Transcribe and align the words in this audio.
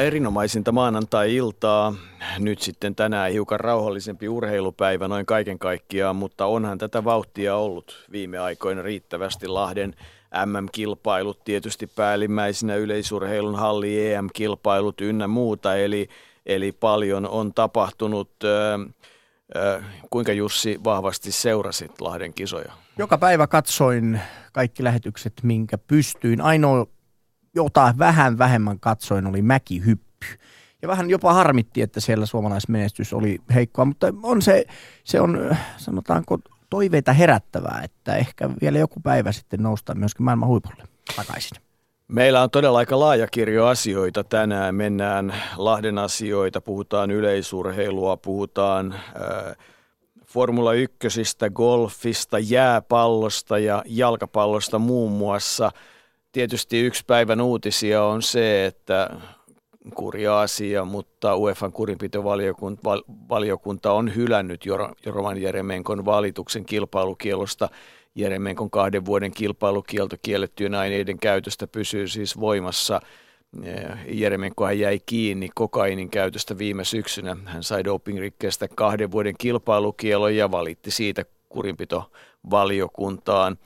Erinomaisinta 0.00 0.72
maanantai-iltaa. 0.72 1.94
Nyt 2.38 2.62
sitten 2.62 2.94
tänään 2.94 3.32
hiukan 3.32 3.60
rauhallisempi 3.60 4.28
urheilupäivä 4.28 5.08
noin 5.08 5.26
kaiken 5.26 5.58
kaikkiaan, 5.58 6.16
mutta 6.16 6.46
onhan 6.46 6.78
tätä 6.78 7.04
vauhtia 7.04 7.56
ollut 7.56 8.06
viime 8.12 8.38
aikoina 8.38 8.82
riittävästi. 8.82 9.48
Lahden 9.48 9.94
MM-kilpailut 10.46 11.44
tietysti 11.44 11.86
päällimmäisenä 11.86 12.74
yleisurheilun 12.74 13.56
halli 13.56 14.12
EM-kilpailut 14.12 15.00
ynnä 15.00 15.26
muuta, 15.26 15.76
eli, 15.76 16.08
eli 16.46 16.72
paljon 16.72 17.28
on 17.28 17.54
tapahtunut. 17.54 18.30
kuinka 20.10 20.32
Jussi 20.32 20.80
vahvasti 20.84 21.32
seurasit 21.32 22.00
Lahden 22.00 22.32
kisoja? 22.34 22.72
Joka 22.98 23.18
päivä 23.18 23.46
katsoin 23.46 24.20
kaikki 24.52 24.84
lähetykset, 24.84 25.32
minkä 25.42 25.78
pystyin. 25.78 26.40
Ainoa 26.40 26.86
jota 27.56 27.94
vähän 27.98 28.38
vähemmän 28.38 28.80
katsoin, 28.80 29.26
oli 29.26 29.42
mäkihyppy. 29.42 30.26
Ja 30.82 30.88
vähän 30.88 31.10
jopa 31.10 31.32
harmitti, 31.32 31.82
että 31.82 32.00
siellä 32.00 32.26
suomalaismenestys 32.26 33.12
oli 33.12 33.38
heikkoa, 33.54 33.84
mutta 33.84 34.06
on 34.22 34.42
se, 34.42 34.64
se 35.04 35.20
on 35.20 35.56
sanotaanko 35.76 36.38
toiveita 36.70 37.12
herättävää, 37.12 37.80
että 37.84 38.16
ehkä 38.16 38.50
vielä 38.60 38.78
joku 38.78 39.00
päivä 39.00 39.32
sitten 39.32 39.62
noustaan 39.62 39.98
myöskin 39.98 40.24
maailman 40.24 40.48
huipulle 40.48 40.82
takaisin. 41.16 41.58
Meillä 42.08 42.42
on 42.42 42.50
todella 42.50 42.78
aika 42.78 43.00
laaja 43.00 43.26
kirjo 43.26 43.66
asioita 43.66 44.24
tänään. 44.24 44.74
Mennään 44.74 45.34
Lahden 45.56 45.98
asioita, 45.98 46.60
puhutaan 46.60 47.10
yleisurheilua, 47.10 48.16
puhutaan 48.16 48.92
äh, 48.92 49.56
Formula 50.26 50.72
1, 50.72 51.08
golfista, 51.54 52.38
jääpallosta 52.38 53.58
ja 53.58 53.82
jalkapallosta 53.86 54.78
muun 54.78 55.12
muassa– 55.12 55.70
Tietysti 56.36 56.80
yksi 56.80 57.04
päivän 57.06 57.40
uutisia 57.40 58.04
on 58.04 58.22
se, 58.22 58.66
että 58.66 59.10
kurja 59.94 60.40
asia, 60.40 60.84
mutta 60.84 61.36
UEFan 61.36 61.72
kurinpitovaliokunta 61.72 63.92
on 63.92 64.14
hylännyt 64.14 64.66
Jorovan 65.06 65.42
Jeremenkon 65.42 66.04
valituksen 66.04 66.64
kilpailukielosta. 66.64 67.68
Jeremenkon 68.14 68.70
kahden 68.70 69.04
vuoden 69.04 69.32
kilpailukielto 69.32 70.16
kiellettyjen 70.22 70.74
aineiden 70.74 71.18
käytöstä 71.18 71.66
pysyy 71.66 72.08
siis 72.08 72.40
voimassa. 72.40 73.00
Jeremenkohan 74.08 74.78
jäi 74.78 75.00
kiinni 75.06 75.48
kokainin 75.54 76.10
käytöstä 76.10 76.58
viime 76.58 76.84
syksynä. 76.84 77.36
Hän 77.44 77.62
sai 77.62 77.84
dopingrikkeestä 77.84 78.68
kahden 78.68 79.10
vuoden 79.10 79.34
kilpailukielon 79.38 80.36
ja 80.36 80.50
valitti 80.50 80.90
siitä 80.90 81.24
kurinpitovaliokuntaan. 81.48 83.58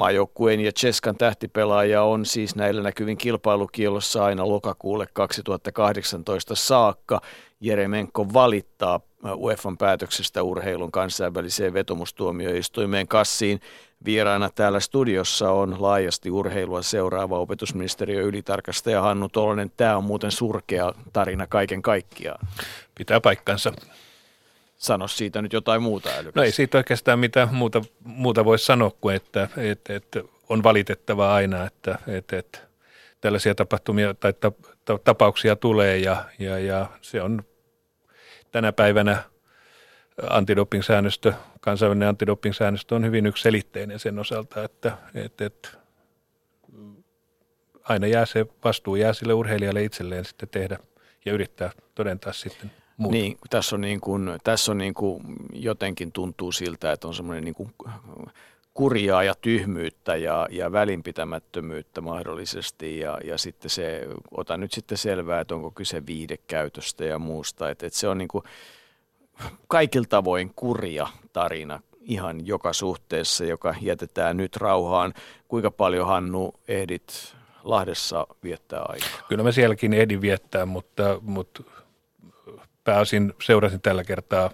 Maajoukkueen 0.00 0.60
ja 0.60 0.72
Cheskan 0.72 1.16
tähtipelaaja 1.16 2.02
on 2.02 2.26
siis 2.26 2.56
näillä 2.56 2.82
näkyvin 2.82 3.16
kilpailukielossa 3.16 4.24
aina 4.24 4.48
lokakuulle 4.48 5.06
2018 5.12 6.54
saakka. 6.54 7.20
Jeremenko 7.60 8.32
valittaa 8.32 9.00
UEFan 9.34 9.78
päätöksestä 9.78 10.42
urheilun 10.42 10.92
kansainväliseen 10.92 11.74
vetomustuomioistuimeen 11.74 13.08
kassiin. 13.08 13.60
Vieraana 14.04 14.50
täällä 14.54 14.80
studiossa 14.80 15.50
on 15.50 15.76
laajasti 15.78 16.30
urheilua 16.30 16.82
seuraava 16.82 17.38
opetusministeriö 17.38 18.22
ylitarkastaja 18.22 19.02
Hannu 19.02 19.28
Tolonen. 19.28 19.72
Tämä 19.76 19.96
on 19.96 20.04
muuten 20.04 20.30
surkea 20.30 20.92
tarina 21.12 21.46
kaiken 21.46 21.82
kaikkiaan. 21.82 22.46
Pitää 22.94 23.20
paikkansa 23.20 23.72
sano 24.80 25.08
siitä 25.08 25.42
nyt 25.42 25.52
jotain 25.52 25.82
muuta 25.82 26.08
älykästä. 26.08 26.40
No 26.40 26.44
ei 26.44 26.52
siitä 26.52 26.78
oikeastaan 26.78 27.18
mitään 27.18 27.54
muuta, 27.54 27.82
muuta 28.04 28.44
voi 28.44 28.58
sanoa 28.58 28.90
kuin, 29.00 29.16
että, 29.16 29.48
että, 29.56 29.94
että 29.94 30.22
on 30.48 30.62
valitettavaa 30.62 31.34
aina, 31.34 31.66
että, 31.66 31.98
että, 32.06 32.38
että 32.38 32.58
tällaisia 33.20 33.54
tapahtumia 33.54 34.14
tai 34.14 34.34
tapauksia 35.04 35.56
tulee 35.56 35.98
ja, 35.98 36.24
ja, 36.38 36.58
ja 36.58 36.86
se 37.00 37.22
on 37.22 37.42
tänä 38.52 38.72
päivänä 38.72 39.22
antidoping-säännöstö, 40.30 41.32
kansainvälinen 41.60 42.08
antidoping-säännöstö 42.08 42.94
on 42.94 43.04
hyvin 43.04 43.26
yksiselitteinen 43.26 43.98
sen 43.98 44.18
osalta, 44.18 44.64
että, 44.64 44.98
että, 45.14 45.44
että 45.44 45.68
aina 47.82 48.06
jää 48.06 48.26
se 48.26 48.46
vastuu 48.64 48.96
jää 48.96 49.12
sille 49.12 49.32
urheilijalle 49.32 49.84
itselleen 49.84 50.24
sitten 50.24 50.48
tehdä 50.48 50.78
ja 51.24 51.32
yrittää 51.32 51.70
todentaa 51.94 52.32
sitten 52.32 52.70
muuta. 53.00 53.12
Niin, 53.12 53.38
tässä 53.50 53.76
on, 53.76 53.80
niin 53.80 54.00
kuin, 54.00 54.30
tässä 54.44 54.72
on 54.72 54.78
niin 54.78 54.94
kuin 54.94 55.22
jotenkin 55.52 56.12
tuntuu 56.12 56.52
siltä, 56.52 56.92
että 56.92 57.08
on 57.08 57.14
semmoinen 57.14 57.44
niin 57.44 57.54
kuin 57.54 57.72
kurjaa 58.74 59.22
ja 59.22 59.34
tyhmyyttä 59.40 60.16
ja, 60.16 60.48
ja 60.50 60.72
välinpitämättömyyttä 60.72 62.00
mahdollisesti 62.00 62.98
ja, 62.98 63.18
ja 63.24 63.38
sitten 63.38 63.70
se, 63.70 64.08
ota 64.30 64.56
nyt 64.56 64.72
sitten 64.72 64.98
selvää, 64.98 65.40
että 65.40 65.54
onko 65.54 65.70
kyse 65.70 66.06
viidekäytöstä 66.06 67.04
ja 67.04 67.18
muusta, 67.18 67.70
että, 67.70 67.86
että 67.86 67.98
se 67.98 68.08
on 68.08 68.18
niin 68.18 68.28
kuin 68.28 68.44
kaikilla 69.68 70.06
tavoin 70.08 70.52
kurja 70.56 71.08
tarina 71.32 71.80
ihan 72.00 72.46
joka 72.46 72.72
suhteessa, 72.72 73.44
joka 73.44 73.74
jätetään 73.80 74.36
nyt 74.36 74.56
rauhaan. 74.56 75.14
Kuinka 75.48 75.70
paljon 75.70 76.06
Hannu 76.06 76.54
ehdit 76.68 77.36
Lahdessa 77.64 78.26
viettää 78.42 78.82
aikaa? 78.88 79.26
Kyllä 79.28 79.42
mä 79.42 79.52
sielläkin 79.52 79.92
ehdin 79.92 80.20
viettää, 80.20 80.66
mutta, 80.66 81.18
mutta 81.22 81.62
pääosin 82.84 83.34
seurasin 83.42 83.80
tällä 83.80 84.04
kertaa 84.04 84.50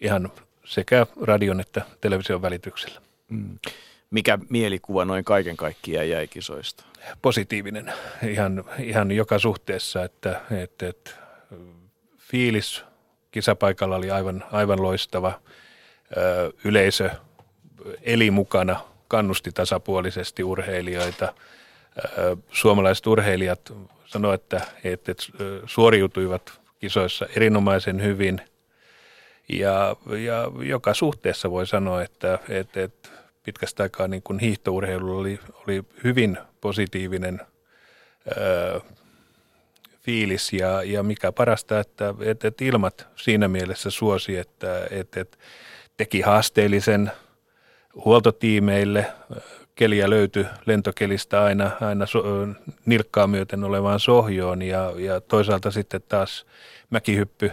ihan 0.00 0.32
sekä 0.64 1.06
radion 1.22 1.60
että 1.60 1.82
television 2.00 2.42
välityksellä. 2.42 3.00
Mm. 3.28 3.58
Mikä 4.10 4.38
mielikuva 4.48 5.04
noin 5.04 5.24
kaiken 5.24 5.56
kaikkiaan 5.56 6.08
jäi 6.08 6.28
kisoista? 6.28 6.84
Positiivinen 7.22 7.92
ihan, 8.28 8.64
ihan 8.78 9.10
joka 9.10 9.38
suhteessa, 9.38 10.04
että, 10.04 10.40
että, 10.62 10.88
että 10.88 11.10
fiilis 12.18 12.84
kisapaikalla 13.30 13.96
oli 13.96 14.10
aivan, 14.10 14.44
aivan 14.52 14.82
loistava. 14.82 15.40
Yleisö 16.64 17.10
eli 18.02 18.30
mukana, 18.30 18.80
kannusti 19.08 19.52
tasapuolisesti 19.52 20.44
urheilijoita. 20.44 21.34
Suomalaiset 22.52 23.06
urheilijat 23.06 23.72
sanoivat, 24.06 24.42
että, 24.42 24.60
että 24.84 25.12
suoriutuivat 25.66 26.59
kisoissa 26.80 27.26
erinomaisen 27.36 28.02
hyvin. 28.02 28.40
Ja, 29.48 29.96
ja 30.24 30.50
joka 30.62 30.94
suhteessa 30.94 31.50
voi 31.50 31.66
sanoa, 31.66 32.02
että, 32.02 32.38
että, 32.48 32.82
että 32.82 33.08
pitkästä 33.42 33.82
aikaa 33.82 34.08
niin 34.08 34.22
kuin 34.22 34.38
hiihtourheilulla 34.38 35.20
oli, 35.20 35.40
oli 35.54 35.82
hyvin 36.04 36.38
positiivinen 36.60 37.40
ö, 38.36 38.80
fiilis 40.00 40.52
ja, 40.52 40.82
ja 40.82 41.02
mikä 41.02 41.32
parasta, 41.32 41.80
että, 41.80 42.14
että, 42.20 42.48
että 42.48 42.64
ilmat 42.64 43.06
siinä 43.16 43.48
mielessä 43.48 43.90
suosi, 43.90 44.36
että, 44.36 44.86
että, 44.90 45.20
että 45.20 45.38
teki 45.96 46.20
haasteellisen 46.20 47.12
huoltotiimeille. 48.04 49.06
Keliä 49.80 50.10
löytyi 50.10 50.46
lentokelistä 50.66 51.42
aina, 51.42 51.70
aina 51.80 52.06
so, 52.06 52.22
nilkkaa 52.86 53.26
myöten 53.26 53.64
olevaan 53.64 54.00
sohjoon 54.00 54.62
ja, 54.62 54.92
ja 54.96 55.20
toisaalta 55.20 55.70
sitten 55.70 56.02
taas 56.08 56.46
mäkihyppy 56.90 57.50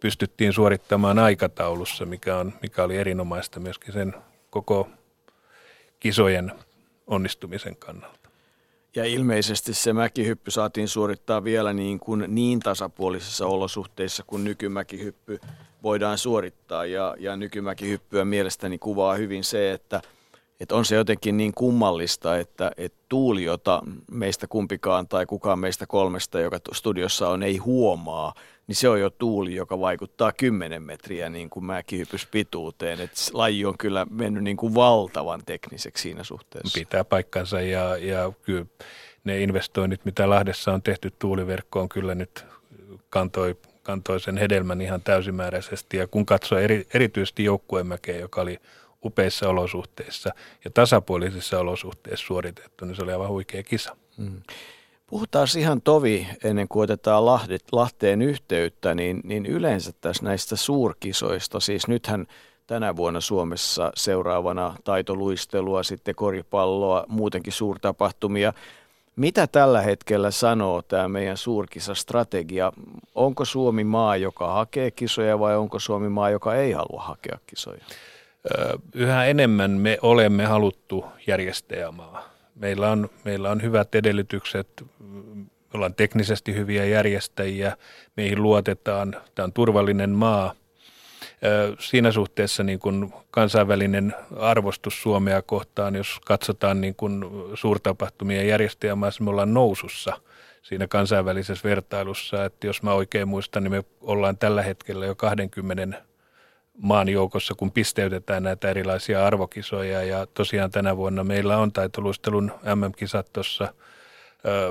pystyttiin 0.00 0.52
suorittamaan 0.52 1.18
aikataulussa, 1.18 2.06
mikä, 2.06 2.36
on, 2.36 2.52
mikä 2.62 2.82
oli 2.82 2.96
erinomaista 2.96 3.60
myöskin 3.60 3.92
sen 3.92 4.14
koko 4.50 4.88
kisojen 6.00 6.52
onnistumisen 7.06 7.76
kannalta. 7.76 8.30
Ja 8.96 9.04
ilmeisesti 9.04 9.74
se 9.74 9.92
mäkihyppy 9.92 10.50
saatiin 10.50 10.88
suorittaa 10.88 11.44
vielä 11.44 11.72
niin, 11.72 12.00
kuin 12.00 12.24
niin 12.28 12.60
tasapuolisissa 12.60 13.46
olosuhteissa 13.46 14.22
kuin 14.26 14.44
nykymäkihyppy 14.44 15.40
voidaan 15.82 16.18
suorittaa. 16.18 16.86
Ja, 16.86 17.16
ja 17.18 17.36
nykymäkihyppyä 17.36 18.24
mielestäni 18.24 18.78
kuvaa 18.78 19.14
hyvin 19.14 19.44
se, 19.44 19.72
että– 19.72 20.02
että 20.60 20.74
on 20.74 20.84
se 20.84 20.96
jotenkin 20.96 21.36
niin 21.36 21.52
kummallista, 21.54 22.38
että, 22.38 22.72
että 22.76 22.98
tuuli, 23.08 23.44
jota 23.44 23.82
meistä 24.10 24.46
kumpikaan 24.46 25.08
tai 25.08 25.26
kukaan 25.26 25.58
meistä 25.58 25.86
kolmesta, 25.86 26.40
joka 26.40 26.58
studiossa 26.72 27.28
on, 27.28 27.42
ei 27.42 27.56
huomaa, 27.56 28.34
niin 28.66 28.76
se 28.76 28.88
on 28.88 29.00
jo 29.00 29.10
tuuli, 29.10 29.54
joka 29.54 29.80
vaikuttaa 29.80 30.32
10 30.32 30.82
metriä 30.82 31.28
niin 31.28 31.50
kuin 31.50 31.64
mäkihypyspituuteen. 31.64 33.00
Että 33.00 33.20
laji 33.32 33.64
on 33.64 33.78
kyllä 33.78 34.06
mennyt 34.10 34.44
niin 34.44 34.56
kuin 34.56 34.74
valtavan 34.74 35.42
tekniseksi 35.46 36.02
siinä 36.02 36.24
suhteessa. 36.24 36.78
Pitää 36.78 37.04
paikkansa 37.04 37.60
ja, 37.60 37.96
ja 37.96 38.32
kyllä 38.42 38.66
ne 39.24 39.42
investoinnit, 39.42 40.04
mitä 40.04 40.30
Lahdessa 40.30 40.72
on 40.72 40.82
tehty 40.82 41.12
tuuliverkkoon, 41.18 41.88
kyllä 41.88 42.14
nyt 42.14 42.44
kantoi, 43.10 43.56
kantoi 43.82 44.20
sen 44.20 44.36
hedelmän 44.36 44.80
ihan 44.80 45.02
täysimääräisesti. 45.02 45.96
Ja 45.96 46.06
kun 46.06 46.26
katsoo 46.26 46.58
eri, 46.58 46.86
erityisesti 46.94 47.44
joukkuemäkeä, 47.44 48.18
joka 48.18 48.40
oli 48.40 48.58
upeissa 49.04 49.48
olosuhteissa 49.48 50.30
ja 50.64 50.70
tasapuolisissa 50.70 51.58
olosuhteissa 51.58 52.26
suoritettu, 52.26 52.84
niin 52.84 52.96
se 52.96 53.02
oli 53.02 53.12
aivan 53.12 53.28
huikea 53.28 53.62
kisa. 53.62 53.96
Mm. 54.16 54.42
Puhutaan 55.06 55.46
ihan 55.58 55.82
tovi 55.82 56.26
ennen 56.44 56.68
kuin 56.68 56.84
otetaan 56.84 57.26
Lahdet, 57.26 57.64
Lahteen 57.72 58.22
yhteyttä, 58.22 58.94
niin, 58.94 59.20
niin 59.24 59.46
yleensä 59.46 59.92
tässä 60.00 60.24
näistä 60.24 60.56
suurkisoista, 60.56 61.60
siis 61.60 61.88
nythän 61.88 62.26
tänä 62.66 62.96
vuonna 62.96 63.20
Suomessa 63.20 63.92
seuraavana 63.94 64.74
taitoluistelua, 64.84 65.82
sitten 65.82 66.14
koripalloa, 66.14 67.04
muutenkin 67.08 67.52
suurtapahtumia. 67.52 68.52
Mitä 69.16 69.46
tällä 69.46 69.80
hetkellä 69.80 70.30
sanoo 70.30 70.82
tämä 70.82 71.08
meidän 71.08 71.36
suurkisastrategia? 71.36 72.72
Onko 73.14 73.44
Suomi 73.44 73.84
maa, 73.84 74.16
joka 74.16 74.52
hakee 74.52 74.90
kisoja 74.90 75.38
vai 75.38 75.56
onko 75.56 75.78
Suomi 75.78 76.08
maa, 76.08 76.30
joka 76.30 76.54
ei 76.54 76.72
halua 76.72 77.02
hakea 77.02 77.38
kisoja? 77.46 77.84
Yhä 78.94 79.24
enemmän 79.24 79.70
me 79.70 79.98
olemme 80.02 80.44
haluttu 80.46 81.04
järjestäjämaa. 81.26 82.28
Meillä 82.54 82.90
on, 82.90 83.10
meillä 83.24 83.50
on 83.50 83.62
hyvät 83.62 83.94
edellytykset, 83.94 84.84
me 84.98 85.46
ollaan 85.74 85.94
teknisesti 85.94 86.54
hyviä 86.54 86.84
järjestäjiä, 86.84 87.76
meihin 88.16 88.42
luotetaan, 88.42 89.16
tämä 89.34 89.44
on 89.44 89.52
turvallinen 89.52 90.10
maa– 90.10 90.54
siinä 91.78 92.12
suhteessa 92.12 92.62
niin 92.62 92.78
kuin 92.78 93.12
kansainvälinen 93.30 94.14
arvostus 94.36 95.02
Suomea 95.02 95.42
kohtaan, 95.42 95.94
jos 95.94 96.20
katsotaan 96.26 96.80
niin 96.80 96.94
kuin 96.94 97.24
suurtapahtumien 97.54 98.48
järjestäjämaassa, 98.48 99.24
me 99.24 99.30
ollaan 99.30 99.54
nousussa 99.54 100.20
siinä 100.62 100.88
kansainvälisessä 100.88 101.68
vertailussa. 101.68 102.44
Että 102.44 102.66
jos 102.66 102.82
mä 102.82 102.92
oikein 102.92 103.28
muistan, 103.28 103.62
niin 103.64 103.72
me 103.72 103.84
ollaan 104.00 104.38
tällä 104.38 104.62
hetkellä 104.62 105.06
jo 105.06 105.14
20 105.14 106.02
maan 106.82 107.08
joukossa, 107.08 107.54
kun 107.54 107.72
pisteytetään 107.72 108.42
näitä 108.42 108.70
erilaisia 108.70 109.26
arvokisoja. 109.26 110.02
Ja 110.02 110.26
tosiaan 110.26 110.70
tänä 110.70 110.96
vuonna 110.96 111.24
meillä 111.24 111.58
on 111.58 111.72
taitoluistelun 111.72 112.52
MM-kisat 112.74 113.32
tuossa– 113.32 113.68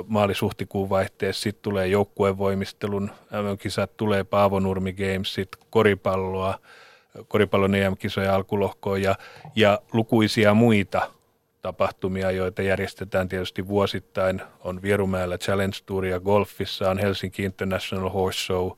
maalis-huhtikuun 0.08 0.90
vaihteessa, 0.90 1.44
sitten 1.44 1.64
tulee 1.64 1.88
joukkuevoimistelun 1.88 3.12
MM-kisat, 3.32 3.98
tulee 3.98 4.24
Paavo 4.24 4.60
Nurmi 4.60 4.94
Games, 4.94 5.34
sitten 5.34 5.62
koripalloa, 5.70 6.60
koripallon 7.28 7.76
EM-kisoja 7.76 8.36
alkulohkoon 8.36 9.02
ja, 9.02 9.16
ja 9.56 9.80
lukuisia 9.94 10.54
muita 10.54 11.12
tapahtumia, 11.62 12.32
joita 12.32 12.62
järjestetään 12.62 13.30
tietysti 13.30 13.68
vuosittain. 13.68 14.42
On 14.60 14.82
Vierumäellä 14.82 15.38
Challenge 15.38 15.78
Tour 15.86 16.06
ja 16.06 16.20
golfissa 16.20 16.90
on 16.90 16.98
Helsinki 16.98 17.44
International 17.44 18.10
Horse 18.10 18.40
Show, 18.40 18.72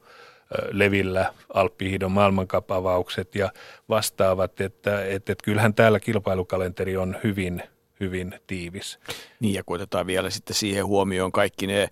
Levillä 0.71 1.33
Alppihidon 1.53 2.11
maailmankapavaukset 2.11 3.35
ja 3.35 3.51
vastaavat, 3.89 4.61
että, 4.61 5.05
että, 5.05 5.31
että 5.31 5.43
kyllähän 5.43 5.73
täällä 5.73 5.99
kilpailukalenteri 5.99 6.97
on 6.97 7.15
hyvin– 7.23 7.63
hyvin 8.01 8.33
tiivis. 8.47 8.99
Niin 9.39 9.53
ja 9.53 9.63
koitetaan 9.63 10.07
vielä 10.07 10.29
sitten 10.29 10.55
siihen 10.55 10.85
huomioon 10.85 11.31
kaikki 11.31 11.67
ne 11.67 11.87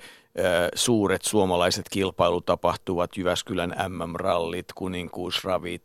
suuret 0.76 1.22
suomalaiset 1.22 1.86
kilpailutapahtuvat, 1.92 3.18
Jyväskylän 3.18 3.76
MM-rallit, 3.88 4.66
kuninkuusravit, 4.76 5.84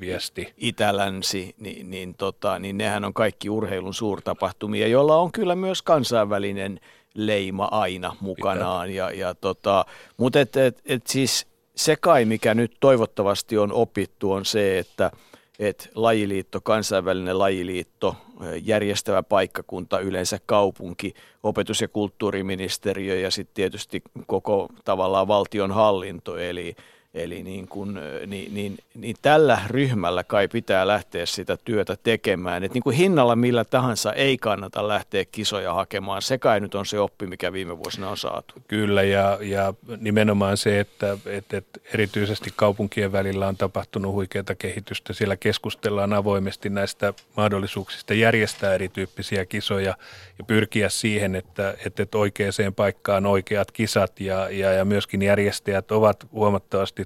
viesti. 0.00 0.54
Itälänsi, 0.56 1.54
niin, 1.58 1.90
niin, 1.90 2.14
tota, 2.14 2.58
niin 2.58 2.78
nehän 2.78 3.04
on 3.04 3.14
kaikki 3.14 3.50
urheilun 3.50 3.94
suurtapahtumia, 3.94 4.88
joilla 4.88 5.16
on 5.16 5.32
kyllä 5.32 5.56
myös 5.56 5.82
kansainvälinen 5.82 6.80
leima 7.14 7.68
aina 7.70 8.16
mukanaan. 8.20 8.90
Ja, 8.94 9.10
ja 9.10 9.34
tota, 9.34 9.84
mutta 10.16 10.40
et, 10.40 10.56
et, 10.56 10.82
et 10.86 11.06
siis 11.06 11.46
se 11.78 11.96
kai, 11.96 12.24
mikä 12.24 12.54
nyt 12.54 12.76
toivottavasti 12.80 13.58
on 13.58 13.72
opittu, 13.72 14.32
on 14.32 14.44
se, 14.44 14.78
että– 14.78 15.10
että 15.58 15.88
lajiliitto, 15.94 16.60
kansainvälinen 16.60 17.38
lajiliitto, 17.38 18.16
järjestävä 18.62 19.22
paikkakunta, 19.22 20.00
yleensä 20.00 20.38
kaupunki, 20.46 21.14
opetus- 21.42 21.80
ja 21.80 21.88
kulttuuriministeriö 21.88 23.14
ja 23.20 23.30
sitten 23.30 23.54
tietysti 23.54 24.02
koko 24.26 24.68
tavallaan 24.84 25.28
valtion 25.28 25.70
hallinto, 25.70 26.36
eli 26.36 26.76
Eli 27.18 27.42
niin, 27.42 27.68
kun, 27.68 28.00
niin, 28.26 28.54
niin, 28.54 28.78
niin 28.94 29.16
tällä 29.22 29.60
ryhmällä 29.66 30.24
kai 30.24 30.48
pitää 30.48 30.86
lähteä 30.86 31.26
sitä 31.26 31.56
työtä 31.64 31.96
tekemään. 32.02 32.64
Et 32.64 32.74
niin 32.74 32.82
kuin 32.82 32.96
hinnalla 32.96 33.36
millä 33.36 33.64
tahansa 33.64 34.12
ei 34.12 34.38
kannata 34.38 34.88
lähteä 34.88 35.24
kisoja 35.32 35.74
hakemaan. 35.74 36.22
Se 36.22 36.38
kai 36.38 36.60
nyt 36.60 36.74
on 36.74 36.86
se 36.86 37.00
oppi, 37.00 37.26
mikä 37.26 37.52
viime 37.52 37.78
vuosina 37.78 38.10
on 38.10 38.16
saatu. 38.16 38.54
Kyllä, 38.68 39.02
ja, 39.02 39.38
ja 39.40 39.74
nimenomaan 40.00 40.56
se, 40.56 40.80
että, 40.80 41.18
että, 41.26 41.56
että 41.56 41.80
erityisesti 41.94 42.50
kaupunkien 42.56 43.12
välillä 43.12 43.48
on 43.48 43.56
tapahtunut 43.56 44.12
huikeaa 44.12 44.44
kehitystä. 44.58 45.12
Siellä 45.12 45.36
keskustellaan 45.36 46.12
avoimesti 46.12 46.70
näistä 46.70 47.14
mahdollisuuksista 47.36 48.14
järjestää 48.14 48.74
erityyppisiä 48.74 49.44
kisoja 49.44 49.94
ja 50.38 50.44
pyrkiä 50.44 50.88
siihen, 50.88 51.34
että, 51.34 51.74
että, 51.86 52.02
että 52.02 52.18
oikeaan 52.18 52.74
paikkaan 52.76 53.26
oikeat 53.26 53.70
kisat 53.70 54.20
ja, 54.20 54.50
ja, 54.50 54.72
ja 54.72 54.84
myöskin 54.84 55.22
järjestäjät 55.22 55.90
ovat 55.90 56.26
huomattavasti 56.32 57.04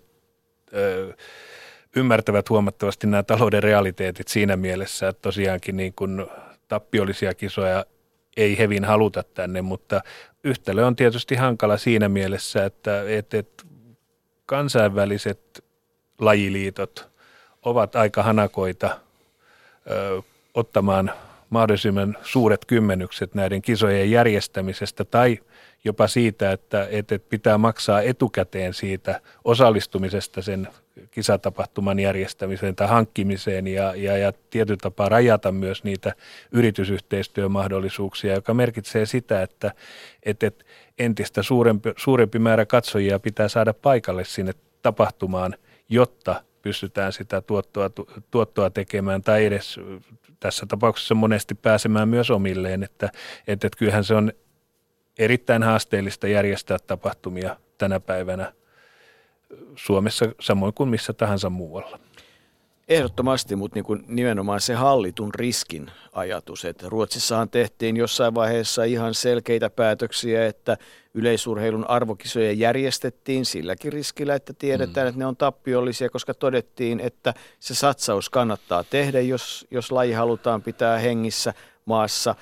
ö, 0.75 1.15
ymmärtävät 1.97 2.51
huomattavasti 2.51 3.07
nämä 3.07 3.23
talouden 3.23 3.63
realiteetit 3.63 4.29
siinä 4.29 4.57
mielessä, 4.57 5.09
että 5.09 5.23
tosiaankin 5.23 5.77
niin 5.77 5.93
kuin 5.93 6.27
tappiollisia 6.69 7.35
kisoja 7.35 7.87
ei 8.37 8.59
hevin 8.59 8.85
haluta 8.85 9.23
tänne, 9.23 9.63
mutta 9.63 10.01
yhtälö 10.45 10.87
on 10.87 10.97
tietysti 10.97 11.35
hankala 11.35 11.77
siinä 11.77 12.09
mielessä, 12.09 12.65
että, 12.65 13.03
että, 13.09 13.39
että 13.39 13.65
kansainväliset 14.47 15.65
lajiliitot 16.19 17.11
ovat 17.63 17.97
aika 17.97 18.23
hanakoita 18.23 18.99
ö, 19.91 20.23
ottamaan 20.55 21.13
mahdollisimman 21.53 22.17
suuret 22.23 22.65
kymmenykset 22.65 23.35
näiden 23.35 23.63
kisojen 23.63 24.11
järjestämisestä 24.11 25.05
tai– 25.05 25.39
jopa 25.85 26.07
siitä, 26.07 26.53
että, 26.53 26.89
että 26.91 27.19
pitää 27.19 27.59
maksaa 27.59 28.03
etukäteen 28.03 28.75
siitä 28.75 29.21
osallistumisesta 29.45 30.43
sen 30.43 30.69
kisatapahtuman 31.11 31.99
järjestämiseen 31.99 32.77
tai 32.77 32.89
hankkimiseen 32.89 33.67
ja, 33.67 33.95
ja, 33.97 34.17
ja 34.17 34.33
tietyllä 34.51 34.79
tapaa 34.83 35.09
rajata 35.09 35.53
myös 35.53 35.85
niitä 35.85 36.13
yritysyhteistyömahdollisuuksia, 36.53 38.35
joka 38.35 38.55
merkitsee 38.55 39.07
sitä, 39.07 39.43
että, 39.43 39.73
että, 40.23 40.51
entistä 40.99 41.43
suurempi, 41.43 41.91
suurempi 41.97 42.39
määrä 42.39 42.67
katsojia 42.67 43.19
pitää 43.19 43.49
saada 43.49 43.75
paikalle 43.75 44.25
sinne 44.25 44.53
tapahtumaan, 44.83 45.55
jotta 45.89 46.43
pystytään 46.63 47.13
sitä 47.13 47.41
tuottoa, 47.41 47.91
tuottoa 48.31 48.71
tekemään 48.71 49.23
tai 49.23 49.45
edes 49.45 49.81
tässä 50.41 50.67
tapauksessa 50.67 51.15
monesti 51.15 51.55
pääsemään 51.55 52.09
myös 52.09 52.31
omilleen, 52.31 52.83
että, 52.83 53.07
että, 53.47 53.67
että 53.67 53.79
kyllähän 53.79 54.05
se 54.05 54.15
on 54.15 54.33
erittäin 55.19 55.63
haasteellista 55.63 56.29
järjestää 56.29 56.79
tapahtumia 56.87 57.57
tänä 57.79 58.01
päivänä 58.01 58.53
Suomessa 59.77 60.27
samoin 60.41 60.75
kuin 60.75 60.89
missä 60.89 61.13
tahansa 61.13 61.51
muualla. 61.51 61.99
Ehdottomasti, 62.93 63.57
mutta 63.57 63.77
niin 63.77 63.85
kuin 63.85 64.05
nimenomaan 64.09 64.61
se 64.61 64.75
hallitun 64.75 65.35
riskin 65.35 65.91
ajatus, 66.13 66.65
että 66.65 66.89
Ruotsissahan 66.89 67.51
tehtiin 67.51 67.97
jossain 67.97 68.35
vaiheessa 68.35 68.85
ihan 68.85 69.15
selkeitä 69.15 69.71
päätöksiä, 69.71 70.47
että 70.47 70.77
yleisurheilun 71.15 71.91
arvokisoja 71.91 72.53
järjestettiin 72.53 73.45
silläkin 73.45 73.93
riskillä, 73.93 74.35
että 74.35 74.53
tiedetään, 74.59 75.07
mm. 75.07 75.09
että 75.09 75.19
ne 75.19 75.27
on 75.27 75.37
tappiollisia, 75.37 76.11
koska 76.11 76.35
todettiin, 76.35 77.01
että 77.01 77.35
se 77.61 77.75
satsaus 77.75 78.31
kannattaa 78.31 78.85
tehdä, 78.85 79.21
jos, 79.21 79.67
jos 79.71 79.93
laji 79.93 80.13
halutaan 80.13 80.63
pitää 80.63 80.99
hengissä 80.99 81.55
maassa 81.85 82.35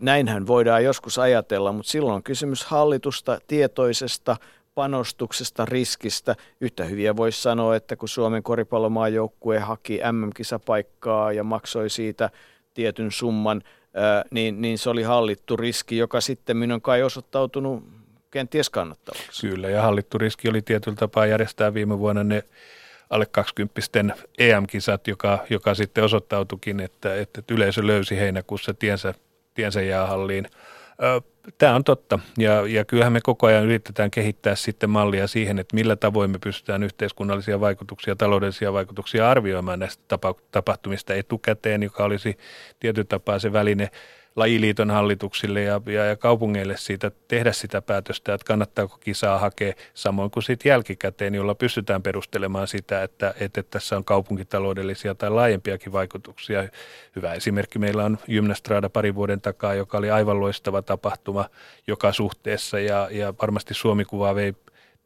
näinhän 0.00 0.46
voidaan 0.46 0.84
joskus 0.84 1.18
ajatella, 1.18 1.72
mutta 1.72 1.90
silloin 1.90 2.14
on 2.14 2.22
kysymys 2.22 2.64
hallitusta, 2.64 3.38
tietoisesta 3.46 4.36
panostuksesta, 4.74 5.64
riskistä. 5.64 6.36
Yhtä 6.60 6.84
hyviä 6.84 7.16
voisi 7.16 7.42
sanoa, 7.42 7.76
että 7.76 7.96
kun 7.96 8.08
Suomen 8.08 8.42
koripallomaajoukkue 8.42 9.58
haki 9.58 10.00
MM-kisapaikkaa 10.12 11.32
ja 11.32 11.44
maksoi 11.44 11.90
siitä 11.90 12.30
tietyn 12.74 13.12
summan, 13.12 13.62
niin, 14.30 14.60
niin 14.60 14.78
se 14.78 14.90
oli 14.90 15.02
hallittu 15.02 15.56
riski, 15.56 15.96
joka 15.96 16.20
sitten 16.20 16.56
minun 16.56 16.80
kai 16.80 17.02
osoittautunut 17.02 17.84
kenties 18.30 18.70
kannattavaksi. 18.70 19.48
Kyllä, 19.48 19.68
ja 19.68 19.82
hallittu 19.82 20.18
riski 20.18 20.48
oli 20.48 20.62
tietyllä 20.62 20.96
tapaa 20.96 21.26
järjestää 21.26 21.74
viime 21.74 21.98
vuonna 21.98 22.24
ne 22.24 22.42
alle 23.10 23.26
20 23.26 23.80
EM-kisat, 24.38 25.08
joka, 25.08 25.38
joka 25.50 25.74
sitten 25.74 26.04
osoittautukin, 26.04 26.80
että, 26.80 27.14
että 27.14 27.42
yleisö 27.50 27.86
löysi 27.86 28.16
heinäkuussa 28.16 28.74
tiensä 28.74 29.14
tiensä 29.54 29.82
jäähalliin. 29.82 30.46
Tämä 31.58 31.74
on 31.74 31.84
totta. 31.84 32.18
Ja, 32.38 32.66
ja 32.66 32.84
kyllähän 32.84 33.12
me 33.12 33.20
koko 33.22 33.46
ajan 33.46 33.64
yritetään 33.64 34.10
kehittää 34.10 34.54
sitten 34.54 34.90
mallia 34.90 35.26
siihen, 35.26 35.58
että 35.58 35.76
millä 35.76 35.96
tavoin 35.96 36.30
me 36.30 36.38
pystytään 36.38 36.82
yhteiskunnallisia 36.82 37.60
vaikutuksia, 37.60 38.16
taloudellisia 38.16 38.72
vaikutuksia 38.72 39.30
arvioimaan 39.30 39.78
näistä 39.78 40.18
tapahtumista 40.50 41.14
etukäteen, 41.14 41.82
joka 41.82 42.04
olisi 42.04 42.38
tietyllä 42.80 43.06
tapaa 43.08 43.38
se 43.38 43.52
väline 43.52 43.90
lajiliiton 44.40 44.90
hallituksille 44.90 45.62
ja, 45.62 45.80
ja, 45.86 46.04
ja 46.04 46.16
kaupungeille 46.16 46.76
siitä 46.76 47.10
tehdä 47.28 47.52
sitä 47.52 47.82
päätöstä, 47.82 48.34
että 48.34 48.44
kannattaako 48.44 48.98
kisaa 49.00 49.38
hakea, 49.38 49.72
samoin 49.94 50.30
kuin 50.30 50.42
sitten 50.42 50.70
jälkikäteen, 50.70 51.34
jolla 51.34 51.54
pystytään 51.54 52.02
perustelemaan 52.02 52.68
sitä, 52.68 53.02
että, 53.02 53.34
että 53.40 53.62
tässä 53.62 53.96
on 53.96 54.04
kaupunkitaloudellisia 54.04 55.14
tai 55.14 55.30
laajempiakin 55.30 55.92
vaikutuksia. 55.92 56.68
Hyvä 57.16 57.34
esimerkki 57.34 57.78
meillä 57.78 58.04
on 58.04 58.18
Gymnastrada 58.26 58.88
pari 58.88 59.14
vuoden 59.14 59.40
takaa, 59.40 59.74
joka 59.74 59.98
oli 59.98 60.10
aivan 60.10 60.40
loistava 60.40 60.82
tapahtuma 60.82 61.44
joka 61.86 62.12
suhteessa 62.12 62.80
ja, 62.80 63.08
ja 63.10 63.34
varmasti 63.42 63.74
Suomi-kuvaa 63.74 64.34
vei 64.34 64.54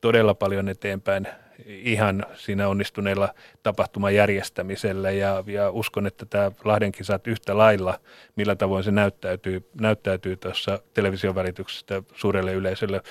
todella 0.00 0.34
paljon 0.34 0.68
eteenpäin 0.68 1.28
ihan 1.66 2.26
siinä 2.34 2.68
onnistuneella 2.68 3.34
tapahtuman 3.62 4.14
järjestämisellä 4.14 5.10
ja, 5.10 5.44
ja 5.46 5.70
uskon, 5.70 6.06
että 6.06 6.26
tämä 6.26 6.52
Lahden 6.64 6.92
kisat 6.92 7.26
yhtä 7.26 7.58
lailla, 7.58 8.00
millä 8.36 8.56
tavoin 8.56 8.84
se 8.84 8.90
näyttäytyy, 8.90 9.70
näyttäytyy 9.80 10.36
tuossa 10.36 10.78
television 10.94 11.34
välityksestä 11.34 12.02
suurelle 12.14 12.52
yleisölle 12.52 13.02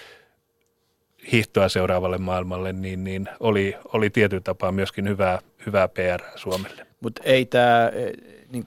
hiihtoa 1.31 1.69
seuraavalle 1.69 2.17
maailmalle, 2.17 2.73
niin, 2.73 3.03
niin 3.03 3.29
oli, 3.39 3.75
oli 3.93 4.09
tietyllä 4.09 4.41
tapaa 4.41 4.71
myöskin 4.71 5.07
hyvää, 5.07 5.39
hyvää 5.65 5.87
PR 5.87 6.21
Suomelle. 6.35 6.87
Mutta 7.01 7.21
ei 7.25 7.45
tämä, 7.45 7.91
niin 8.51 8.65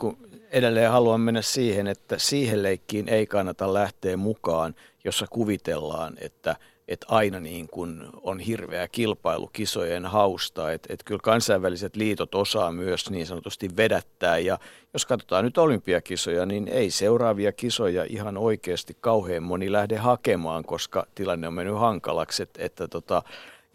edelleen 0.51 0.91
haluan 0.91 1.21
mennä 1.21 1.43
siihen, 1.43 1.87
että 1.87 2.19
siihen 2.19 2.63
leikkiin 2.63 3.09
ei 3.09 3.27
kannata 3.27 3.75
lähteä 3.75 4.17
mukaan, 4.17 4.75
jossa 5.05 5.27
kuvitellaan, 5.31 6.15
että– 6.21 6.57
että 6.89 7.07
aina 7.11 7.41
niin 7.41 7.69
kuin 7.69 8.03
on 8.23 8.39
hirveä 8.39 8.89
kilpailu 8.89 9.47
kisojen 9.47 10.07
hausta, 10.07 10.73
että 10.73 10.93
että 10.93 11.05
kyllä 11.05 11.21
kansainväliset 11.23 11.97
liitot 11.97 12.35
osaa 12.35 12.73
myös 12.73 13.11
niin 13.11 13.27
sanotusti 13.27 13.69
vedättää. 13.77 14.39
Ja 14.39 14.59
jos 14.93 15.07
katsotaan 15.07 15.45
nyt 15.45 15.59
olympiakisoja, 15.59 16.47
niin 16.47 16.69
ei 16.69 16.91
seuraavia 16.91 17.53
kisoja 17.53 18.05
ihan 18.09 18.37
oikeasti 18.37 18.97
kauhean 19.01 19.43
moni 19.43 19.73
lähde 19.73 19.97
hakemaan, 19.97 20.65
koska 20.65 21.07
tilanne 21.15 21.49
on 21.49 21.55
mennyt 21.55 21.79
hankalaksi, 21.79 22.43
että, 22.43 22.65
että, 22.65 22.89
tota, 22.89 23.23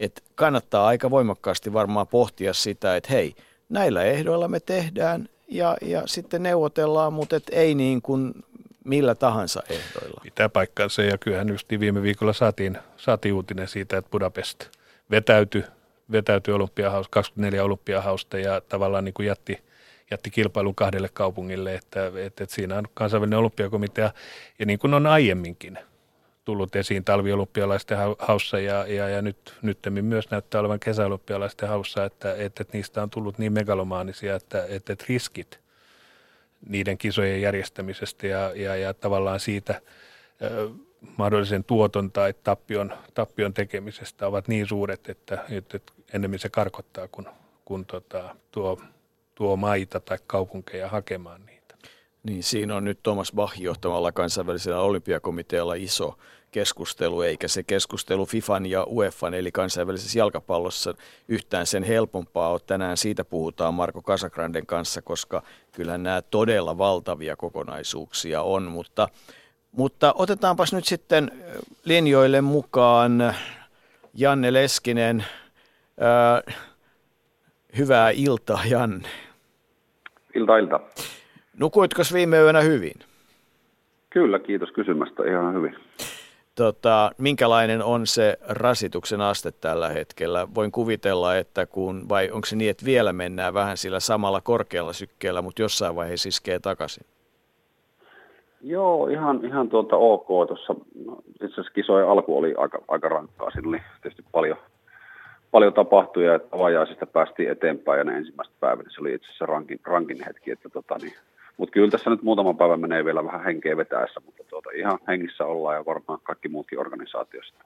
että 0.00 0.22
kannattaa 0.34 0.86
aika 0.86 1.10
voimakkaasti 1.10 1.72
varmaan 1.72 2.06
pohtia 2.08 2.54
sitä, 2.54 2.96
että 2.96 3.12
hei, 3.12 3.34
näillä 3.68 4.02
ehdoilla 4.02 4.48
me 4.48 4.60
tehdään 4.60 5.28
ja, 5.48 5.76
ja 5.82 6.02
sitten 6.06 6.42
neuvotellaan, 6.42 7.12
mutta 7.12 7.36
et 7.36 7.50
ei 7.52 7.74
niin 7.74 8.02
kuin 8.02 8.32
millä 8.84 9.14
tahansa 9.14 9.62
ehdoilla. 9.68 10.20
Pitää 10.22 10.48
paikkansa 10.48 11.02
ja 11.02 11.18
kyllähän 11.18 11.48
just 11.48 11.70
viime 11.80 12.02
viikolla 12.02 12.32
saatiin, 12.32 12.78
saatiin 12.96 13.34
uutinen 13.34 13.68
siitä, 13.68 13.96
että 13.96 14.10
Budapest 14.10 14.68
vetäytyi, 15.10 15.64
vetäytyi 16.12 16.54
olympiahaus, 16.54 17.08
24 17.08 17.64
olympiahausta 17.64 18.38
ja 18.38 18.60
tavallaan 18.60 19.04
niin 19.04 19.14
kuin 19.14 19.26
jätti, 19.26 19.62
jätti 20.10 20.30
kilpailun 20.30 20.74
kahdelle 20.74 21.08
kaupungille, 21.12 21.74
että, 21.74 22.06
että, 22.06 22.44
että 22.44 22.54
siinä 22.54 22.78
on 22.78 22.84
kansainvälinen 22.94 23.38
olympiakomitea 23.38 24.12
ja 24.58 24.66
niin 24.66 24.78
kuin 24.78 24.94
on 24.94 25.06
aiemminkin 25.06 25.78
tullut 26.44 26.76
esiin 26.76 27.04
talviolympialaisten 27.04 27.98
haussa 28.18 28.58
ja, 28.58 28.86
ja, 28.86 29.08
ja 29.08 29.22
nyt, 29.22 29.54
nyt 29.62 29.78
myös 30.02 30.30
näyttää 30.30 30.60
olevan 30.60 30.80
kesäolympialaisten 30.80 31.68
haussa, 31.68 32.04
että, 32.04 32.34
että, 32.34 32.62
että 32.62 32.76
niistä 32.76 33.02
on 33.02 33.10
tullut 33.10 33.38
niin 33.38 33.52
megalomaanisia, 33.52 34.36
että, 34.36 34.64
että, 34.68 34.92
että 34.92 35.04
riskit 35.08 35.61
niiden 36.68 36.98
kisojen 36.98 37.42
järjestämisestä 37.42 38.26
ja, 38.26 38.52
ja, 38.54 38.76
ja 38.76 38.94
tavallaan 38.94 39.40
siitä 39.40 39.80
ö, 40.42 40.70
mahdollisen 41.18 41.64
tuoton 41.64 42.12
tai 42.12 42.34
tappion, 42.42 42.92
tappion 43.14 43.54
tekemisestä 43.54 44.26
ovat 44.26 44.48
niin 44.48 44.66
suuret, 44.66 45.08
että, 45.08 45.44
että 45.50 45.78
enemmän 46.12 46.38
se 46.38 46.48
karkottaa, 46.48 47.08
kun, 47.08 47.28
kun 47.64 47.86
tota, 47.86 48.36
tuo, 48.50 48.80
tuo 49.34 49.56
maita 49.56 50.00
tai 50.00 50.18
kaupunkeja 50.26 50.88
hakemaan 50.88 51.46
niitä. 51.46 51.61
Niin, 52.22 52.42
siinä 52.42 52.76
on 52.76 52.84
nyt 52.84 53.02
Thomas 53.02 53.32
Bach 53.32 53.60
johtamalla 53.60 54.12
kansainvälisellä 54.12 54.80
olympiakomitealla 54.80 55.74
iso 55.74 56.18
keskustelu, 56.50 57.22
eikä 57.22 57.48
se 57.48 57.62
keskustelu 57.62 58.26
FIFAn 58.26 58.66
ja 58.66 58.86
UEFan 58.88 59.34
eli 59.34 59.52
kansainvälisessä 59.52 60.18
jalkapallossa 60.18 60.94
yhtään 61.28 61.66
sen 61.66 61.82
helpompaa 61.82 62.48
ole. 62.48 62.60
Tänään 62.66 62.96
siitä 62.96 63.24
puhutaan 63.24 63.74
Marko 63.74 64.02
Casagranden 64.02 64.66
kanssa, 64.66 65.02
koska 65.02 65.42
kyllä 65.72 65.98
nämä 65.98 66.22
todella 66.22 66.78
valtavia 66.78 67.36
kokonaisuuksia 67.36 68.42
on, 68.42 68.62
mutta, 68.62 69.08
mutta 69.72 70.14
otetaanpas 70.16 70.72
nyt 70.72 70.84
sitten 70.84 71.30
linjoille 71.84 72.40
mukaan 72.40 73.34
Janne 74.14 74.52
Leskinen. 74.52 75.24
Ää, 76.00 76.42
hyvää 77.78 78.10
iltaa, 78.10 78.62
Janne. 78.64 79.08
Ilta, 80.34 80.58
ilta. 80.58 80.80
Nukuitko 81.58 82.02
viime 82.12 82.38
yönä 82.38 82.60
hyvin? 82.60 82.94
Kyllä, 84.10 84.38
kiitos 84.38 84.70
kysymästä. 84.72 85.22
Ihan 85.30 85.54
hyvin. 85.54 85.76
Tota, 86.54 87.12
minkälainen 87.18 87.82
on 87.82 88.06
se 88.06 88.38
rasituksen 88.48 89.20
aste 89.20 89.52
tällä 89.52 89.88
hetkellä? 89.88 90.48
Voin 90.54 90.72
kuvitella, 90.72 91.36
että 91.36 91.66
kun, 91.66 92.08
vai 92.08 92.30
onko 92.30 92.46
se 92.46 92.56
niin, 92.56 92.70
että 92.70 92.84
vielä 92.84 93.12
mennään 93.12 93.54
vähän 93.54 93.76
sillä 93.76 94.00
samalla 94.00 94.40
korkealla 94.40 94.92
sykkeellä, 94.92 95.42
mutta 95.42 95.62
jossain 95.62 95.96
vaiheessa 95.96 96.28
iskee 96.28 96.58
takaisin? 96.58 97.06
Joo, 98.60 99.06
ihan, 99.06 99.44
ihan 99.44 99.68
tuota 99.68 99.96
ok. 99.96 100.26
Tuossa 100.26 100.74
no, 101.04 101.16
itse 101.28 101.46
asiassa 101.46 101.72
kisojen 101.72 102.08
alku 102.08 102.38
oli 102.38 102.54
aika, 102.58 102.78
aika 102.88 103.08
rankkaa. 103.08 103.50
Siinä 103.50 103.68
oli 103.68 103.82
tietysti 104.02 104.24
paljon, 104.32 104.56
paljon 105.50 105.74
tapahtui 105.74 106.24
ja 106.24 106.40
avajaisista 106.52 107.06
päästiin 107.06 107.50
eteenpäin 107.50 107.98
ja 107.98 108.04
ne 108.04 108.16
ensimmäiset 108.16 108.54
päivät, 108.60 108.86
se 108.88 109.00
oli 109.00 109.14
itse 109.14 109.26
asiassa 109.26 109.46
rankin, 109.46 109.80
rankin 109.84 110.24
hetki, 110.26 110.50
että 110.50 110.68
tota, 110.68 110.98
niin, 111.02 111.14
mutta 111.62 111.72
kyllä 111.72 111.90
tässä 111.90 112.10
nyt 112.10 112.22
muutama 112.22 112.54
päivä 112.54 112.76
menee 112.76 113.04
vielä 113.04 113.24
vähän 113.24 113.44
henkeä 113.44 113.76
vetäessä, 113.76 114.20
mutta 114.26 114.44
tuota, 114.50 114.70
ihan 114.70 114.98
hengissä 115.08 115.44
ollaan 115.44 115.76
ja 115.76 115.84
varmaan 115.84 116.18
kaikki 116.22 116.48
muutkin 116.48 116.78
organisaatiosta. 116.78 117.64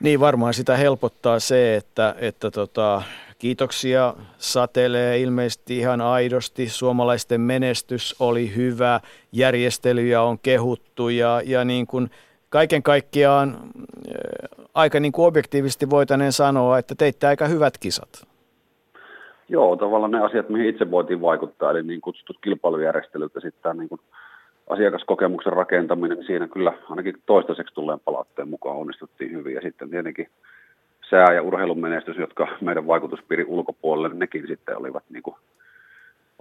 Niin 0.00 0.20
varmaan 0.20 0.54
sitä 0.54 0.76
helpottaa 0.76 1.38
se, 1.38 1.76
että, 1.76 2.14
että 2.18 2.50
tota, 2.50 3.02
kiitoksia 3.38 4.14
satelee 4.38 5.18
ilmeisesti 5.18 5.78
ihan 5.78 6.00
aidosti. 6.00 6.68
Suomalaisten 6.68 7.40
menestys 7.40 8.16
oli 8.20 8.56
hyvä, 8.56 9.00
järjestelyjä 9.32 10.22
on 10.22 10.38
kehuttu 10.38 11.08
ja, 11.08 11.42
ja 11.44 11.64
niin 11.64 11.86
kuin 11.86 12.10
kaiken 12.48 12.82
kaikkiaan 12.82 13.48
äh, 13.50 14.66
aika 14.74 15.00
niin 15.00 15.12
kuin 15.12 15.26
objektiivisesti 15.26 15.90
voitaneen 15.90 16.32
sanoa, 16.32 16.78
että 16.78 16.94
teitte 16.94 17.26
aika 17.26 17.46
hyvät 17.46 17.78
kisat. 17.78 18.35
Joo, 19.48 19.76
tavallaan 19.76 20.10
ne 20.10 20.20
asiat, 20.20 20.48
mihin 20.48 20.68
itse 20.68 20.90
voitiin 20.90 21.20
vaikuttaa, 21.20 21.70
eli 21.70 21.82
niin 21.82 22.00
kutsutut 22.00 22.38
kilpailujärjestelyt 22.44 23.34
ja 23.34 23.40
sitten 23.40 23.76
niin 23.76 23.88
kuin 23.88 24.00
asiakaskokemuksen 24.68 25.52
rakentaminen, 25.52 26.18
niin 26.18 26.26
siinä 26.26 26.48
kyllä 26.48 26.72
ainakin 26.90 27.14
toistaiseksi 27.26 27.74
tulleen 27.74 28.00
palautteen 28.04 28.48
mukaan 28.48 28.76
onnistuttiin 28.76 29.32
hyvin. 29.32 29.54
Ja 29.54 29.60
sitten 29.60 29.90
tietenkin 29.90 30.28
sää- 31.10 31.34
ja 31.34 31.42
urheilun 31.42 31.80
menestys, 31.80 32.16
jotka 32.16 32.48
meidän 32.60 32.86
vaikutuspiirin 32.86 33.46
ulkopuolelle, 33.46 34.14
nekin 34.14 34.46
sitten 34.46 34.78
olivat 34.78 35.04
niin 35.10 35.22
kuin 35.22 35.36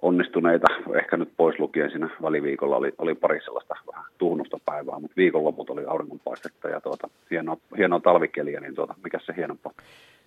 onnistuneita. 0.01 0.67
Ehkä 0.93 1.17
nyt 1.17 1.29
pois 1.38 1.59
lukien 1.59 1.91
siinä 1.91 2.09
väliviikolla 2.21 2.77
oli, 2.77 2.93
oli 2.97 3.15
pari 3.15 3.41
sellaista 3.41 3.75
vähän 3.91 4.05
tuhnusta 4.17 4.57
päivää, 4.65 5.00
mutta 5.00 5.17
viikonloput 5.17 5.69
oli 5.69 5.85
auringonpaistetta 5.85 6.69
ja 6.69 6.81
tuota, 6.81 7.09
hienoa, 7.31 7.57
hienoa 7.77 8.00
talvikeliä, 8.00 8.59
niin 8.59 8.75
tuota, 8.75 8.95
mikä 9.03 9.19
se 9.25 9.33
hienompaa. 9.38 9.74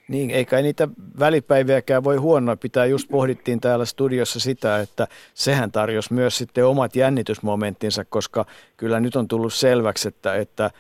Niin, 0.08 0.30
eikä 0.30 0.62
niitä 0.62 0.88
välipäiviäkään 1.18 2.04
voi 2.04 2.16
huonoa 2.16 2.56
pitää. 2.56 2.86
Just 2.86 3.08
pohdittiin 3.08 3.60
täällä 3.60 3.84
studiossa 3.84 4.40
sitä, 4.40 4.80
että 4.80 5.08
sehän 5.34 5.72
tarjosi 5.72 6.12
myös 6.12 6.38
sitten 6.38 6.66
omat 6.66 6.96
jännitysmomenttinsa, 6.96 8.04
koska 8.04 8.46
kyllä 8.76 9.00
nyt 9.00 9.16
on 9.16 9.28
tullut 9.28 9.54
selväksi, 9.54 10.08
että, 10.08 10.34
että 10.34 10.70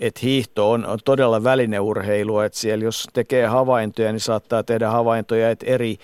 että 0.00 0.20
hiihto 0.22 0.70
on, 0.70 0.86
on 0.86 0.98
todella 1.04 1.44
välineurheilua, 1.44 2.44
että 2.44 2.58
siellä 2.58 2.84
jos 2.84 3.08
tekee 3.12 3.46
havaintoja, 3.46 4.12
niin 4.12 4.20
saattaa 4.20 4.62
tehdä 4.62 4.90
havaintoja, 4.90 5.50
että 5.50 5.66
eri, 5.66 5.96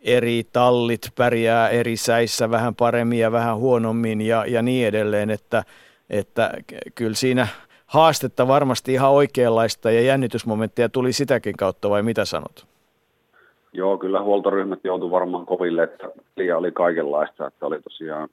eri 0.00 0.46
tallit 0.52 1.10
pärjää 1.14 1.68
eri 1.68 1.96
säissä 1.96 2.50
vähän 2.50 2.74
paremmin 2.74 3.18
ja 3.18 3.32
vähän 3.32 3.56
huonommin 3.56 4.20
ja, 4.20 4.44
ja 4.46 4.62
niin 4.62 4.86
edelleen, 4.86 5.30
että, 5.30 5.64
että 6.10 6.50
kyllä 6.94 7.14
siinä– 7.16 7.48
haastetta 7.86 8.48
varmasti 8.48 8.92
ihan 8.92 9.10
oikeanlaista 9.10 9.90
ja 9.90 10.00
jännitysmomenttia 10.00 10.88
tuli 10.88 11.12
sitäkin 11.12 11.56
kautta 11.56 11.90
vai 11.90 12.02
mitä 12.02 12.24
sanot? 12.24 12.66
Joo, 13.72 13.98
kyllä 13.98 14.22
huoltoryhmät 14.22 14.78
joutuivat 14.84 15.12
varmaan 15.12 15.46
koville, 15.46 15.82
että 15.82 16.08
liian 16.36 16.58
oli 16.58 16.72
kaikenlaista, 16.72 17.46
että 17.46 17.66
oli 17.66 17.82
tosiaan 17.82 18.28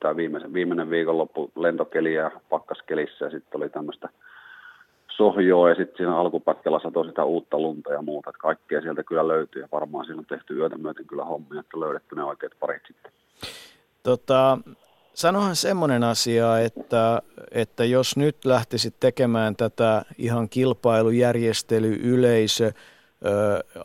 tämä 0.00 0.16
viimeisen, 0.16 0.52
viimeinen 0.52 0.90
viikonloppu 0.90 1.50
lentokeli 1.56 2.14
ja 2.14 2.30
pakkaskelissä 2.48 3.24
ja 3.24 3.30
sitten 3.30 3.60
oli 3.60 3.68
tämmöistä 3.68 4.08
sohjoa 5.16 5.68
ja 5.68 5.74
sitten 5.74 5.96
siinä 5.96 6.16
alkupätkällä 6.16 6.80
satoi 6.82 7.06
sitä 7.06 7.24
uutta 7.24 7.58
lunta 7.58 7.92
ja 7.92 8.02
muuta, 8.02 8.30
että 8.30 8.38
kaikkea 8.38 8.80
sieltä 8.80 9.02
kyllä 9.02 9.28
löytyy 9.28 9.62
ja 9.62 9.68
varmaan 9.72 10.04
siinä 10.06 10.18
on 10.18 10.26
tehty 10.26 10.54
yötä 10.54 10.78
myöten 10.78 11.06
kyllä 11.06 11.24
hommia, 11.24 11.60
että 11.60 11.80
löydetty 11.80 12.14
ne 12.14 12.24
oikeat 12.24 12.52
parit 12.60 12.82
sitten. 12.86 13.12
Tota, 14.02 14.58
Sanohan 15.14 15.56
semmoinen 15.56 16.04
asia, 16.04 16.58
että, 16.58 17.22
että 17.50 17.84
jos 17.84 18.16
nyt 18.16 18.44
lähtisit 18.44 18.94
tekemään 19.00 19.56
tätä 19.56 20.04
ihan 20.18 20.48
kilpailujärjestely, 20.48 21.98
yleisö, 22.02 22.72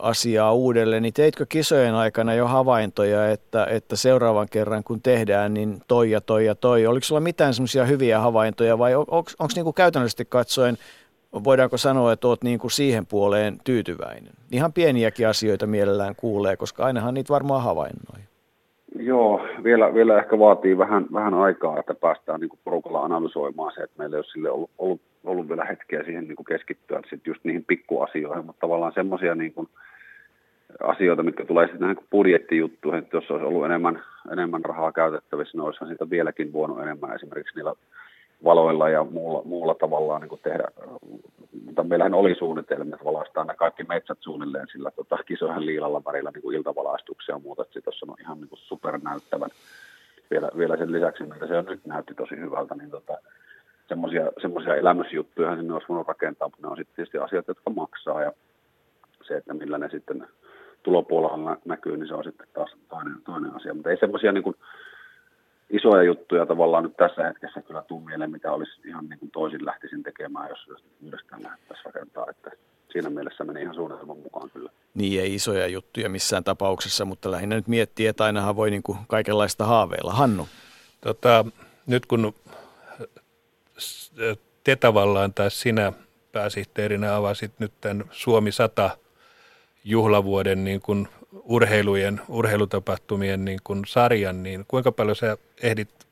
asiaa 0.00 0.52
uudelleen, 0.52 1.02
niin 1.02 1.14
teitkö 1.14 1.46
kisojen 1.48 1.94
aikana 1.94 2.34
jo 2.34 2.46
havaintoja, 2.46 3.30
että, 3.30 3.66
että 3.70 3.96
seuraavan 3.96 4.48
kerran 4.48 4.84
kun 4.84 5.02
tehdään, 5.02 5.54
niin 5.54 5.82
toi 5.88 6.10
ja 6.10 6.20
toi 6.20 6.46
ja 6.46 6.54
toi. 6.54 6.86
Oliko 6.86 7.04
sulla 7.04 7.20
mitään 7.20 7.54
semmoisia 7.54 7.84
hyviä 7.84 8.20
havaintoja 8.20 8.78
vai 8.78 8.94
on, 8.94 9.06
onko 9.10 9.48
niinku 9.54 9.72
käytännöllisesti 9.72 10.24
katsoen, 10.24 10.78
voidaanko 11.44 11.78
sanoa, 11.78 12.12
että 12.12 12.28
olet 12.28 12.44
niinku 12.44 12.68
siihen 12.68 13.06
puoleen 13.06 13.58
tyytyväinen? 13.64 14.32
Ihan 14.52 14.72
pieniäkin 14.72 15.28
asioita 15.28 15.66
mielellään 15.66 16.16
kuulee, 16.16 16.56
koska 16.56 16.84
ainahan 16.84 17.14
niitä 17.14 17.32
varmaan 17.32 17.62
havainnoi. 17.62 18.29
Joo, 18.98 19.46
vielä, 19.64 19.94
vielä 19.94 20.18
ehkä 20.18 20.38
vaatii 20.38 20.78
vähän, 20.78 21.06
vähän 21.12 21.34
aikaa, 21.34 21.78
että 21.78 21.94
päästään 21.94 22.40
niin 22.40 22.50
porukalla 22.64 23.04
analysoimaan 23.04 23.72
se, 23.74 23.82
että 23.82 23.98
meillä 23.98 24.16
ei 24.16 24.18
ole 24.18 24.24
sille 24.24 24.50
ollut, 24.50 24.70
ollut, 24.78 25.00
ollut 25.24 25.48
vielä 25.48 25.64
hetkeä 25.64 26.04
siihen 26.04 26.28
niin 26.28 26.44
keskittyä, 26.48 27.00
sitten 27.10 27.30
just 27.30 27.44
niihin 27.44 27.64
urheiluasioihin, 27.90 28.46
mutta 28.46 28.60
tavallaan 28.60 28.92
semmoisia 28.92 29.34
niin 29.34 29.54
asioita, 30.82 31.22
mitkä 31.22 31.44
tulee 31.44 31.66
sitten 31.66 31.80
näihin 31.80 32.04
budjettijuttuihin, 32.10 32.98
että 32.98 33.16
jos 33.16 33.30
olisi 33.30 33.46
ollut 33.46 33.64
enemmän, 33.64 34.02
enemmän 34.32 34.64
rahaa 34.64 34.92
käytettävissä, 34.92 35.58
niin 35.58 35.64
olisihan 35.64 35.88
siitä 35.88 36.10
vieläkin 36.10 36.52
voinut 36.52 36.82
enemmän 36.82 37.14
esimerkiksi 37.14 37.56
niillä 37.56 37.74
valoilla 38.44 38.88
ja 38.88 39.04
muulla, 39.04 39.42
muulla 39.44 39.74
tavallaan 39.74 40.20
niin 40.20 40.28
kuin 40.28 40.40
tehdä. 40.44 40.64
Mutta 41.64 41.82
meillähän 41.84 42.14
oli 42.14 42.34
suunnitelmia, 42.34 42.94
että 42.94 43.04
valaistaan 43.04 43.46
nämä 43.46 43.56
kaikki 43.56 43.84
metsät 43.84 44.18
suunnilleen 44.20 44.66
sillä 44.72 44.90
tota, 44.90 45.18
kisojen 45.26 45.66
liilalla 45.66 46.04
värillä 46.04 46.30
niin 46.34 46.42
kuin 46.42 46.56
iltavalaistuksia 46.56 47.34
ja 47.34 47.38
muuta. 47.38 47.62
Että 47.62 47.80
tuossa 47.80 48.06
on 48.08 48.16
ihan 48.20 48.40
niin 48.40 48.48
kuin 48.48 48.58
supernäyttävän. 48.58 49.50
Vielä, 50.30 50.50
vielä 50.56 50.76
sen 50.76 50.92
lisäksi, 50.92 51.24
mitä 51.24 51.46
se 51.46 51.62
nyt 51.62 51.86
näytti 51.86 52.14
tosi 52.14 52.36
hyvältä, 52.36 52.74
niin 52.74 52.90
tota, 52.90 53.18
semmoisia 54.40 54.76
elämysjuttuja 54.76 55.56
sinne 55.56 55.74
olisi 55.74 55.88
voinut 55.88 56.08
rakentaa, 56.08 56.48
mutta 56.48 56.66
ne 56.66 56.70
on 56.70 56.76
sitten 56.76 56.96
tietysti 56.96 57.18
asiat, 57.18 57.48
jotka 57.48 57.70
maksaa 57.70 58.22
ja 58.22 58.32
se, 59.22 59.36
että 59.36 59.54
millä 59.54 59.78
ne 59.78 59.88
sitten 59.88 60.26
tulopuolella 60.82 61.56
näkyy, 61.64 61.96
niin 61.96 62.08
se 62.08 62.14
on 62.14 62.24
sitten 62.24 62.46
taas 62.52 62.76
toinen, 62.88 63.16
toinen 63.24 63.56
asia. 63.56 63.74
Mutta 63.74 63.90
ei 63.90 63.96
semmoisia 63.96 64.32
niin 64.32 64.54
isoja 65.70 66.02
juttuja 66.02 66.46
tavallaan 66.46 66.84
nyt 66.84 66.96
tässä 66.96 67.24
hetkessä 67.24 67.62
kyllä 67.62 67.82
tuu 67.82 68.00
mieleen, 68.00 68.30
mitä 68.30 68.52
olisi 68.52 68.72
ihan 68.84 69.08
niin 69.08 69.18
kuin 69.18 69.30
toisin 69.30 69.66
lähtisin 69.66 70.02
tekemään, 70.02 70.48
jos, 70.48 70.66
jos 70.68 70.84
uudestaan 71.04 71.42
lähdettäisiin 71.42 71.94
rakentaa. 71.94 72.26
Että 72.30 72.50
siinä 72.92 73.10
mielessä 73.10 73.44
meni 73.44 73.62
ihan 73.62 73.74
suunnitelman 73.74 74.18
mukaan 74.18 74.50
kyllä. 74.50 74.70
Niin, 74.94 75.20
ei 75.20 75.34
isoja 75.34 75.66
juttuja 75.66 76.08
missään 76.08 76.44
tapauksessa, 76.44 77.04
mutta 77.04 77.30
lähinnä 77.30 77.56
nyt 77.56 77.68
miettii, 77.68 78.06
että 78.06 78.24
ainahan 78.24 78.56
voi 78.56 78.70
niin 78.70 78.82
kuin 78.82 78.98
kaikenlaista 79.08 79.64
haaveilla. 79.64 80.12
Hannu? 80.12 80.48
Tota, 81.00 81.44
nyt 81.86 82.06
kun 82.06 82.34
te 84.64 84.76
tavallaan 84.76 85.34
tai 85.34 85.50
sinä 85.50 85.92
pääsihteerinä 86.32 87.16
avasit 87.16 87.52
nyt 87.58 87.72
tämän 87.80 88.04
Suomi 88.10 88.52
100 88.52 88.90
juhlavuoden 89.84 90.64
niin 90.64 90.80
kuin 90.80 91.08
urheilujen, 91.32 92.20
urheilutapahtumien 92.28 93.44
niin 93.44 93.58
kuin 93.64 93.82
sarjan, 93.86 94.42
niin 94.42 94.64
kuinka 94.68 94.92
paljon 94.92 95.16
sä 95.16 95.36
ehdit 95.62 96.06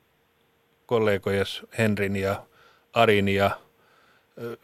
kollegoja 0.85 1.43
Henrin 1.77 2.15
ja 2.15 2.35
Arin 2.93 3.29
ja 3.29 3.51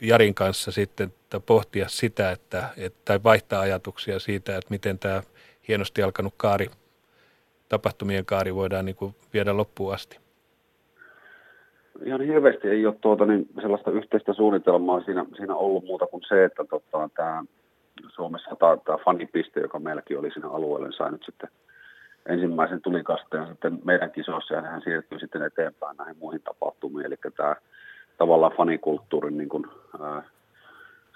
Jarin 0.01 0.33
kanssa 0.35 0.71
sitten 0.71 1.13
pohtia 1.45 1.85
sitä, 1.87 2.31
että, 2.31 2.69
että, 2.77 2.99
tai 3.05 3.19
vaihtaa 3.23 3.61
ajatuksia 3.61 4.19
siitä, 4.19 4.57
että 4.57 4.69
miten 4.69 4.99
tämä 4.99 5.21
hienosti 5.67 6.03
alkanut 6.03 6.33
kaari, 6.37 6.67
tapahtumien 7.69 8.25
kaari 8.25 8.55
voidaan 8.55 8.85
niin 8.85 8.95
kuin 8.95 9.15
viedä 9.33 9.57
loppuun 9.57 9.93
asti? 9.93 10.19
Ihan 12.05 12.21
hirveästi 12.21 12.67
ei 12.67 12.85
ole 12.85 12.95
tuota, 13.01 13.25
niin 13.25 13.47
sellaista 13.61 13.91
yhteistä 13.91 14.33
suunnitelmaa 14.33 15.01
siinä, 15.01 15.25
siinä 15.37 15.55
ollut 15.55 15.85
muuta 15.85 16.07
kuin 16.07 16.23
se, 16.27 16.45
että 16.45 16.63
tota, 16.63 17.09
tämä 17.15 17.43
Suomessa 18.07 18.55
tämä 18.55 18.97
fanipiste, 19.05 19.59
joka 19.59 19.79
meilläkin 19.79 20.19
oli 20.19 20.31
siinä 20.31 20.49
alueella, 20.49 20.87
niin 20.87 20.97
sai 20.97 21.11
nyt 21.11 21.23
sitten 21.25 21.49
ensimmäisen 22.25 22.81
tulikasteen 22.81 23.47
sitten 23.47 23.79
meidän 23.83 24.11
kisoissa 24.11 24.53
ja 24.53 24.61
hän 24.61 24.81
siirtyy 24.81 25.19
sitten 25.19 25.41
eteenpäin 25.41 25.97
näihin 25.97 26.17
muihin 26.17 26.41
tapahtumiin. 26.41 27.05
Eli 27.05 27.15
tämä 27.37 27.55
tavallaan 28.17 28.57
fanikulttuurin 28.57 29.37
niin 29.37 29.49
kuin, 29.49 29.65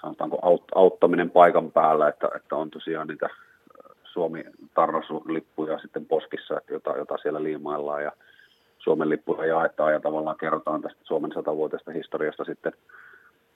sanotaanko 0.00 0.38
aut, 0.42 0.64
auttaminen 0.74 1.30
paikan 1.30 1.72
päällä, 1.72 2.08
että, 2.08 2.28
että 2.36 2.56
on 2.56 2.70
tosiaan 2.70 3.08
niitä 3.08 3.28
Suomi 4.04 4.44
tarrasulippuja 4.74 5.78
sitten 5.78 6.06
poskissa, 6.06 6.58
että 6.58 6.72
jota, 6.72 6.90
jota 6.90 7.16
siellä 7.18 7.42
liimaillaan 7.42 8.02
ja 8.02 8.12
Suomen 8.78 9.08
lippuja 9.08 9.46
jaetaan 9.46 9.92
ja 9.92 10.00
tavallaan 10.00 10.36
kerrotaan 10.36 10.82
tästä 10.82 11.00
Suomen 11.04 11.32
satavuotisesta 11.34 11.92
historiasta 11.92 12.44
sitten 12.44 12.72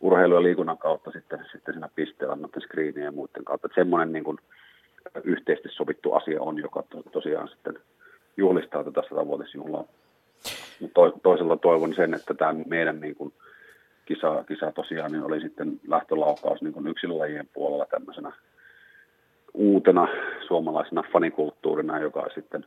urheilu- 0.04 0.34
ja 0.34 0.42
liikunnan 0.42 0.78
kautta 0.78 1.10
sitten, 1.10 1.38
sitten 1.52 1.74
siinä 1.74 1.88
pisteellä 1.94 2.36
noiden 2.36 2.62
screenien 2.62 3.04
ja 3.04 3.12
muiden 3.12 3.44
kautta. 3.44 3.66
Että 3.66 3.80
semmoinen 3.80 4.12
niin 4.12 4.24
kuin 4.24 4.38
yhteisesti 5.24 5.68
sovittu 5.68 6.12
asia 6.12 6.42
on, 6.42 6.58
joka 6.58 6.82
to, 6.90 7.02
tosiaan 7.02 7.48
sitten 7.48 7.78
juhlistaa 8.36 8.84
tätä 8.84 9.02
satavuotisjuhlaa. 9.08 9.84
To, 10.94 11.18
toisella 11.22 11.56
toivon 11.56 11.94
sen, 11.94 12.14
että 12.14 12.34
tämä 12.34 12.54
meidän 12.66 13.00
niin 13.00 13.14
kuin 13.14 13.32
kisa, 14.04 14.44
kisa 14.48 14.72
tosiaan 14.72 15.12
niin 15.12 15.24
oli 15.24 15.40
sitten 15.40 15.80
lähtölaukaus 15.88 16.62
niin 16.62 16.72
kuin 16.72 16.86
yksilölajien 16.86 17.48
puolella 17.52 17.86
tämmöisenä 17.86 18.32
uutena 19.54 20.08
suomalaisena 20.46 21.04
fanikulttuurina, 21.12 21.98
joka 21.98 22.26
sitten 22.34 22.66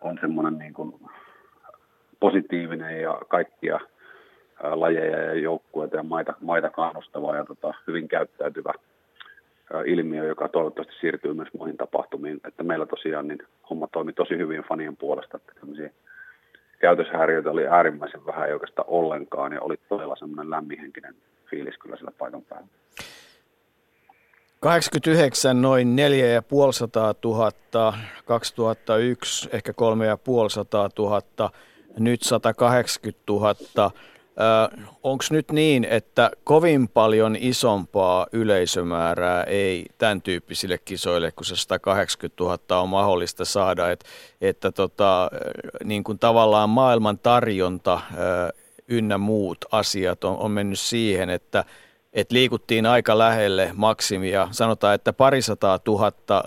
on 0.00 0.18
semmoinen 0.20 0.58
niin 0.58 0.74
kuin 0.74 0.94
positiivinen 2.20 3.02
ja 3.02 3.20
kaikkia 3.28 3.80
lajeja 4.62 5.22
ja 5.22 5.34
joukkueita 5.34 5.96
ja 5.96 6.02
maita, 6.02 6.34
maita 6.40 6.70
kannustava 6.70 7.36
ja 7.36 7.44
tota, 7.44 7.74
hyvin 7.86 8.08
käyttäytyvä 8.08 8.72
ilmiö, 9.86 10.24
joka 10.24 10.48
toivottavasti 10.48 10.94
siirtyy 11.00 11.34
myös 11.34 11.48
muihin 11.58 11.76
tapahtumiin. 11.76 12.40
Että 12.48 12.62
meillä 12.62 12.86
tosiaan 12.86 13.28
niin 13.28 13.42
homma 13.70 13.88
toimi 13.92 14.12
tosi 14.12 14.38
hyvin 14.38 14.64
fanien 14.68 14.96
puolesta, 14.96 15.36
että 15.36 15.52
käytöshäiriöitä 16.78 17.50
oli 17.50 17.66
äärimmäisen 17.66 18.26
vähän 18.26 18.46
ei 18.46 18.52
oikeastaan 18.52 18.88
ollenkaan 18.88 19.52
ja 19.52 19.60
oli 19.60 19.76
todella 19.88 20.16
semmoinen 20.16 20.50
lämminhenkinen 20.50 21.14
fiilis 21.50 21.78
kyllä 21.78 21.96
sillä 21.96 22.12
paikan 22.18 22.42
päällä. 22.42 22.68
89 24.60 25.62
noin 25.62 25.96
4500 25.96 27.14
000, 27.24 27.52
2001 28.24 29.48
ehkä 29.52 29.72
3500 29.72 30.88
000, 30.98 31.50
nyt 31.98 32.22
180 32.22 33.22
000. 33.30 33.90
Onko 35.02 35.24
nyt 35.30 35.50
niin, 35.50 35.84
että 35.84 36.30
kovin 36.44 36.88
paljon 36.88 37.36
isompaa 37.40 38.26
yleisömäärää 38.32 39.44
ei 39.44 39.86
tämän 39.98 40.22
tyyppisille 40.22 40.78
kisoille, 40.78 41.32
kun 41.32 41.46
se 41.46 41.56
180 41.56 42.44
000 42.44 42.82
on 42.82 42.88
mahdollista 42.88 43.44
saada, 43.44 43.90
että, 43.90 44.06
että 44.40 44.72
tota, 44.72 45.30
niin 45.84 46.04
kuin 46.04 46.18
tavallaan 46.18 46.70
maailman 46.70 47.18
tarjonta 47.18 48.00
ynnä 48.88 49.18
muut 49.18 49.58
asiat 49.72 50.24
on, 50.24 50.36
on 50.36 50.50
mennyt 50.50 50.78
siihen, 50.78 51.30
että, 51.30 51.64
että 52.12 52.34
liikuttiin 52.34 52.86
aika 52.86 53.18
lähelle 53.18 53.70
maksimia. 53.74 54.48
Sanotaan, 54.50 54.94
että 54.94 55.12
parisataa 55.12 55.78
tuhatta, 55.78 56.44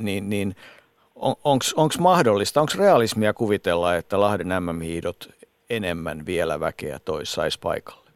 niin, 0.00 0.30
niin 0.30 0.56
on, 1.16 1.34
onko 1.76 1.94
mahdollista, 1.98 2.60
onko 2.60 2.72
realismia 2.78 3.34
kuvitella, 3.34 3.96
että 3.96 4.20
Lahden 4.20 4.48
MM-hiidot 4.48 5.37
enemmän 5.70 6.26
vielä 6.26 6.60
väkeä 6.60 6.98
toissaisi 7.04 7.58
paikalle? 7.62 8.10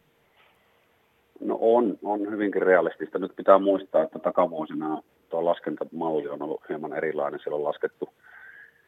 No 1.40 1.58
on, 1.60 1.98
on 2.02 2.30
hyvinkin 2.30 2.62
realistista. 2.62 3.18
Nyt 3.18 3.36
pitää 3.36 3.58
muistaa, 3.58 4.02
että 4.02 4.18
takavuosina 4.18 5.02
tuo 5.28 5.44
laskentamalli 5.44 6.28
on 6.28 6.42
ollut 6.42 6.68
hieman 6.68 6.92
erilainen. 6.92 7.40
Siellä 7.42 7.56
on 7.56 7.64
laskettu 7.64 8.08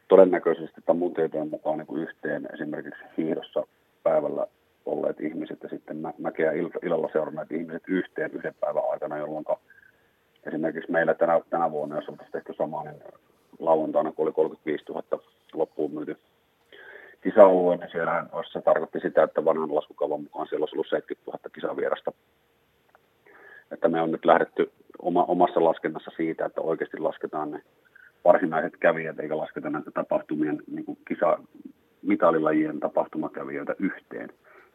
todennäköisesti 0.08 0.80
tämän 0.80 0.98
mun 0.98 1.14
tietojen 1.14 1.48
mukaan 1.48 1.78
niin 1.78 1.86
kuin 1.86 2.02
yhteen 2.02 2.48
esimerkiksi 2.54 3.02
hiidossa 3.16 3.66
päivällä 4.02 4.46
olleet 4.86 5.20
ihmiset 5.20 5.62
ja 5.62 5.68
sitten 5.68 5.96
mä, 5.96 6.12
mäkeä 6.18 6.52
illalla 6.82 7.08
seuranneet 7.12 7.52
ihmiset 7.52 7.82
yhteen 7.88 8.30
yhden 8.32 8.54
päivän 8.60 8.82
aikana, 8.90 9.18
jolloin 9.18 9.44
esimerkiksi 10.46 10.92
meillä 10.92 11.14
tänä, 11.14 11.40
tänä 11.50 11.70
vuonna, 11.70 11.96
jos 11.96 12.08
oltaisiin 12.08 12.32
tehty 12.32 12.54
sama, 12.54 12.84
niin 12.84 13.02
lauantaina, 13.58 14.12
kun 14.12 14.22
oli 14.26 14.32
35 14.32 14.84
000 14.88 15.22
loppuun 15.52 15.94
myyty 15.94 16.16
kisaulue, 17.24 17.76
niin 17.76 17.90
siellähän 17.90 18.28
se 18.52 18.60
tarkoitti 18.62 19.00
sitä, 19.00 19.22
että 19.22 19.44
vanhan 19.44 19.74
laskukavan 19.74 20.22
mukaan 20.22 20.46
siellä 20.46 20.62
olisi 20.62 20.76
ollut 20.76 20.88
70 20.90 21.30
000 21.30 21.50
kisavierasta. 21.54 22.12
Että 23.70 23.88
me 23.88 24.00
on 24.00 24.12
nyt 24.12 24.24
lähdetty 24.24 24.72
oma, 24.98 25.24
omassa 25.24 25.64
laskennassa 25.64 26.10
siitä, 26.16 26.46
että 26.46 26.60
oikeasti 26.60 26.98
lasketaan 26.98 27.50
ne 27.50 27.62
varsinaiset 28.24 28.76
kävijät, 28.76 29.20
eikä 29.20 29.36
lasketa 29.36 29.70
näitä 29.70 29.90
tapahtumien 29.90 30.62
niin 30.70 30.84
kuin 30.84 30.98
kisa, 31.08 31.38
mitalilajien 32.02 32.80
tapahtumakävijöitä 32.80 33.74
yhteen. 33.78 34.30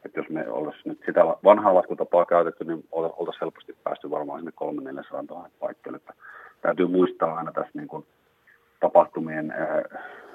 Että 0.05 0.19
jos 0.19 0.29
me 0.29 0.49
olisi 0.49 0.79
nyt 0.85 0.99
sitä 1.05 1.25
vanhaa 1.43 1.75
laskutapaa 1.75 2.25
käytetty, 2.25 2.63
niin 2.63 2.83
oltaisiin 2.91 3.41
helposti 3.41 3.77
päästy 3.83 4.09
varmaan 4.09 4.39
sinne 4.39 4.51
3 4.55 4.81
400 4.81 5.23
000 5.29 5.49
paikkeelle. 5.59 5.97
Että 5.97 6.13
täytyy 6.61 6.87
muistaa 6.87 7.35
aina 7.35 7.51
tässä 7.51 7.71
niin 7.73 7.87
kuin 7.87 8.05
tapahtumien 8.79 9.53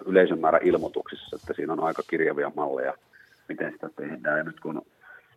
yleisömäärä 0.07 0.59
ilmoituksissa, 0.62 1.37
että 1.37 1.52
siinä 1.54 1.72
on 1.72 1.80
aika 1.80 2.02
kirjavia 2.11 2.52
malleja, 2.57 2.94
miten 3.48 3.72
sitä 3.72 3.90
tehdään. 3.96 4.38
Ja 4.38 4.44
nyt 4.44 4.61
kun 4.61 4.83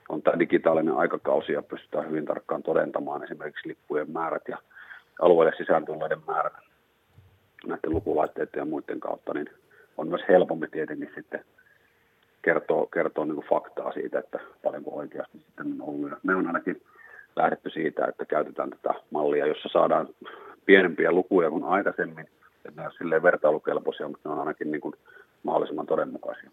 on 0.10 0.22
tämä 0.22 0.40
digitaalinen 0.40 0.96
aikakausi 0.96 1.52
ja 1.54 1.62
pystytään 1.62 2.10
hyvin 2.10 2.26
tarkkaan 2.26 2.64
todentamaan 2.64 3.24
esimerkiksi 3.24 3.68
lippujen 3.68 4.12
määrät 4.12 4.44
ja 4.48 4.58
alueelle 5.22 5.58
sisään 5.58 5.86
tulleiden 5.86 6.22
määrät 6.28 6.54
näiden 7.66 7.92
lukulaitteiden 7.92 8.60
ja 8.60 8.66
muiden 8.66 9.00
kautta, 9.00 9.34
niin 9.34 9.50
on 9.98 10.08
myös 10.08 10.22
helpompi 10.30 10.68
tietenkin 10.68 11.12
sitten 11.16 11.46
kertoa, 12.42 12.88
kertoa 12.94 13.26
niin 13.26 13.50
faktaa 13.50 13.92
siitä, 13.92 14.20
että 14.20 14.40
paljonko 14.64 14.92
oikeasti 14.96 15.38
sitten 15.38 15.66
on 15.66 15.82
ollut. 15.82 16.24
me 16.24 16.36
on 16.36 16.48
ainakin 16.48 16.82
lähdetty 17.36 17.70
siitä, 17.70 18.06
että 18.06 18.26
käytetään 18.26 18.70
tätä 18.70 18.94
mallia, 19.12 19.48
jossa 19.48 19.70
saadaan 19.72 20.08
pienempiä 20.66 21.12
lukuja 21.12 21.50
kuin 21.50 21.64
aikaisemmin, 21.64 22.30
että 22.68 22.82
ne 22.82 22.88
on 22.88 22.94
silleen 22.98 23.24
vertailukelpoisia, 23.24 24.08
mutta 24.08 24.30
ne 24.30 24.34
on 24.34 24.40
ainakin 24.40 24.72
niin 24.72 24.82
kuin 24.82 24.94
mahdollisimman 25.44 25.86
todenmukaisia. 25.86 26.52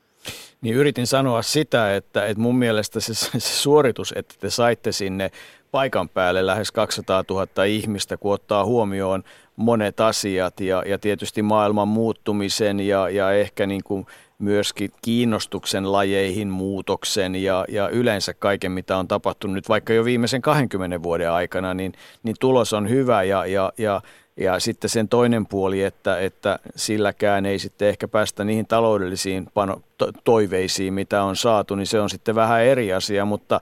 Niin 0.60 0.74
yritin 0.74 1.06
sanoa 1.06 1.42
sitä, 1.42 1.96
että, 1.96 2.26
että 2.26 2.42
mun 2.42 2.58
mielestä 2.58 3.00
se, 3.00 3.14
se 3.14 3.40
suoritus, 3.40 4.12
että 4.16 4.34
te 4.40 4.50
saitte 4.50 4.92
sinne 4.92 5.30
paikan 5.70 6.08
päälle 6.08 6.46
lähes 6.46 6.72
200 6.72 7.24
000 7.30 7.64
ihmistä, 7.64 8.16
kun 8.16 8.34
ottaa 8.34 8.64
huomioon 8.64 9.22
monet 9.56 10.00
asiat 10.00 10.60
ja, 10.60 10.82
ja 10.86 10.98
tietysti 10.98 11.42
maailman 11.42 11.88
muuttumisen 11.88 12.80
ja, 12.80 13.08
ja 13.08 13.32
ehkä 13.32 13.66
niin 13.66 13.84
kuin 13.84 14.06
myöskin 14.38 14.90
kiinnostuksen 15.02 15.92
lajeihin, 15.92 16.48
muutoksen 16.48 17.34
ja, 17.34 17.64
ja 17.68 17.88
yleensä 17.88 18.34
kaiken, 18.34 18.72
mitä 18.72 18.96
on 18.96 19.08
tapahtunut 19.08 19.54
nyt 19.54 19.68
vaikka 19.68 19.92
jo 19.92 20.04
viimeisen 20.04 20.42
20 20.42 21.02
vuoden 21.02 21.30
aikana, 21.30 21.74
niin, 21.74 21.92
niin 22.22 22.36
tulos 22.40 22.72
on 22.72 22.88
hyvä 22.88 23.22
ja, 23.22 23.46
ja, 23.46 23.72
ja, 23.78 24.00
ja 24.36 24.58
sitten 24.58 24.90
sen 24.90 25.08
toinen 25.08 25.46
puoli, 25.46 25.82
että, 25.82 26.18
että 26.18 26.58
silläkään 26.76 27.46
ei 27.46 27.58
sitten 27.58 27.88
ehkä 27.88 28.08
päästä 28.08 28.44
niihin 28.44 28.66
taloudellisiin 28.66 29.46
pano, 29.54 29.80
to, 29.98 30.08
toiveisiin, 30.24 30.94
mitä 30.94 31.22
on 31.22 31.36
saatu, 31.36 31.74
niin 31.74 31.86
se 31.86 32.00
on 32.00 32.10
sitten 32.10 32.34
vähän 32.34 32.64
eri 32.64 32.92
asia, 32.92 33.24
mutta, 33.24 33.60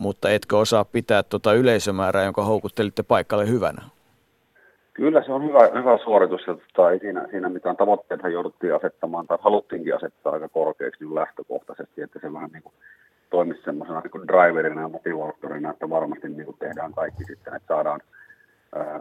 mutta 0.00 0.30
etkö 0.30 0.58
osaa 0.58 0.84
pitää 0.84 1.22
tuota 1.22 1.54
yleisömäärää, 1.54 2.24
jonka 2.24 2.44
houkuttelitte 2.44 3.02
paikalle 3.02 3.48
hyvänä? 3.48 3.82
Kyllä 4.94 5.24
se 5.24 5.32
on 5.32 5.44
hyvä, 5.44 5.60
hyvä 5.80 5.98
suoritus 6.04 6.46
ja 6.46 6.54
tota, 6.54 6.90
ei 6.90 6.98
siinä, 6.98 7.26
siinä 7.30 7.48
mitään 7.48 7.76
tavoitteita 7.76 8.28
jouduttiin 8.28 8.74
asettamaan 8.74 9.26
tai 9.26 9.38
haluttiinkin 9.40 9.96
asettaa 9.96 10.32
aika 10.32 10.48
korkeaksi 10.48 11.04
niin 11.04 11.14
lähtökohtaisesti, 11.14 12.02
että 12.02 12.18
se 12.22 12.32
vähän 12.32 12.50
niin 12.52 12.62
kuin 12.62 12.74
toimisi 13.30 13.62
semmoisena 13.62 14.00
niin 14.00 14.28
driverina 14.28 14.80
ja 14.80 14.88
motivaattorina, 14.88 15.70
että 15.70 15.90
varmasti 15.90 16.28
niin 16.28 16.44
kuin 16.44 16.56
tehdään 16.58 16.92
kaikki 16.94 17.24
sitten, 17.24 17.54
että 17.54 17.74
saadaan 17.74 18.00
ää, 18.74 19.00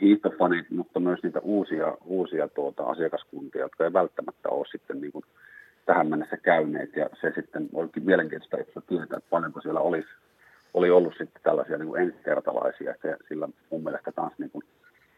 hiihtofanit, 0.00 0.70
mutta 0.70 1.00
myös 1.00 1.22
niitä 1.22 1.40
uusia, 1.40 1.96
uusia 2.04 2.48
tuota, 2.48 2.82
asiakaskuntia, 2.82 3.60
jotka 3.60 3.84
ei 3.84 3.92
välttämättä 3.92 4.48
ole 4.48 4.66
sitten 4.70 5.00
niin 5.00 5.12
kuin 5.12 5.24
tähän 5.86 6.08
mennessä 6.08 6.36
käyneet 6.36 6.96
ja 6.96 7.08
se 7.20 7.32
sitten 7.34 7.68
olikin 7.74 8.04
mielenkiintoista 8.04 8.58
että 8.58 8.80
tietää, 8.80 9.04
että 9.04 9.30
paljonko 9.30 9.60
siellä 9.60 9.80
olisi, 9.80 10.08
oli 10.74 10.90
ollut 10.90 11.14
sitten 11.18 11.42
tällaisia 11.42 11.78
niin 11.78 11.88
kuin 11.88 12.02
ensikertalaisia, 12.02 12.90
että 12.90 13.16
sillä 13.28 13.48
mun 13.70 13.84
mielestä 13.84 14.12
taas 14.12 14.32
niin 14.38 14.50
kuin 14.50 14.64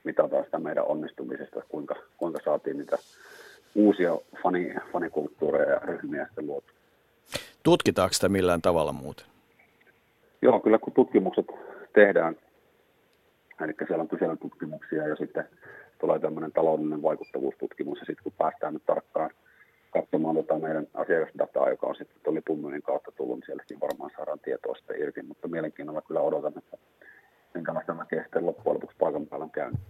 mitataan 0.05 0.45
sitä 0.45 0.59
meidän 0.59 0.87
onnistumisesta, 0.87 1.63
kuinka, 1.69 1.95
kuinka 2.17 2.39
saatiin 2.45 2.79
niitä 2.79 2.99
uusia 3.75 4.19
fani, 4.43 4.75
fanikulttuureja 4.93 5.71
ja 5.71 5.81
ryhmiä 5.85 6.27
sitten 6.27 6.47
luotu. 6.47 6.67
Tutkitaanko 7.63 8.13
sitä 8.13 8.29
millään 8.29 8.63
tavalla 8.63 8.93
muuten? 8.93 9.27
Joo, 10.43 10.61
kyllä 10.61 10.79
kun 10.79 10.93
tutkimukset 10.93 11.47
tehdään, 11.93 12.37
eli 13.65 13.75
siellä 13.87 14.03
on 14.03 14.09
kyselytutkimuksia 14.09 15.09
ja 15.09 15.17
sitten 15.17 15.49
tulee 15.99 16.19
tämmöinen 16.19 16.53
taloudellinen 16.53 17.03
vaikuttavuustutkimus 17.03 17.99
ja 17.99 18.05
sitten 18.05 18.23
kun 18.23 18.33
päästään 18.39 18.75
nyt 18.75 18.87
tarkkaan 18.87 19.31
katsomaan 19.91 20.37
tota 20.37 20.59
meidän 20.59 20.87
asiakasdataa, 20.95 21.71
joka 21.71 21.87
on 21.87 21.97
sitten 21.97 22.17
tuon 22.23 22.35
lipunmyynnin 22.35 22.83
kautta 22.83 23.13
tullut, 23.13 23.37
niin 23.37 23.47
sielläkin 23.47 23.81
varmaan 23.81 24.11
saadaan 24.17 24.39
tietoa 24.39 24.75
sitten 24.75 25.01
irti, 25.01 25.23
mutta 25.23 25.49
mielenkiinnolla 25.49 26.03
kyllä 26.03 26.21
odotan, 26.21 26.59
että 26.59 26.77
minkälaista 27.55 27.95
mäkeä 27.95 28.23
sitten 28.23 28.47
loppujen 28.47 28.75
lopuksi 28.75 28.97
paikan 29.01 29.27
päällä 29.27 29.45
on 29.45 29.51
käynyt. 29.51 29.81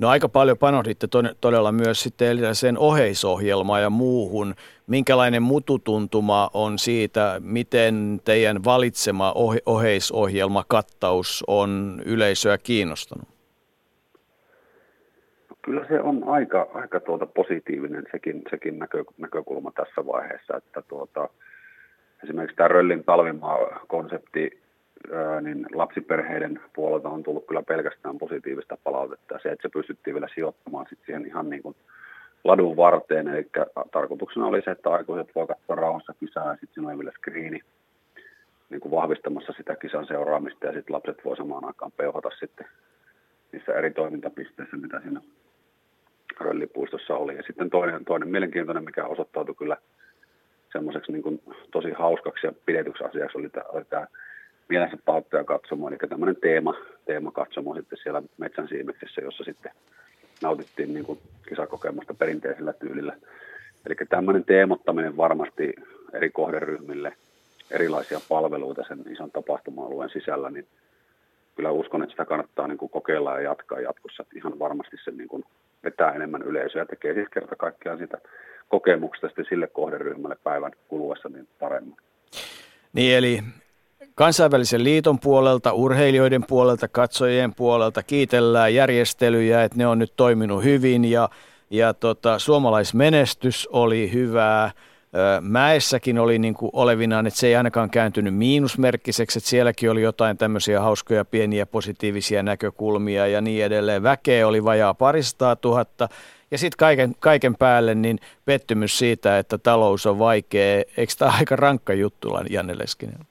No 0.00 0.08
aika 0.08 0.28
paljon 0.28 0.58
panostitte 0.58 1.06
todella 1.40 1.72
myös 1.72 2.02
sitten 2.02 2.54
sen 2.54 2.78
oheisohjelmaan 2.78 3.82
ja 3.82 3.90
muuhun. 3.90 4.54
Minkälainen 4.86 5.42
mututuntuma 5.42 6.50
on 6.54 6.78
siitä, 6.78 7.40
miten 7.44 8.20
teidän 8.24 8.64
valitsema 8.64 9.34
oheisohjelma 9.66 10.64
kattaus 10.68 11.44
on 11.46 12.02
yleisöä 12.06 12.58
kiinnostanut? 12.58 13.28
No, 15.50 15.56
kyllä 15.62 15.86
se 15.88 16.00
on 16.00 16.24
aika, 16.26 16.66
aika 16.74 17.00
tuota 17.00 17.26
positiivinen 17.26 18.04
sekin, 18.12 18.42
sekin 18.50 18.78
näkö, 18.78 19.04
näkökulma 19.18 19.70
tässä 19.70 20.06
vaiheessa, 20.06 20.56
että 20.56 20.82
tuota, 20.82 21.28
esimerkiksi 22.24 22.56
tämä 22.56 22.68
Röllin 22.68 23.04
talvimaa-konsepti 23.04 24.60
niin 25.40 25.66
lapsiperheiden 25.74 26.60
puolelta 26.74 27.08
on 27.08 27.22
tullut 27.22 27.46
kyllä 27.46 27.62
pelkästään 27.62 28.18
positiivista 28.18 28.78
palautetta. 28.84 29.38
Se, 29.42 29.48
että 29.48 29.62
se 29.62 29.72
pystyttiin 29.72 30.14
vielä 30.14 30.28
sijoittamaan 30.34 30.86
sit 30.88 30.98
siihen 31.06 31.26
ihan 31.26 31.50
niin 31.50 31.62
kuin 31.62 31.76
ladun 32.44 32.76
varteen. 32.76 33.28
Eli 33.28 33.46
tarkoituksena 33.92 34.46
oli 34.46 34.62
se, 34.62 34.70
että 34.70 34.90
aikuiset 34.90 35.34
voi 35.34 35.46
katsoa 35.46 35.76
rauhassa 35.76 36.14
kisaa 36.20 36.48
ja 36.48 36.52
sitten 36.52 36.74
siinä 36.74 36.88
oli 36.88 36.98
vielä 36.98 37.12
skriini 37.16 37.60
niin 38.70 38.80
kuin 38.80 38.92
vahvistamassa 38.92 39.52
sitä 39.56 39.76
kisan 39.76 40.06
seuraamista 40.06 40.66
ja 40.66 40.72
sitten 40.72 40.94
lapset 40.94 41.24
voi 41.24 41.36
samaan 41.36 41.64
aikaan 41.64 41.92
peuhata 41.92 42.30
sitten 42.40 42.66
niissä 43.52 43.72
eri 43.72 43.90
toimintapisteissä, 43.90 44.76
mitä 44.76 45.00
siinä 45.00 45.20
röllipuistossa 46.40 47.14
oli. 47.14 47.36
Ja 47.36 47.42
sitten 47.42 47.70
toinen, 47.70 48.04
toinen 48.04 48.28
mielenkiintoinen, 48.28 48.84
mikä 48.84 49.04
osoittautui 49.04 49.54
kyllä 49.54 49.76
semmoiseksi 50.72 51.12
niin 51.12 51.42
tosi 51.70 51.90
hauskaksi 51.90 52.46
ja 52.46 52.52
pidetyksi 52.66 53.04
asiaksi, 53.04 53.38
oli 53.38 53.48
tämä, 53.48 53.64
oli 53.68 53.84
tämä 53.84 54.06
mielensä 54.70 54.96
pauttoja 55.04 55.44
katsomaan, 55.44 55.92
eli 55.92 56.08
tämmöinen 56.08 56.36
teema, 56.36 56.74
teemakatsomo 57.04 57.74
sitten 57.74 57.98
siellä 58.02 58.22
metsän 58.38 58.68
siimeksessä, 58.68 59.20
jossa 59.20 59.44
sitten 59.44 59.72
nautittiin 60.42 60.94
niin 60.94 61.04
kuin 61.04 61.18
kisakokemusta 61.48 62.14
perinteisellä 62.14 62.72
tyylillä. 62.72 63.16
Eli 63.86 63.94
tämmöinen 64.08 64.44
teemottaminen 64.44 65.16
varmasti 65.16 65.74
eri 66.12 66.30
kohderyhmille, 66.30 67.12
erilaisia 67.70 68.20
palveluita 68.28 68.82
sen 68.88 69.04
ison 69.12 69.30
tapahtuma-alueen 69.30 70.10
sisällä, 70.10 70.50
niin 70.50 70.66
kyllä 71.56 71.70
uskon, 71.70 72.02
että 72.02 72.10
sitä 72.10 72.24
kannattaa 72.24 72.68
niin 72.68 72.78
kuin 72.78 72.90
kokeilla 72.90 73.34
ja 73.34 73.40
jatkaa 73.40 73.80
jatkossa. 73.80 74.22
Että 74.22 74.38
ihan 74.38 74.58
varmasti 74.58 74.96
se 75.04 75.10
niin 75.10 75.28
kuin 75.28 75.44
vetää 75.84 76.12
enemmän 76.12 76.42
yleisöä 76.42 76.82
ja 76.82 76.86
tekee 76.86 77.14
siis 77.14 77.28
kerta 77.28 77.56
kaikkiaan 77.56 77.98
sitä 77.98 78.18
kokemuksesta 78.68 79.42
sille 79.48 79.66
kohderyhmälle 79.66 80.36
päivän 80.44 80.72
kuluessa 80.88 81.28
niin 81.28 81.48
paremmin. 81.58 81.96
Niin 82.92 83.16
eli 83.16 83.42
kansainvälisen 84.20 84.84
liiton 84.84 85.18
puolelta, 85.18 85.72
urheilijoiden 85.72 86.44
puolelta, 86.48 86.88
katsojien 86.88 87.54
puolelta 87.54 88.02
kiitellään 88.02 88.74
järjestelyjä, 88.74 89.64
että 89.64 89.78
ne 89.78 89.86
on 89.86 89.98
nyt 89.98 90.12
toiminut 90.16 90.64
hyvin 90.64 91.04
ja, 91.04 91.28
ja 91.70 91.94
tota, 91.94 92.38
suomalaismenestys 92.38 93.68
oli 93.72 94.12
hyvää. 94.12 94.72
Mäessäkin 95.40 96.18
oli 96.18 96.38
niin 96.38 96.54
kuin 96.54 96.70
olevinaan, 96.72 97.26
että 97.26 97.40
se 97.40 97.46
ei 97.46 97.56
ainakaan 97.56 97.90
kääntynyt 97.90 98.34
miinusmerkkiseksi, 98.34 99.38
että 99.38 99.50
sielläkin 99.50 99.90
oli 99.90 100.02
jotain 100.02 100.36
tämmöisiä 100.36 100.80
hauskoja 100.80 101.24
pieniä 101.24 101.66
positiivisia 101.66 102.42
näkökulmia 102.42 103.26
ja 103.26 103.40
niin 103.40 103.64
edelleen. 103.64 104.02
Väkeä 104.02 104.46
oli 104.46 104.64
vajaa 104.64 104.94
paristaa 104.94 105.56
tuhatta 105.56 106.08
ja 106.50 106.58
sitten 106.58 106.78
kaiken, 106.78 107.14
kaiken 107.20 107.56
päälle 107.56 107.94
niin 107.94 108.18
pettymys 108.44 108.98
siitä, 108.98 109.38
että 109.38 109.58
talous 109.58 110.06
on 110.06 110.18
vaikea. 110.18 110.82
Eikö 110.96 111.12
tämä 111.18 111.32
aika 111.38 111.56
rankka 111.56 111.94
juttu, 111.94 112.38
Janne 112.50 112.78
Leskinen? 112.78 113.29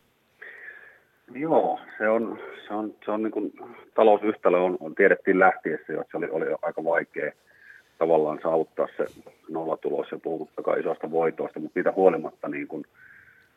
Joo, 1.33 1.79
se 1.97 2.09
on, 2.09 2.39
se 2.67 2.73
on, 2.73 2.95
se 3.05 3.11
on 3.11 3.23
niin 3.23 3.31
kuin, 3.31 3.53
talousyhtälö 3.95 4.57
on, 4.57 4.77
on, 4.79 4.95
tiedettiin 4.95 5.39
lähtiessä 5.39 5.93
että 5.93 6.05
se 6.11 6.17
oli, 6.17 6.29
oli 6.29 6.45
aika 6.61 6.83
vaikea 6.83 7.31
tavallaan 7.97 8.39
saavuttaa 8.43 8.87
se 8.97 9.05
nollatulos 9.49 10.11
ja 10.11 10.19
puhuttakaan 10.23 10.79
isosta 10.79 11.11
voitoista, 11.11 11.59
mutta 11.59 11.79
niitä 11.79 11.91
huolimatta 11.91 12.47
niin 12.47 12.67
kuin, 12.67 12.83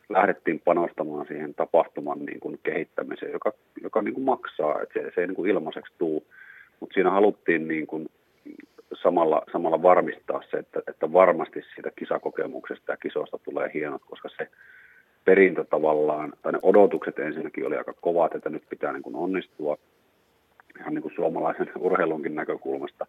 lähdettiin 0.09 0.61
panostamaan 0.65 1.27
siihen 1.27 1.53
tapahtuman 1.53 2.19
niin 2.25 2.39
kuin, 2.39 2.59
kehittämiseen, 2.63 3.31
joka, 3.31 3.53
joka 3.83 4.01
niin 4.01 4.13
kuin, 4.13 4.23
maksaa, 4.23 4.81
että 4.81 4.99
se, 4.99 5.11
se 5.15 5.21
ei 5.21 5.27
niin 5.27 5.35
kuin, 5.35 5.49
ilmaiseksi 5.49 5.93
tule, 5.97 6.21
mutta 6.79 6.93
siinä 6.93 7.09
haluttiin 7.09 7.67
niin 7.67 7.87
kuin, 7.87 8.09
samalla, 9.01 9.41
samalla 9.51 9.81
varmistaa 9.81 10.41
se, 10.51 10.57
että, 10.57 10.81
että 10.87 11.13
varmasti 11.13 11.61
siitä 11.75 11.91
kisakokemuksesta 11.95 12.91
ja 12.91 12.97
kisosta 12.97 13.37
tulee 13.37 13.71
hienot, 13.73 14.01
koska 14.09 14.29
se 14.37 14.47
perintö 15.25 15.63
tavallaan, 15.63 16.33
tai 16.41 16.51
ne 16.51 16.59
odotukset 16.61 17.19
ensinnäkin 17.19 17.67
oli 17.67 17.77
aika 17.77 17.93
kovat, 18.01 18.35
että 18.35 18.49
nyt 18.49 18.63
pitää 18.69 18.93
niin 18.93 19.03
kuin 19.03 19.15
onnistua 19.15 19.77
ihan 20.79 20.93
niin 20.93 21.01
kuin 21.01 21.15
suomalaisen 21.15 21.71
urheilunkin 21.79 22.35
näkökulmasta. 22.35 23.07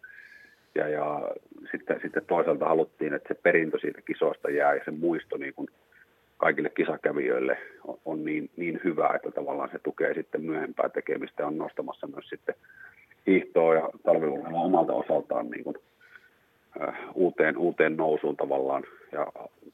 Ja, 0.75 0.87
ja 0.87 1.31
sitten, 1.71 1.99
sitten 2.01 2.25
toisaalta 2.27 2.65
haluttiin, 2.65 3.13
että 3.13 3.27
se 3.27 3.39
perintö 3.43 3.79
siitä 3.79 4.01
kisoista 4.01 4.49
jää 4.49 4.75
ja 4.75 4.81
se 4.85 4.91
muisto 4.91 5.37
niin 5.37 5.53
kuin 5.53 5.67
kaikille 6.37 6.69
kisakävijöille 6.69 7.57
on, 7.83 7.97
on 8.05 8.25
niin, 8.25 8.49
niin 8.57 8.81
hyvä, 8.83 9.09
että 9.15 9.31
tavallaan 9.31 9.69
se 9.71 9.79
tukee 9.79 10.13
sitten 10.13 10.41
myöhempää 10.41 10.89
tekemistä 10.89 11.43
ja 11.43 11.47
on 11.47 11.57
nostamassa 11.57 12.07
myös 12.07 12.29
sitten 12.29 12.55
hiihtoa 13.27 13.75
ja 13.75 13.89
talviurheilua 14.03 14.61
omalta 14.61 14.93
osaltaan 14.93 15.49
niin 15.49 15.63
kuin, 15.63 15.75
uuteen, 17.13 17.57
uuteen 17.57 17.97
nousuun 17.97 18.37
tavallaan 18.37 18.83
ja 19.11 19.27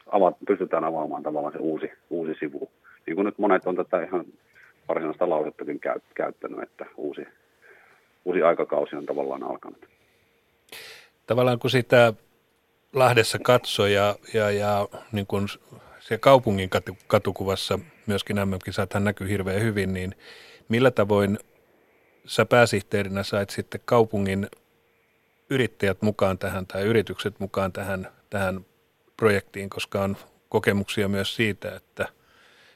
ava, 0.08 0.34
pystytään 0.48 0.84
avaamaan 0.84 1.24
tavallaan 1.24 1.54
se 1.54 1.60
uusi, 1.60 1.92
uusi 2.10 2.34
sivu. 2.40 2.72
Niin 3.08 3.16
kuin 3.16 3.26
nyt 3.26 3.38
monet 3.38 3.68
on 3.68 3.76
tätä 3.76 4.04
ihan 4.04 4.26
varsinaista 4.88 5.30
lausettakin 5.30 5.80
käy, 5.80 6.00
käyttänyt, 6.16 6.64
että 6.64 6.86
uusi, 6.98 7.22
uusi 8.26 8.42
aikakausi 8.42 8.96
on 8.96 9.06
tavallaan 9.06 9.44
alkanut. 9.44 9.86
Tavallaan 11.28 11.60
kun 11.60 11.70
sitä 11.70 12.14
Lahdessa 12.94 13.40
katsoi 13.40 13.94
ja, 13.94 14.16
ja, 14.34 14.52
ja 14.52 14.88
niin 15.12 15.28
kuin 15.28 15.48
se 16.00 16.18
kaupungin 16.18 16.70
katu, 16.70 16.98
katukuvassa 17.08 17.80
myöskin 18.08 18.36
MM-kisathan 18.36 19.04
näkyy 19.04 19.30
hirveän 19.30 19.62
hyvin, 19.62 19.94
niin 19.94 20.16
millä 20.70 20.92
tavoin 20.92 21.40
sä 22.26 22.46
pääsihteerinä 22.46 23.24
sait 23.24 23.50
sitten 23.50 23.82
kaupungin 23.86 24.48
yrittäjät 25.52 26.02
mukaan 26.02 26.38
tähän 26.38 26.68
tai 26.68 26.84
yritykset 26.84 27.40
mukaan 27.40 27.72
tähän, 27.72 28.08
tähän 28.30 28.66
projektiin, 29.18 29.70
koska 29.70 30.04
on 30.04 30.18
kokemuksia 30.50 31.08
myös 31.08 31.36
siitä, 31.36 31.76
että, 31.76 32.08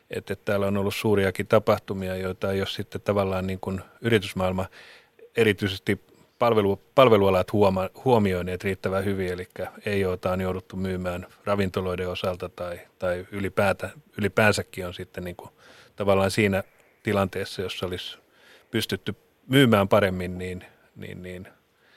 että, 0.09 0.35
täällä 0.35 0.67
on 0.67 0.77
ollut 0.77 0.95
suuriakin 0.95 1.47
tapahtumia, 1.47 2.15
joita 2.15 2.51
ei 2.51 2.59
ole 2.59 2.67
sitten 2.67 3.01
tavallaan 3.01 3.47
niin 3.47 3.59
kuin 3.59 3.81
yritysmaailma 4.01 4.65
erityisesti 5.37 6.01
palvelu, 6.39 6.81
palvelualat 6.95 7.53
huoma, 7.53 7.89
huomioineet 8.05 8.63
riittävän 8.63 9.05
hyvin, 9.05 9.33
eli 9.33 9.47
ei 9.85 10.05
ole 10.05 10.19
on 10.25 10.41
jouduttu 10.41 10.75
myymään 10.75 11.27
ravintoloiden 11.45 12.09
osalta 12.09 12.49
tai, 12.49 12.79
tai 12.99 13.25
ylipäätä, 13.31 13.89
ylipäänsäkin 14.17 14.87
on 14.87 14.93
sitten 14.93 15.23
niin 15.23 15.35
kuin 15.35 15.49
tavallaan 15.95 16.31
siinä 16.31 16.63
tilanteessa, 17.03 17.61
jossa 17.61 17.85
olisi 17.85 18.17
pystytty 18.71 19.15
myymään 19.47 19.87
paremmin, 19.87 20.37
niin, 20.37 20.65
niin, 20.95 21.23
niin 21.23 21.47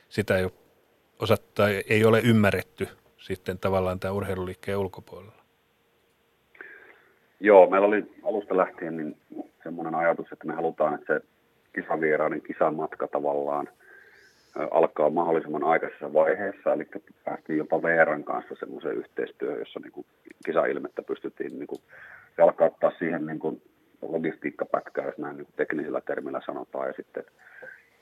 sitä 0.09 0.39
ei 0.39 0.45
ole, 0.45 0.53
osat, 1.19 1.55
tai 1.55 1.83
ei 1.89 2.05
ole 2.05 2.21
ymmärretty 2.21 2.89
sitten 3.17 3.59
tavallaan 3.59 4.01
tämä 4.01 4.13
urheiluliikkeen 4.13 4.79
ulkopuolella. 4.79 5.43
Joo, 7.41 7.71
meillä 7.71 7.87
oli 7.87 8.05
alusta 8.23 8.57
lähtien 8.57 8.97
niin 8.97 9.17
semmoinen 9.63 9.95
ajatus, 9.95 10.33
että 10.33 10.47
me 10.47 10.55
halutaan, 10.55 10.95
että 10.95 11.15
se 11.15 11.27
kisavieraiden 11.75 12.43
kisamatka 12.43 13.09
tavallaan 13.09 13.69
alkaa 14.71 15.11
mahdollisimman 15.11 15.65
aikaisessa 15.65 16.13
vaiheessa, 16.13 16.73
eli 16.73 16.87
päästiin 17.25 17.59
jopa 17.59 17.83
VRn 17.83 18.25
kanssa 18.25 18.55
semmoiseen 18.59 18.97
yhteistyöhön, 18.97 19.59
jossa 19.59 19.81
niin 19.81 19.93
kuin 19.93 20.07
kisailmettä 20.47 21.03
pystyttiin 21.03 21.59
niin 21.59 21.67
kuin 21.67 21.81
jalkauttaa 22.39 22.93
siihen 22.99 23.27
niin 23.27 23.39
kuin 23.39 23.63
logistiikkapätkää, 24.03 25.05
jos 25.07 25.19
näin 25.19 25.37
niin 25.37 25.49
teknisellä 25.57 26.01
termillä 26.01 26.41
sanotaan, 26.47 26.87
ja 26.87 26.93
sitten 26.93 27.25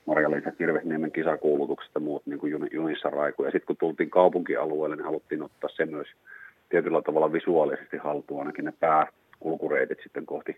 Marja-Liisa 0.07 0.51
Kirvesniemen 0.51 1.11
kisakuulutukset 1.11 1.91
ja 1.95 2.01
muut 2.01 2.25
niin 2.25 2.39
kuin 2.39 2.69
junissa 2.71 3.09
raiku. 3.09 3.43
Ja 3.43 3.51
sitten 3.51 3.67
kun 3.67 3.77
tultiin 3.77 4.09
kaupunkialueelle, 4.09 4.95
niin 4.95 5.05
haluttiin 5.05 5.43
ottaa 5.43 5.69
se 5.69 5.85
myös 5.85 6.07
tietyllä 6.69 7.01
tavalla 7.01 7.33
visuaalisesti 7.33 7.97
haltuun, 7.97 8.39
ainakin 8.39 8.65
ne 8.65 8.73
pääkulkureitit 8.79 9.99
sitten 10.03 10.25
kohti 10.25 10.57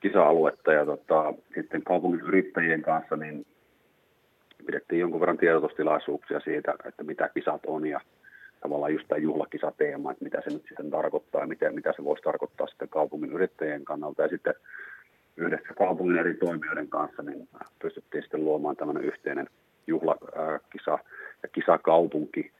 kisa-aluetta. 0.00 0.72
Ja 0.72 0.86
tota, 0.86 1.34
sitten 1.54 1.82
kaupungin 1.82 2.20
yrittäjien 2.20 2.82
kanssa 2.82 3.16
niin 3.16 3.46
pidettiin 4.66 5.00
jonkun 5.00 5.20
verran 5.20 5.38
tiedotustilaisuuksia 5.38 6.40
siitä, 6.40 6.74
että 6.84 7.04
mitä 7.04 7.30
kisat 7.34 7.60
on 7.66 7.86
ja 7.86 8.00
tavallaan 8.60 8.92
just 8.92 9.08
tämä 9.08 9.18
juhlakisateema, 9.18 10.12
että 10.12 10.24
mitä 10.24 10.40
se 10.44 10.50
nyt 10.50 10.64
sitten 10.68 10.90
tarkoittaa 10.90 11.40
ja 11.40 11.46
mitä, 11.46 11.70
mitä 11.70 11.92
se 11.96 12.04
voisi 12.04 12.22
tarkoittaa 12.22 12.66
sitten 12.66 12.88
kaupungin 12.88 13.32
yrittäjien 13.32 13.84
kannalta. 13.84 14.22
Ja 14.22 14.28
sitten 14.28 14.54
yhdessä 15.36 15.74
kaupungin 15.74 16.18
eri 16.18 16.34
toimijoiden 16.34 16.88
kanssa 16.88 17.22
niin 17.22 17.48
pystyttiin 17.82 18.22
sitten 18.22 18.44
luomaan 18.44 18.76
tämmöinen 18.76 19.04
yhteinen 19.04 19.48
juhlakisa 19.86 20.98
ja 21.42 21.48
kisakaupunki, 21.52 22.52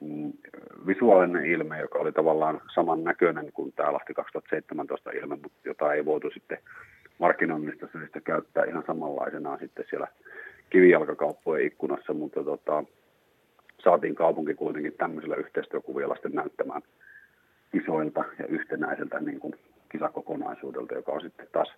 mm, 0.00 0.32
visuaalinen 0.86 1.46
ilme, 1.46 1.80
joka 1.80 1.98
oli 1.98 2.12
tavallaan 2.12 2.60
saman 2.74 3.04
näköinen 3.04 3.52
kuin 3.52 3.72
tämä 3.72 3.92
Lahti 3.92 4.14
2017 4.14 5.10
ilme, 5.10 5.38
mutta 5.42 5.58
jota 5.64 5.92
ei 5.92 6.04
voitu 6.04 6.30
sitten 6.30 6.58
markkinoinnista 7.18 7.88
syistä 7.92 8.20
käyttää 8.20 8.64
ihan 8.64 8.84
samanlaisena 8.86 9.58
sitten 9.58 9.84
siellä 9.90 10.08
kivijalkakauppojen 10.70 11.66
ikkunassa, 11.66 12.12
mutta 12.12 12.44
tota, 12.44 12.84
saatiin 13.84 14.14
kaupunki 14.14 14.54
kuitenkin 14.54 14.92
tämmöisellä 14.98 15.36
yhteistyökuvilla 15.36 16.14
sitten 16.14 16.32
näyttämään 16.32 16.82
isoilta 17.74 18.24
ja 18.38 18.46
yhtenäiseltä 18.46 19.20
niin 19.20 19.40
kuin 19.40 19.54
kisakokonaisuudelta, 19.88 20.94
joka 20.94 21.12
on 21.12 21.20
sitten 21.20 21.46
taas 21.52 21.72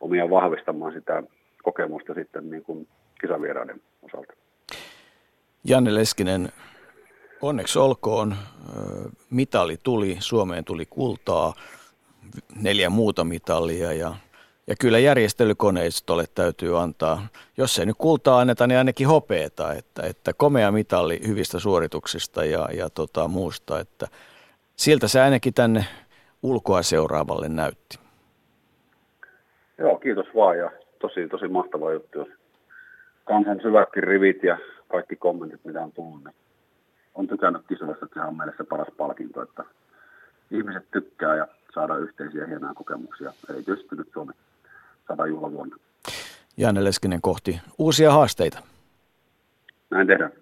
omia 0.00 0.30
vahvistamaan 0.30 0.92
sitä 0.92 1.22
kokemusta 1.62 2.14
sitten 2.14 2.50
niin 2.50 2.62
kuin 2.64 2.88
kisavieraiden 3.20 3.80
osalta. 4.02 4.32
Janne 5.64 5.94
Leskinen, 5.94 6.48
onneksi 7.42 7.78
olkoon. 7.78 8.36
Mitali 9.30 9.76
tuli, 9.82 10.16
Suomeen 10.20 10.64
tuli 10.64 10.86
kultaa, 10.86 11.54
neljä 12.62 12.90
muuta 12.90 13.24
mitalia 13.24 13.92
ja 13.92 14.14
ja 14.66 14.74
kyllä 14.80 14.98
järjestelykoneistolle 14.98 16.24
täytyy 16.34 16.80
antaa, 16.80 17.26
jos 17.56 17.78
ei 17.78 17.86
nyt 17.86 17.96
kultaa 17.98 18.40
anneta, 18.40 18.66
niin 18.66 18.78
ainakin 18.78 19.06
hopeeta, 19.06 19.72
että, 19.72 20.02
että 20.02 20.32
komea 20.32 20.72
mitalli 20.72 21.20
hyvistä 21.26 21.58
suorituksista 21.58 22.44
ja, 22.44 22.68
ja 22.72 22.90
tota, 22.90 23.28
muusta, 23.28 23.80
että 23.80 24.08
siltä 24.76 25.08
se 25.08 25.20
ainakin 25.20 25.54
tänne 25.54 25.86
ulkoa 26.42 26.82
seuraavalle 26.82 27.48
näytti. 27.48 27.98
Joo, 29.78 29.98
kiitos 29.98 30.26
vaan 30.34 30.58
ja 30.58 30.70
tosi, 30.98 31.28
tosi 31.28 31.48
mahtava 31.48 31.92
juttu, 31.92 32.18
jos 32.18 32.28
kansan 33.24 33.60
syvätkin 33.62 34.02
rivit 34.04 34.42
ja 34.42 34.58
kaikki 34.88 35.16
kommentit, 35.16 35.64
mitä 35.64 35.82
on 35.82 35.92
tullut, 35.92 36.24
niin 36.24 36.34
on 37.14 37.26
tykännyt 37.26 37.62
kisoista, 37.68 38.04
että 38.04 38.20
se 38.20 38.26
on 38.26 38.36
meille 38.36 38.54
se 38.56 38.64
paras 38.64 38.88
palkinto, 38.96 39.42
että 39.42 39.64
ihmiset 40.50 40.90
tykkää 40.90 41.36
ja 41.36 41.48
saadaan 41.74 42.02
yhteisiä 42.02 42.46
hienoja 42.46 42.74
kokemuksia, 42.74 43.32
erityisesti 43.50 43.96
nyt 43.96 44.08
Suomi 44.12 44.32
sata 45.08 45.26
juhlavuonna. 45.26 45.76
Janne 46.56 46.84
Leskinen 46.84 47.20
kohti 47.22 47.60
uusia 47.78 48.12
haasteita. 48.12 48.58
Näin 49.90 50.06
tehdään. 50.06 50.32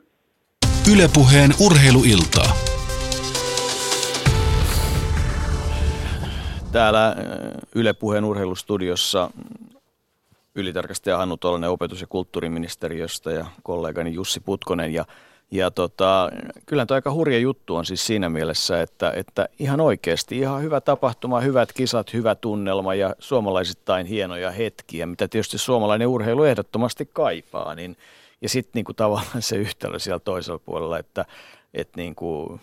Ylepuheen 0.92 1.50
urheiluiltaa. 1.66 2.73
Täällä 6.74 7.08
äh, 7.08 7.14
Ylepuheen 7.74 8.24
urheilustudiossa 8.24 9.30
ylitarkastaja 10.54 11.16
Hannu 11.16 11.36
Tolonen 11.36 11.70
opetus- 11.70 12.00
ja 12.00 12.06
kulttuuriministeriöstä 12.06 13.30
ja 13.30 13.46
kollegani 13.62 14.14
Jussi 14.14 14.40
Putkonen 14.40 14.94
ja 14.94 15.04
ja 15.50 15.70
tota, 15.70 16.30
kyllä 16.66 16.86
tuo 16.86 16.94
aika 16.94 17.12
hurja 17.12 17.38
juttu 17.38 17.76
on 17.76 17.86
siis 17.86 18.06
siinä 18.06 18.28
mielessä, 18.28 18.82
että, 18.82 19.12
että 19.16 19.48
ihan 19.58 19.80
oikeasti 19.80 20.38
ihan 20.38 20.62
hyvä 20.62 20.80
tapahtuma, 20.80 21.40
hyvät 21.40 21.72
kisat, 21.72 22.12
hyvä 22.12 22.34
tunnelma 22.34 22.94
ja 22.94 23.14
suomalaisittain 23.18 24.06
hienoja 24.06 24.50
hetkiä, 24.50 25.06
mitä 25.06 25.28
tietysti 25.28 25.58
suomalainen 25.58 26.08
urheilu 26.08 26.44
ehdottomasti 26.44 27.10
kaipaa. 27.12 27.74
Niin, 27.74 27.96
ja 28.40 28.48
sitten 28.48 28.70
niinku 28.74 28.94
tavallaan 28.94 29.42
se 29.42 29.56
yhtälö 29.56 29.98
siellä 29.98 30.20
toisella 30.20 30.58
puolella, 30.58 30.98
että, 30.98 31.24
että 31.74 31.96
niinku, 31.96 32.60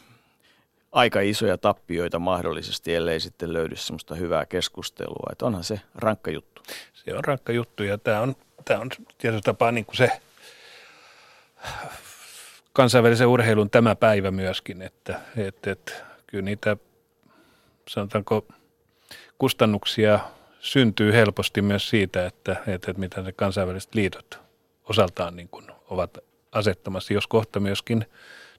aika 0.91 1.21
isoja 1.21 1.57
tappioita 1.57 2.19
mahdollisesti, 2.19 2.95
ellei 2.95 3.19
sitten 3.19 3.53
löydy 3.53 3.75
semmoista 3.75 4.15
hyvää 4.15 4.45
keskustelua. 4.45 5.29
Että 5.31 5.45
onhan 5.45 5.63
se 5.63 5.81
rankka 5.95 6.31
juttu. 6.31 6.63
Se 6.93 7.15
on 7.15 7.23
rankka 7.23 7.53
juttu 7.53 7.83
ja 7.83 7.97
tämä 7.97 8.21
on, 8.21 8.35
tämä 8.65 8.79
on 8.79 8.89
tietysti 9.17 9.45
tapaa 9.45 9.71
niin 9.71 9.85
kuin 9.85 9.97
se 9.97 10.21
kansainvälisen 12.73 13.27
urheilun 13.27 13.69
tämä 13.69 13.95
päivä 13.95 14.31
myöskin, 14.31 14.81
että, 14.81 15.19
että, 15.37 15.71
että 15.71 15.91
kyllä 16.27 16.41
niitä 16.41 16.77
sanotaanko 17.87 18.45
kustannuksia 19.37 20.19
syntyy 20.59 21.13
helposti 21.13 21.61
myös 21.61 21.89
siitä, 21.89 22.25
että, 22.25 22.51
että, 22.51 22.71
että 22.73 22.93
mitä 22.93 23.21
ne 23.21 23.31
kansainväliset 23.31 23.95
liitot 23.95 24.39
osaltaan 24.89 25.35
niin 25.35 25.49
kuin 25.49 25.65
ovat 25.89 26.17
asettamassa, 26.51 27.13
jos 27.13 27.27
kohta 27.27 27.59
myöskin 27.59 28.05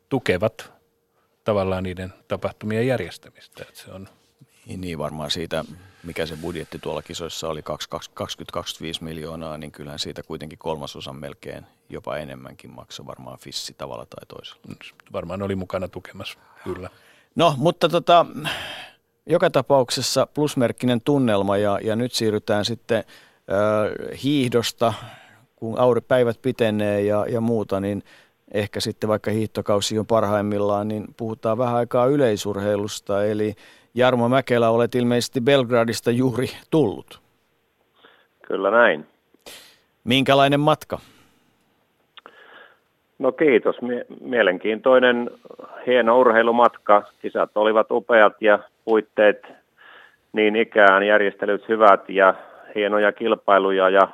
tukevat 0.08 0.72
tavallaan 1.44 1.82
niiden 1.82 2.12
tapahtumien 2.28 2.86
järjestämistä. 2.86 3.62
Että 3.68 3.80
se 3.80 3.92
on 3.92 4.08
niin, 4.66 4.80
niin 4.80 4.98
varmaan 4.98 5.30
siitä, 5.30 5.64
mikä 6.02 6.26
se 6.26 6.36
budjetti 6.36 6.78
tuolla 6.78 7.02
kisoissa 7.02 7.48
oli, 7.48 7.60
20-25 7.60 7.64
miljoonaa, 9.00 9.58
niin 9.58 9.72
kyllähän 9.72 9.98
siitä 9.98 10.22
kuitenkin 10.22 10.58
kolmasosan 10.58 11.16
melkein 11.16 11.66
jopa 11.88 12.16
enemmänkin 12.16 12.70
maksoi 12.70 13.06
varmaan 13.06 13.38
Fissi 13.38 13.74
tavalla 13.78 14.06
tai 14.06 14.26
toisella. 14.26 14.62
Varmaan 15.12 15.42
oli 15.42 15.54
mukana 15.56 15.88
tukemassa, 15.88 16.38
kyllä. 16.64 16.90
No, 17.34 17.54
mutta 17.56 17.88
tota, 17.88 18.26
joka 19.26 19.50
tapauksessa 19.50 20.26
plusmerkkinen 20.26 21.00
tunnelma 21.00 21.56
ja, 21.56 21.78
ja 21.82 21.96
nyt 21.96 22.12
siirrytään 22.12 22.64
sitten 22.64 22.98
äh, 22.98 24.22
hiihdosta, 24.22 24.94
kun 25.56 25.76
päivät 26.08 26.42
pitenee 26.42 27.02
ja, 27.02 27.26
ja 27.28 27.40
muuta, 27.40 27.80
niin 27.80 28.02
ehkä 28.52 28.80
sitten 28.80 29.08
vaikka 29.08 29.30
hiihtokausi 29.30 29.98
on 29.98 30.06
parhaimmillaan, 30.06 30.88
niin 30.88 31.04
puhutaan 31.16 31.58
vähän 31.58 31.74
aikaa 31.74 32.06
yleisurheilusta, 32.06 33.24
eli 33.24 33.54
Jarmo 33.94 34.28
Mäkelä, 34.28 34.70
olet 34.70 34.94
ilmeisesti 34.94 35.40
Belgradista 35.40 36.10
juuri 36.10 36.46
tullut. 36.70 37.20
Kyllä 38.46 38.70
näin. 38.70 39.06
Minkälainen 40.04 40.60
matka? 40.60 40.98
No 43.18 43.32
kiitos. 43.32 43.82
Mie- 43.82 44.06
mielenkiintoinen, 44.20 45.30
hieno 45.86 46.18
urheilumatka. 46.18 47.02
Kisat 47.22 47.50
olivat 47.54 47.90
upeat 47.90 48.32
ja 48.40 48.58
puitteet 48.84 49.46
niin 50.32 50.56
ikään, 50.56 51.06
järjestelyt 51.06 51.68
hyvät 51.68 52.08
ja 52.08 52.34
hienoja 52.74 53.12
kilpailuja 53.12 53.90
ja, 53.90 54.08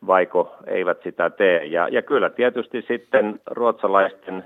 vaiko 0.07 0.55
eivät 0.67 1.03
sitä 1.03 1.29
tee. 1.29 1.65
Ja, 1.65 1.87
ja 1.87 2.01
kyllä 2.01 2.29
tietysti 2.29 2.85
sitten 2.87 3.39
ruotsalaisten 3.45 4.45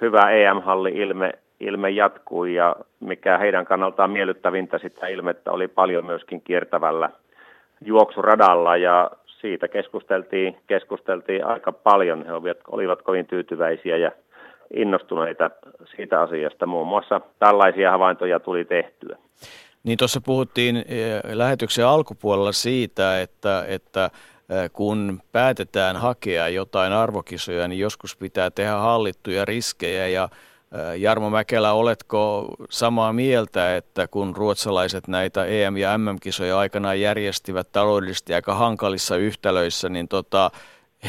hyvä 0.00 0.30
EM-halli 0.30 0.90
ilme, 0.90 1.32
ilme 1.60 1.90
jatkuu 1.90 2.44
ja 2.44 2.76
mikä 3.00 3.38
heidän 3.38 3.64
kannaltaan 3.66 4.10
miellyttävintä 4.10 4.78
sitä 4.78 5.06
ilmettä 5.06 5.52
oli 5.52 5.68
paljon 5.68 6.06
myöskin 6.06 6.40
kiertävällä 6.40 7.10
juoksuradalla 7.84 8.76
ja 8.76 9.10
siitä 9.40 9.68
keskusteltiin, 9.68 10.56
keskusteltiin 10.66 11.44
aika 11.46 11.72
paljon. 11.72 12.26
He 12.26 12.32
olivat, 12.32 12.58
olivat 12.70 13.02
kovin 13.02 13.26
tyytyväisiä 13.26 13.96
ja 13.96 14.12
innostuneita 14.74 15.50
siitä 15.96 16.20
asiasta. 16.20 16.66
Muun 16.66 16.88
muassa 16.88 17.20
tällaisia 17.38 17.90
havaintoja 17.90 18.40
tuli 18.40 18.64
tehtyä. 18.64 19.16
Niin 19.84 19.98
tuossa 19.98 20.20
puhuttiin 20.20 20.76
eh, 20.76 20.84
lähetyksen 21.32 21.86
alkupuolella 21.86 22.52
siitä, 22.52 23.20
että, 23.20 23.64
että 23.68 24.10
kun 24.72 25.20
päätetään 25.32 25.96
hakea 25.96 26.48
jotain 26.48 26.92
arvokisoja, 26.92 27.68
niin 27.68 27.78
joskus 27.78 28.16
pitää 28.16 28.50
tehdä 28.50 28.72
hallittuja 28.72 29.44
riskejä 29.44 30.08
ja 30.08 30.28
Jarmo 30.96 31.30
Mäkelä, 31.30 31.72
oletko 31.72 32.48
samaa 32.70 33.12
mieltä, 33.12 33.76
että 33.76 34.08
kun 34.08 34.36
ruotsalaiset 34.36 35.08
näitä 35.08 35.44
EM- 35.44 35.76
ja 35.76 35.98
MM-kisoja 35.98 36.58
aikanaan 36.58 37.00
järjestivät 37.00 37.72
taloudellisesti 37.72 38.34
aika 38.34 38.54
hankalissa 38.54 39.16
yhtälöissä, 39.16 39.88
niin 39.88 40.08
tota, 40.08 40.50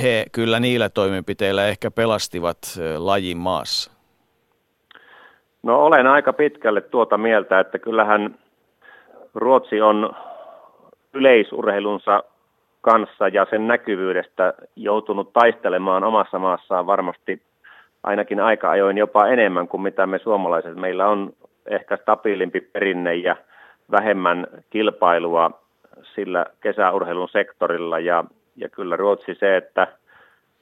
he 0.02 0.26
kyllä 0.32 0.60
niillä 0.60 0.90
toimenpiteillä 0.90 1.68
ehkä 1.68 1.92
pelastivat 1.92 2.58
lajin 2.98 3.38
maassa? 3.38 3.92
No 5.64 5.86
olen 5.86 6.08
aika 6.08 6.34
pitkälle 6.34 6.82
tuota 6.82 7.18
mieltä, 7.18 7.60
että 7.60 7.80
kyllähän 7.80 8.40
Ruotsi 9.36 9.82
on 9.82 10.16
yleisurheilunsa 11.14 12.24
kanssa 12.82 13.28
ja 13.28 13.46
sen 13.50 13.68
näkyvyydestä 13.68 14.54
joutunut 14.76 15.34
taistelemaan 15.34 16.04
omassa 16.04 16.40
maassaan 16.40 16.86
varmasti 16.86 17.42
ainakin 18.04 18.40
aika 18.40 18.70
ajoin 18.70 18.98
jopa 18.98 19.28
enemmän 19.28 19.68
kuin 19.68 19.82
mitä 19.82 20.06
me 20.06 20.20
suomalaiset. 20.20 20.76
Meillä 20.76 21.08
on 21.08 21.34
ehkä 21.66 21.98
stabiilimpi 21.98 22.62
perinne 22.62 23.16
ja 23.16 23.36
vähemmän 23.92 24.48
kilpailua 24.70 25.52
sillä 26.16 26.46
kesäurheilun 26.62 27.30
sektorilla 27.30 28.00
ja, 28.00 28.24
ja 28.56 28.70
kyllä 28.70 28.96
Ruotsi 28.96 29.36
se, 29.36 29.58
että 29.58 29.88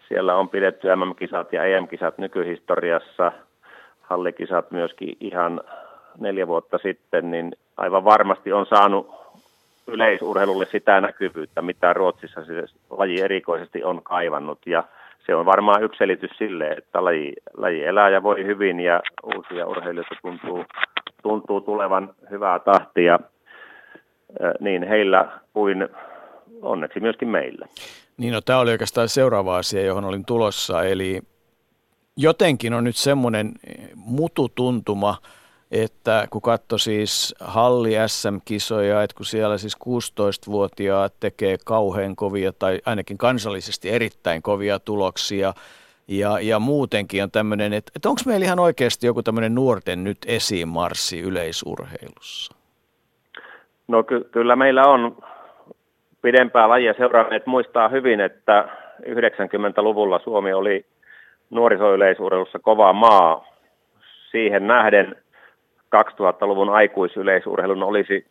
siellä 0.07 0.35
on 0.35 0.49
pidetty 0.49 0.95
MM-kisat 0.95 1.53
ja 1.53 1.65
EM-kisat 1.65 2.17
nykyhistoriassa, 2.17 3.31
hallikisat 4.01 4.71
myöskin 4.71 5.17
ihan 5.19 5.61
neljä 6.17 6.47
vuotta 6.47 6.77
sitten, 6.77 7.31
niin 7.31 7.51
aivan 7.77 8.05
varmasti 8.05 8.53
on 8.53 8.65
saanut 8.65 9.19
yleisurheilulle 9.93 10.65
sitä 10.71 11.01
näkyvyyttä, 11.01 11.61
mitä 11.61 11.93
Ruotsissa 11.93 12.45
se 12.45 12.65
laji 12.89 13.21
erikoisesti 13.21 13.83
on 13.83 14.03
kaivannut. 14.03 14.59
Ja 14.65 14.83
se 15.25 15.35
on 15.35 15.45
varmaan 15.45 15.83
yksi 15.83 15.97
selitys 15.97 16.31
sille, 16.37 16.67
että 16.67 17.03
laji, 17.03 17.33
laji 17.57 17.83
elää 17.83 18.09
ja 18.09 18.23
voi 18.23 18.45
hyvin 18.45 18.79
ja 18.79 19.01
uusia 19.35 19.67
urheilijoita 19.67 20.15
tuntuu, 20.21 20.65
tuntuu 21.23 21.61
tulevan 21.61 22.13
hyvää 22.29 22.59
tahtia 22.59 23.19
niin 24.59 24.87
heillä 24.87 25.39
kuin 25.53 25.89
onneksi 26.61 26.99
myöskin 26.99 27.27
meillä. 27.27 27.65
Niin 28.17 28.33
no 28.33 28.41
tämä 28.41 28.59
oli 28.59 28.71
oikeastaan 28.71 29.09
seuraava 29.09 29.57
asia, 29.57 29.85
johon 29.85 30.05
olin 30.05 30.25
tulossa, 30.25 30.83
eli 30.83 31.21
jotenkin 32.17 32.73
on 32.73 32.83
nyt 32.83 32.95
semmoinen 32.95 33.51
mututuntuma, 33.95 35.15
että 35.71 36.27
kun 36.29 36.41
katsoi 36.41 36.79
siis 36.79 37.35
Halli 37.39 37.91
SM-kisoja, 38.07 39.03
että 39.03 39.15
kun 39.15 39.25
siellä 39.25 39.57
siis 39.57 39.77
16-vuotiaat 39.77 41.13
tekee 41.19 41.57
kauhean 41.65 42.15
kovia 42.15 42.53
tai 42.53 42.79
ainakin 42.85 43.17
kansallisesti 43.17 43.89
erittäin 43.89 44.41
kovia 44.41 44.79
tuloksia 44.79 45.53
ja, 46.07 46.39
ja 46.41 46.59
muutenkin 46.59 47.23
on 47.23 47.31
tämmöinen, 47.31 47.73
että, 47.73 47.91
että 47.95 48.09
onko 48.09 48.21
meillä 48.25 48.45
ihan 48.45 48.59
oikeasti 48.59 49.07
joku 49.07 49.23
tämmöinen 49.23 49.55
nuorten 49.55 50.03
nyt 50.03 50.17
esimarssi 50.25 51.19
yleisurheilussa? 51.21 52.55
No 53.87 54.03
ky- 54.03 54.29
kyllä 54.31 54.55
meillä 54.55 54.83
on 54.83 55.17
pidempää 56.21 56.69
lajia 56.69 56.93
seuranneet 56.97 57.45
muistaa 57.45 57.89
hyvin, 57.89 58.19
että 58.19 58.69
90-luvulla 59.01 60.19
Suomi 60.19 60.53
oli 60.53 60.85
nuorisoyleisurheilussa 61.49 62.59
kova 62.59 62.93
maa. 62.93 63.45
Siihen 64.31 64.67
nähden 64.67 65.15
2000-luvun 65.95 66.69
aikuisyleisurheilun 66.69 67.83
olisi 67.83 68.25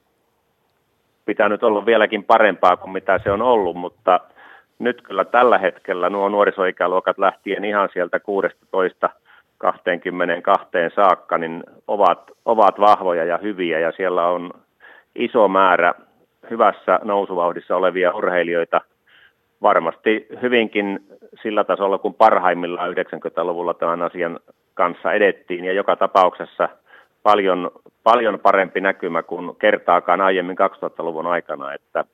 pitänyt 1.25 1.62
olla 1.62 1.87
vieläkin 1.87 2.25
parempaa 2.25 2.77
kuin 2.77 2.92
mitä 2.92 3.21
se 3.25 3.31
on 3.31 3.42
ollut, 3.42 3.77
mutta 3.77 4.21
nyt 4.79 5.03
kyllä 5.03 5.25
tällä 5.25 5.59
hetkellä 5.59 6.11
nuo 6.11 6.29
nuorisoikäluokat 6.29 7.18
lähtien 7.18 7.64
ihan 7.64 7.88
sieltä 7.92 8.21
16 8.21 9.11
22 9.59 10.68
saakka, 10.94 11.38
niin 11.38 11.64
ovat, 11.88 12.31
ovat 12.44 12.81
vahvoja 12.81 13.25
ja 13.25 13.38
hyviä 13.42 13.79
ja 13.79 13.92
siellä 13.92 14.27
on 14.27 14.51
iso 15.14 15.49
määrä 15.49 15.94
hyvässä 16.51 17.01
nousuvauhdissa 17.05 17.77
olevia 17.77 18.14
urheilijoita. 18.14 18.81
Varmasti 19.62 20.27
hyvinkin 20.42 21.01
sillä 21.42 21.64
tasolla, 21.64 21.99
kun 21.99 22.14
parhaimmillaan 22.14 22.92
90-luvulla 22.92 23.75
tämän 23.75 24.03
asian 24.03 24.40
kanssa 24.75 25.12
edettiin 25.12 25.64
ja 25.64 25.73
joka 25.73 25.97
tapauksessa– 25.97 26.68
paljon, 27.29 27.71
paljon 28.03 28.41
parempi 28.41 28.81
näkymä 28.81 29.23
kuin 29.23 29.57
kertaakaan 29.57 30.21
aiemmin 30.21 30.57
2000-luvun 30.59 31.27
aikana, 31.27 31.75
että 31.75 32.05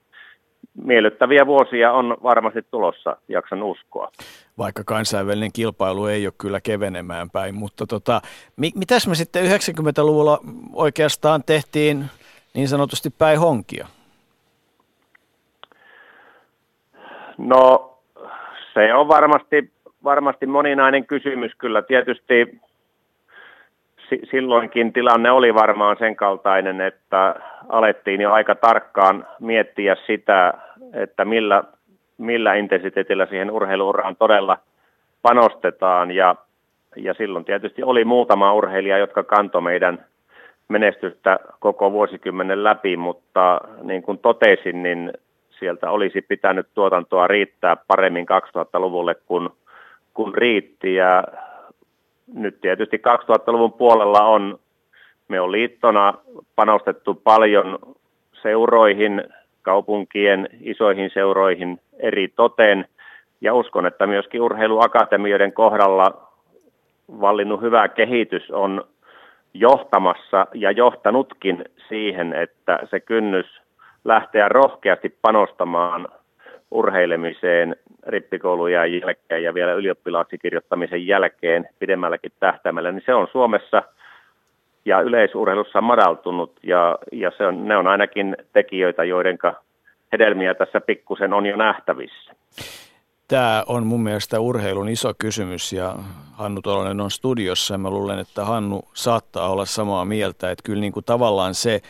miellyttäviä 0.84 1.46
vuosia 1.46 1.92
on 1.92 2.16
varmasti 2.22 2.62
tulossa, 2.70 3.16
jaksan 3.28 3.62
uskoa. 3.62 4.10
Vaikka 4.58 4.82
kansainvälinen 4.86 5.52
kilpailu 5.52 6.06
ei 6.06 6.26
ole 6.26 6.34
kyllä 6.38 6.60
kevenemään 6.60 7.30
päin, 7.30 7.54
mutta 7.54 7.86
tota, 7.86 8.20
mi- 8.56 8.72
mitäs 8.74 9.08
me 9.08 9.14
sitten 9.14 9.44
90-luvulla 9.44 10.38
oikeastaan 10.72 11.42
tehtiin 11.46 12.04
niin 12.54 12.68
sanotusti 12.68 13.10
päin 13.10 13.38
honkia? 13.38 13.86
No 17.38 17.90
se 18.74 18.94
on 18.94 19.08
varmasti, 19.08 19.72
varmasti 20.04 20.46
moninainen 20.46 21.06
kysymys 21.06 21.52
kyllä. 21.58 21.82
Tietysti 21.82 22.60
silloinkin 24.30 24.92
tilanne 24.92 25.30
oli 25.30 25.54
varmaan 25.54 25.96
sen 25.98 26.16
kaltainen, 26.16 26.80
että 26.80 27.34
alettiin 27.68 28.20
jo 28.20 28.32
aika 28.32 28.54
tarkkaan 28.54 29.26
miettiä 29.40 29.96
sitä, 30.06 30.54
että 30.92 31.24
millä, 31.24 31.64
millä 32.18 32.54
intensiteetillä 32.54 33.26
siihen 33.26 33.50
urheiluuraan 33.50 34.16
todella 34.16 34.58
panostetaan. 35.22 36.10
Ja, 36.10 36.36
ja 36.96 37.14
silloin 37.14 37.44
tietysti 37.44 37.82
oli 37.82 38.04
muutama 38.04 38.54
urheilija, 38.54 38.98
jotka 38.98 39.22
kantoi 39.22 39.62
meidän 39.62 40.04
menestystä 40.68 41.38
koko 41.60 41.92
vuosikymmenen 41.92 42.64
läpi, 42.64 42.96
mutta 42.96 43.60
niin 43.82 44.02
kuin 44.02 44.18
totesin, 44.18 44.82
niin 44.82 45.12
sieltä 45.50 45.90
olisi 45.90 46.22
pitänyt 46.22 46.66
tuotantoa 46.74 47.26
riittää 47.26 47.76
paremmin 47.86 48.26
2000-luvulle 48.26 49.14
kuin 49.26 49.48
kun 50.14 50.34
riitti. 50.34 50.94
Ja 50.94 51.24
nyt 52.34 52.60
tietysti 52.60 52.96
2000-luvun 52.96 53.72
puolella 53.72 54.24
on, 54.24 54.58
me 55.28 55.40
on 55.40 55.52
liittona 55.52 56.14
panostettu 56.56 57.14
paljon 57.14 57.78
seuroihin, 58.42 59.24
kaupunkien 59.62 60.48
isoihin 60.60 61.10
seuroihin 61.14 61.80
eri 61.98 62.28
toteen. 62.28 62.88
Ja 63.40 63.54
uskon, 63.54 63.86
että 63.86 64.06
myöskin 64.06 64.42
urheiluakatemioiden 64.42 65.52
kohdalla 65.52 66.28
vallinnut 67.20 67.60
hyvä 67.60 67.88
kehitys 67.88 68.50
on 68.50 68.84
johtamassa 69.54 70.46
ja 70.54 70.70
johtanutkin 70.70 71.64
siihen, 71.88 72.32
että 72.32 72.78
se 72.90 73.00
kynnys 73.00 73.46
lähteä 74.04 74.48
rohkeasti 74.48 75.16
panostamaan 75.22 76.08
urheilemiseen 76.70 77.76
rippikoulujen 78.06 79.00
jälkeen 79.00 79.42
ja 79.42 79.54
vielä 79.54 79.72
ylioppilaaksi 79.72 80.38
kirjoittamisen 80.38 81.06
jälkeen 81.06 81.68
pidemmälläkin 81.78 82.32
tähtäimellä, 82.40 82.92
niin 82.92 83.02
se 83.06 83.14
on 83.14 83.28
Suomessa 83.32 83.82
ja 84.84 85.00
yleisurheilussa 85.00 85.80
madaltunut 85.80 86.52
ja, 86.62 86.98
ja 87.12 87.32
se 87.38 87.46
on, 87.46 87.68
ne 87.68 87.76
on 87.76 87.86
ainakin 87.86 88.36
tekijöitä, 88.52 89.04
joiden 89.04 89.38
hedelmiä 90.12 90.54
tässä 90.54 90.80
pikkusen 90.80 91.32
on 91.32 91.46
jo 91.46 91.56
nähtävissä. 91.56 92.34
Tämä 93.28 93.64
on 93.66 93.86
mun 93.86 94.02
mielestä 94.02 94.40
urheilun 94.40 94.88
iso 94.88 95.12
kysymys 95.18 95.72
ja 95.72 95.94
Hannu 96.32 96.62
Tolonen 96.62 97.00
on 97.00 97.10
studiossa 97.10 97.74
ja 97.74 97.78
mä 97.78 97.90
luulen, 97.90 98.18
että 98.18 98.44
Hannu 98.44 98.82
saattaa 98.94 99.48
olla 99.50 99.64
samaa 99.64 100.04
mieltä, 100.04 100.50
että 100.50 100.62
kyllä 100.62 100.80
niin 100.80 100.92
kuin 100.92 101.04
tavallaan 101.04 101.54
se 101.54 101.80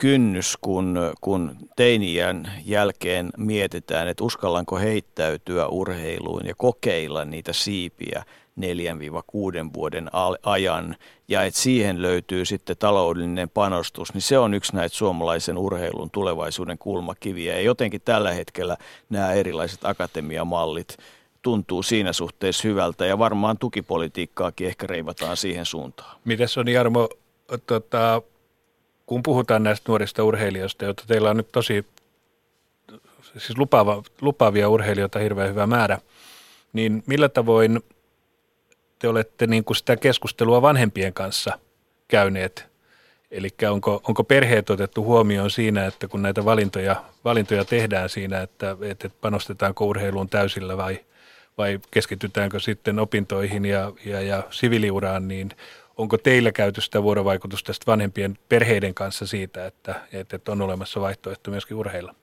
kynnys, 0.00 0.56
kun, 0.60 0.98
kun 1.20 1.56
teiniän 1.76 2.52
jälkeen 2.64 3.30
mietitään, 3.36 4.08
että 4.08 4.24
uskallanko 4.24 4.78
heittäytyä 4.78 5.66
urheiluun 5.66 6.46
ja 6.46 6.54
kokeilla 6.54 7.24
niitä 7.24 7.52
siipiä 7.52 8.24
4-6 8.60 8.62
vuoden 9.74 10.10
ajan 10.42 10.96
ja 11.28 11.42
että 11.42 11.60
siihen 11.60 12.02
löytyy 12.02 12.44
sitten 12.44 12.76
taloudellinen 12.76 13.48
panostus, 13.48 14.14
niin 14.14 14.22
se 14.22 14.38
on 14.38 14.54
yksi 14.54 14.76
näitä 14.76 14.96
suomalaisen 14.96 15.58
urheilun 15.58 16.10
tulevaisuuden 16.10 16.78
kulmakiviä. 16.78 17.54
Ja 17.54 17.60
jotenkin 17.60 18.00
tällä 18.04 18.32
hetkellä 18.32 18.76
nämä 19.10 19.32
erilaiset 19.32 19.84
akatemiamallit 19.84 20.96
tuntuu 21.42 21.82
siinä 21.82 22.12
suhteessa 22.12 22.68
hyvältä 22.68 23.06
ja 23.06 23.18
varmaan 23.18 23.58
tukipolitiikkaakin 23.58 24.66
ehkä 24.66 24.86
reivataan 24.86 25.36
siihen 25.36 25.66
suuntaan. 25.66 26.20
Mites 26.24 26.58
on 26.58 26.68
Jarmo, 26.68 27.08
tota, 27.66 28.22
kun 29.10 29.22
puhutaan 29.22 29.62
näistä 29.62 29.84
nuorista 29.88 30.24
urheilijoista, 30.24 30.84
joita 30.84 31.04
teillä 31.06 31.30
on 31.30 31.36
nyt 31.36 31.52
tosi 31.52 31.86
siis 33.22 33.58
lupaava, 33.58 34.02
lupaavia 34.20 34.68
urheilijoita 34.68 35.18
hirveän 35.18 35.48
hyvä 35.48 35.66
määrä, 35.66 35.98
niin 36.72 37.02
millä 37.06 37.28
tavoin 37.28 37.80
te 38.98 39.08
olette 39.08 39.46
niin 39.46 39.64
kuin 39.64 39.76
sitä 39.76 39.96
keskustelua 39.96 40.62
vanhempien 40.62 41.12
kanssa 41.12 41.58
käyneet? 42.08 42.66
Eli 43.30 43.48
onko, 43.70 44.00
onko 44.08 44.24
perheet 44.24 44.70
otettu 44.70 45.04
huomioon 45.04 45.50
siinä, 45.50 45.86
että 45.86 46.08
kun 46.08 46.22
näitä 46.22 46.44
valintoja, 46.44 47.04
valintoja 47.24 47.64
tehdään 47.64 48.08
siinä, 48.08 48.40
että, 48.40 48.76
että 48.82 49.10
panostetaanko 49.20 49.86
urheiluun 49.86 50.28
täysillä 50.28 50.76
vai, 50.76 51.00
vai 51.58 51.80
keskitytäänkö 51.90 52.60
sitten 52.60 52.98
opintoihin 52.98 53.64
ja, 53.64 53.92
ja, 54.04 54.20
ja 54.20 54.42
siviliuraan, 54.50 55.28
niin 55.28 55.50
onko 56.00 56.16
teillä 56.18 56.52
käyty 56.52 56.80
sitä 56.80 57.02
vuorovaikutusta 57.02 57.66
tästä 57.66 57.90
vanhempien 57.90 58.34
perheiden 58.48 58.94
kanssa 58.94 59.26
siitä, 59.26 59.66
että, 59.66 59.94
että 60.12 60.52
on 60.52 60.62
olemassa 60.62 61.00
vaihtoehto 61.00 61.50
myöskin 61.50 61.76
urheilla? 61.76 62.14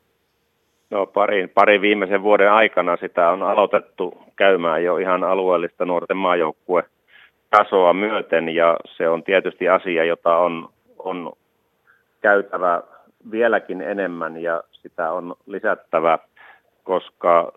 No 0.89 1.05
pari, 1.05 1.47
pari 1.47 1.81
viimeisen 1.81 2.23
vuoden 2.23 2.51
aikana 2.51 2.97
sitä 2.97 3.29
on 3.29 3.43
aloitettu 3.43 4.17
käymään 4.35 4.83
jo 4.83 4.97
ihan 4.97 5.23
alueellista 5.23 5.85
nuorten 5.85 6.17
maajoukkue 6.17 6.83
tasoa 7.49 7.93
myöten 7.93 8.49
ja 8.49 8.77
se 8.97 9.09
on 9.09 9.23
tietysti 9.23 9.69
asia, 9.69 10.03
jota 10.03 10.37
on, 10.37 10.69
on 10.99 11.33
käytävä 12.21 12.81
vieläkin 13.31 13.81
enemmän 13.81 14.37
ja 14.37 14.63
sitä 14.71 15.11
on 15.11 15.35
lisättävä, 15.45 16.19
koska 16.83 17.51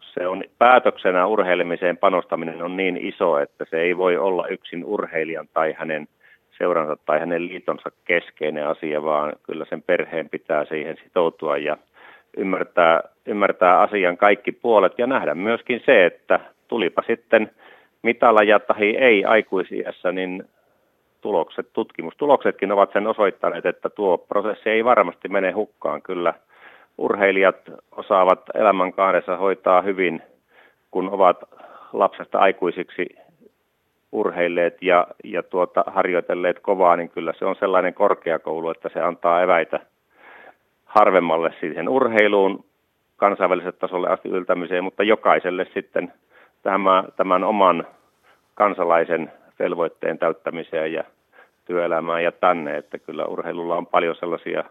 se 0.00 0.26
on 0.26 0.44
päätöksenä 0.58 1.26
urheilemiseen 1.26 1.96
panostaminen 1.96 2.62
on 2.62 2.76
niin 2.76 2.96
iso, 2.96 3.38
että 3.38 3.64
se 3.70 3.80
ei 3.80 3.96
voi 3.96 4.16
olla 4.16 4.46
yksin 4.46 4.84
urheilijan 4.84 5.48
tai 5.54 5.74
hänen 5.78 6.08
seuransa 6.58 6.96
tai 7.06 7.20
hänen 7.20 7.48
liitonsa 7.48 7.90
keskeinen 8.04 8.66
asia, 8.66 9.02
vaan 9.02 9.32
kyllä 9.42 9.64
sen 9.68 9.82
perheen 9.82 10.28
pitää 10.28 10.64
siihen 10.64 10.96
sitoutua 11.04 11.56
ja 11.56 11.76
ymmärtää, 12.36 13.02
ymmärtää 13.26 13.80
asian 13.80 14.16
kaikki 14.16 14.52
puolet 14.52 14.98
ja 14.98 15.06
nähdä 15.06 15.34
myöskin 15.34 15.82
se, 15.86 16.06
että 16.06 16.40
tulipa 16.68 17.02
sitten 17.06 17.50
mitalla 18.02 18.42
ja 18.42 18.60
tahi 18.60 18.96
ei 18.96 19.24
aikuisiässä, 19.24 20.12
niin 20.12 20.44
tulokset, 21.20 21.72
tutkimustuloksetkin 21.72 22.72
ovat 22.72 22.92
sen 22.92 23.06
osoittaneet, 23.06 23.66
että 23.66 23.90
tuo 23.90 24.18
prosessi 24.18 24.70
ei 24.70 24.84
varmasti 24.84 25.28
mene 25.28 25.50
hukkaan. 25.50 26.02
Kyllä 26.02 26.34
urheilijat 26.98 27.56
osaavat 27.92 28.40
elämän 28.54 28.92
kahdessa 28.92 29.36
hoitaa 29.36 29.82
hyvin, 29.82 30.22
kun 30.90 31.10
ovat 31.10 31.44
lapsesta 31.92 32.38
aikuisiksi 32.38 33.06
urheilleet 34.12 34.82
ja, 34.82 35.06
ja 35.24 35.42
tuota, 35.42 35.84
harjoitelleet 35.86 36.58
kovaa, 36.60 36.96
niin 36.96 37.10
kyllä 37.10 37.32
se 37.38 37.44
on 37.44 37.56
sellainen 37.56 37.94
korkeakoulu, 37.94 38.70
että 38.70 38.88
se 38.88 39.00
antaa 39.00 39.42
eväitä– 39.42 39.80
harvemmalle 40.94 41.54
siihen 41.60 41.88
urheiluun 41.88 42.64
kansainväliselle 43.16 43.76
tasolle 43.78 44.08
asti 44.08 44.28
yltämiseen, 44.28 44.84
mutta 44.84 45.02
jokaiselle 45.02 45.66
sitten 45.74 46.12
tämän, 46.62 47.04
tämän 47.16 47.44
oman 47.44 47.86
kansalaisen 48.54 49.32
velvoitteen 49.58 50.18
täyttämiseen 50.18 50.92
ja 50.92 51.04
työelämään 51.64 52.24
ja 52.24 52.32
tänne, 52.32 52.76
että 52.76 52.98
kyllä 52.98 53.24
urheilulla 53.24 53.76
on 53.76 53.86
paljon 53.86 54.16
sellaisia 54.16 54.64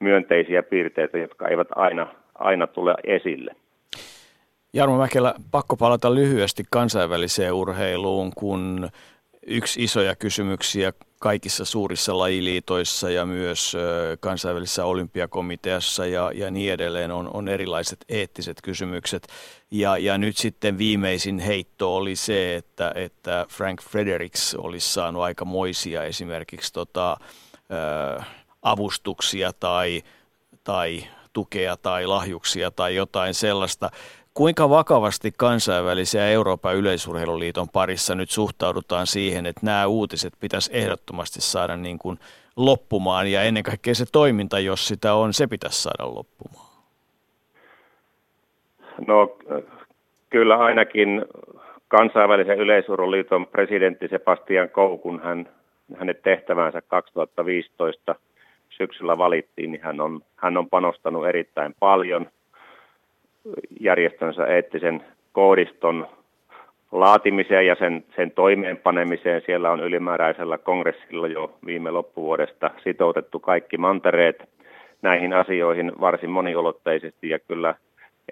myönteisiä 0.00 0.62
piirteitä, 0.62 1.18
jotka 1.18 1.48
eivät 1.48 1.68
aina, 1.76 2.06
aina 2.34 2.66
tule 2.66 2.94
esille. 3.04 3.56
Jarmo 4.72 4.98
Mäkelä, 4.98 5.34
pakko 5.50 5.76
palata 5.76 6.14
lyhyesti 6.14 6.64
kansainväliseen 6.70 7.52
urheiluun, 7.52 8.32
kun 8.36 8.88
yksi 9.46 9.84
isoja 9.84 10.16
kysymyksiä 10.16 10.92
kaikissa 11.20 11.64
suurissa 11.64 12.18
lajiliitoissa 12.18 13.10
ja 13.10 13.26
myös 13.26 13.76
kansainvälisessä 14.20 14.84
olympiakomiteassa 14.84 16.06
ja, 16.06 16.30
ja 16.34 16.50
niin 16.50 16.72
edelleen 16.72 17.10
on, 17.10 17.30
on 17.34 17.48
erilaiset 17.48 18.04
eettiset 18.08 18.56
kysymykset. 18.62 19.26
Ja, 19.70 19.98
ja 19.98 20.18
nyt 20.18 20.36
sitten 20.36 20.78
viimeisin 20.78 21.38
heitto 21.38 21.96
oli 21.96 22.16
se, 22.16 22.56
että, 22.56 22.92
että 22.94 23.46
Frank 23.50 23.82
Fredericks 23.82 24.54
olisi 24.54 24.92
saanut 24.92 25.22
aika 25.22 25.44
moisia 25.44 26.04
esimerkiksi 26.04 26.72
tota, 26.72 27.16
ä, 27.72 28.24
avustuksia 28.62 29.52
tai, 29.60 30.02
tai 30.64 31.04
tukea 31.32 31.76
tai 31.76 32.06
lahjuksia 32.06 32.70
tai 32.70 32.96
jotain 32.96 33.34
sellaista. 33.34 33.90
Kuinka 34.34 34.70
vakavasti 34.70 35.32
kansainvälisiä 35.36 36.28
Euroopan 36.28 36.76
yleisurheiluliiton 36.76 37.68
parissa 37.68 38.14
nyt 38.14 38.30
suhtaudutaan 38.30 39.06
siihen, 39.06 39.46
että 39.46 39.60
nämä 39.66 39.86
uutiset 39.86 40.32
pitäisi 40.40 40.70
ehdottomasti 40.74 41.40
saada 41.40 41.76
niin 41.76 41.98
kuin 41.98 42.18
loppumaan 42.56 43.26
ja 43.26 43.42
ennen 43.42 43.62
kaikkea 43.62 43.94
se 43.94 44.04
toiminta, 44.12 44.58
jos 44.58 44.88
sitä 44.88 45.14
on, 45.14 45.32
se 45.32 45.46
pitäisi 45.46 45.82
saada 45.82 46.14
loppumaan? 46.14 46.70
No 49.06 49.36
kyllä 50.30 50.56
ainakin 50.56 51.24
kansainvälisen 51.88 52.58
yleisurheiluliiton 52.58 53.46
presidentti 53.46 54.08
Sebastian 54.08 54.68
Kou, 54.68 54.98
kun 54.98 55.20
hän, 55.22 55.48
hänet 55.98 56.22
tehtävänsä 56.22 56.82
2015 56.82 58.14
syksyllä 58.80 59.18
valittiin, 59.18 59.72
niin 59.72 59.82
hän 59.82 60.00
on, 60.00 60.20
hän 60.36 60.56
on 60.56 60.70
panostanut 60.70 61.26
erittäin 61.26 61.74
paljon– 61.80 62.26
järjestönsä 63.80 64.46
eettisen 64.46 65.02
koodiston 65.32 66.06
laatimiseen 66.92 67.66
ja 67.66 67.76
sen, 67.78 68.04
sen 68.16 68.30
toimeenpanemiseen. 68.30 69.42
Siellä 69.46 69.70
on 69.70 69.80
ylimääräisellä 69.80 70.58
kongressilla 70.58 71.28
jo 71.28 71.58
viime 71.66 71.90
loppuvuodesta 71.90 72.70
sitoutettu 72.84 73.40
kaikki 73.40 73.78
mantereet 73.78 74.48
näihin 75.02 75.32
asioihin 75.32 75.92
varsin 76.00 76.30
moniulotteisesti 76.30 77.28
ja 77.28 77.38
kyllä 77.38 77.74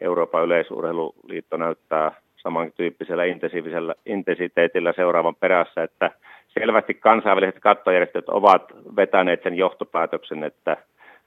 Euroopan 0.00 0.44
yleisurheiluliitto 0.44 1.56
näyttää 1.56 2.12
samantyyppisellä 2.36 3.24
intensiivisellä 3.24 3.94
intensiteetillä 4.06 4.92
seuraavan 4.96 5.34
perässä, 5.34 5.82
että 5.82 6.10
selvästi 6.58 6.94
kansainväliset 6.94 7.60
kattojärjestöt 7.60 8.28
ovat 8.28 8.72
vetäneet 8.96 9.42
sen 9.42 9.54
johtopäätöksen, 9.54 10.44
että 10.44 10.76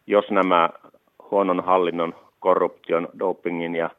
jos 0.08 0.32
nämä 0.32 0.70
huonon 1.32 1.64
hallinnon 1.64 2.16
korruption, 2.40 3.10
dopingin 3.20 3.76
ja 3.76 3.90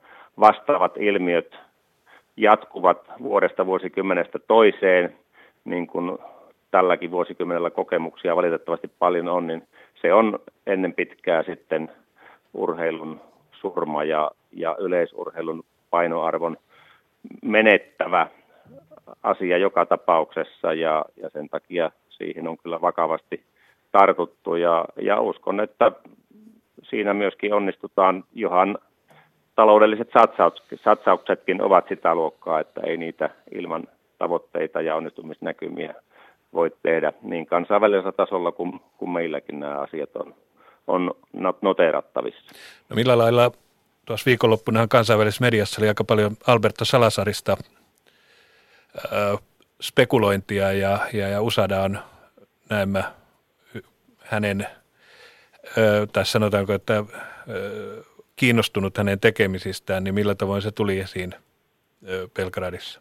vastaavat 0.40 0.96
ilmiöt 0.96 1.58
jatkuvat 2.36 2.98
vuodesta 3.22 3.66
vuosikymmenestä 3.66 4.38
toiseen, 4.38 5.16
niin 5.64 5.86
kuin 5.86 6.18
tälläkin 6.70 7.10
vuosikymmenellä 7.10 7.70
kokemuksia 7.70 8.36
valitettavasti 8.36 8.90
paljon 8.98 9.28
on, 9.28 9.46
niin 9.46 9.62
se 9.94 10.14
on 10.14 10.38
ennen 10.66 10.94
pitkää 10.94 11.42
sitten 11.42 11.90
urheilun 12.54 13.20
surma 13.52 14.04
ja, 14.04 14.30
ja 14.52 14.76
yleisurheilun 14.80 15.64
painoarvon 15.90 16.56
menettävä 17.42 18.26
asia 19.22 19.58
joka 19.58 19.86
tapauksessa 19.86 20.74
ja, 20.74 21.04
ja 21.22 21.30
sen 21.30 21.48
takia 21.48 21.90
siihen 22.08 22.48
on 22.48 22.58
kyllä 22.58 22.80
vakavasti 22.80 23.42
tartuttu. 23.92 24.54
Ja, 24.54 24.84
ja 25.02 25.20
uskon, 25.20 25.60
että 25.60 25.92
siinä 26.82 27.14
myöskin 27.14 27.54
onnistutaan, 27.54 28.24
johan 28.34 28.78
taloudelliset 29.54 30.10
satsauksetkin 30.84 31.62
ovat 31.62 31.88
sitä 31.88 32.14
luokkaa, 32.14 32.60
että 32.60 32.80
ei 32.80 32.96
niitä 32.96 33.30
ilman 33.54 33.84
tavoitteita 34.18 34.80
ja 34.80 34.96
onnistumisnäkymiä 34.96 35.94
voi 36.52 36.70
tehdä 36.82 37.12
niin 37.22 37.46
kansainvälisellä 37.46 38.12
tasolla 38.12 38.52
kuin, 38.52 38.80
kuin 38.98 39.10
meilläkin. 39.10 39.60
Nämä 39.60 39.78
asiat 39.78 40.16
on, 40.16 40.34
on 40.86 41.14
noteerattavissa. 41.62 42.52
No 42.88 42.96
millä 42.96 43.18
lailla 43.18 43.50
tuossa 44.04 44.26
viikonloppuna 44.26 44.86
kansainvälisessä 44.88 45.44
mediassa 45.44 45.80
oli 45.80 45.88
aika 45.88 46.04
paljon 46.04 46.32
Alberto 46.46 46.84
Salasarista 46.84 47.56
spekulointia 49.82 50.72
ja, 50.72 50.98
ja, 51.12 51.28
ja 51.28 51.42
USADA 51.42 51.82
on 51.82 51.98
näemmä 52.70 53.04
hänen, 54.18 54.66
ö, 55.78 56.06
tai 56.12 56.26
sanotaanko, 56.26 56.72
että 56.72 57.04
ö, 57.48 58.02
kiinnostunut 58.36 58.98
hänen 58.98 59.20
tekemisistään, 59.20 60.04
niin 60.04 60.14
millä 60.14 60.34
tavoin 60.34 60.62
se 60.62 60.70
tuli 60.72 60.98
esiin 60.98 61.34
ö, 62.08 62.28
Belgradissa? 62.36 63.00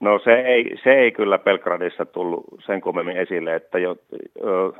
No 0.00 0.20
se 0.24 0.32
ei, 0.32 0.76
se 0.84 0.90
ei 0.90 1.12
kyllä 1.12 1.38
Belgradissa 1.38 2.06
tullut 2.06 2.44
sen 2.66 2.80
kummemmin 2.80 3.16
esille, 3.16 3.54
että 3.54 3.78
jo, 3.78 3.96
ö, 4.44 4.72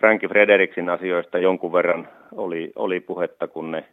Franki 0.00 0.28
Frederiksin 0.28 0.88
asioista 0.88 1.38
jonkun 1.38 1.72
verran 1.72 2.08
oli, 2.32 2.72
oli 2.76 3.00
puhetta, 3.00 3.48
kun 3.48 3.70
ne 3.70 3.84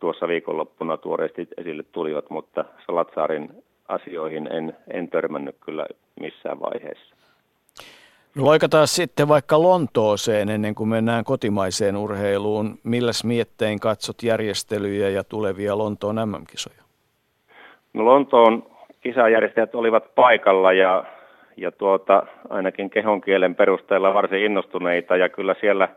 tuossa 0.00 0.28
viikonloppuna 0.28 0.96
tuoreesti 0.96 1.48
esille 1.56 1.82
tulivat, 1.92 2.30
mutta 2.30 2.64
Salatsaarin 2.86 3.50
asioihin 3.88 4.52
en, 4.52 4.76
en 4.90 5.08
törmännyt 5.08 5.56
kyllä 5.60 5.86
missään 6.20 6.60
vaiheessa. 6.60 7.16
No 8.36 8.44
loikataan 8.44 8.88
sitten 8.88 9.28
vaikka 9.28 9.62
Lontooseen 9.62 10.48
ennen 10.48 10.74
kuin 10.74 10.88
mennään 10.88 11.24
kotimaiseen 11.24 11.96
urheiluun. 11.96 12.78
Milläs 12.84 13.24
miettein 13.24 13.80
katsot 13.80 14.22
järjestelyjä 14.22 15.08
ja 15.08 15.24
tulevia 15.24 15.78
Lontoon 15.78 16.16
MM-kisoja? 16.16 16.82
No 17.92 18.04
Lontoon 18.04 18.66
kisajärjestäjät 19.00 19.74
olivat 19.74 20.14
paikalla 20.14 20.72
ja, 20.72 21.04
ja 21.56 21.72
tuota, 21.72 22.26
ainakin 22.48 22.90
kehon 22.90 23.20
kielen 23.20 23.54
perusteella 23.54 24.14
varsin 24.14 24.44
innostuneita 24.44 25.16
ja 25.16 25.28
kyllä 25.28 25.54
siellä, 25.60 25.88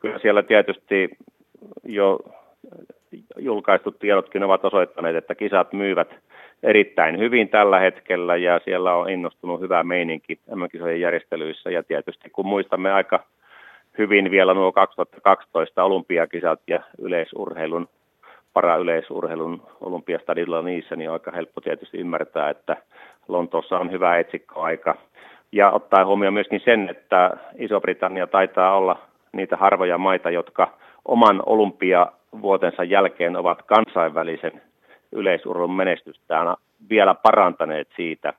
kyllä 0.00 0.18
siellä 0.18 0.42
tietysti 0.42 1.10
jo 1.84 2.18
julkaistut 3.38 3.98
tiedotkin 3.98 4.42
ovat 4.42 4.64
osoittaneet, 4.64 5.16
että 5.16 5.34
kisat 5.34 5.72
myyvät 5.72 6.08
erittäin 6.64 7.18
hyvin 7.18 7.48
tällä 7.48 7.78
hetkellä 7.78 8.36
ja 8.36 8.60
siellä 8.64 8.94
on 8.94 9.10
innostunut 9.10 9.60
hyvä 9.60 9.84
meininki 9.84 10.38
MM-kisojen 10.54 11.00
järjestelyissä 11.00 11.70
ja 11.70 11.82
tietysti 11.82 12.30
kun 12.30 12.46
muistamme 12.46 12.92
aika 12.92 13.20
hyvin 13.98 14.30
vielä 14.30 14.54
nuo 14.54 14.72
2012 14.72 15.84
olympiakisat 15.84 16.60
ja 16.66 16.80
yleisurheilun, 16.98 17.88
para-yleisurheilun 18.52 19.62
olympiastadilla 19.80 20.62
niissä, 20.62 20.96
niin 20.96 21.10
on 21.10 21.12
aika 21.12 21.30
helppo 21.30 21.60
tietysti 21.60 21.98
ymmärtää, 21.98 22.50
että 22.50 22.76
Lontoossa 23.28 23.78
on 23.78 23.90
hyvä 23.90 24.18
etsikkoaika. 24.18 24.94
Ja 25.52 25.70
ottaa 25.70 26.04
huomioon 26.04 26.34
myöskin 26.34 26.60
sen, 26.64 26.88
että 26.88 27.30
Iso-Britannia 27.58 28.26
taitaa 28.26 28.76
olla 28.76 28.98
niitä 29.32 29.56
harvoja 29.56 29.98
maita, 29.98 30.30
jotka 30.30 30.68
oman 31.04 31.42
olympiavuotensa 31.46 32.84
jälkeen 32.84 33.36
ovat 33.36 33.62
kansainvälisen 33.62 34.62
yleisurun 35.14 35.74
menestystään 35.74 36.56
vielä 36.90 37.14
parantaneet 37.14 37.88
siitä. 37.96 38.32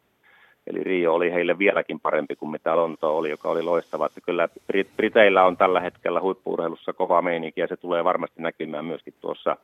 Eli 0.67 0.83
Rio 0.83 1.13
oli 1.13 1.31
heille 1.31 1.59
vieläkin 1.59 1.99
parempi 1.99 2.35
kuin 2.35 2.51
mitä 2.51 2.75
Lonto 2.75 3.17
oli, 3.17 3.29
joka 3.29 3.49
oli 3.49 3.61
loistava. 3.61 4.05
Että 4.05 4.21
kyllä 4.21 4.49
Briteillä 4.97 5.45
on 5.45 5.57
tällä 5.57 5.79
hetkellä 5.79 6.21
huippuurheilussa 6.21 6.93
kova 6.93 7.21
meininki 7.21 7.61
ja 7.61 7.67
se 7.67 7.77
tulee 7.77 8.03
varmasti 8.03 8.41
näkymään 8.41 8.85
myöskin 8.85 9.13
tuossa 9.21 9.57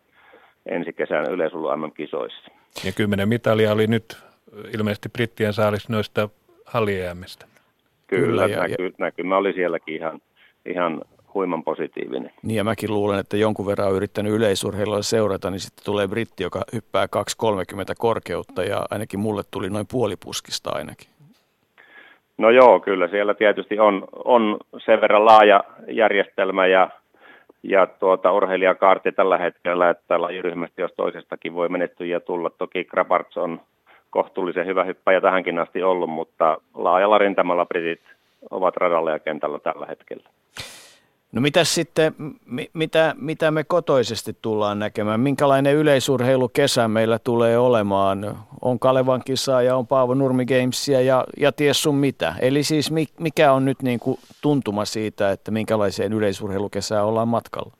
ensi 0.65 0.93
kesän 0.93 1.31
yleisurheilu 1.31 1.87
MM-kisoissa. 1.87 2.51
Ja 2.85 2.91
kymmenen 2.91 3.29
mitalia 3.29 3.71
oli 3.71 3.87
nyt 3.87 4.17
ilmeisesti 4.73 5.09
brittien 5.09 5.53
saalis 5.53 5.89
noista 5.89 6.29
hallijäämistä. 6.65 7.45
Kyllä, 8.07 8.25
kyllä 8.25 8.45
ja, 8.45 8.61
näky, 8.61 8.93
näkymä 8.97 9.37
oli 9.37 9.53
sielläkin 9.53 9.95
ihan, 9.95 10.21
ihan 10.65 11.01
huiman 11.33 11.63
positiivinen. 11.63 12.31
Niin 12.43 12.57
ja 12.57 12.63
mäkin 12.63 12.93
luulen, 12.93 13.19
että 13.19 13.37
jonkun 13.37 13.65
verran 13.65 13.87
on 13.87 13.95
yrittänyt 13.95 14.33
yleisurheilua 14.33 15.01
seurata, 15.01 15.49
niin 15.49 15.59
sitten 15.59 15.85
tulee 15.85 16.07
britti, 16.07 16.43
joka 16.43 16.61
hyppää 16.73 17.05
2,30 17.05 17.93
korkeutta 17.97 18.63
ja 18.63 18.85
ainakin 18.91 19.19
mulle 19.19 19.41
tuli 19.51 19.69
noin 19.69 19.85
puolipuskista 19.91 20.69
ainakin. 20.73 21.07
No 22.37 22.49
joo, 22.49 22.79
kyllä 22.79 23.07
siellä 23.07 23.33
tietysti 23.33 23.79
on, 23.79 24.07
on 24.25 24.57
sen 24.85 25.01
verran 25.01 25.25
laaja 25.25 25.63
järjestelmä 25.87 26.67
ja, 26.67 26.89
ja 27.63 27.87
tuota, 27.87 28.31
urheilijakaarti 28.31 29.11
tällä 29.11 29.37
hetkellä, 29.37 29.89
että 29.89 30.21
lajiryhmästä 30.21 30.81
jos 30.81 30.91
toisestakin 30.97 31.53
voi 31.53 31.69
menettyjä 31.69 32.19
tulla. 32.19 32.49
Toki 32.49 32.83
Krabarts 32.83 33.37
on 33.37 33.61
kohtuullisen 34.09 34.65
hyvä 34.65 34.83
hyppäjä 34.83 35.21
tähänkin 35.21 35.59
asti 35.59 35.83
ollut, 35.83 36.09
mutta 36.09 36.57
laajalla 36.73 37.17
rintamalla 37.17 37.65
britit 37.65 38.01
ovat 38.51 38.77
radalla 38.77 39.11
ja 39.11 39.19
kentällä 39.19 39.59
tällä 39.59 39.85
hetkellä. 39.85 40.29
No 41.31 41.41
mitä 41.41 41.63
sitten, 41.63 42.13
mitä, 42.73 43.15
mitä 43.17 43.51
me 43.51 43.63
kotoisesti 43.63 44.35
tullaan 44.41 44.79
näkemään? 44.79 45.19
Minkälainen 45.19 45.75
yleisurheilukesä 45.75 46.87
meillä 46.87 47.19
tulee 47.19 47.57
olemaan? 47.57 48.37
On 48.61 48.79
Kalevan 48.79 49.21
kisaa 49.25 49.61
ja 49.61 49.75
on 49.75 49.87
Paavo 49.87 50.13
Nurmi 50.13 50.45
Gamesia 50.45 51.01
ja, 51.01 51.25
ja 51.39 51.51
ties 51.51 51.83
sun 51.83 51.95
mitä. 51.95 52.33
Eli 52.41 52.63
siis 52.63 52.91
mikä 53.19 53.51
on 53.51 53.65
nyt 53.65 53.81
niin 53.83 53.99
kuin 53.99 54.17
tuntuma 54.41 54.85
siitä, 54.85 55.31
että 55.31 55.51
minkälaiseen 55.51 56.13
yleisurheilukesään 56.13 57.05
ollaan 57.05 57.27
matkalla? 57.27 57.71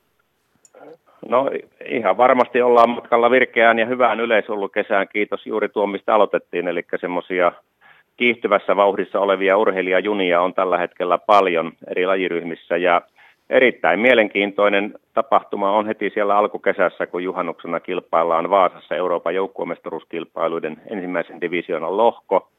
No 1.29 1.51
ihan 1.85 2.17
varmasti 2.17 2.61
ollaan 2.61 2.89
matkalla 2.89 3.31
virkeään 3.31 3.79
ja 3.79 3.85
hyvään 3.85 4.19
yleisurheilukesään. 4.19 5.07
Kiitos 5.07 5.45
juuri 5.45 5.69
tuo, 5.69 5.87
mistä 5.87 6.15
aloitettiin. 6.15 6.67
Eli 6.67 6.83
semmoisia 7.01 7.51
kiihtyvässä 8.17 8.75
vauhdissa 8.75 9.19
olevia 9.19 9.57
urheilijajunia 9.57 10.41
on 10.41 10.53
tällä 10.53 10.77
hetkellä 10.77 11.17
paljon 11.17 11.71
eri 11.87 12.05
lajiryhmissä 12.05 12.77
ja 12.77 13.01
erittäin 13.51 13.99
mielenkiintoinen 13.99 14.93
tapahtuma 15.13 15.71
on 15.71 15.85
heti 15.87 16.09
siellä 16.09 16.37
alkukesässä, 16.37 17.07
kun 17.07 17.23
juhannuksena 17.23 17.79
kilpaillaan 17.79 18.49
Vaasassa 18.49 18.95
Euroopan 18.95 19.35
joukkuemestaruuskilpailuiden 19.35 20.81
ensimmäisen 20.89 21.41
divisioonan 21.41 21.97
lohko 21.97 22.49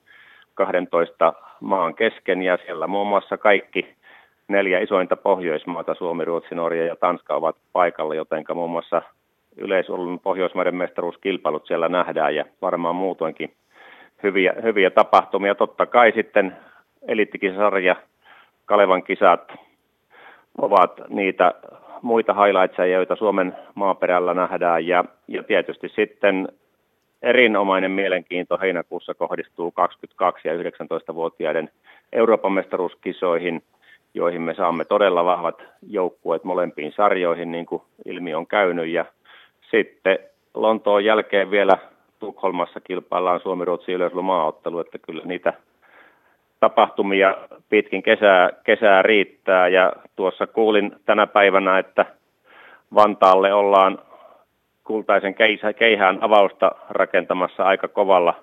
12 0.55 1.33
maan 1.61 1.95
kesken 1.95 2.43
ja 2.43 2.59
siellä 2.67 2.87
muun 2.87 3.07
muassa 3.07 3.37
kaikki 3.37 3.95
neljä 4.49 4.79
isointa 4.79 5.17
Pohjoismaata, 5.17 5.95
Suomi, 5.95 6.25
Ruotsi, 6.25 6.55
Norja 6.55 6.87
ja 6.87 6.97
Tanska 6.97 7.35
ovat 7.35 7.57
paikalla, 7.73 8.15
joten 8.15 8.45
muun 8.55 8.71
muassa 8.71 9.03
yleisurun 9.57 10.21
Pohjoismaiden 10.21 10.77
mestaruuskilpailut 10.77 11.67
siellä 11.67 11.89
nähdään 11.89 12.35
ja 12.35 12.45
varmaan 12.63 12.97
muutoinkin 12.97 13.53
hyviä, 14.23 14.55
hyviä 14.63 14.91
tapahtumia. 14.91 15.55
Totta 15.55 15.87
kai 15.87 16.13
sitten 16.13 16.57
eliittikisarja, 17.09 17.97
Kalevan 18.65 19.03
kisat, 19.03 19.53
ovat 20.59 21.01
niitä 21.09 21.53
muita 22.03 22.35
highlightseja, 22.35 22.97
joita 22.97 23.17
Suomen 23.17 23.57
maaperällä 23.75 24.35
nähdään. 24.35 24.87
Ja, 24.87 25.05
ja 25.29 25.43
tietysti 25.43 25.89
sitten 25.89 26.49
erinomainen 27.23 27.91
mielenkiinto 27.91 28.59
heinäkuussa 28.59 29.15
kohdistuu 29.15 29.75
22- 30.23 30.41
ja 30.45 30.55
19-vuotiaiden 30.55 31.71
Euroopan 32.13 32.53
mestaruuskisoihin, 32.53 33.63
joihin 34.15 34.43
me 34.43 34.55
saamme 34.55 34.85
todella 34.85 35.25
vahvat 35.25 35.63
joukkueet 35.89 36.45
molempiin 36.45 36.93
sarjoihin, 36.97 37.53
niin 37.53 37.67
kuin 37.67 37.83
ilmi 38.07 38.35
on 38.35 38.47
käynyt. 38.47 38.89
Ja 38.89 39.05
sitten 39.71 40.19
Lontoon 40.55 41.05
jälkeen 41.05 41.51
vielä 41.51 41.79
Tukholmassa 42.19 42.81
kilpaillaan 42.81 43.41
Suomi-Ruotsi 43.41 43.93
yleislomaaottelu, 43.93 44.81
että 44.81 44.99
kyllä 44.99 45.23
niitä 45.25 45.53
tapahtumia 46.63 47.37
pitkin 47.69 48.03
kesää, 48.03 48.51
kesää 48.65 49.03
riittää. 49.03 49.69
Ja 49.69 49.93
tuossa 50.17 50.47
kuulin 50.47 50.93
tänä 51.05 51.27
päivänä, 51.27 51.79
että 51.79 52.07
Vantaalle 52.95 53.53
ollaan 53.53 53.99
kultaisen 54.85 55.35
keihään 55.79 56.19
avausta 56.21 56.73
rakentamassa 56.91 57.63
aika 57.65 57.89
kovalla 57.89 58.35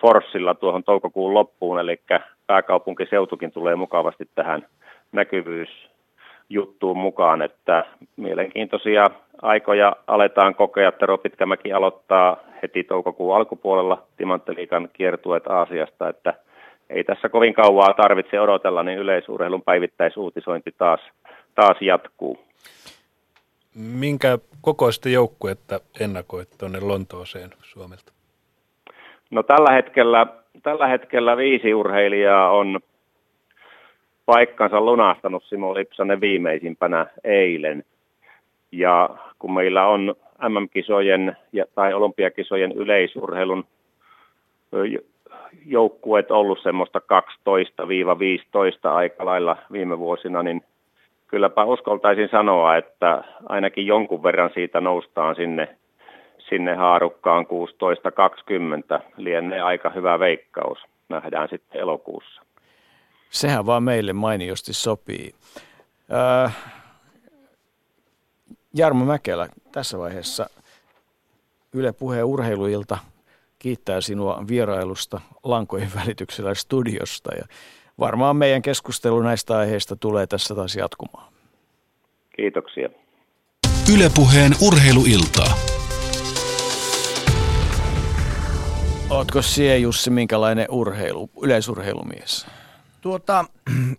forssilla 0.00 0.54
tuohon 0.54 0.84
toukokuun 0.84 1.34
loppuun, 1.34 1.80
eli 1.80 2.00
pääkaupunkiseutukin 2.46 3.52
tulee 3.52 3.76
mukavasti 3.76 4.28
tähän 4.34 4.66
näkyvyysjuttuun 5.12 6.98
mukaan, 6.98 7.42
että 7.42 7.84
mielenkiintoisia 8.16 9.06
aikoja 9.42 9.96
aletaan 10.06 10.54
kokea. 10.54 10.92
Tero 10.92 11.18
Pitkämäki 11.18 11.72
aloittaa 11.72 12.36
heti 12.62 12.84
toukokuun 12.84 13.36
alkupuolella 13.36 14.02
Timantteliikan 14.16 14.88
kiertueet 14.92 15.46
Aasiasta, 15.46 16.08
että 16.08 16.34
ei 16.90 17.04
tässä 17.04 17.28
kovin 17.28 17.54
kauaa 17.54 17.94
tarvitse 17.94 18.40
odotella, 18.40 18.82
niin 18.82 18.98
yleisurheilun 18.98 19.62
päivittäisuutisointi 19.62 20.74
taas, 20.78 21.00
taas 21.54 21.76
jatkuu. 21.80 22.38
Minkä 23.74 24.38
kokoista 24.60 25.08
joukkuetta 25.08 25.80
ennakoit 26.00 26.48
tuonne 26.58 26.80
Lontooseen 26.80 27.50
Suomelta? 27.62 28.12
No 29.30 29.42
tällä 29.42 29.72
hetkellä, 29.72 30.26
tällä 30.62 30.86
hetkellä 30.86 31.36
viisi 31.36 31.74
urheilijaa 31.74 32.50
on 32.50 32.80
paikkansa 34.26 34.80
lunastanut 34.80 35.44
Simo 35.44 35.74
Lipsanen 35.74 36.20
viimeisimpänä 36.20 37.06
eilen. 37.24 37.84
Ja 38.72 39.08
kun 39.38 39.54
meillä 39.54 39.86
on 39.86 40.14
MM-kisojen 40.48 41.36
ja, 41.52 41.64
tai 41.74 41.94
olympiakisojen 41.94 42.72
yleisurheilun 42.72 43.64
joukkueet 45.66 46.30
ollut 46.30 46.62
semmoista 46.62 46.98
12-15 46.98 47.02
aika 48.88 49.24
lailla 49.24 49.56
viime 49.72 49.98
vuosina, 49.98 50.42
niin 50.42 50.62
kylläpä 51.26 51.64
uskoltaisin 51.64 52.28
sanoa, 52.30 52.76
että 52.76 53.24
ainakin 53.48 53.86
jonkun 53.86 54.22
verran 54.22 54.50
siitä 54.54 54.80
noustaan 54.80 55.36
sinne, 55.36 55.76
sinne 56.38 56.74
haarukkaan 56.74 57.46
16-20. 58.98 59.02
Lienee 59.16 59.60
aika 59.60 59.90
hyvä 59.90 60.18
veikkaus. 60.18 60.78
Nähdään 61.08 61.48
sitten 61.48 61.80
elokuussa. 61.80 62.42
Sehän 63.30 63.66
vaan 63.66 63.82
meille 63.82 64.12
mainiosti 64.12 64.72
sopii. 64.72 65.34
Äh, 66.44 66.56
Jarmo 68.74 69.04
Mäkelä, 69.04 69.48
tässä 69.72 69.98
vaiheessa 69.98 70.46
Yle 71.74 71.92
Puheen 71.92 72.24
urheiluilta 72.24 72.98
kiittää 73.60 74.00
sinua 74.00 74.44
vierailusta 74.48 75.20
lankojen 75.44 75.90
välityksellä 75.94 76.54
studiosta 76.54 77.34
ja 77.34 77.44
varmaan 77.98 78.36
meidän 78.36 78.62
keskustelu 78.62 79.22
näistä 79.22 79.58
aiheista 79.58 79.96
tulee 79.96 80.26
tässä 80.26 80.54
taas 80.54 80.76
jatkumaan. 80.76 81.32
Kiitoksia. 82.36 82.88
Ylepuheen 83.94 84.52
urheiluiltaa. 84.66 85.54
Ootko 89.10 89.42
siellä 89.42 89.76
Jussi 89.76 90.10
minkälainen 90.10 90.66
urheilu, 90.70 91.30
yleisurheilumies? 91.42 92.46
Tuota, 93.00 93.44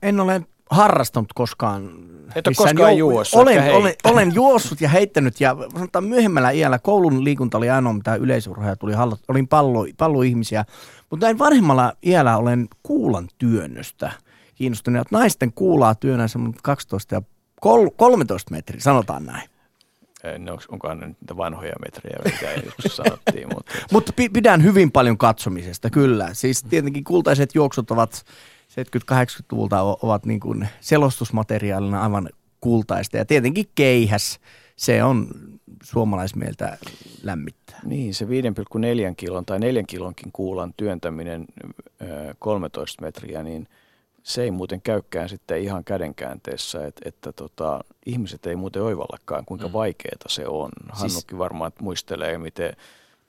en 0.01 0.19
ole 0.19 0.41
harrastanut 0.71 1.33
koskaan. 1.33 1.89
Et 2.35 2.47
ole 2.47 2.55
koskaan 2.55 2.93
jou- 2.93 2.97
juossut 2.97 3.41
olen, 3.41 3.73
olen, 3.73 3.93
olen 4.03 4.33
juossut 4.33 4.81
ja 4.81 4.89
heittänyt 4.89 5.41
ja 5.41 5.55
sanotaan 5.73 6.03
myöhemmällä 6.03 6.51
iällä 6.51 6.79
koulun 6.79 7.23
liikunta 7.23 7.57
oli 7.57 7.69
ainoa 7.69 7.93
mitä 7.93 8.15
yleisurheilua 8.15 8.75
tuli. 8.75 8.93
Olin 9.27 9.47
pallo, 9.47 9.85
palloihmisiä, 9.97 10.65
mutta 11.09 11.25
näin 11.25 11.39
vanhemmalla 11.39 11.93
iällä 12.05 12.37
olen 12.37 12.67
kuulan 12.83 13.27
työnnöstä 13.37 14.11
kiinnostunut. 14.55 15.11
Naisten 15.11 15.53
kuulaa 15.53 15.95
työnä 15.95 16.25
12 16.63 17.15
ja 17.15 17.21
13 17.97 18.51
metriä, 18.51 18.81
sanotaan 18.81 19.25
näin. 19.25 19.49
En, 20.23 20.45
onkohan 20.69 20.99
ne 20.99 21.07
niitä 21.07 21.37
vanhoja 21.37 21.73
metrejä, 21.85 22.19
mitä 22.25 22.61
joskus 22.65 22.95
sanottiin. 22.95 23.47
Mutta 23.53 23.71
Mutta 23.93 24.13
pidän 24.33 24.63
hyvin 24.63 24.91
paljon 24.91 25.17
katsomisesta, 25.17 25.89
kyllä. 25.89 26.29
Siis 26.33 26.63
tietenkin 26.63 27.03
kultaiset 27.03 27.55
juoksut 27.55 27.91
ovat 27.91 28.25
70-80-luvulta 28.71 29.81
ovat 29.81 30.25
niin 30.25 30.39
kuin 30.39 30.67
selostusmateriaalina 30.79 32.03
aivan 32.03 32.29
kultaista. 32.61 33.17
Ja 33.17 33.25
tietenkin 33.25 33.65
keihäs, 33.75 34.39
se 34.75 35.03
on 35.03 35.27
suomalaismieltä 35.83 36.77
lämmittää. 37.23 37.79
Niin, 37.85 38.13
se 38.13 38.25
5,4 38.25 38.29
kilon 39.17 39.45
tai 39.45 39.59
4 39.59 39.83
kilonkin 39.87 40.31
kuulan 40.33 40.73
työntäminen 40.77 41.45
13 42.39 43.01
metriä, 43.01 43.43
niin 43.43 43.67
se 44.23 44.43
ei 44.43 44.51
muuten 44.51 44.81
käykään 44.81 45.29
sitten 45.29 45.61
ihan 45.61 45.83
kädenkäänteessä, 45.83 46.85
että, 46.85 47.01
että 47.05 47.31
tota, 47.31 47.83
ihmiset 48.05 48.45
ei 48.45 48.55
muuten 48.55 48.81
oivallakaan, 48.81 49.45
kuinka 49.45 49.67
mm. 49.67 49.73
vaikeaa 49.73 50.15
se 50.27 50.47
on. 50.47 50.69
Siis... 50.85 51.13
Hannukin 51.13 51.37
varmaan 51.37 51.71
muistelee, 51.81 52.37
miten 52.37 52.73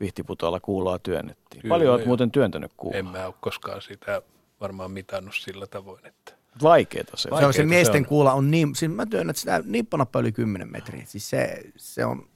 Vihtiputoalla 0.01 0.61
kuulaa 0.61 0.99
työnnettiin. 0.99 1.63
Kyllä, 1.63 1.73
Paljon 1.73 1.95
olet 1.95 2.07
muuten 2.07 2.31
työntänyt 2.31 2.73
kuulaa. 2.77 2.99
En 2.99 3.07
mä 3.07 3.27
ole 3.27 3.35
koskaan 3.41 3.83
sitä 3.83 4.23
varmaan 4.63 4.91
mitannut 4.91 5.35
sillä 5.35 5.67
tavoin, 5.67 6.07
että... 6.07 6.33
Vaikeeta 6.63 7.17
se. 7.17 7.29
Se 7.39 7.47
on 7.47 7.55
se 7.55 7.65
miesten 7.65 7.93
se 7.93 7.99
on. 7.99 8.09
kuula 8.09 8.33
on 8.33 8.51
niin, 8.51 8.75
siis 8.75 8.91
mä 8.91 9.07
työnnät 9.07 9.37
sitä 9.37 9.63
nippanappa 9.65 10.21
yli 10.21 10.33
10 10.33 10.73
metriä. 10.73 11.03
Siis 11.07 11.31
se, 11.31 11.63
se 11.77 12.05
on, 12.05 12.29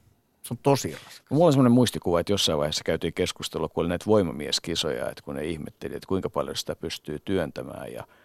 se 0.42 0.54
on 0.54 0.58
tosi 0.62 0.92
raskas. 0.92 1.22
Mulla 1.30 1.46
on 1.46 1.52
semmoinen 1.52 1.72
muistikuva, 1.72 2.20
että 2.20 2.32
jossain 2.32 2.58
vaiheessa 2.58 2.84
käytiin 2.84 3.14
keskustelua, 3.14 3.68
kun 3.68 3.82
oli 3.82 3.88
näitä 3.88 4.06
voimamieskisoja, 4.06 5.10
että 5.10 5.22
kun 5.22 5.34
ne 5.34 5.44
ihmetteli, 5.44 5.94
että 5.94 6.08
kuinka 6.08 6.30
paljon 6.30 6.56
sitä 6.56 6.76
pystyy 6.76 7.18
työntämään 7.18 7.92
ja– 7.92 8.04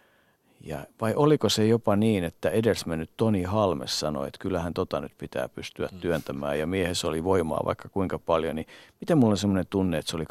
ja 0.64 0.78
vai 1.00 1.14
oliko 1.14 1.48
se 1.48 1.66
jopa 1.66 1.96
niin, 1.96 2.24
että 2.24 2.50
edesmennyt 2.50 3.10
Toni 3.16 3.42
Halmes 3.42 4.00
sanoi, 4.00 4.28
että 4.28 4.38
kyllähän 4.38 4.74
tota 4.74 5.00
nyt 5.00 5.12
pitää 5.18 5.48
pystyä 5.48 5.88
mm. 5.92 5.98
työntämään 5.98 6.58
ja 6.58 6.66
miehessä 6.66 7.08
oli 7.08 7.24
voimaa 7.24 7.62
vaikka 7.64 7.88
kuinka 7.88 8.18
paljon, 8.18 8.56
niin 8.56 8.66
miten 9.00 9.18
mulla 9.18 9.32
on 9.32 9.38
semmoinen 9.38 9.66
tunne, 9.70 9.98
että 9.98 10.10
se 10.10 10.16
oli 10.16 10.24
12-13 10.24 10.26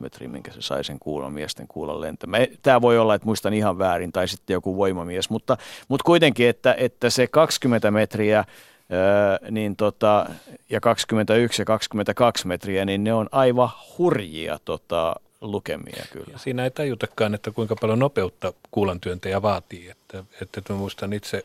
metriä, 0.00 0.28
minkä 0.28 0.52
se 0.52 0.62
sai 0.62 0.84
sen 0.84 0.98
kuulan, 0.98 1.32
miesten 1.32 1.68
kuulan 1.68 2.00
lentämään. 2.00 2.46
Tämä 2.62 2.80
voi 2.80 2.98
olla, 2.98 3.14
että 3.14 3.26
muistan 3.26 3.54
ihan 3.54 3.78
väärin 3.78 4.12
tai 4.12 4.28
sitten 4.28 4.54
joku 4.54 4.76
voimamies, 4.76 5.30
mutta, 5.30 5.56
mutta 5.88 6.04
kuitenkin, 6.04 6.48
että, 6.48 6.74
että 6.78 7.10
se 7.10 7.26
20 7.26 7.90
metriä 7.90 8.44
Öö, 8.92 9.50
niin 9.50 9.76
tota, 9.76 10.26
ja 10.70 10.80
21 10.80 11.62
ja 11.62 11.66
22 11.66 12.46
metriä, 12.46 12.84
niin 12.84 13.04
ne 13.04 13.14
on 13.14 13.28
aivan 13.32 13.68
hurjia 13.98 14.58
tota, 14.64 15.14
lukemia 15.40 16.04
kyllä. 16.12 16.26
Ja 16.32 16.38
siinä 16.38 16.64
ei 16.64 16.70
tajutakaan, 16.70 17.34
että 17.34 17.50
kuinka 17.50 17.76
paljon 17.80 17.98
nopeutta 17.98 18.52
kuulantyöntäjä 18.70 19.42
vaatii. 19.42 19.88
Että, 19.88 20.18
että, 20.42 20.60
että 20.60 20.72
mä 20.72 20.78
muistan 20.78 21.12
itse 21.12 21.42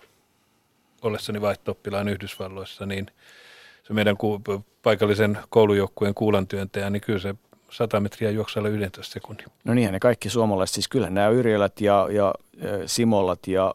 ollessani 1.02 1.42
vaihto 1.42 1.78
Yhdysvalloissa, 2.12 2.86
niin 2.86 3.08
se 3.84 3.94
meidän 3.94 4.18
ku, 4.18 4.42
paikallisen 4.84 5.38
koulujoukkueen 5.50 6.14
kuulantyöntäjä, 6.14 6.89
niin 6.89 7.02
kyllä 7.02 7.20
se 7.20 7.36
100 7.70 8.00
metriä 8.00 8.32
juoksaa 8.32 8.68
11 8.68 9.14
sekunnin. 9.14 9.46
No 9.64 9.74
niin, 9.74 9.92
ne 9.92 10.00
kaikki 10.00 10.30
suomalaiset, 10.30 10.74
siis 10.74 10.88
kyllä 10.88 11.10
nämä 11.10 11.28
Yrjölät 11.28 11.82
ja, 11.82 12.08
ja 12.12 12.34
Simolat 12.86 13.48
ja, 13.48 13.74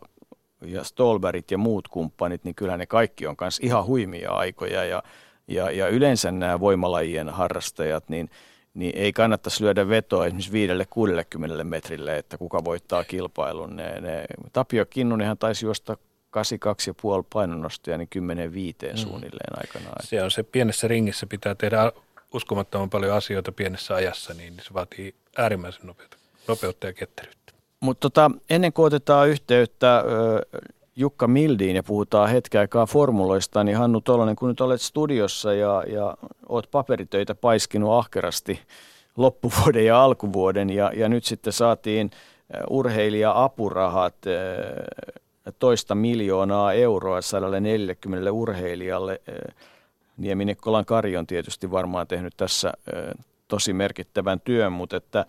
ja 0.63 0.85
Stolberit 0.85 1.51
ja 1.51 1.59
muut 1.59 1.89
kumppanit, 1.89 2.45
niin 2.45 2.55
kyllä 2.55 2.77
ne 2.77 2.87
kaikki 2.87 3.27
on 3.27 3.37
myös 3.41 3.59
ihan 3.63 3.87
huimia 3.87 4.33
aikoja 4.33 4.85
ja, 4.85 5.03
ja, 5.49 5.71
ja 5.71 5.89
yleensä 5.89 6.31
nämä 6.31 6.61
voimalajien 6.61 7.29
harrastajat, 7.29 8.09
niin– 8.09 8.31
niin 8.77 8.93
ei 8.97 9.13
kannattaisi 9.13 9.65
lyödä 9.65 9.89
vetoa 9.89 10.27
esimerkiksi 10.27 10.69
5-60 11.61 11.65
metrille, 11.65 12.19
että 12.19 12.39
kuka 12.39 12.65
voittaa 12.65 13.05
kilpailun. 13.05 13.77
Ne, 13.77 14.01
ne, 14.01 14.25
Tapio 14.53 14.87
Kinnunenhan 14.87 15.39
taisi 15.39 15.67
juosta 15.67 15.97
82,5 15.97 17.27
painonnostoja, 17.33 17.99
niin 17.99 18.09
10-5 18.19 18.93
mm. 18.93 18.97
suunnilleen 18.97 19.59
aikanaan. 19.59 20.07
Se 20.07 20.23
on 20.23 20.31
se 20.31 20.43
pienessä 20.43 20.89
ringissä 20.89 21.27
pitää 21.27 21.55
tehdä 21.55 21.93
uskomattoman 22.35 22.91
paljon 22.91 23.15
asioita 23.15 23.53
pienessä 23.53 23.95
ajassa, 23.95 24.35
niin 24.35 24.55
se 24.63 24.75
vaatii 24.75 25.15
äärimmäisen 25.39 25.87
nopeutta, 25.87 26.17
nopeutta 26.49 26.87
ja 26.87 26.93
ketteryyttä. 26.93 27.53
Mutta 27.81 28.01
tota, 28.01 28.31
ennen 28.51 28.73
kuin 28.73 28.87
otetaan 28.87 29.29
yhteyttä 29.29 30.05
Jukka 30.97 31.27
Mildiin 31.27 31.77
ja 31.77 31.83
puhutaan 31.83 32.29
hetken 32.29 32.61
aikaa 32.61 32.87
formuloista, 32.87 33.65
niin 33.65 33.77
Hannu 33.77 34.01
Tolonen, 34.01 34.37
kun 34.37 34.49
nyt 34.49 34.61
olet 34.61 34.81
studiossa 34.81 35.55
ja, 35.55 35.85
ja 35.87 36.17
olet 36.49 36.71
paperitöitä 36.71 37.35
paiskinut 37.35 37.93
ahkerasti 37.93 38.61
loppuvuoden 39.17 39.87
ja 39.87 40.05
alkuvuoden 40.05 40.71
ja, 40.71 40.93
ja 40.95 41.09
nyt 41.09 41.25
sitten 41.25 41.53
saatiin 41.53 42.11
äh, 42.55 42.61
urheilija-apurahat 42.71 44.15
äh, 44.27 45.53
toista 45.59 45.95
miljoonaa 45.95 46.73
euroa 46.73 47.21
140 47.21 48.33
urheilijalle. 48.33 49.21
Äh, 49.29 49.55
Niemi-Nekkolan 50.17 50.85
Kari 50.85 51.17
on 51.17 51.27
tietysti 51.27 51.71
varmaan 51.71 52.07
tehnyt 52.07 52.35
tässä 52.37 52.73
tosi 53.49 53.73
merkittävän 53.73 54.41
työn, 54.41 54.73
mutta 54.73 54.97
että 54.97 55.27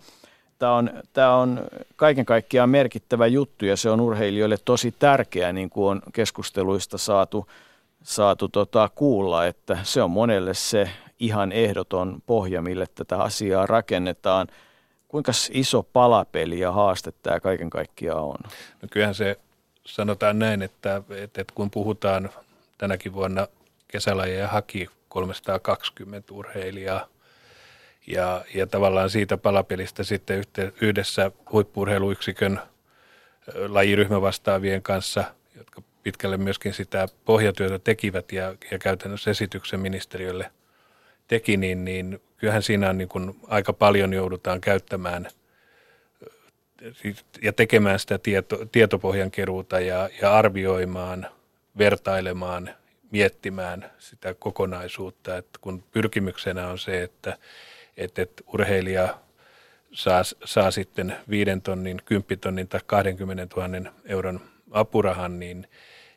Tämä 0.58 0.74
on, 0.74 0.90
tämä 1.12 1.36
on 1.36 1.60
kaiken 1.96 2.24
kaikkiaan 2.24 2.70
merkittävä 2.70 3.26
juttu 3.26 3.64
ja 3.64 3.76
se 3.76 3.90
on 3.90 4.00
urheilijoille 4.00 4.56
tosi 4.64 4.94
tärkeää, 4.98 5.52
niin 5.52 5.70
kuin 5.70 5.90
on 5.90 6.02
keskusteluista 6.12 6.98
saatu, 6.98 7.46
saatu 8.02 8.48
tota, 8.48 8.90
kuulla, 8.94 9.46
että 9.46 9.78
se 9.82 10.02
on 10.02 10.10
monelle 10.10 10.54
se 10.54 10.90
ihan 11.20 11.52
ehdoton 11.52 12.22
pohja, 12.26 12.62
mille 12.62 12.86
tätä 12.94 13.18
asiaa 13.18 13.66
rakennetaan. 13.66 14.46
Kuinka 15.08 15.32
iso 15.50 15.82
palapeli 15.82 16.60
ja 16.60 16.72
haaste 16.72 17.12
tämä 17.22 17.40
kaiken 17.40 17.70
kaikkiaan 17.70 18.24
on? 18.24 18.36
No 18.82 18.88
kyllähän 18.90 19.14
se 19.14 19.36
sanotaan 19.84 20.38
näin, 20.38 20.62
että, 20.62 20.96
että, 20.96 21.40
että 21.40 21.54
kun 21.54 21.70
puhutaan 21.70 22.30
tänäkin 22.78 23.12
vuonna 23.12 23.46
kesälajeja 23.88 24.48
haki 24.48 24.88
320 25.08 26.34
urheilijaa– 26.34 27.06
ja, 28.12 28.44
ja 28.54 28.66
tavallaan 28.66 29.10
siitä 29.10 29.36
palapelistä 29.36 30.04
sitten 30.04 30.44
yhdessä 30.80 31.30
huippurheiluyksikön 31.52 32.60
lajiryhmä 33.54 34.20
vastaavien 34.20 34.82
kanssa, 34.82 35.24
jotka 35.56 35.82
pitkälle 36.02 36.36
myöskin 36.36 36.74
sitä 36.74 37.08
pohjatyötä 37.24 37.78
tekivät 37.78 38.32
ja, 38.32 38.54
ja 38.70 38.78
käytännössä 38.78 39.30
esityksen 39.30 39.80
ministeriölle 39.80 40.50
teki, 41.28 41.56
niin, 41.56 41.84
niin 41.84 42.20
kyllähän 42.36 42.62
siinä 42.62 42.90
on 42.90 42.98
niin 42.98 43.08
kuin 43.08 43.36
aika 43.46 43.72
paljon 43.72 44.12
joudutaan 44.12 44.60
käyttämään 44.60 45.28
ja 47.42 47.52
tekemään 47.52 47.98
sitä 47.98 48.18
tieto, 48.18 48.66
tietopohjan 48.72 49.30
keruuta 49.30 49.80
ja, 49.80 50.10
ja 50.22 50.34
arvioimaan, 50.34 51.26
vertailemaan, 51.78 52.70
miettimään 53.10 53.90
sitä 53.98 54.34
kokonaisuutta, 54.34 55.36
että 55.36 55.58
kun 55.60 55.82
pyrkimyksenä 55.82 56.68
on 56.68 56.78
se, 56.78 57.02
että, 57.02 57.38
että, 57.98 58.22
että 58.22 58.42
urheilija 58.52 59.18
saa, 59.92 60.22
saa 60.44 60.70
sitten 60.70 61.16
5 61.30 61.50
tonnin, 61.62 62.00
10 62.04 62.38
tonnin 62.40 62.68
tai 62.68 62.80
20 62.86 63.46
000 63.56 63.92
euron 64.04 64.40
apurahan, 64.70 65.38
niin, 65.38 65.66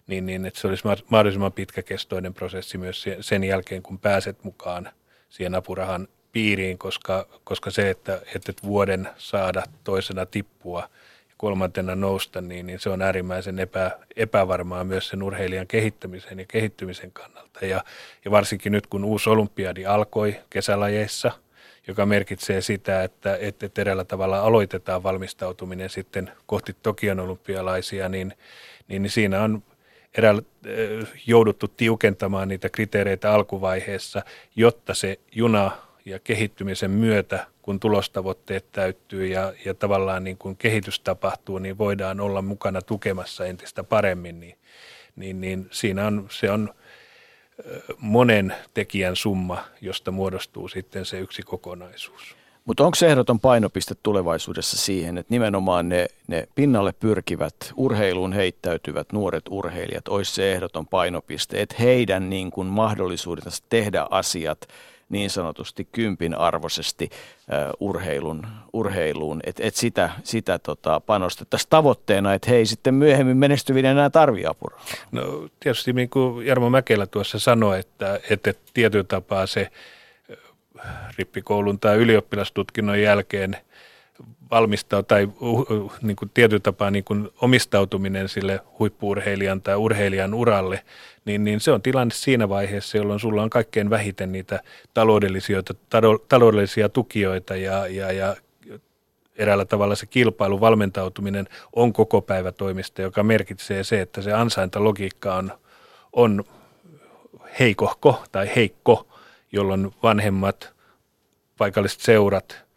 niin, 0.07 0.25
niin 0.25 0.45
että 0.45 0.59
se 0.59 0.67
olisi 0.67 0.83
mahdollisimman 1.09 1.51
pitkäkestoinen 1.51 2.33
prosessi 2.33 2.77
myös 2.77 3.05
sen 3.21 3.43
jälkeen, 3.43 3.83
kun 3.83 3.99
pääset 3.99 4.43
mukaan 4.43 4.89
siihen 5.29 5.55
apurahan 5.55 6.07
piiriin, 6.31 6.77
koska, 6.77 7.27
koska 7.43 7.71
se, 7.71 7.89
että, 7.89 8.21
että 8.35 8.53
vuoden 8.63 9.09
saada 9.17 9.63
toisena 9.83 10.25
tippua 10.25 10.79
ja 11.29 11.35
kolmantena 11.37 11.95
nousta, 11.95 12.41
niin, 12.41 12.65
niin 12.65 12.79
se 12.79 12.89
on 12.89 13.01
äärimmäisen 13.01 13.59
epä, 13.59 13.99
epävarmaa 14.15 14.83
myös 14.83 15.07
sen 15.07 15.23
urheilijan 15.23 15.67
kehittämisen 15.67 16.39
ja 16.39 16.45
kehittymisen 16.47 17.11
kannalta. 17.11 17.65
Ja, 17.65 17.83
ja 18.25 18.31
varsinkin 18.31 18.71
nyt, 18.71 18.87
kun 18.87 19.05
uusi 19.05 19.29
olympiadi 19.29 19.85
alkoi 19.85 20.35
kesälajeissa, 20.49 21.31
joka 21.87 22.05
merkitsee 22.05 22.61
sitä, 22.61 23.03
että, 23.03 23.37
että 23.41 23.81
eräällä 23.81 24.03
tavalla 24.03 24.39
aloitetaan 24.39 25.03
valmistautuminen 25.03 25.89
sitten 25.89 26.31
kohti 26.45 26.75
Tokion 26.83 27.19
olympialaisia, 27.19 28.09
niin, 28.09 28.33
niin, 28.87 29.09
siinä 29.09 29.41
on 29.41 29.63
eräällä 30.17 30.41
jouduttu 31.27 31.67
tiukentamaan 31.67 32.47
niitä 32.47 32.69
kriteereitä 32.69 33.33
alkuvaiheessa, 33.33 34.21
jotta 34.55 34.93
se 34.93 35.19
juna 35.31 35.71
ja 36.05 36.19
kehittymisen 36.19 36.91
myötä, 36.91 37.45
kun 37.61 37.79
tulostavoitteet 37.79 38.71
täyttyy 38.71 39.27
ja, 39.27 39.53
ja 39.65 39.73
tavallaan 39.73 40.23
niin 40.23 40.37
kuin 40.37 40.57
kehitys 40.57 40.99
tapahtuu, 40.99 41.57
niin 41.57 41.77
voidaan 41.77 42.19
olla 42.19 42.41
mukana 42.41 42.81
tukemassa 42.81 43.45
entistä 43.45 43.83
paremmin, 43.83 44.39
niin, 44.39 44.57
niin, 45.15 45.41
niin 45.41 45.67
siinä 45.71 46.07
on, 46.07 46.27
se 46.31 46.51
on 46.51 46.73
monen 47.97 48.55
tekijän 48.73 49.15
summa, 49.15 49.63
josta 49.81 50.11
muodostuu 50.11 50.67
sitten 50.67 51.05
se 51.05 51.19
yksi 51.19 51.41
kokonaisuus. 51.41 52.35
Mutta 52.65 52.83
onko 52.83 52.95
se 52.95 53.07
ehdoton 53.07 53.39
painopiste 53.39 53.95
tulevaisuudessa 54.03 54.77
siihen, 54.77 55.17
että 55.17 55.33
nimenomaan 55.33 55.89
ne, 55.89 56.07
ne 56.27 56.47
pinnalle 56.55 56.93
pyrkivät, 56.99 57.55
urheiluun 57.75 58.33
heittäytyvät 58.33 59.07
nuoret 59.13 59.43
urheilijat 59.49 60.07
olisi 60.07 60.33
se 60.33 60.53
ehdoton 60.53 60.87
painopiste, 60.87 61.61
että 61.61 61.75
heidän 61.79 62.29
niin 62.29 62.51
kuin 62.51 62.67
mahdollisuudensa 62.67 63.63
tehdä 63.69 64.07
asiat 64.09 64.67
niin 65.11 65.29
sanotusti 65.29 65.87
kympin 65.91 66.35
arvoisesti 66.35 67.09
urheilun, 67.79 68.47
urheiluun, 68.73 69.39
että 69.43 69.63
et 69.65 69.75
sitä, 69.75 70.09
sitä 70.23 70.59
tota, 70.59 70.99
panostettaisiin 70.99 71.69
tavoitteena, 71.69 72.33
että 72.33 72.49
hei 72.49 72.65
sitten 72.65 72.93
myöhemmin 72.93 73.37
menestyvinen 73.37 73.91
enää 73.91 74.09
tarvii 74.09 74.45
apua. 74.45 74.79
No 75.11 75.47
tietysti 75.59 75.93
niin 75.93 76.09
kuin 76.09 76.47
Jarmo 76.47 76.69
Mäkelä 76.69 77.07
tuossa 77.07 77.39
sanoi, 77.39 77.79
että, 77.79 78.19
että 78.29 78.53
tietyllä 78.73 79.03
tapaa 79.03 79.47
se 79.47 79.71
rippikoulun 81.17 81.79
tai 81.79 81.97
ylioppilastutkinnon 81.97 83.01
jälkeen 83.01 83.57
valmistaa 84.51 85.03
tai 85.03 85.29
uh, 85.41 85.59
uh, 85.59 85.93
niin 86.01 86.15
kuin 86.15 86.31
tietyllä 86.33 86.59
tapaa 86.59 86.91
niin 86.91 87.03
kuin 87.03 87.29
omistautuminen 87.41 88.29
sille 88.29 88.59
huippuurheilijan 88.79 89.61
tai 89.61 89.75
urheilijan 89.75 90.33
uralle, 90.33 90.83
niin, 91.25 91.43
niin 91.43 91.59
se 91.59 91.71
on 91.71 91.81
tilanne 91.81 92.13
siinä 92.13 92.49
vaiheessa, 92.49 92.97
jolloin 92.97 93.19
sulla 93.19 93.43
on 93.43 93.49
kaikkein 93.49 93.89
vähiten 93.89 94.31
niitä 94.31 94.59
taloudellisia, 94.93 95.61
taloudellisia 96.29 96.89
tukijoita 96.89 97.55
ja, 97.55 97.87
ja, 97.87 98.11
ja 98.11 98.35
eräällä 99.35 99.65
tavalla 99.65 99.95
se 99.95 100.05
kilpailu, 100.05 100.61
valmentautuminen 100.61 101.47
on 101.75 101.93
koko 101.93 102.21
päivä 102.21 102.51
toimista, 102.51 103.01
joka 103.01 103.23
merkitsee 103.23 103.83
se, 103.83 104.01
että 104.01 104.21
se 104.21 104.33
ansaintalogiikka 104.33 105.35
on, 105.35 105.51
on 106.13 106.43
heikohko 107.59 108.23
tai 108.31 108.51
heikko, 108.55 109.07
jolloin 109.51 109.91
vanhemmat, 110.03 110.73
paikalliset 111.57 112.01
seurat, 112.01 112.70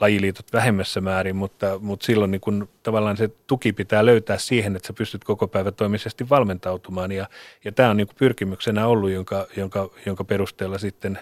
lajiliitot 0.00 0.52
vähemmässä 0.52 1.00
määrin, 1.00 1.36
mutta, 1.36 1.78
mutta 1.78 2.06
silloin 2.06 2.30
niin 2.30 2.40
kun 2.40 2.68
tavallaan 2.82 3.16
se 3.16 3.30
tuki 3.46 3.72
pitää 3.72 4.06
löytää 4.06 4.38
siihen, 4.38 4.76
että 4.76 4.86
sä 4.86 4.92
pystyt 4.92 5.24
koko 5.24 5.48
päivä 5.48 5.72
toimisesti 5.72 6.28
valmentautumaan. 6.28 7.12
Ja, 7.12 7.28
ja 7.64 7.72
tämä 7.72 7.90
on 7.90 7.96
niin 7.96 8.08
pyrkimyksenä 8.18 8.86
ollut, 8.86 9.10
jonka, 9.10 9.46
jonka, 9.56 9.90
jonka 10.06 10.24
perusteella 10.24 10.78
sitten 10.78 11.18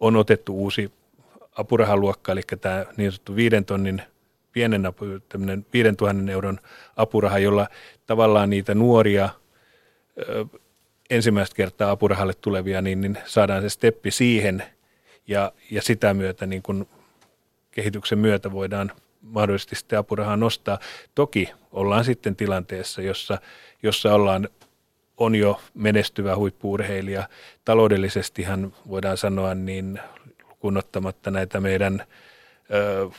on 0.00 0.16
otettu 0.16 0.54
uusi 0.56 0.92
apurahaluokka, 1.56 2.32
eli 2.32 2.42
tämä 2.60 2.86
niin 2.96 3.12
sanottu 3.12 3.36
viiden 3.36 3.64
tonnin 3.64 4.02
pienen 4.52 4.86
apu, 4.86 5.04
tämmöinen 5.28 5.66
5000 5.72 6.32
euron 6.32 6.60
apuraha, 6.96 7.38
jolla 7.38 7.68
tavallaan 8.06 8.50
niitä 8.50 8.74
nuoria 8.74 9.28
ö, 10.28 10.46
ensimmäistä 11.10 11.56
kertaa 11.56 11.90
apurahalle 11.90 12.34
tulevia, 12.34 12.82
niin, 12.82 13.00
niin 13.00 13.18
saadaan 13.24 13.62
se 13.62 13.68
steppi 13.68 14.10
siihen 14.10 14.62
ja, 15.28 15.52
ja 15.70 15.82
sitä 15.82 16.14
myötä 16.14 16.46
niin 16.46 16.62
kun 16.62 16.86
kehityksen 17.74 18.18
myötä 18.18 18.52
voidaan 18.52 18.92
mahdollisesti 19.22 19.76
sitten 19.76 19.98
apurahaa 19.98 20.36
nostaa. 20.36 20.78
Toki 21.14 21.50
ollaan 21.72 22.04
sitten 22.04 22.36
tilanteessa, 22.36 23.02
jossa, 23.02 23.38
jossa 23.82 24.14
ollaan 24.14 24.48
on 25.16 25.34
jo 25.34 25.60
menestyvä 25.74 26.36
huippuurheilija. 26.36 27.28
Taloudellisestihan 27.64 28.72
voidaan 28.88 29.16
sanoa 29.16 29.54
niin 29.54 30.00
kunnottamatta 30.58 31.30
näitä 31.30 31.60
meidän 31.60 32.04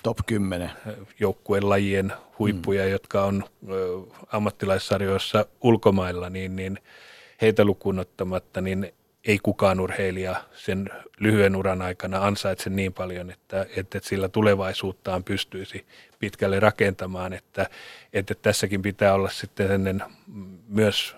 top 0.04 0.18
10 0.26 0.72
joukkueen 1.20 1.70
lajien 1.70 2.14
huippuja, 2.40 2.86
mm. 2.86 2.92
jotka 2.92 3.24
on 3.24 3.44
ö, 3.70 4.00
ammattilaissarjoissa 4.32 5.46
ulkomailla, 5.62 6.30
niin, 6.30 6.56
niin 6.56 6.80
heitä 7.42 7.66
lukuun 7.66 8.00
ottamatta, 8.00 8.62
niin 8.62 8.94
ei 9.26 9.40
kukaan 9.44 9.80
urheilija 9.80 10.36
sen 10.54 10.90
lyhyen 11.20 11.56
uran 11.56 11.82
aikana 11.82 12.26
ansaitse 12.26 12.70
niin 12.70 12.94
paljon, 12.94 13.32
että, 13.32 13.66
että 13.76 14.00
sillä 14.04 14.30
tulevaisuuttaan 14.30 15.24
pystyisi 15.24 15.86
pitkälle 16.20 16.60
rakentamaan, 16.60 17.34
että, 17.34 17.70
että 18.14 18.36
tässäkin 18.42 18.82
pitää 18.82 19.14
olla 19.14 19.30
sitten 19.30 20.04
myös 20.68 21.16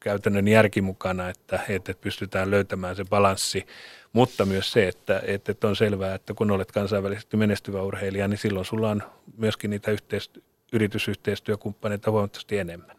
käytännön 0.00 0.48
järki 0.48 0.82
mukana, 0.82 1.28
että, 1.28 1.60
että 1.68 1.94
pystytään 2.00 2.50
löytämään 2.50 2.96
se 2.96 3.04
balanssi, 3.04 3.66
mutta 4.12 4.44
myös 4.44 4.72
se, 4.72 4.88
että, 4.88 5.22
että 5.26 5.68
on 5.68 5.76
selvää, 5.76 6.14
että 6.14 6.34
kun 6.34 6.50
olet 6.50 6.72
kansainvälisesti 6.72 7.36
menestyvä 7.36 7.82
urheilija, 7.82 8.28
niin 8.28 8.38
silloin 8.38 8.66
sulla 8.66 8.90
on 8.90 9.02
myöskin 9.36 9.70
niitä 9.70 9.90
yhteistyö, 9.90 10.42
yritysyhteistyökumppaneita 10.72 12.10
huomattavasti 12.10 12.58
enemmän. 12.58 12.96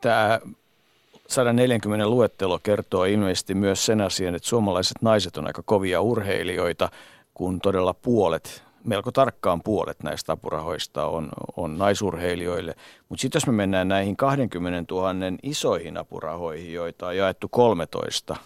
Tämä 0.00 0.40
140 1.28 2.08
luettelo 2.08 2.58
kertoo 2.62 3.04
ilmeisesti 3.04 3.54
myös 3.54 3.86
sen 3.86 4.00
asian, 4.00 4.34
että 4.34 4.48
suomalaiset 4.48 5.02
naiset 5.02 5.36
on 5.36 5.46
aika 5.46 5.62
kovia 5.64 6.00
urheilijoita, 6.00 6.90
kun 7.34 7.60
todella 7.60 7.94
puolet, 7.94 8.64
melko 8.84 9.12
tarkkaan 9.12 9.62
puolet 9.62 10.02
näistä 10.02 10.32
apurahoista 10.32 11.06
on, 11.06 11.28
on 11.56 11.78
naisurheilijoille. 11.78 12.74
Mutta 13.08 13.22
sitten 13.22 13.36
jos 13.36 13.46
me 13.46 13.52
mennään 13.52 13.88
näihin 13.88 14.16
20 14.16 14.94
000 14.94 15.10
isoihin 15.42 15.96
apurahoihin, 15.96 16.72
joita 16.72 17.06
on 17.06 17.16
jaettu 17.16 17.48
13, 17.48 18.36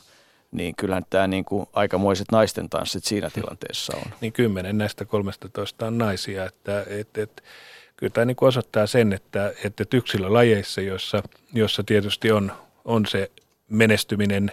niin 0.51 0.75
kyllähän 0.77 1.05
tämä 1.11 1.27
niin 1.27 1.45
kuin 1.45 1.67
aikamoiset 1.73 2.27
naisten 2.33 2.69
tanssit 2.69 3.05
siinä 3.05 3.31
tilanteessa 3.31 3.97
on. 3.97 4.13
Niin 4.21 4.33
kymmenen 4.33 4.79
näistä 4.79 5.05
13 5.05 5.87
on 5.87 5.99
naisia, 5.99 6.45
että 6.45 6.85
et, 6.89 7.19
et, 7.19 7.43
kyllä 7.97 8.11
tämä 8.11 8.25
niin 8.25 8.37
osoittaa 8.41 8.87
sen, 8.87 9.13
että, 9.13 9.53
että 9.65 9.97
yksilölajeissa, 9.97 10.81
joissa, 10.81 11.23
jossa 11.53 11.83
tietysti 11.83 12.33
on 12.33 12.53
on 12.89 13.07
se 13.07 13.31
menestyminen 13.69 14.51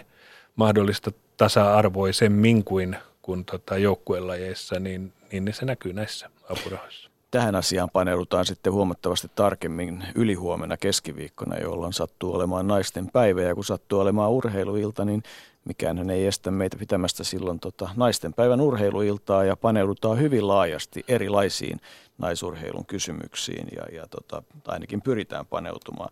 mahdollista 0.56 1.12
tasa-arvoisemmin 1.36 2.64
kuin, 2.64 2.96
kuin 3.22 3.44
tota 3.44 3.78
joukkuelajeissa, 3.78 4.80
niin, 4.80 5.12
niin 5.32 5.52
se 5.52 5.64
näkyy 5.64 5.92
näissä 5.92 6.30
apurahoissa. 6.48 7.10
Tähän 7.30 7.54
asiaan 7.54 7.90
paneudutaan 7.92 8.44
sitten 8.44 8.72
huomattavasti 8.72 9.30
tarkemmin 9.34 10.04
ylihuomenna 10.14 10.76
keskiviikkona, 10.76 11.58
jolloin 11.58 11.92
sattuu 11.92 12.34
olemaan 12.34 12.66
naisten 12.66 13.10
päivä. 13.10 13.42
Ja 13.42 13.54
kun 13.54 13.64
sattuu 13.64 14.00
olemaan 14.00 14.30
urheiluilta, 14.30 15.04
niin 15.04 15.22
mikään 15.64 16.10
ei 16.10 16.26
estä 16.26 16.50
meitä 16.50 16.76
pitämästä 16.76 17.24
silloin 17.24 17.60
tota 17.60 17.90
naisten 17.96 18.34
päivän 18.34 18.60
urheiluiltaa 18.60 19.44
ja 19.44 19.56
paneudutaan 19.56 20.18
hyvin 20.18 20.48
laajasti 20.48 21.04
erilaisiin 21.08 21.80
naisurheilun 22.18 22.86
kysymyksiin 22.86 23.68
ja, 23.76 23.96
ja 23.96 24.06
tota, 24.06 24.42
ainakin 24.66 25.02
pyritään 25.02 25.46
paneutumaan. 25.46 26.10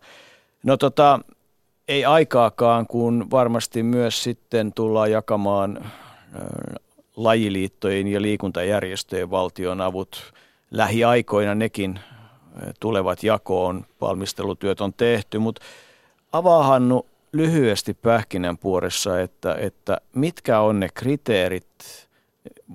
No 0.63 0.77
tota, 0.77 1.19
ei 1.87 2.05
aikaakaan, 2.05 2.87
kun 2.87 3.27
varmasti 3.31 3.83
myös 3.83 4.23
sitten 4.23 4.73
tullaan 4.73 5.11
jakamaan 5.11 5.91
lajiliittojen 7.15 8.07
ja 8.07 8.21
liikuntajärjestöjen 8.21 9.31
valtionavut 9.31 10.33
lähiaikoina 10.71 11.55
nekin 11.55 11.99
tulevat 12.79 13.23
jakoon, 13.23 13.85
valmistelutyöt 14.01 14.81
on 14.81 14.93
tehty, 14.93 15.39
mutta 15.39 15.61
avaa 16.31 16.63
Hannu 16.63 17.05
lyhyesti 17.31 17.93
pähkinänpuoressa, 17.93 19.21
että, 19.21 19.55
että 19.59 19.97
mitkä 20.15 20.59
on 20.59 20.79
ne 20.79 20.89
kriteerit, 20.93 22.05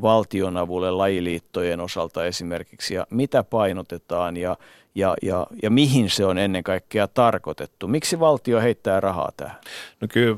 valtionavulle 0.03 0.91
lajiliittojen 0.91 1.81
osalta 1.81 2.25
esimerkiksi 2.25 2.95
ja 2.95 3.07
mitä 3.11 3.45
painotetaan 3.45 4.37
ja, 4.37 4.57
ja, 4.95 5.15
ja, 5.23 5.47
ja 5.63 5.71
mihin 5.71 6.11
se 6.11 6.25
on 6.25 6.39
ennen 6.39 6.65
kaikkea 6.65 7.09
tarkoitettu? 7.09 7.89
Miksi 7.89 8.21
valtio 8.21 8.61
heittää 8.61 9.01
rahaa 9.01 9.33
tähän? 9.37 9.57
No 10.01 10.09
kyllä 10.09 10.37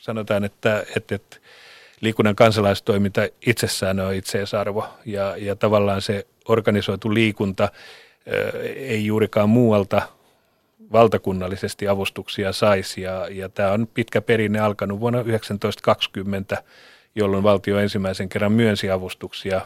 sanotaan, 0.00 0.44
että, 0.44 0.84
että, 0.96 1.14
että 1.14 1.36
liikunnan 2.00 2.36
kansalaistoiminta 2.36 3.28
itsessään 3.46 4.00
on 4.00 4.14
itseisarvo 4.14 4.88
ja, 5.04 5.36
ja 5.36 5.56
tavallaan 5.56 6.02
se 6.02 6.26
organisoitu 6.48 7.14
liikunta 7.14 7.68
ei 8.76 9.06
juurikaan 9.06 9.48
muualta 9.48 10.02
valtakunnallisesti 10.92 11.88
avustuksia 11.88 12.52
saisi 12.52 13.00
ja, 13.00 13.28
ja 13.30 13.48
tämä 13.48 13.72
on 13.72 13.88
pitkä 13.94 14.20
perinne 14.20 14.58
alkanut 14.58 15.00
vuonna 15.00 15.18
1920 15.18 16.62
jolloin 17.14 17.42
valtio 17.42 17.78
ensimmäisen 17.78 18.28
kerran 18.28 18.52
myönsi 18.52 18.90
avustuksia 18.90 19.60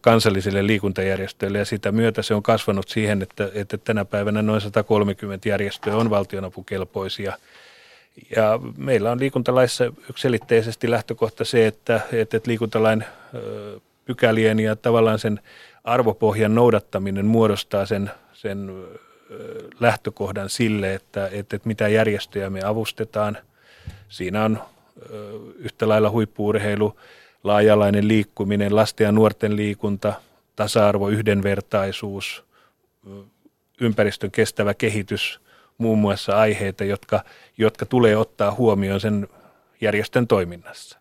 kansallisille 0.00 0.66
liikuntajärjestöille 0.66 1.58
ja 1.58 1.64
sitä 1.64 1.92
myötä 1.92 2.22
se 2.22 2.34
on 2.34 2.42
kasvanut 2.42 2.88
siihen, 2.88 3.22
että, 3.22 3.50
että 3.54 3.76
tänä 3.76 4.04
päivänä 4.04 4.42
noin 4.42 4.60
130 4.60 5.48
järjestöä 5.48 5.96
on 5.96 6.10
valtionapukelpoisia. 6.10 7.38
Ja 8.36 8.60
meillä 8.76 9.12
on 9.12 9.20
liikuntalaissa 9.20 9.84
yksilitteisesti 10.10 10.90
lähtökohta 10.90 11.44
se, 11.44 11.66
että, 11.66 12.00
että 12.12 12.40
liikuntalain 12.46 13.04
pykälien 14.04 14.60
ja 14.60 14.76
tavallaan 14.76 15.18
sen 15.18 15.40
arvopohjan 15.84 16.54
noudattaminen 16.54 17.26
muodostaa 17.26 17.86
sen, 17.86 18.10
sen 18.32 18.86
lähtökohdan 19.80 20.48
sille, 20.48 20.94
että, 20.94 21.28
että 21.32 21.58
mitä 21.64 21.88
järjestöjä 21.88 22.50
me 22.50 22.60
avustetaan. 22.64 23.38
Siinä 24.08 24.44
on 24.44 24.58
yhtä 25.58 25.88
lailla 25.88 26.10
huippuurheilu, 26.10 26.96
laajalainen 27.46 28.08
liikkuminen, 28.08 28.76
lasten 28.76 29.04
ja 29.04 29.12
nuorten 29.12 29.56
liikunta, 29.56 30.12
tasa-arvo, 30.56 31.08
yhdenvertaisuus, 31.08 32.44
ympäristön 33.80 34.30
kestävä 34.30 34.74
kehitys, 34.74 35.40
muun 35.78 35.98
muassa 35.98 36.36
aiheita, 36.36 36.84
jotka, 36.84 37.24
jotka 37.58 37.86
tulee 37.86 38.16
ottaa 38.16 38.52
huomioon 38.54 39.00
sen 39.00 39.28
järjestön 39.80 40.26
toiminnassa. 40.26 40.98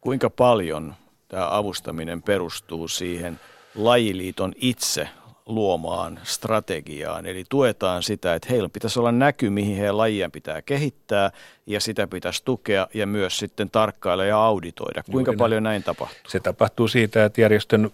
Kuinka 0.00 0.30
paljon 0.30 0.94
tämä 1.28 1.56
avustaminen 1.56 2.22
perustuu 2.22 2.88
siihen 2.88 3.40
lajiliiton 3.74 4.52
itse 4.56 5.08
luomaan 5.46 6.20
strategiaan. 6.22 7.26
Eli 7.26 7.44
tuetaan 7.48 8.02
sitä, 8.02 8.34
että 8.34 8.48
heillä 8.50 8.68
pitäisi 8.68 8.98
olla 8.98 9.12
näky, 9.12 9.50
mihin 9.50 9.76
heidän 9.76 9.98
lajien 9.98 10.30
pitää 10.30 10.62
kehittää 10.62 11.30
ja 11.66 11.80
sitä 11.80 12.06
pitäisi 12.06 12.44
tukea 12.44 12.88
ja 12.94 13.06
myös 13.06 13.38
sitten 13.38 13.70
tarkkailla 13.70 14.24
ja 14.24 14.38
auditoida. 14.38 15.02
Kuinka 15.10 15.30
Juuri 15.30 15.38
paljon 15.38 15.62
näin. 15.62 15.72
näin 15.72 15.82
tapahtuu? 15.82 16.20
Se 16.28 16.40
tapahtuu 16.40 16.88
siitä, 16.88 17.24
että 17.24 17.40
järjestön, 17.40 17.90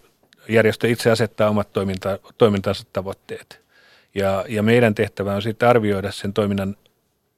järjestö 0.48 0.88
itse 0.88 1.10
asettaa 1.10 1.50
omat 1.50 1.72
toiminta, 1.72 2.18
toimintansa 2.38 2.84
tavoitteet. 2.92 3.60
Ja, 4.14 4.44
ja 4.48 4.62
meidän 4.62 4.94
tehtävä 4.94 5.34
on 5.34 5.42
sitten 5.42 5.68
arvioida 5.68 6.12
sen 6.12 6.32
toiminnan 6.32 6.76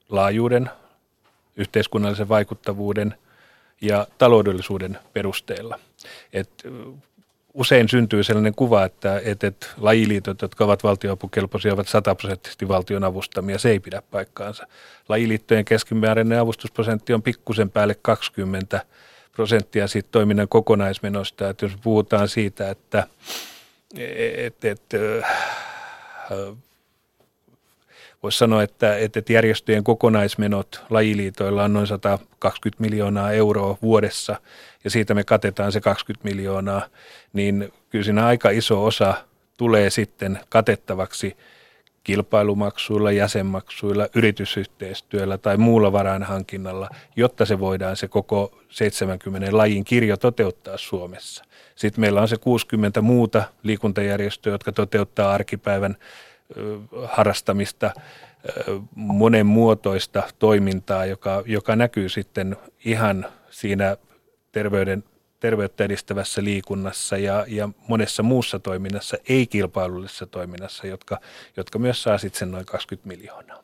laajuuden, 0.09 0.69
yhteiskunnallisen 1.55 2.29
vaikuttavuuden 2.29 3.15
ja 3.81 4.07
taloudellisuuden 4.17 4.99
perusteella. 5.13 5.79
Et 6.33 6.49
usein 7.53 7.89
syntyy 7.89 8.23
sellainen 8.23 8.55
kuva, 8.55 8.85
että, 8.85 9.21
että, 9.25 9.47
että 9.47 9.67
lajiliitot, 9.77 10.41
jotka 10.41 10.65
ovat 10.65 10.83
valtioapukelpoisia, 10.83 11.73
ovat 11.73 11.87
sataprosenttisesti 11.87 12.67
valtion 12.67 13.03
avustamia. 13.03 13.59
Se 13.59 13.69
ei 13.69 13.79
pidä 13.79 14.01
paikkaansa. 14.11 14.67
Lajiliittojen 15.09 15.65
keskimääräinen 15.65 16.39
avustusprosentti 16.39 17.13
on 17.13 17.21
pikkusen 17.21 17.69
päälle 17.69 17.95
20 18.01 18.85
prosenttia 19.31 19.87
siitä 19.87 20.09
toiminnan 20.11 20.47
kokonaismenosta. 20.47 21.49
Että 21.49 21.65
jos 21.65 21.73
puhutaan 21.83 22.27
siitä, 22.27 22.69
että, 22.69 23.07
että, 23.97 24.71
että 24.71 24.97
voisi 28.23 28.37
sanoa, 28.37 28.63
että, 28.63 28.97
että 28.97 29.33
järjestöjen 29.33 29.83
kokonaismenot 29.83 30.83
lajiliitoilla 30.89 31.63
on 31.63 31.73
noin 31.73 31.87
120 31.87 32.81
miljoonaa 32.81 33.31
euroa 33.31 33.77
vuodessa 33.81 34.35
ja 34.83 34.89
siitä 34.89 35.13
me 35.13 35.23
katetaan 35.23 35.71
se 35.71 35.81
20 35.81 36.29
miljoonaa, 36.29 36.81
niin 37.33 37.73
kyllä 37.89 38.05
siinä 38.05 38.25
aika 38.25 38.49
iso 38.49 38.85
osa 38.85 39.13
tulee 39.57 39.89
sitten 39.89 40.39
katettavaksi 40.49 41.37
kilpailumaksuilla, 42.03 43.11
jäsenmaksuilla, 43.11 44.07
yritysyhteistyöllä 44.15 45.37
tai 45.37 45.57
muulla 45.57 45.91
varainhankinnalla, 45.91 46.89
jotta 47.15 47.45
se 47.45 47.59
voidaan 47.59 47.97
se 47.97 48.07
koko 48.07 48.59
70 48.69 49.57
lajin 49.57 49.83
kirjo 49.83 50.17
toteuttaa 50.17 50.77
Suomessa. 50.77 51.43
Sitten 51.75 52.01
meillä 52.01 52.21
on 52.21 52.27
se 52.27 52.37
60 52.37 53.01
muuta 53.01 53.43
liikuntajärjestöä, 53.63 54.53
jotka 54.53 54.71
toteuttaa 54.71 55.33
arkipäivän 55.33 55.97
harrastamista, 57.07 57.91
monenmuotoista 58.95 60.23
toimintaa, 60.39 61.05
joka, 61.05 61.43
joka 61.45 61.75
näkyy 61.75 62.09
sitten 62.09 62.57
ihan 62.85 63.25
siinä 63.49 63.97
terveyden, 64.51 65.03
terveyttä 65.39 65.83
edistävässä 65.83 66.43
liikunnassa 66.43 67.17
ja, 67.17 67.45
ja 67.47 67.69
monessa 67.87 68.23
muussa 68.23 68.59
toiminnassa, 68.59 69.17
ei-kilpailullisessa 69.29 70.25
toiminnassa, 70.25 70.87
jotka, 70.87 71.19
jotka 71.57 71.79
myös 71.79 72.03
saa 72.03 72.17
sitten 72.17 72.39
sen 72.39 72.51
noin 72.51 72.65
20 72.65 73.07
miljoonaa. 73.07 73.63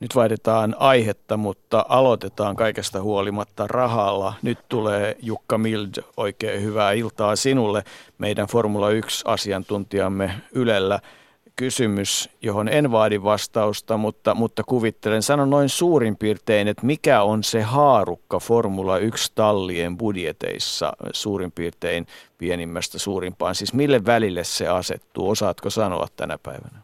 Nyt 0.00 0.14
vaihdetaan 0.14 0.76
aihetta, 0.78 1.36
mutta 1.36 1.86
aloitetaan 1.88 2.56
kaikesta 2.56 3.02
huolimatta 3.02 3.66
rahalla. 3.66 4.34
Nyt 4.42 4.58
tulee 4.68 5.16
Jukka 5.22 5.58
Mild, 5.58 6.02
oikein 6.16 6.62
hyvää 6.62 6.92
iltaa 6.92 7.36
sinulle, 7.36 7.84
meidän 8.18 8.46
Formula 8.46 8.90
1-asiantuntijamme 8.90 10.32
Ylellä 10.52 11.00
kysymys, 11.60 12.30
johon 12.42 12.68
en 12.68 12.92
vaadi 12.92 13.22
vastausta, 13.22 13.96
mutta, 13.96 14.34
mutta 14.34 14.62
kuvittelen, 14.66 15.22
sanon 15.22 15.50
noin 15.50 15.68
suurin 15.68 16.16
piirtein, 16.16 16.68
että 16.68 16.86
mikä 16.86 17.22
on 17.22 17.42
se 17.42 17.62
haarukka 17.62 18.38
Formula 18.38 18.98
1-tallien 18.98 19.98
budjeteissa 19.98 20.92
suurin 21.12 21.52
piirtein 21.52 22.06
pienimmästä 22.38 22.98
suurimpaan? 22.98 23.54
Siis 23.54 23.74
mille 23.74 24.00
välille 24.06 24.44
se 24.44 24.68
asettuu? 24.68 25.30
Osaatko 25.30 25.70
sanoa 25.70 26.06
tänä 26.16 26.36
päivänä? 26.42 26.78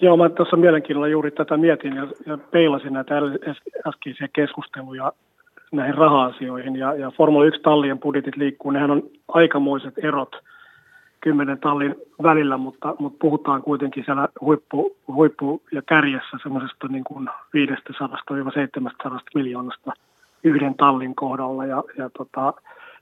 Joo, 0.00 0.16
mä 0.16 0.28
tuossa 0.28 0.56
mielenkiinnolla 0.56 1.08
juuri 1.08 1.30
tätä 1.30 1.56
mietin 1.56 1.96
ja, 1.96 2.06
ja 2.26 2.38
peilasin 2.38 2.92
näitä 2.92 3.14
äskeisiä 3.88 4.28
keskusteluja 4.32 5.12
näihin 5.72 5.94
raha-asioihin. 5.94 6.76
Ja, 6.76 6.94
ja 6.94 7.10
Formula 7.10 7.44
1-tallien 7.44 7.98
budjetit 7.98 8.36
liikkuu, 8.36 8.70
nehän 8.70 8.90
on 8.90 9.02
aikamoiset 9.28 9.94
erot– 9.98 10.36
kymmenen 11.24 11.58
tallin 11.60 11.94
välillä, 12.22 12.56
mutta, 12.56 12.94
mutta 12.98 13.18
puhutaan 13.20 13.62
kuitenkin 13.62 14.04
siellä 14.04 14.28
huippu, 14.40 14.96
huippu 15.08 15.62
ja 15.72 15.82
kärjessä 15.82 16.36
semmoisesta 16.42 16.88
niin 16.88 17.04
kuin 17.04 17.28
500-700 19.08 19.18
miljoonasta 19.34 19.92
yhden 20.44 20.74
tallin 20.74 21.14
kohdalla. 21.14 21.64
Ja, 21.66 21.82
ja 21.98 22.10
tota, 22.10 22.54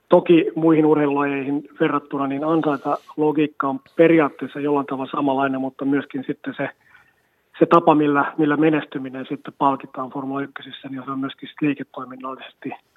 toki 0.09 0.51
muihin 0.55 0.85
urheilulajeihin 0.85 1.69
verrattuna 1.79 2.27
niin 2.27 2.43
ansaita 2.43 2.97
logiikka 3.17 3.67
on 3.67 3.79
periaatteessa 3.95 4.59
jollain 4.59 4.85
tavalla 4.85 5.11
samanlainen, 5.11 5.61
mutta 5.61 5.85
myöskin 5.85 6.23
sitten 6.27 6.53
se, 6.57 6.69
se 7.59 7.65
tapa, 7.65 7.95
millä, 7.95 8.33
millä 8.37 8.57
menestyminen 8.57 9.25
sitten 9.29 9.53
palkitaan 9.57 10.09
Formula 10.09 10.41
1, 10.41 10.69
niin 10.89 11.03
se 11.05 11.11
on 11.11 11.19
myöskin 11.19 11.49
liiketoiminnallisesti– 11.61 12.71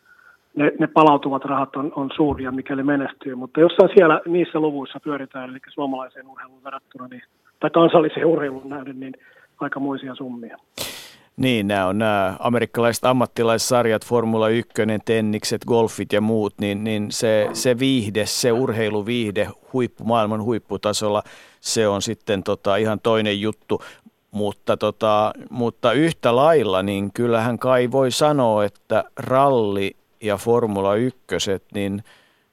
ne, 0.57 0.73
ne 0.79 0.87
palautuvat 0.87 1.45
rahat 1.45 1.77
on, 1.77 1.93
on 1.97 2.11
suuria, 2.17 2.53
mikäli 2.53 2.83
menestyy. 2.83 3.35
Mutta 3.35 3.61
jossain 3.61 3.91
siellä 3.95 4.21
niissä 4.27 4.61
luvuissa 4.61 5.01
pyöritään, 5.01 5.51
eli 5.51 5.59
suomalaiseen 5.75 6.29
urheiluun 6.29 6.65
verrattuna, 6.65 7.09
niin, 7.09 7.23
tai 7.61 7.71
kansalliseen 7.71 8.27
urheiluun 8.27 8.69
nähden, 8.69 9.01
niin 9.01 9.15
aikamoisia 9.61 10.15
summia. 10.15 10.57
Niin, 11.37 11.69
nämä 11.69 11.87
on 11.87 11.99
nämä 11.99 12.37
amerikkalaiset 12.39 13.05
ammattilaissarjat, 13.05 14.07
Formula 14.07 14.49
1, 14.49 14.73
tennikset, 15.05 15.65
golfit 15.65 16.13
ja 16.13 16.21
muut, 16.21 16.55
niin, 16.61 16.85
niin 16.85 17.07
se, 17.11 17.49
se 17.53 17.79
viihde, 17.79 18.27
se 18.27 18.53
urheiluviihde 18.53 19.49
huippu, 19.73 20.05
maailman 20.05 20.43
huipputasolla, 20.43 21.23
se 21.61 21.89
on 21.89 22.03
sitten 22.03 22.43
tota 22.43 22.77
ihan 22.77 23.01
toinen 23.01 23.41
juttu. 23.41 23.83
Mutta, 24.31 24.77
tota, 24.77 25.33
mutta 25.51 25.93
yhtä 25.93 26.37
lailla, 26.37 26.83
niin 26.83 27.13
kyllähän 27.13 27.59
kai 27.59 27.91
voi 27.91 28.11
sanoa, 28.11 28.65
että 28.65 29.05
ralli 29.17 29.97
ja 30.21 30.37
Formula 30.37 30.95
1, 30.95 31.19
niin, 31.75 32.03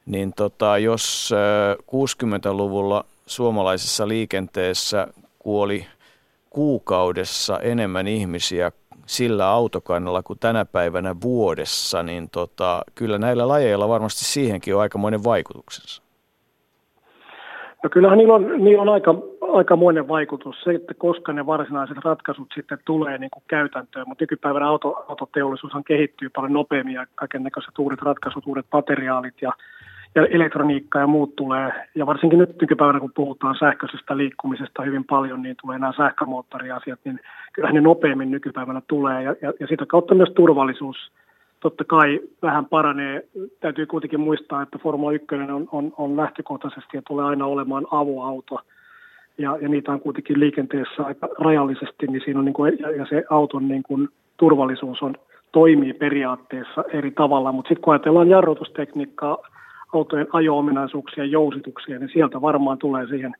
niin 0.05 0.33
tota, 0.35 0.77
jos 0.77 1.33
60-luvulla 1.81 3.05
suomalaisessa 3.25 4.07
liikenteessä 4.07 5.07
kuoli 5.39 5.85
kuukaudessa 6.49 7.59
enemmän 7.59 8.07
ihmisiä 8.07 8.71
sillä 9.05 9.47
autokannalla 9.49 10.23
kuin 10.23 10.39
tänä 10.39 10.65
päivänä 10.65 11.15
vuodessa, 11.23 12.03
niin 12.03 12.29
tota, 12.29 12.81
kyllä 12.95 13.17
näillä 13.17 13.47
lajeilla 13.47 13.89
varmasti 13.89 14.25
siihenkin 14.25 14.75
on 14.75 14.81
aikamoinen 14.81 15.23
vaikutuksensa. 15.23 16.03
No 17.83 17.89
kyllähän 17.89 18.17
niillä 18.17 18.33
on, 18.33 18.63
niillä 18.63 18.81
on 18.81 18.89
aika, 18.89 19.15
aikamoinen 19.53 20.07
vaikutus 20.07 20.61
se, 20.63 20.71
että 20.71 20.93
koska 20.93 21.33
ne 21.33 21.45
varsinaiset 21.45 21.97
ratkaisut 21.97 22.47
sitten 22.55 22.77
tulee 22.85 23.17
niin 23.17 23.31
kuin 23.31 23.43
käytäntöön, 23.47 24.05
mutta 24.07 24.23
nykypäivänä 24.23 24.67
auto, 24.67 25.05
autoteollisuushan 25.07 25.83
kehittyy 25.83 26.29
paljon 26.29 26.53
nopeammin 26.53 26.95
ja 26.95 27.05
kaiken 27.15 27.43
näköiset 27.43 27.79
uudet 27.79 28.01
ratkaisut, 28.01 28.47
uudet 28.47 28.65
materiaalit 28.73 29.41
ja, 29.41 29.53
ja 30.15 30.25
elektroniikka 30.25 30.99
ja 30.99 31.07
muut 31.07 31.35
tulee. 31.35 31.71
Ja 31.95 32.05
varsinkin 32.05 32.39
nyt 32.39 32.61
nykypäivänä, 32.61 32.99
kun 32.99 33.11
puhutaan 33.15 33.55
sähköisestä 33.59 34.17
liikkumisesta 34.17 34.81
hyvin 34.81 35.03
paljon, 35.03 35.41
niin 35.41 35.55
tulee 35.61 35.79
nämä 35.79 35.93
sähkömoottoriasiat, 35.97 36.99
niin 37.05 37.19
kyllä 37.53 37.71
ne 37.71 37.81
nopeammin 37.81 38.31
nykypäivänä 38.31 38.81
tulee 38.87 39.23
ja, 39.23 39.35
ja, 39.41 39.53
ja 39.59 39.67
sitä 39.67 39.85
kautta 39.85 40.15
myös 40.15 40.29
turvallisuus 40.35 41.11
totta 41.63 41.83
kai 41.83 42.19
vähän 42.41 42.65
paranee. 42.65 43.27
Täytyy 43.59 43.85
kuitenkin 43.85 44.19
muistaa, 44.19 44.61
että 44.61 44.77
Formula 44.77 45.11
1 45.11 45.27
on, 45.35 45.67
on, 45.71 45.93
on 45.97 46.17
lähtökohtaisesti 46.17 46.97
ja 46.97 47.01
tulee 47.07 47.25
aina 47.25 47.45
olemaan 47.45 47.87
avoauto. 47.91 48.59
Ja, 49.37 49.57
ja 49.61 49.69
niitä 49.69 49.91
on 49.91 49.99
kuitenkin 49.99 50.39
liikenteessä 50.39 51.03
aika 51.03 51.27
rajallisesti, 51.39 52.07
niin 52.07 52.21
siinä 52.25 52.39
on 52.39 52.45
niin 52.45 52.53
kuin, 52.53 52.77
ja, 52.79 52.91
ja 52.91 53.05
se 53.09 53.23
auton 53.29 53.67
niin 53.67 53.83
kuin, 53.83 54.07
turvallisuus 54.37 55.01
on, 55.01 55.15
toimii 55.51 55.93
periaatteessa 55.93 56.83
eri 56.93 57.11
tavalla. 57.11 57.51
Mutta 57.51 57.69
sitten 57.69 57.83
kun 57.83 57.93
ajatellaan 57.93 58.29
jarrutustekniikkaa, 58.29 59.37
autojen 59.93 60.27
ajo-ominaisuuksia, 60.33 61.25
jousituksia, 61.25 61.99
niin 61.99 62.09
sieltä 62.13 62.41
varmaan 62.41 62.77
tulee 62.77 63.07
siihen, 63.07 63.33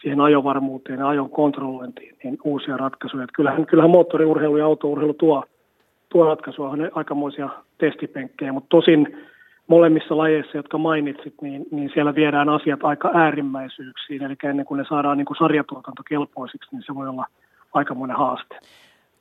siihen 0.00 0.20
ajovarmuuteen 0.20 0.98
ja 0.98 1.08
ajon 1.08 1.30
kontrollointiin 1.30 2.16
niin 2.24 2.38
uusia 2.44 2.76
ratkaisuja. 2.76 3.24
Et 3.24 3.30
kyllähän, 3.34 3.66
kyllähän 3.66 3.90
moottoriurheilu 3.90 4.56
ja 4.56 4.64
autourheilu 4.64 5.14
tuo 5.14 5.44
tuo 6.08 6.24
ratkaisua 6.24 6.68
on 6.70 6.90
aikamoisia 6.94 7.48
testipenkkejä, 7.78 8.52
mutta 8.52 8.68
tosin 8.68 9.18
molemmissa 9.70 10.16
lajeissa, 10.16 10.56
jotka 10.56 10.78
mainitsit, 10.78 11.34
niin, 11.42 11.66
niin 11.70 11.90
siellä 11.94 12.14
viedään 12.14 12.48
asiat 12.48 12.80
aika 12.82 13.10
äärimmäisyyksiin, 13.14 14.22
eli 14.22 14.36
ennen 14.44 14.66
kuin 14.66 14.78
ne 14.78 14.84
saadaan 14.88 15.18
niin 15.18 15.26
kuin 15.26 15.36
sarjatuotantokelpoisiksi, 15.36 16.68
niin 16.72 16.82
se 16.86 16.94
voi 16.94 17.08
olla 17.08 17.26
aikamoinen 17.72 18.16
haaste. 18.16 18.60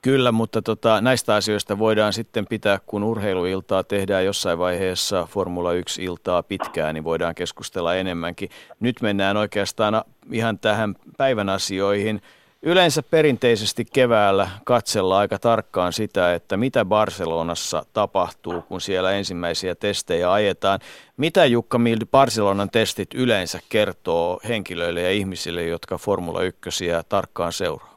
Kyllä, 0.02 0.32
mutta 0.32 0.62
tota, 0.62 1.02
näistä 1.02 1.36
asioista 1.36 1.80
voidaan 1.80 2.14
sitten 2.14 2.45
pitää, 2.50 2.80
kun 2.86 3.04
urheiluiltaa 3.04 3.84
tehdään 3.84 4.26
jossain 4.26 4.60
vaiheessa 4.60 5.28
Formula 5.30 5.74
1-iltaa 5.74 6.43
pitkään, 6.43 6.93
niin 6.95 7.04
voidaan 7.04 7.36
keskustella 7.36 7.95
enemmänkin. 7.95 8.50
Nyt 8.80 9.02
mennään 9.02 9.38
oikeastaan 9.38 10.02
ihan 10.32 10.60
tähän 10.60 10.95
päivän 11.18 11.50
asioihin. 11.50 12.22
Yleensä 12.64 13.03
perinteisesti 13.12 13.86
keväällä 13.93 14.47
katsellaan 14.66 15.20
aika 15.20 15.39
tarkkaan 15.39 15.93
sitä, 15.93 16.34
että 16.34 16.57
mitä 16.57 16.86
Barcelonassa 16.86 17.84
tapahtuu, 17.93 18.62
kun 18.62 18.82
siellä 18.82 19.12
ensimmäisiä 19.12 19.76
testejä 19.76 20.32
ajetaan. 20.32 20.80
Mitä 21.18 21.45
Jukka 21.45 21.78
Mildi 21.78 22.05
Barcelonan 22.12 22.70
testit 22.70 23.14
yleensä 23.14 23.60
kertoo 23.70 24.39
henkilöille 24.47 25.01
ja 25.01 25.12
ihmisille, 25.12 25.64
jotka 25.64 25.97
Formula 25.97 26.41
1 26.41 26.86
tarkkaan 27.10 27.53
seuraa? 27.53 27.95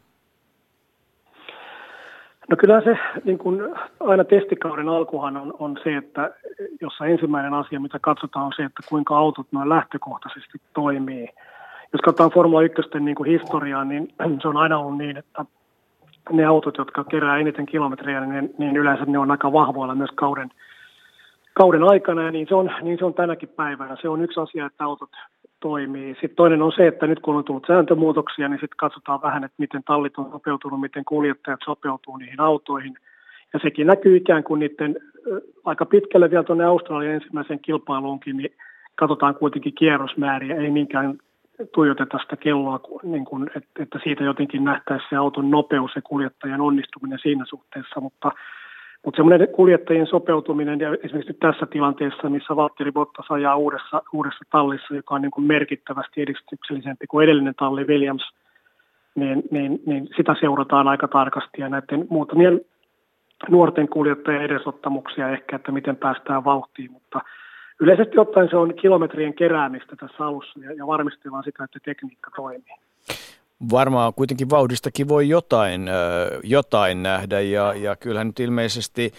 No 2.50 2.56
kyllä 2.56 2.80
se 2.80 2.98
niin 3.24 3.38
kuin 3.38 3.60
aina 4.00 4.24
testikauden 4.24 4.88
alkuhan 4.88 5.36
on, 5.36 5.54
on 5.58 5.78
se, 5.84 5.96
että 5.96 6.34
jossa 6.80 7.06
ensimmäinen 7.06 7.54
asia, 7.54 7.80
mitä 7.80 7.98
katsotaan, 7.98 8.46
on 8.46 8.52
se, 8.56 8.64
että 8.64 8.82
kuinka 8.88 9.16
autot 9.16 9.46
noin 9.52 9.68
lähtökohtaisesti 9.68 10.58
toimii– 10.74 11.28
jos 11.93 12.01
katsotaan 12.05 12.30
Formula 12.30 12.62
1 12.62 12.82
niin 13.01 13.14
kuin 13.14 13.30
historiaa, 13.30 13.84
niin 13.84 14.09
se 14.43 14.49
on 14.49 14.57
aina 14.57 14.78
ollut 14.78 14.99
niin, 14.99 15.16
että 15.16 15.45
ne 16.32 16.45
autot, 16.45 16.78
jotka 16.78 17.05
kerää 17.05 17.38
eniten 17.38 17.66
kilometrejä, 17.66 18.20
niin, 18.20 18.55
niin 18.59 18.76
yleensä 18.76 19.05
ne 19.05 19.18
on 19.18 19.30
aika 19.30 19.53
vahvoilla 19.53 19.95
myös 19.95 20.11
kauden, 20.14 20.51
kauden 21.55 21.82
aikana, 21.82 22.22
ja 22.22 22.30
niin 22.30 22.47
se, 22.49 22.55
on, 22.55 22.70
niin 22.82 22.99
se 22.99 23.05
on 23.05 23.14
tänäkin 23.14 23.49
päivänä. 23.49 23.97
Se 24.03 24.09
on 24.09 24.22
yksi 24.22 24.40
asia, 24.40 24.66
että 24.66 24.84
autot 24.84 25.11
toimii. 25.61 26.14
Sitten 26.14 26.36
toinen 26.36 26.62
on 26.62 26.72
se, 26.76 26.86
että 26.86 27.07
nyt 27.07 27.20
kun 27.20 27.36
on 27.36 27.45
tullut 27.45 27.66
sääntömuutoksia, 27.66 28.49
niin 28.49 28.61
sitten 28.61 28.76
katsotaan 28.76 29.22
vähän, 29.22 29.45
että 29.45 29.55
miten 29.59 29.82
tallit 29.84 30.18
on 30.18 30.30
sopeutunut, 30.30 30.80
miten 30.80 31.05
kuljettajat 31.05 31.61
sopeutuu 31.64 32.16
niihin 32.16 32.40
autoihin. 32.40 32.95
Ja 33.53 33.59
sekin 33.62 33.86
näkyy 33.86 34.16
ikään 34.16 34.45
kuin 34.45 34.59
niiden 34.59 34.97
aika 35.64 35.86
pitkälle 35.86 36.30
vielä 36.30 36.45
tuonne 36.45 36.64
Australian 36.64 37.14
ensimmäiseen 37.14 37.61
kilpailuunkin, 37.61 38.36
niin 38.36 38.55
katsotaan 38.95 39.34
kuitenkin 39.34 39.74
kierrosmääriä, 39.74 40.57
ei 40.57 40.70
niinkään 40.70 41.18
tuijoteta 41.74 42.18
sitä 42.18 42.36
kelloa, 42.36 42.80
niin 43.02 43.24
kuin, 43.24 43.50
että, 43.80 43.98
siitä 44.04 44.24
jotenkin 44.24 44.64
nähtäisi 44.64 45.04
se 45.10 45.16
auton 45.16 45.50
nopeus 45.50 45.90
ja 45.96 46.02
kuljettajan 46.02 46.60
onnistuminen 46.60 47.18
siinä 47.22 47.44
suhteessa, 47.48 48.00
mutta 48.00 48.30
mutta 49.04 49.16
semmoinen 49.16 49.48
kuljettajien 49.48 50.06
sopeutuminen, 50.06 50.80
ja 50.80 50.88
esimerkiksi 51.04 51.36
tässä 51.40 51.66
tilanteessa, 51.66 52.30
missä 52.30 52.56
Valtteri 52.56 52.92
Bottas 52.92 53.26
ajaa 53.30 53.56
uudessa, 53.56 54.02
uudessa 54.12 54.44
tallissa, 54.50 54.94
joka 54.94 55.14
on 55.14 55.22
niin 55.22 55.30
kuin 55.30 55.46
merkittävästi 55.46 56.22
edistyksellisempi 56.22 57.06
kuin 57.06 57.24
edellinen 57.24 57.54
talli 57.54 57.84
Williams, 57.84 58.22
niin, 59.14 59.42
niin, 59.50 59.82
niin 59.86 60.08
sitä 60.16 60.36
seurataan 60.40 60.88
aika 60.88 61.08
tarkasti. 61.08 61.60
Ja 61.60 61.68
näiden 61.68 62.06
muutamien 62.10 62.60
nuorten 63.50 63.88
kuljettajien 63.88 64.42
edesottamuksia 64.42 65.28
ehkä, 65.28 65.56
että 65.56 65.72
miten 65.72 65.96
päästään 65.96 66.44
vauhtiin, 66.44 66.92
mutta 66.92 67.20
yleisesti 67.83 68.18
ottaen 68.18 68.49
se 68.51 68.57
on 68.57 68.74
kilometrien 68.74 69.35
keräämistä 69.35 69.97
tässä 69.97 70.26
alussa 70.26 70.61
ja, 70.61 70.72
ja 70.72 70.87
varmistellaan 70.87 71.45
sitä, 71.45 71.64
että 71.64 71.78
tekniikka 71.85 72.30
toimii. 72.37 72.76
Varmaan 73.70 74.14
kuitenkin 74.14 74.51
vauhdistakin 74.51 75.09
voi 75.09 75.28
jotain, 75.28 75.91
jotain 76.43 77.03
nähdä 77.03 77.41
ja, 77.41 77.74
ja 77.74 77.97
kyllähän 77.97 78.26
nyt 78.26 78.41
ilmeisesti 78.41 79.12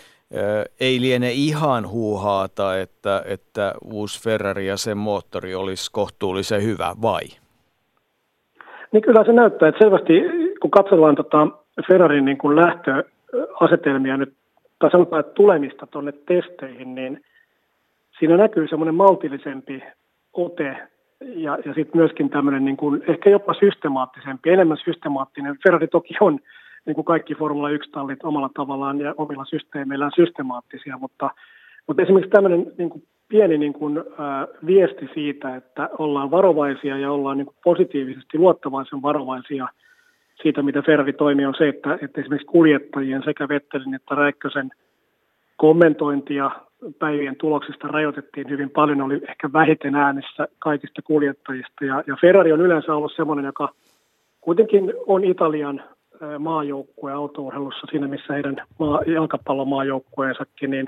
ei 0.80 1.02
liene 1.02 1.32
ihan 1.32 1.88
huuhaata, 1.88 2.80
että, 2.80 3.24
että 3.26 3.74
uusi 3.84 4.24
Ferrari 4.24 4.68
ja 4.68 4.78
sen 4.78 4.98
moottori 4.98 5.56
olisi 5.56 5.92
kohtuullisen 5.92 6.64
hyvä, 6.64 6.96
vai? 7.02 7.22
Niin 8.92 9.02
kyllä 9.02 9.24
se 9.24 9.34
näyttää, 9.34 9.70
että 9.70 9.84
selvästi 9.84 10.14
kun 10.62 10.72
katsellaan 10.72 11.16
tota 11.16 11.48
Ferrarin 11.88 12.26
niin 12.26 12.38
kuin 12.38 12.56
lähtöasetelmia 12.56 14.18
nyt, 14.18 14.34
tai 14.80 14.92
sanotaan, 14.92 15.20
että 15.20 15.34
tulemista 15.34 15.88
tuonne 15.88 16.12
testeihin, 16.12 16.96
niin– 16.96 17.22
siinä 18.24 18.38
näkyy 18.38 18.68
semmoinen 18.68 18.96
maltillisempi 18.96 19.84
ote 20.34 20.78
ja, 21.22 21.58
ja 21.66 21.74
sitten 21.74 21.98
myöskin 22.02 22.30
tämmöinen 22.30 22.66
niin 22.66 22.78
kuin, 22.78 23.04
ehkä 23.08 23.30
jopa 23.30 23.54
systemaattisempi, 23.54 24.50
enemmän 24.50 24.78
systemaattinen. 24.86 25.58
Ferrari 25.64 25.88
toki 25.88 26.14
on 26.22 26.40
niin 26.86 26.96
kuin 26.96 27.06
kaikki 27.06 27.36
Formula 27.36 27.70
1-tallit 27.70 28.24
omalla 28.24 28.50
tavallaan 28.56 29.00
ja 29.00 29.14
omilla 29.18 29.46
systeemeillään 29.46 30.12
systemaattisia, 30.16 30.98
mutta, 30.98 31.30
mutta 31.88 32.04
esimerkiksi 32.04 32.30
tämmöinen 32.30 32.72
niin 32.78 32.90
kuin 32.90 33.04
pieni 33.28 33.58
niin 33.58 33.74
kuin, 33.74 34.04
ää, 34.18 34.48
viesti 34.66 35.10
siitä, 35.14 35.56
että 35.56 35.90
ollaan 35.98 36.32
varovaisia 36.32 36.98
ja 36.98 37.12
ollaan 37.12 37.38
niin 37.38 37.46
kuin 37.46 37.58
positiivisesti 37.64 38.38
luottavaisen 38.38 39.02
varovaisia 39.02 39.68
siitä, 40.42 40.62
mitä 40.62 40.82
Ferrari 40.82 41.14
toimii, 41.14 41.46
on 41.46 41.56
se, 41.58 41.70
että, 41.70 41.98
että 42.02 42.22
esimerkiksi 42.22 42.52
kuljettajien 42.52 43.24
sekä 43.26 43.48
Vettelin 43.48 43.94
että 43.94 44.16
Räikkösen 44.16 44.72
kommentointia 45.58 46.52
päivien 47.00 47.36
tuloksista 47.36 47.88
rajoitettiin 47.88 48.50
hyvin 48.50 48.70
paljon, 48.70 49.02
oli 49.02 49.22
ehkä 49.30 49.54
vähiten 49.54 49.96
äänessä 49.96 50.48
kaikista 50.60 51.02
kuljettajista. 51.02 51.86
Ja, 51.86 52.04
ja 52.08 52.18
Ferrari 52.22 52.52
on 52.52 52.62
yleensä 52.62 52.96
ollut 52.96 53.14
sellainen, 53.16 53.46
joka 53.46 53.70
kuitenkin 54.42 54.94
on 55.08 55.24
Italian 55.24 55.84
maajoukkue 56.40 57.12
autourheilussa 57.12 57.88
siinä, 57.92 58.08
missä 58.08 58.34
heidän 58.34 58.56
maa, 58.80 59.02
jalkapallomaajoukkueensakin, 59.08 60.72
niin 60.72 60.88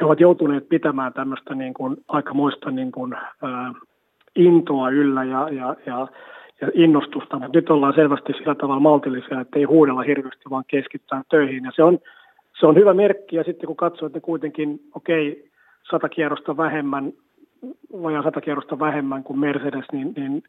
he 0.00 0.04
ovat 0.04 0.20
joutuneet 0.20 0.68
pitämään 0.68 1.12
tämmöistä 1.12 1.54
niin 1.54 1.74
kuin, 1.74 1.96
aikamoista 2.08 2.70
niin 2.70 2.92
kuin, 2.92 3.14
ää, 3.42 3.72
intoa 4.36 4.90
yllä 4.90 5.24
ja, 5.24 5.48
ja, 5.48 5.76
ja, 5.86 6.08
ja 6.60 6.68
innostusta, 6.74 7.38
mutta 7.38 7.58
nyt 7.58 7.70
ollaan 7.70 7.94
selvästi 7.94 8.32
sillä 8.32 8.54
tavalla 8.54 8.80
maltillisia, 8.80 9.40
että 9.40 9.58
ei 9.58 9.64
huudella 9.64 10.02
hirveästi, 10.02 10.50
vaan 10.50 10.64
keskittää 10.66 11.22
töihin. 11.30 11.64
Ja 11.64 11.70
se 11.76 11.82
on, 11.82 11.98
se 12.60 12.66
on 12.66 12.76
hyvä 12.76 12.94
merkki 12.94 13.36
ja 13.36 13.44
sitten 13.44 13.66
kun 13.66 13.76
katsoo, 13.76 14.06
että 14.06 14.20
kuitenkin, 14.20 14.80
okei, 14.94 15.30
okay, 15.30 15.42
sata 15.90 16.08
kierrosta 16.08 16.56
vähemmän, 16.56 17.12
vajaa 18.02 18.22
sata 18.22 18.40
kierrosta 18.40 18.78
vähemmän 18.78 19.24
kuin 19.24 19.38
Mercedes, 19.38 19.84
niin, 19.92 20.12
niin 20.16 20.42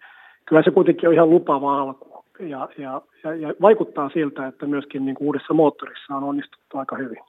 kyllä 0.45 0.63
se 0.63 0.71
kuitenkin 0.71 1.09
on 1.09 1.15
ihan 1.15 1.29
lupava 1.29 1.81
alku. 1.81 2.25
Ja, 2.39 2.69
ja, 2.77 3.01
ja, 3.23 3.35
ja 3.35 3.53
vaikuttaa 3.61 4.09
siltä, 4.09 4.47
että 4.47 4.65
myöskin 4.65 5.05
niin 5.05 5.15
kuin 5.15 5.25
uudessa 5.25 5.53
moottorissa 5.53 6.15
on 6.15 6.23
onnistuttu 6.23 6.77
aika 6.77 6.95
hyvin. 6.95 7.19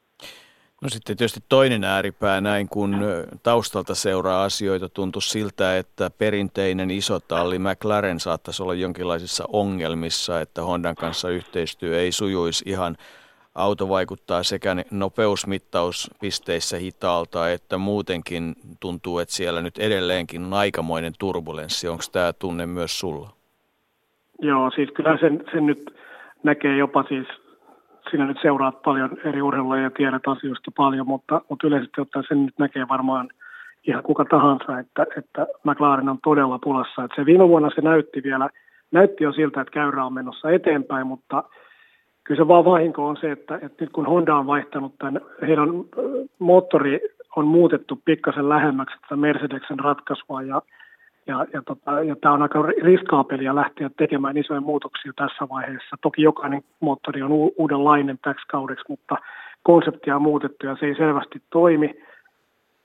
No 0.83 0.89
sitten 0.89 1.17
tietysti 1.17 1.41
toinen 1.49 1.85
ääripää 1.85 2.41
näin, 2.41 2.69
kun 2.69 2.97
taustalta 3.43 3.95
seuraa 3.95 4.45
asioita, 4.45 4.89
tuntuu 4.89 5.21
siltä, 5.21 5.79
että 5.79 6.11
perinteinen 6.19 6.91
iso 6.91 7.21
talli 7.21 7.59
McLaren 7.59 8.21
saattaisi 8.21 8.63
olla 8.63 8.75
jonkinlaisissa 8.75 9.45
ongelmissa, 9.53 10.41
että 10.41 10.63
Hondan 10.63 10.95
kanssa 10.95 11.31
yhteistyö 11.31 12.01
ei 12.01 12.13
sujuisi 12.13 12.65
ihan 12.67 12.97
auto 13.55 13.89
vaikuttaa 13.89 14.43
sekä 14.43 14.77
nopeusmittauspisteissä 14.91 16.77
hitaalta, 16.79 17.51
että 17.51 17.79
muutenkin 17.79 18.55
tuntuu, 18.81 19.19
että 19.19 19.35
siellä 19.35 19.63
nyt 19.63 19.79
edelleenkin 19.79 20.45
on 20.45 20.55
aikamoinen 20.55 21.13
turbulenssi. 21.19 21.89
Onko 21.89 22.03
tämä 22.13 22.33
tunne 22.33 22.67
myös 22.67 23.01
sulla? 23.01 23.31
Joo, 24.39 24.71
siis 24.71 24.91
kyllä 24.91 25.19
sen, 25.21 25.45
sen 25.53 25.67
nyt 25.67 25.95
näkee 26.43 26.77
jopa 26.77 27.05
siis, 27.09 27.27
sinä 28.11 28.27
nyt 28.27 28.39
seuraat 28.43 28.83
paljon 28.83 29.17
eri 29.25 29.43
urheilua 29.43 29.79
ja 29.79 29.91
tiedät 29.91 30.23
asioista 30.27 30.71
paljon, 30.77 31.07
mutta, 31.07 31.41
mutta 31.49 31.67
yleisesti 31.67 32.01
ottaen 32.01 32.25
sen 32.29 32.47
nyt 32.47 32.59
näkee 32.59 32.89
varmaan 32.89 33.29
ihan 33.87 34.03
kuka 34.03 34.25
tahansa, 34.25 34.79
että, 34.79 35.07
että 35.17 35.47
McLaren 35.65 36.09
on 36.09 36.19
todella 36.25 36.59
pulassa. 36.59 37.05
Että 37.05 37.17
se 37.17 37.27
viime 37.27 37.49
vuonna 37.49 37.71
se 37.75 37.81
näytti 37.81 38.23
vielä 38.23 38.49
näytti 38.91 39.25
jo 39.25 39.33
siltä, 39.33 39.61
että 39.61 39.73
käyrä 39.73 40.05
on 40.05 40.13
menossa 40.13 40.51
eteenpäin, 40.51 41.07
mutta 41.07 41.45
kyllä 42.25 42.41
se 42.45 42.49
vaan 42.49 42.65
vahinko 42.65 43.09
on 43.09 43.17
se, 43.17 43.31
että, 43.33 43.55
että 43.55 43.85
nyt 43.85 43.93
kun 43.93 44.07
Honda 44.07 44.35
on 44.37 44.47
vaihtanut 44.47 44.95
tämän, 44.99 45.21
heidän 45.47 45.69
moottori 46.39 47.01
on 47.37 47.47
muutettu 47.47 47.99
pikkasen 48.05 48.49
lähemmäksi 48.49 48.97
tätä 49.01 49.17
Mercedeksen 49.17 49.79
ratkaisua 49.79 50.43
ja, 50.43 50.63
ja, 51.27 51.47
ja, 51.53 51.63
tota, 51.67 52.03
ja 52.03 52.17
tämä 52.17 52.35
on 52.35 52.43
aika 52.43 52.63
riskaapelia 52.63 53.55
lähteä 53.55 53.91
tekemään 53.97 54.37
isoja 54.37 54.61
muutoksia 54.61 55.13
tässä 55.17 55.49
vaiheessa. 55.49 55.97
Toki 56.03 56.23
jokainen 56.23 56.63
moottori 56.81 57.23
on 57.23 57.33
uudenlainen 57.33 58.19
täksi 58.23 58.47
kaudeksi, 58.49 58.85
mutta 58.89 59.17
konseptia 59.63 60.17
on 60.17 60.23
muutettu 60.23 60.67
ja 60.67 60.77
se 60.81 60.87
ei 60.87 60.95
selvästi 60.95 61.43
toimi. 61.51 61.95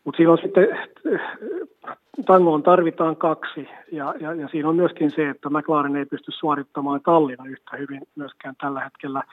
Mutta 0.05 0.31
on 0.31 0.37
sitten, 0.37 0.67
tangoon 2.25 2.63
tarvitaan 2.63 3.15
kaksi 3.15 3.69
ja, 3.91 4.13
ja, 4.19 4.33
ja 4.33 4.47
siinä 4.47 4.69
on 4.69 4.75
myöskin 4.75 5.11
se, 5.11 5.29
että 5.29 5.49
McLaren 5.49 5.95
ei 5.95 6.05
pysty 6.05 6.31
suorittamaan 6.31 7.01
tallina 7.01 7.45
yhtä 7.45 7.77
hyvin 7.77 8.01
myöskään 8.15 8.55
tällä 8.61 8.79
hetkellä. 8.83 9.23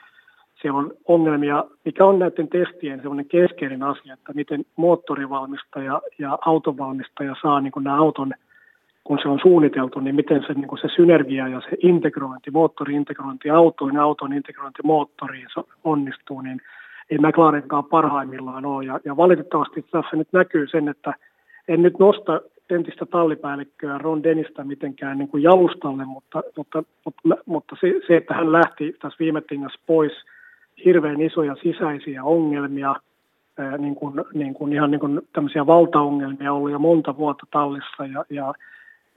Siellä 0.61 0.79
on 0.79 0.91
ongelmia, 1.07 1.63
mikä 1.85 2.05
on 2.05 2.19
näiden 2.19 2.47
testien 2.47 2.99
semmoinen 2.99 3.25
keskeinen 3.25 3.83
asia, 3.83 4.13
että 4.13 4.33
miten 4.33 4.65
moottorivalmistaja 4.75 6.01
ja 6.19 6.37
autonvalmistaja 6.45 7.35
saa 7.41 7.61
niin 7.61 7.73
nämä 7.81 7.97
auton, 7.97 8.33
kun 9.03 9.19
se 9.21 9.29
on 9.29 9.39
suunniteltu, 9.41 9.99
niin 9.99 10.15
miten 10.15 10.43
se, 10.47 10.53
niin 10.53 10.77
se 10.81 10.87
synergia 10.95 11.47
ja 11.47 11.61
se 11.61 11.77
integrointi, 11.83 12.51
moottori-integrointi 12.51 13.49
autoon 13.49 13.93
ja 13.93 14.03
auton 14.03 14.33
integrointi 14.33 14.81
moottoriin 14.83 15.47
onnistuu, 15.83 16.41
niin– 16.41 16.61
ei 17.09 17.17
McLarenkaan 17.17 17.85
parhaimmillaan 17.85 18.65
ole. 18.65 18.85
Ja, 18.85 18.99
ja 19.05 19.17
valitettavasti 19.17 19.85
tässä 19.91 20.15
nyt 20.15 20.27
näkyy 20.31 20.67
sen, 20.67 20.87
että 20.87 21.13
en 21.67 21.81
nyt 21.81 21.99
nosta 21.99 22.41
entistä 22.69 23.05
tallipäällikköä 23.05 23.97
Ron 23.97 24.23
Denistä 24.23 24.63
mitenkään 24.63 25.17
niin 25.17 25.27
kuin 25.27 25.43
jalustalle, 25.43 26.05
mutta, 26.05 26.43
mutta, 26.57 26.83
mutta, 27.05 27.35
mutta 27.45 27.75
se, 27.81 27.93
se, 28.07 28.17
että 28.17 28.33
hän 28.33 28.51
lähti 28.51 28.95
tässä 29.01 29.19
viime 29.19 29.41
tingassa 29.41 29.79
pois, 29.85 30.11
hirveän 30.85 31.21
isoja 31.21 31.55
sisäisiä 31.63 32.23
ongelmia, 32.23 32.95
niin 33.77 33.95
kuin, 33.95 34.13
niin 34.33 34.53
kuin 34.53 34.73
ihan 34.73 34.91
niin 34.91 34.99
kuin 34.99 35.21
tämmöisiä 35.33 35.65
valtaongelmia 35.65 36.53
ollut 36.53 36.71
jo 36.71 36.79
monta 36.79 37.17
vuotta 37.17 37.47
tallissa 37.51 38.05
ja, 38.05 38.25
ja 38.29 38.53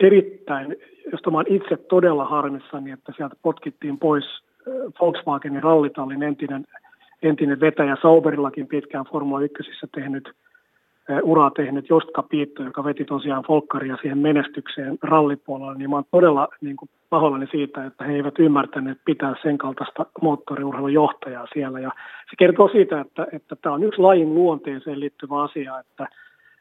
erittäin, 0.01 0.77
josta 1.13 1.31
mä 1.31 1.43
itse 1.47 1.77
todella 1.77 2.25
harmissani, 2.25 2.91
että 2.91 3.13
sieltä 3.17 3.37
potkittiin 3.43 3.99
pois 3.99 4.25
Volkswagenin 5.01 5.63
rallitallin 5.63 6.23
entinen 6.23 6.65
entinen 7.27 7.61
vetäjä 7.61 7.97
Sauberillakin 8.03 8.67
pitkään 8.67 9.05
Formula 9.05 9.41
1 9.41 9.63
tehnyt 9.95 10.33
uraa 11.23 11.51
tehnyt 11.51 11.89
Jostka 11.89 12.23
Piitto, 12.23 12.63
joka 12.63 12.85
veti 12.85 13.05
tosiaan 13.05 13.45
Folkkaria 13.47 13.97
siihen 13.97 14.19
menestykseen 14.19 14.99
rallipuolella, 15.03 15.75
niin 15.75 15.91
mä 15.91 15.97
oon 15.97 16.05
todella 16.11 16.49
niin 16.61 16.77
kuin 16.77 16.89
pahoillani 17.11 17.47
siitä, 17.51 17.85
että 17.85 18.05
he 18.05 18.13
eivät 18.13 18.39
ymmärtäneet 18.39 18.99
pitää 19.05 19.35
sen 19.43 19.59
kaltaista 19.59 20.07
moottoriurheilun 20.23 20.93
johtajaa 20.93 21.47
siellä. 21.53 21.81
Ja 21.81 21.91
se 22.31 22.37
kertoo 22.39 22.69
siitä, 22.69 23.01
että, 23.01 23.27
että 23.33 23.57
tämä 23.57 23.75
on 23.75 23.83
yksi 23.83 24.01
lajin 24.01 24.35
luonteeseen 24.35 25.01
liittyvä 25.01 25.43
asia, 25.43 25.79
että, 25.79 26.09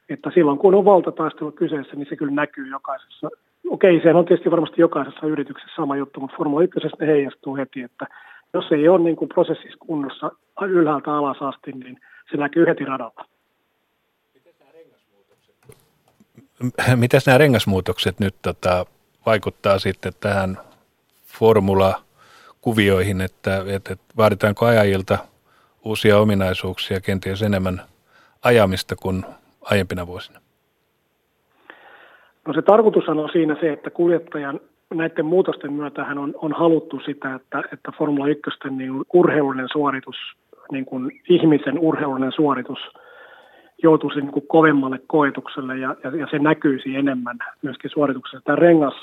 että 0.10 0.32
silloin 0.34 0.58
kun 0.58 0.76
on 0.76 0.86
valtataistelu 0.86 1.52
kyseessä, 1.52 1.96
niin 1.96 2.08
se 2.10 2.16
kyllä 2.16 2.34
näkyy 2.34 2.68
jokaisessa. 2.68 3.30
Okei, 3.70 4.02
se 4.04 4.14
on 4.14 4.26
tietysti 4.26 4.52
varmasti 4.52 4.82
jokaisessa 4.82 5.28
yrityksessä 5.28 5.76
sama 5.76 5.96
juttu, 5.96 6.20
mutta 6.20 6.38
Formula 6.38 6.64
1 6.64 6.80
ne 7.00 7.08
heijastuu 7.08 7.56
heti, 7.56 7.82
että 7.82 8.08
jos 8.56 8.72
ei 8.72 8.88
ole 8.88 9.04
niin 9.04 9.16
kuin 9.16 9.30
prosessissa 9.30 9.78
kunnossa 9.80 10.32
ylhäältä 10.62 11.14
alas 11.14 11.38
asti, 11.42 11.72
niin 11.72 12.00
se 12.32 12.38
näkyy 12.38 12.66
heti 12.66 12.86
radalla. 12.86 13.26
Miten 16.96 17.22
nämä 17.26 17.38
rengasmuutokset 17.38 18.20
nyt 18.20 18.36
tota, 18.42 18.86
vaikuttaa 19.26 19.80
sitten 19.80 20.14
tähän 20.20 20.58
formula-kuvioihin, 21.26 23.22
että, 23.22 23.64
että, 23.68 23.94
että 23.94 24.06
vaaditaanko 24.18 24.66
ajajilta 24.66 25.18
uusia 25.86 26.20
ominaisuuksia, 26.20 27.02
kenties 27.02 27.42
enemmän 27.42 27.82
ajamista 28.44 28.96
kuin 28.96 29.26
aiempina 29.62 30.08
vuosina? 30.08 30.40
No 32.48 32.54
se 32.54 32.62
tarkoitus 32.62 33.10
on 33.10 33.30
siinä 33.32 33.58
se, 33.62 33.74
että 33.74 33.90
kuljettajan 33.90 34.60
näiden 34.98 35.26
muutosten 35.26 35.74
myötä 35.74 36.02
on, 36.02 36.34
on 36.42 36.54
haluttu 36.54 37.00
sitä, 37.06 37.36
että, 37.36 37.64
että 37.74 37.92
Formula 37.98 38.28
1 38.28 38.44
niin 38.70 38.92
urheilullinen 39.14 39.70
suoritus, 39.72 40.16
niin 40.72 40.86
kuin 40.86 41.22
ihmisen 41.30 41.80
urheilullinen 41.80 42.32
suoritus 42.32 42.80
joutuisi 43.84 44.22
niin 44.22 44.32
kuin 44.32 44.48
kovemmalle 44.48 45.00
koetukselle 45.08 45.78
ja, 45.78 45.96
ja, 46.04 46.16
ja 46.16 46.28
se 46.32 46.40
näkyisi 46.40 46.96
enemmän 46.96 47.38
myöskin 47.62 47.92
suorituksessa. 47.92 48.46
Tämä 48.46 48.56
rengas, 48.56 48.94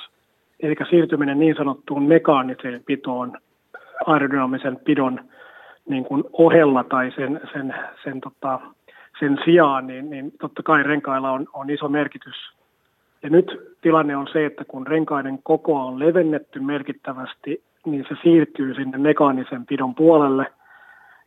eli 0.61 0.75
siirtyminen 0.91 1.39
niin 1.39 1.57
sanottuun 1.57 2.03
mekaaniseen 2.03 2.83
pitoon, 2.87 3.39
aerodynaamisen 4.07 4.77
pidon 4.85 5.21
niin 5.89 6.05
kuin 6.05 6.25
ohella 6.33 6.85
tai 6.85 7.13
sen, 7.17 7.41
sen, 7.53 7.75
sen, 8.05 8.21
tota, 8.21 8.61
sen 9.21 9.39
sijaan, 9.45 9.87
niin, 9.87 10.11
niin 10.11 10.33
totta 10.41 10.63
kai 10.63 10.83
renkailla 10.83 11.31
on, 11.31 11.47
on 11.53 11.71
iso 11.71 11.89
merkitys 11.89 12.53
ja 13.23 13.31
nyt 13.31 13.77
tilanne 13.81 14.17
on 14.17 14.27
se, 14.33 14.47
että 14.47 14.65
kun 14.65 14.87
renkaiden 14.87 15.39
kokoa 15.43 15.85
on 15.85 15.99
levennetty 15.99 16.61
merkittävästi, 16.61 17.63
niin 17.87 18.05
se 18.09 18.15
siirtyy 18.23 18.75
sinne 18.75 18.99
mekaanisen 18.99 19.67
pidon 19.67 19.95
puolelle. 19.95 20.47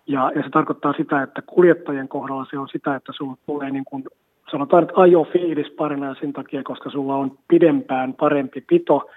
Ja, 0.07 0.31
ja 0.35 0.43
se 0.43 0.49
tarkoittaa 0.49 0.93
sitä, 0.93 1.21
että 1.21 1.41
kuljettajien 1.41 2.07
kohdalla 2.07 2.47
se 2.49 2.59
on 2.59 2.67
sitä, 2.67 2.95
että 2.95 3.11
sulla 3.15 3.37
tulee 3.45 3.71
niin 3.71 3.85
kuin, 3.85 4.03
sanotaan, 4.51 4.83
että 4.83 5.01
ajofiilis 5.01 5.71
parina 5.71 6.15
sen 6.15 6.33
takia, 6.33 6.63
koska 6.63 6.89
sulla 6.89 7.15
on 7.15 7.37
pidempään 7.47 8.13
parempi 8.13 8.61
pito. 8.61 9.09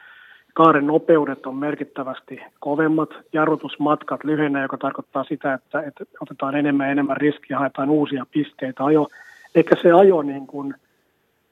Kaaren 0.55 0.87
nopeudet 0.87 1.47
on 1.47 1.57
merkittävästi 1.57 2.41
kovemmat, 2.61 3.11
jarrutusmatkat 3.33 4.25
lyhenee, 4.25 4.63
joka 4.63 4.79
tarkoittaa 4.79 5.25
sitä, 5.25 5.55
että, 5.55 5.81
että 5.83 6.05
otetaan 6.21 6.57
enemmän 6.57 6.87
ja 6.87 6.93
enemmän 6.93 7.17
riskiä, 7.17 7.59
haetaan 7.59 7.91
uusia 7.91 8.27
pisteitä 8.33 8.85
ajo. 8.85 9.09
Eikä 9.55 9.77
se 9.83 9.93
ajo 9.93 10.23
niin 10.23 10.47
kuin, 10.47 10.75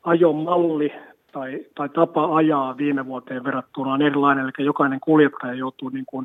ajomalli 0.04 0.92
tai, 1.37 1.61
tai 1.74 1.89
tapa 1.89 2.37
ajaa 2.37 2.76
viime 2.76 3.07
vuoteen 3.07 3.45
verrattuna 3.45 3.93
on 3.93 4.03
erilainen, 4.03 4.45
eli 4.45 4.66
jokainen 4.66 5.01
kuljettaja 5.01 5.55
joutuu 5.55 5.89
niin 5.89 6.07
kuin 6.07 6.24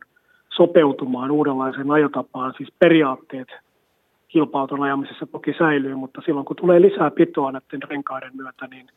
sopeutumaan 0.50 1.32
uudenlaiseen 1.32 1.92
ajotapaan, 1.92 2.54
siis 2.58 2.70
periaatteet 2.80 3.48
kilpauton 4.28 4.84
ajamisessa 4.84 5.26
toki 5.26 5.54
säilyy, 5.60 5.96
mutta 5.96 6.22
silloin 6.26 6.46
kun 6.46 6.56
tulee 6.56 6.82
lisää 6.82 7.12
pitoa 7.12 7.52
näiden 7.52 7.90
renkaiden 7.90 8.32
myötä, 8.36 8.68
niin, 8.68 8.88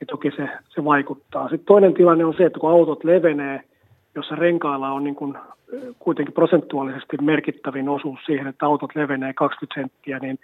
niin 0.00 0.08
toki 0.10 0.30
se, 0.30 0.48
se 0.68 0.84
vaikuttaa. 0.84 1.48
Sitten 1.48 1.66
toinen 1.66 1.94
tilanne 1.94 2.24
on 2.24 2.34
se, 2.36 2.44
että 2.44 2.60
kun 2.60 2.70
autot 2.70 3.04
levenee, 3.04 3.60
jossa 4.14 4.36
renkailla 4.36 4.92
on 4.92 5.04
niin 5.04 5.16
kuin 5.16 5.34
kuitenkin 5.98 6.34
prosentuaalisesti 6.34 7.16
merkittävin 7.20 7.88
osuus 7.88 8.20
siihen, 8.26 8.46
että 8.46 8.66
autot 8.66 8.94
levenee 8.94 9.32
20 9.32 9.80
senttiä, 9.80 10.18
niin 10.18 10.38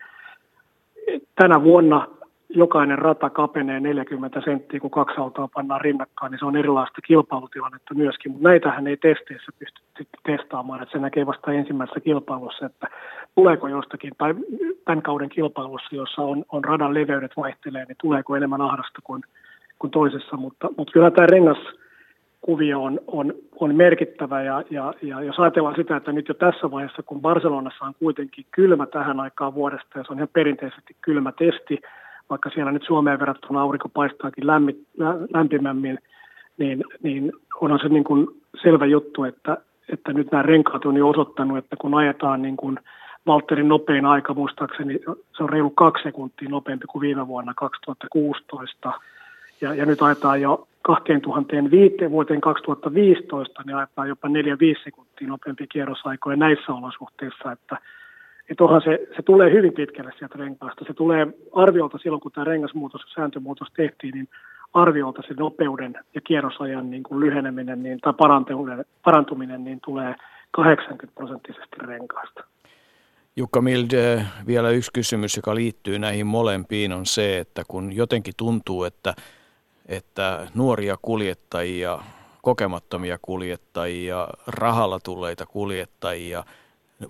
tänä 1.34 1.62
vuonna 1.62 2.06
jokainen 2.54 2.98
rata 2.98 3.30
kapenee 3.30 3.80
40 3.80 4.40
senttiä, 4.44 4.80
kun 4.80 4.90
kaksi 4.90 5.16
autoa 5.20 5.48
pannaan 5.54 5.80
rinnakkain, 5.80 6.30
niin 6.30 6.38
se 6.38 6.44
on 6.44 6.56
erilaista 6.56 7.00
kilpailutilannetta 7.06 7.94
myöskin, 7.94 8.32
mutta 8.32 8.48
näitähän 8.48 8.86
ei 8.86 8.96
testeissä 8.96 9.52
pysty 9.58 9.80
testaamaan, 10.22 10.82
että 10.82 10.92
se 10.92 10.98
näkee 10.98 11.26
vasta 11.26 11.52
ensimmäisessä 11.52 12.00
kilpailussa, 12.00 12.66
että 12.66 12.86
tuleeko 13.34 13.68
jostakin, 13.68 14.12
tai 14.18 14.34
tämän 14.84 15.02
kauden 15.02 15.28
kilpailussa, 15.28 15.96
jossa 15.96 16.22
on, 16.22 16.44
on 16.48 16.64
radan 16.64 16.94
leveydet 16.94 17.32
vaihtelee, 17.36 17.84
niin 17.84 17.96
tuleeko 18.00 18.36
enemmän 18.36 18.60
ahdasta 18.60 18.98
kuin, 19.04 19.22
kuin 19.78 19.90
toisessa, 19.90 20.36
mutta, 20.36 20.68
mutta 20.76 20.92
kyllä 20.92 21.10
tämä 21.10 21.26
rengas, 21.26 21.58
kuvio 22.40 22.82
on, 22.82 23.00
on, 23.06 23.34
on 23.60 23.74
merkittävä 23.74 24.42
ja, 24.42 24.62
ja, 24.70 24.94
ja 25.02 25.22
jos 25.22 25.38
ajatellaan 25.38 25.76
sitä, 25.76 25.96
että 25.96 26.12
nyt 26.12 26.28
jo 26.28 26.34
tässä 26.34 26.70
vaiheessa, 26.70 27.02
kun 27.02 27.20
Barcelonassa 27.20 27.84
on 27.84 27.94
kuitenkin 27.98 28.46
kylmä 28.50 28.86
tähän 28.86 29.20
aikaan 29.20 29.54
vuodesta 29.54 29.98
ja 29.98 30.04
se 30.04 30.12
on 30.12 30.18
ihan 30.18 30.28
perinteisesti 30.32 30.96
kylmä 31.00 31.32
testi, 31.32 31.80
vaikka 32.30 32.50
siellä 32.50 32.72
nyt 32.72 32.84
Suomeen 32.86 33.20
verrattuna 33.20 33.62
aurinko 33.62 33.88
paistaakin 33.88 34.46
lämmi, 34.46 34.76
lämpimämmin, 35.34 35.98
niin, 36.58 36.84
niin 37.02 37.32
onhan 37.60 37.80
se 37.82 37.88
niin 37.88 38.04
kuin 38.04 38.26
selvä 38.62 38.86
juttu, 38.86 39.24
että, 39.24 39.56
että 39.88 40.12
nyt 40.12 40.32
nämä 40.32 40.42
renkaat 40.42 40.84
on 40.84 40.96
jo 40.96 41.08
osoittanut, 41.08 41.58
että 41.58 41.76
kun 41.76 41.94
ajetaan 41.94 42.42
niin 42.42 42.56
kuin 42.56 42.78
Valtterin 43.26 43.68
nopein 43.68 44.06
aika 44.06 44.34
muistaakseni, 44.34 44.98
se 45.36 45.42
on 45.42 45.48
reilu 45.48 45.70
kaksi 45.70 46.02
sekuntia 46.02 46.48
nopeampi 46.48 46.86
kuin 46.86 47.00
viime 47.00 47.26
vuonna 47.26 47.52
2016. 47.56 48.92
Ja, 49.60 49.74
ja 49.74 49.86
nyt 49.86 50.02
ajetaan 50.02 50.40
jo 50.40 50.68
2005 50.82 52.10
vuoteen 52.10 52.40
2015, 52.40 53.62
niin 53.66 53.76
ajetaan 53.76 54.08
jopa 54.08 54.28
4-5 54.28 54.32
sekuntia 54.84 55.28
nopeampi 55.28 55.66
kierrosaikoja 55.66 56.36
näissä 56.36 56.72
olosuhteissa, 56.72 57.52
että 57.52 57.76
että 58.50 58.64
onhan 58.64 58.82
se, 58.84 58.98
se 59.16 59.22
tulee 59.22 59.52
hyvin 59.52 59.72
pitkälle 59.72 60.12
sieltä 60.18 60.38
renkaasta. 60.38 60.84
Se 60.86 60.94
tulee 60.94 61.26
arviolta 61.52 61.98
silloin, 61.98 62.20
kun 62.20 62.32
tämä 62.32 62.44
rengasmuutos, 62.44 63.00
sääntömuutos 63.14 63.68
tehtiin, 63.76 64.14
niin 64.14 64.28
arviolta 64.74 65.22
se 65.28 65.34
nopeuden 65.34 65.94
ja 66.14 66.20
kierrosajan 66.20 66.90
niin 66.90 67.02
kuin 67.02 67.20
lyheneminen 67.20 67.82
niin, 67.82 68.00
tai 68.00 68.12
parantuminen, 68.12 68.84
parantuminen 69.04 69.64
niin 69.64 69.80
tulee 69.84 70.14
80 70.50 71.14
prosenttisesti 71.14 71.76
renkaasta. 71.78 72.44
Jukka 73.36 73.60
Mild, 73.60 74.20
vielä 74.46 74.70
yksi 74.70 74.90
kysymys, 74.94 75.36
joka 75.36 75.54
liittyy 75.54 75.98
näihin 75.98 76.26
molempiin, 76.26 76.92
on 76.92 77.06
se, 77.06 77.38
että 77.38 77.62
kun 77.68 77.92
jotenkin 77.92 78.34
tuntuu, 78.36 78.84
että, 78.84 79.14
että 79.88 80.46
nuoria 80.54 80.96
kuljettajia 81.02 81.98
kokemattomia 82.42 83.18
kuljettajia, 83.22 84.28
rahalla 84.46 84.98
tulleita 85.04 85.46
kuljettajia, 85.46 86.44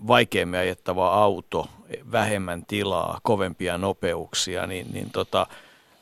vaikeammin 0.09 0.61
ajettava 0.61 1.09
auto, 1.09 1.67
vähemmän 2.13 2.63
tilaa, 2.69 3.19
kovempia 3.23 3.79
nopeuksia, 3.79 4.67
niin, 4.67 4.87
niin 4.93 5.11
tota, 5.13 5.47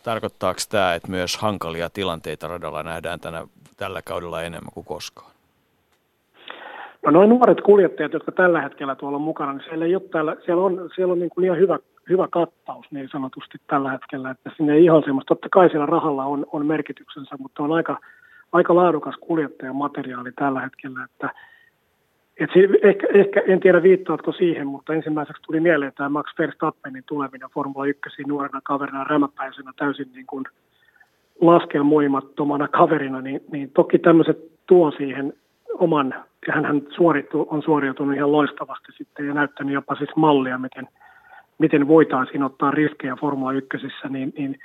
tarkoittaako 0.05 0.61
tämä, 0.71 0.95
että 0.95 1.11
myös 1.11 1.37
hankalia 1.37 1.91
tilanteita 1.91 2.49
radalla 2.49 2.83
nähdään 2.83 3.21
tänä, 3.21 3.47
tällä 3.77 4.03
kaudella 4.03 4.43
enemmän 4.43 4.73
kuin 4.75 4.87
koskaan? 4.87 5.31
No 7.05 7.11
noin 7.11 7.31
nuoret 7.31 7.61
kuljettajat, 7.61 8.13
jotka 8.13 8.33
tällä 8.33 8.61
hetkellä 8.61 8.95
tuolla 8.95 9.17
on 9.17 9.23
mukana, 9.23 9.53
niin 9.53 9.65
siellä, 9.69 9.85
ei 9.85 9.95
ole 9.95 10.03
täällä, 10.03 10.37
siellä 10.45 10.63
on, 10.63 10.91
siellä 10.95 11.13
on 11.13 11.19
niin 11.19 11.31
kuin 11.31 11.45
ihan 11.45 11.59
hyvä, 11.59 11.79
hyvä 12.09 12.29
kattaus 12.31 12.87
niin 12.91 13.09
sanotusti 13.13 13.59
tällä 13.67 13.91
hetkellä, 13.91 14.31
että 14.31 14.51
sinne 14.57 14.75
ei 14.75 14.85
ihan 14.85 15.03
semmoista, 15.05 15.29
totta 15.29 15.49
kai 15.53 15.71
siellä 15.71 15.87
rahalla 15.87 16.25
on, 16.25 16.47
on 16.53 16.67
merkityksensä, 16.67 17.37
mutta 17.39 17.63
on 17.63 17.73
aika, 17.73 17.99
aika 18.53 18.75
laadukas 18.75 19.15
kuljettajan 19.21 19.77
materiaali 19.77 20.33
tällä 20.33 20.61
hetkellä, 20.61 21.05
että 21.05 21.31
et 22.39 22.51
se, 22.55 22.89
ehkä, 22.89 23.07
ehkä, 23.15 23.43
en 23.47 23.61
tiedä 23.61 23.83
viittaatko 23.83 24.33
siihen, 24.33 24.67
mutta 24.67 24.95
ensimmäiseksi 24.95 25.43
tuli 25.43 25.61
mieleen 25.61 25.93
tämä 25.97 26.09
Max 26.09 26.39
Verstappenin 26.39 27.05
tuleminen 27.07 27.49
Formula 27.55 27.87
1 27.87 28.23
nuorena 28.27 28.61
kaverina 28.65 29.05
rämäpäisenä 29.05 29.73
täysin 29.77 30.09
niin 30.15 30.27
kuin 30.27 30.45
laskelmoimattomana 31.41 32.69
kaverina, 32.69 33.21
niin, 33.21 33.41
niin 33.53 33.71
toki 33.71 33.99
tämmöiset 33.99 34.39
tuo 34.67 34.91
siihen 34.91 35.33
oman, 35.75 36.15
ja 36.47 36.55
hän 36.55 36.83
suorittu, 36.91 37.47
on 37.51 37.63
suoriutunut 37.63 38.15
ihan 38.15 38.33
loistavasti 38.33 38.93
sitten 38.93 39.27
ja 39.27 39.35
näyttänyt 39.35 39.75
jopa 39.75 39.95
siis 39.95 40.17
mallia, 40.17 40.59
miten, 40.59 40.89
miten 41.59 41.89
voitaisiin 41.89 42.43
ottaa 42.43 42.71
riskejä 42.71 43.17
Formula 43.21 43.53
1, 43.53 43.77
niin, 44.09 44.33
niin 44.39 44.59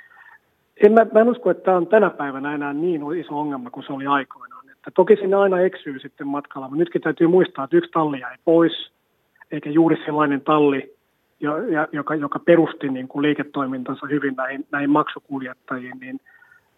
en, 0.86 0.92
mä, 0.92 1.06
mä 1.12 1.20
en 1.20 1.28
usko, 1.28 1.50
että 1.50 1.64
tämä 1.64 1.76
on 1.76 1.86
tänä 1.86 2.10
päivänä 2.10 2.54
enää 2.54 2.72
niin 2.72 3.02
iso 3.20 3.40
ongelma 3.40 3.70
kuin 3.70 3.86
se 3.86 3.92
oli 3.92 4.06
aikoinaan. 4.06 4.53
Että 4.86 4.94
toki 4.94 5.16
sinne 5.16 5.36
aina 5.36 5.60
eksyy 5.60 5.98
sitten 5.98 6.26
matkalla, 6.26 6.68
mutta 6.68 6.78
nytkin 6.78 7.02
täytyy 7.02 7.26
muistaa, 7.26 7.64
että 7.64 7.76
yksi 7.76 7.90
talli 7.90 8.20
jäi 8.20 8.36
pois, 8.44 8.90
eikä 9.50 9.70
juuri 9.70 9.96
sellainen 10.04 10.40
talli, 10.40 10.94
joka, 11.92 12.14
joka 12.14 12.38
perusti 12.38 12.88
niin 12.88 13.08
kuin 13.08 13.22
liiketoimintansa 13.22 14.06
hyvin 14.06 14.34
näihin, 14.36 14.66
näihin 14.72 14.90
maksukuljettajiin, 14.90 15.98
niin, 16.00 16.20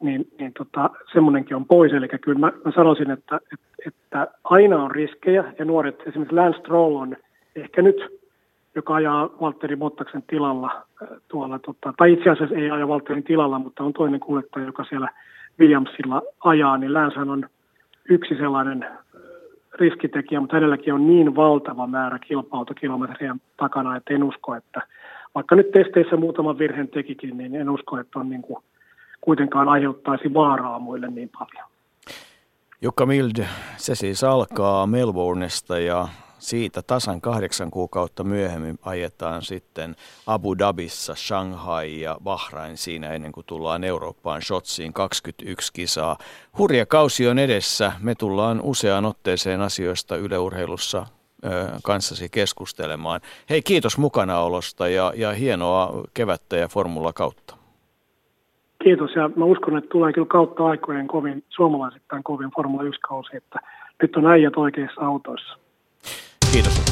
niin, 0.01 0.29
niin 0.39 0.53
tota, 0.53 0.91
semmoinenkin 1.13 1.57
on 1.57 1.65
pois. 1.65 1.93
Eli 1.93 2.09
kyllä 2.09 2.39
mä, 2.39 2.53
mä 2.65 2.73
sanoisin, 2.73 3.11
että, 3.11 3.37
että, 3.37 3.67
että 3.87 4.29
aina 4.45 4.83
on 4.83 4.91
riskejä, 4.91 5.45
ja 5.59 5.65
nuoret, 5.65 6.03
esimerkiksi 6.07 6.35
Lance 6.35 6.59
Stroll 6.59 6.97
on 6.97 7.17
ehkä 7.57 7.83
nyt 7.83 7.97
joka 8.77 8.95
ajaa 8.95 9.31
Valtteri 9.41 9.77
Bottaksen 9.77 10.23
tilalla 10.23 10.71
äh, 11.03 11.09
tuolla, 11.29 11.59
tota, 11.59 11.95
tai 11.97 12.13
itse 12.13 12.31
asiassa 12.31 12.55
ei 12.55 12.71
aja 12.71 12.89
Valtterin 12.89 13.25
tilalla, 13.25 13.59
mutta 13.59 13.85
on 13.85 13.93
toinen 13.93 14.21
kuljettaja, 14.21 14.67
joka 14.67 14.85
siellä 14.85 15.09
Williamsilla 15.61 16.23
ajaa, 16.45 16.79
niin 16.79 16.95
Länshän 16.95 17.31
on 17.31 17.49
yksi 18.09 18.35
sellainen 18.35 18.83
äh, 18.83 18.91
riskitekijä, 19.75 20.41
mutta 20.41 20.57
hänelläkin 20.57 20.95
on 20.95 21.07
niin 21.07 21.37
valtava 21.37 21.87
määrä 21.87 22.19
kilpa-autokilometriä 22.19 23.37
takana, 23.57 23.97
että 23.97 24.15
en 24.15 24.25
usko, 24.25 24.55
että 24.55 24.83
vaikka 25.35 25.55
nyt 25.55 25.71
testeissä 25.71 26.17
muutaman 26.17 26.59
virheen 26.59 26.89
tekikin, 26.89 27.39
niin 27.39 27.55
en 27.55 27.71
usko, 27.71 27.99
että 27.99 28.19
on 28.19 28.29
niin 28.29 28.43
kuin 28.43 28.65
kuitenkaan 29.21 29.69
aiheuttaisi 29.69 30.35
vaaraa 30.35 30.79
muille 30.79 31.09
niin 31.09 31.31
paljon. 31.39 31.69
Jukka 32.83 33.07
Mild, 33.07 33.45
se 33.77 33.95
siis 33.95 34.25
alkaa 34.25 34.87
Melbournesta 34.87 35.79
ja 35.79 36.09
siitä 36.39 36.83
tasan 36.83 37.21
kahdeksan 37.21 37.71
kuukautta 37.71 38.25
myöhemmin 38.25 38.79
ajetaan 38.83 39.43
sitten 39.43 39.97
Abu 40.27 40.59
Dhabissa, 40.59 41.15
Shanghai 41.15 42.01
ja 42.01 42.17
Bahrain 42.25 42.77
siinä 42.77 43.13
ennen 43.13 43.33
kuin 43.33 43.47
tullaan 43.47 43.85
Eurooppaan 43.85 44.43
Shotsiin 44.43 44.93
21 44.93 45.73
kisaa. 45.73 46.17
Hurja 46.59 46.87
kausi 46.87 47.29
on 47.29 47.39
edessä. 47.39 47.93
Me 48.01 48.15
tullaan 48.15 48.61
useaan 48.63 49.05
otteeseen 49.05 49.61
asioista 49.61 50.17
yleurheilussa 50.17 51.07
kanssasi 51.85 52.29
keskustelemaan. 52.29 53.21
Hei, 53.51 53.63
kiitos 53.63 53.99
mukanaolosta 53.99 54.89
ja, 54.89 55.13
ja 55.17 55.33
hienoa 55.33 56.03
kevättä 56.15 56.57
ja 56.57 56.69
formula 56.69 57.13
kautta. 57.13 57.57
Kiitos 58.85 59.11
ja 59.15 59.31
mä 59.37 59.45
uskon, 59.45 59.79
että 59.79 59.91
tulee 59.91 60.13
kyllä 60.13 60.27
kautta 60.27 60.67
aikojen 60.67 61.07
kovin, 61.07 61.45
suomalaisittain 61.49 62.23
kovin 62.23 62.51
Formula 62.57 62.83
1-kausi, 62.83 63.37
että 63.37 63.59
nyt 64.03 64.17
on 64.17 64.27
äijät 64.27 64.57
oikeissa 64.57 65.01
autoissa. 65.01 65.59
Kiitos. 66.57 66.83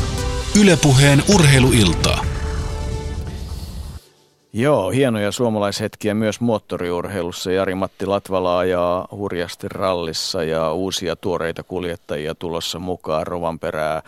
Ylepuheen 0.61 1.23
urheiluiltaa. 1.35 2.24
Joo, 4.53 4.91
hienoja 4.91 5.32
suomalaishetkiä 5.32 6.15
myös 6.15 6.41
moottoriurheilussa. 6.41 7.53
Jari-Matti 7.53 8.07
Latvala 8.07 8.59
ajaa 8.59 9.09
hurjasti 9.11 9.66
rallissa 9.69 10.43
ja 10.43 10.73
uusia 10.73 11.16
tuoreita 11.16 11.62
kuljettajia 11.62 12.35
tulossa 12.35 12.78
mukaan. 12.78 13.27
Rovanperää 13.27 14.03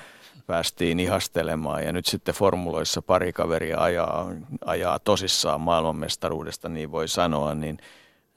päästiin 0.46 1.00
ihastelemaan 1.00 1.84
ja 1.84 1.92
nyt 1.92 2.06
sitten 2.06 2.34
formuloissa 2.34 3.02
pari 3.02 3.32
kaveria 3.32 3.80
ajaa, 3.80 4.30
ajaa 4.64 4.98
tosissaan 4.98 5.60
maailmanmestaruudesta, 5.60 6.68
niin 6.68 6.92
voi 6.92 7.08
sanoa, 7.08 7.54
niin, 7.54 7.78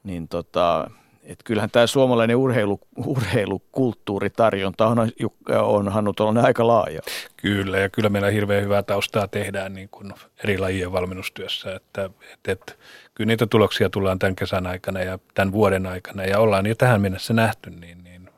niin 0.03 0.27
tota, 0.27 0.89
et 1.23 1.39
kyllähän 1.43 1.69
tämä 1.71 1.87
suomalainen 1.87 2.35
urheilu, 2.35 2.79
urheilukulttuuritarjonta 3.05 4.87
on, 4.87 4.97
on 5.61 5.89
Hannu 5.89 6.13
on 6.19 6.37
aika 6.37 6.67
laaja. 6.67 7.01
Kyllä, 7.37 7.77
ja 7.79 7.89
kyllä 7.89 8.09
meillä 8.09 8.29
hirveän 8.29 8.63
hyvää 8.63 8.83
taustaa 8.83 9.27
tehdään 9.27 9.73
niin 9.73 9.89
kuin 9.89 10.13
eri 10.43 10.57
lajien 10.57 10.91
valmennustyössä. 10.91 11.75
Että, 11.75 12.09
et, 12.33 12.47
et, 12.47 12.79
kyllä 13.15 13.27
niitä 13.27 13.47
tuloksia 13.47 13.89
tullaan 13.89 14.19
tämän 14.19 14.35
kesän 14.35 14.67
aikana 14.67 14.99
ja 14.99 15.19
tämän 15.33 15.51
vuoden 15.51 15.85
aikana, 15.85 16.25
ja 16.25 16.39
ollaan 16.39 16.65
jo 16.65 16.75
tähän 16.75 17.01
mennessä 17.01 17.33
nähty, 17.33 17.69
niin, 17.69 18.03
niin 18.03 18.29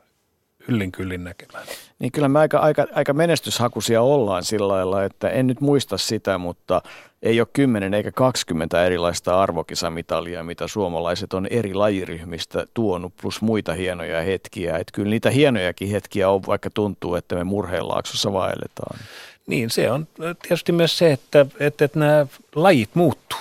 yllin 0.67 0.91
kyllin 0.91 1.23
näkemään. 1.23 1.67
Niin 2.01 2.11
kyllä 2.11 2.29
me 2.29 2.39
aika, 2.39 2.57
aika, 2.57 2.87
aika 2.95 3.13
menestyshakuisia 3.13 4.01
ollaan 4.01 4.43
sillä 4.43 4.67
lailla, 4.67 5.03
että 5.03 5.29
en 5.29 5.47
nyt 5.47 5.61
muista 5.61 5.97
sitä, 5.97 6.37
mutta 6.37 6.81
ei 7.21 7.41
ole 7.41 7.47
10 7.53 7.93
eikä 7.93 8.11
20 8.11 8.85
erilaista 8.85 9.41
arvokisamitalia, 9.41 10.43
mitä 10.43 10.67
suomalaiset 10.67 11.33
on 11.33 11.47
eri 11.49 11.73
lajiryhmistä 11.73 12.65
tuonut, 12.73 13.13
plus 13.21 13.41
muita 13.41 13.73
hienoja 13.73 14.21
hetkiä. 14.21 14.77
Että 14.77 14.91
kyllä 14.91 15.09
niitä 15.09 15.29
hienojakin 15.29 15.89
hetkiä 15.89 16.29
on, 16.29 16.41
vaikka 16.47 16.69
tuntuu, 16.69 17.15
että 17.15 17.35
me 17.35 17.43
murheenlaaksossa 17.43 18.33
vaelletaan. 18.33 18.99
Niin, 19.47 19.69
se 19.69 19.91
on 19.91 20.07
tietysti 20.41 20.71
myös 20.71 20.97
se, 20.97 21.11
että, 21.11 21.45
että, 21.59 21.85
että 21.85 21.99
nämä 21.99 22.27
lajit 22.55 22.89
muuttuu. 22.93 23.39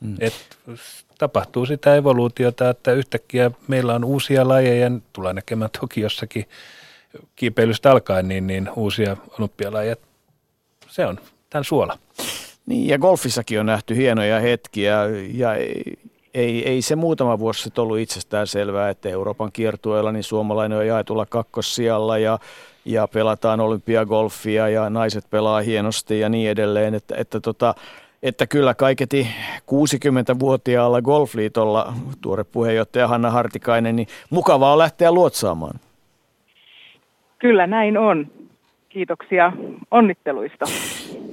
Mm. 0.00 0.16
Että 0.20 0.56
tapahtuu 1.18 1.66
sitä 1.66 1.96
evoluutiota, 1.96 2.70
että 2.70 2.92
yhtäkkiä 2.92 3.50
meillä 3.68 3.94
on 3.94 4.04
uusia 4.04 4.48
lajeja, 4.48 4.90
tulee 5.12 5.32
näkemään 5.32 5.70
toki 5.80 6.00
jossakin 6.00 6.46
kiipeilystä 7.36 7.90
alkaen, 7.90 8.28
niin, 8.28 8.46
niin 8.46 8.70
uusia 8.76 9.16
olympialajeja. 9.38 9.96
Se 10.88 11.06
on 11.06 11.18
tämän 11.50 11.64
suola. 11.64 11.98
Niin, 12.66 12.88
ja 12.88 12.98
golfissakin 12.98 13.60
on 13.60 13.66
nähty 13.66 13.96
hienoja 13.96 14.40
hetkiä, 14.40 14.96
ja 15.34 15.54
ei, 16.34 16.68
ei, 16.68 16.82
se 16.82 16.96
muutama 16.96 17.38
vuosi 17.38 17.62
sitten 17.62 17.82
ollut 17.82 17.98
itsestään 17.98 18.46
selvää, 18.46 18.90
että 18.90 19.08
Euroopan 19.08 19.52
kiertueella 19.52 20.12
niin 20.12 20.24
suomalainen 20.24 20.78
on 20.78 20.86
jaetulla 20.86 21.26
kakkossijalla 21.26 22.18
ja, 22.18 22.38
ja 22.84 23.08
pelataan 23.08 23.60
olympiagolfia 23.60 24.68
ja 24.68 24.90
naiset 24.90 25.30
pelaa 25.30 25.60
hienosti 25.60 26.20
ja 26.20 26.28
niin 26.28 26.50
edelleen, 26.50 26.94
että, 26.94 27.14
että 27.18 27.40
tota, 27.40 27.74
että 28.22 28.46
kyllä 28.46 28.74
kaiketi 28.74 29.28
60-vuotiaalla 29.58 31.02
Golfliitolla, 31.02 31.94
tuore 32.20 32.44
puheenjohtaja 32.44 33.08
Hanna 33.08 33.30
Hartikainen, 33.30 33.96
niin 33.96 34.08
mukavaa 34.30 34.78
lähteä 34.78 35.12
luotsaamaan. 35.12 35.80
Kyllä 37.40 37.66
näin 37.66 37.98
on. 37.98 38.26
Kiitoksia 38.88 39.52
onnitteluista. 39.90 40.64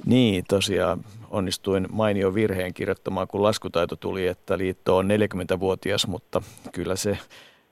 Niin, 0.06 0.44
tosiaan 0.48 0.98
onnistuin 1.30 1.86
mainio 1.92 2.34
virheen 2.34 2.74
kirjoittamaan, 2.74 3.28
kun 3.28 3.42
laskutaito 3.42 3.96
tuli, 3.96 4.26
että 4.26 4.58
liitto 4.58 4.96
on 4.96 5.08
40-vuotias, 5.08 6.06
mutta 6.06 6.42
kyllä 6.72 6.96
se 6.96 7.18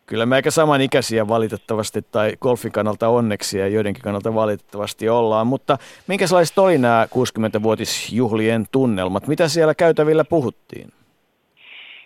Kyllä 0.06 0.26
me 0.26 0.36
aika 0.36 0.50
samanikäisiä 0.50 1.28
valitettavasti, 1.28 2.02
tai 2.02 2.32
golfin 2.40 2.72
kannalta 2.72 3.08
onneksi 3.08 3.58
ja 3.58 3.68
joidenkin 3.68 4.02
kannalta 4.02 4.34
valitettavasti 4.34 5.08
ollaan, 5.08 5.46
mutta 5.46 5.78
minkälaiset 6.06 6.58
oli 6.58 6.78
nämä 6.78 7.06
60-vuotisjuhlien 7.14 8.66
tunnelmat? 8.72 9.26
Mitä 9.26 9.48
siellä 9.48 9.74
käytävillä 9.74 10.24
puhuttiin? 10.24 10.92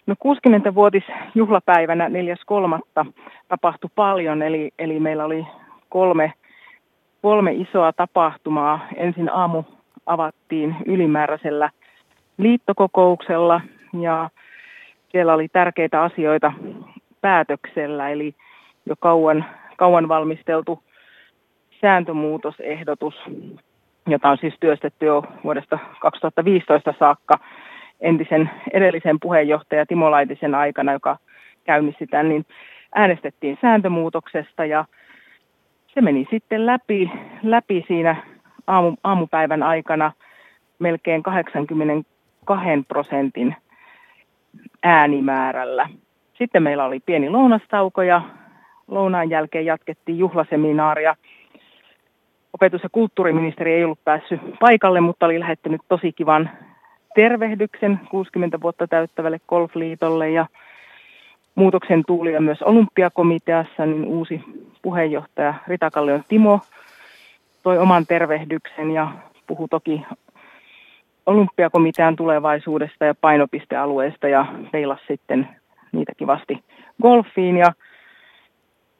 No 0.07 0.15
60-vuotisjuhlapäivänä 0.15 2.09
4.3. 2.09 3.13
tapahtui 3.49 3.91
paljon, 3.95 4.43
eli, 4.43 4.71
eli 4.79 5.01
meillä 5.01 5.25
oli 5.25 5.47
kolme, 5.91 6.33
kolme 7.23 7.53
isoa 7.53 7.93
tapahtumaa. 7.93 8.89
Ensin 8.97 9.33
aamu 9.33 9.63
avattiin 10.07 10.77
ylimääräisellä 10.87 11.71
liittokokouksella 12.39 13.61
ja 14.01 14.31
siellä 15.09 15.35
oli 15.35 15.49
tärkeitä 15.49 16.03
asioita 16.03 16.53
päätöksellä, 17.21 18.09
eli 18.09 18.35
jo 18.87 18.95
kauan, 19.01 19.45
kauan 19.77 20.09
valmisteltu 20.09 20.83
sääntömuutosehdotus, 21.81 23.15
jota 24.07 24.29
on 24.29 24.39
siis 24.39 24.55
työstetty 24.61 25.07
jo 25.07 25.25
vuodesta 25.45 25.79
2015 26.01 26.95
saakka 26.99 27.39
entisen 28.01 28.51
edellisen 28.73 29.21
puheenjohtaja 29.21 29.87
Timo 29.87 30.11
Laitisen 30.11 30.55
aikana, 30.55 30.93
joka 30.93 31.17
käynnisti 31.65 32.07
tämän, 32.07 32.29
niin 32.29 32.47
äänestettiin 32.95 33.59
sääntömuutoksesta 33.61 34.65
ja 34.65 34.85
se 35.95 36.01
meni 36.01 36.27
sitten 36.31 36.67
läpi, 36.67 37.11
läpi 37.43 37.85
siinä 37.89 38.17
aamu, 38.67 38.97
aamupäivän 39.05 39.63
aikana 39.63 40.13
melkein 40.79 41.23
82 41.23 42.69
prosentin 42.89 43.57
äänimäärällä. 44.83 45.89
Sitten 46.39 46.63
meillä 46.63 46.85
oli 46.85 47.01
pieni 47.01 47.31
lounastauko 47.31 48.03
ja 48.03 48.23
lounaan 48.89 49.31
jälkeen 49.31 49.67
jatkettiin 49.67 50.19
juhlaseminaaria. 50.19 51.17
Opetus- 52.53 52.83
ja 52.83 52.89
kulttuuriministeri 52.93 53.73
ei 53.73 53.85
ollut 53.85 54.05
päässyt 54.05 54.41
paikalle, 54.61 55.01
mutta 55.01 55.27
oli 55.27 55.41
lähettänyt 55.41 55.81
tosi 55.89 56.13
kivan 56.13 56.51
tervehdyksen 57.15 58.01
60 58.11 58.61
vuotta 58.61 58.87
täyttävälle 58.87 59.39
golfliitolle 59.49 60.31
ja 60.31 60.47
muutoksen 61.55 62.03
tuuli 62.07 62.41
myös 62.41 62.63
olympiakomiteassa, 62.63 63.87
niin 63.87 64.05
uusi 64.05 64.41
puheenjohtaja 64.83 65.55
Rita 65.67 65.91
Kallion 65.91 66.25
Timo 66.29 66.61
toi 67.63 67.79
oman 67.79 68.07
tervehdyksen 68.07 68.91
ja 68.91 69.13
puhui 69.47 69.69
toki 69.69 70.03
olympiakomitean 71.27 72.17
tulevaisuudesta 72.17 73.05
ja 73.05 73.15
painopistealueesta 73.15 74.29
ja 74.29 74.47
peilasi 74.73 75.05
sitten 75.09 75.49
niitä 75.93 76.13
kivasti 76.17 76.65
golfiin. 77.03 77.57
Ja 77.57 77.73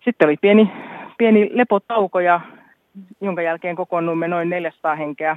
sitten 0.05 0.29
oli 0.29 0.37
pieni, 0.41 0.73
pieni 1.19 1.51
lepotauko, 1.53 2.21
ja, 2.21 2.41
jonka 3.21 3.43
jälkeen 3.43 3.77
kokoonnuimme 3.77 4.29
noin 4.29 4.51
400 4.51 4.95
henkeä 4.95 5.37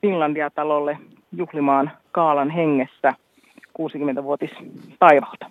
Finlandia-talolle 0.00 0.98
juhlimaan 1.36 1.90
Kaalan 2.12 2.50
hengessä 2.50 3.14
60-vuotis 3.78 4.50
taivalta. 4.98 5.50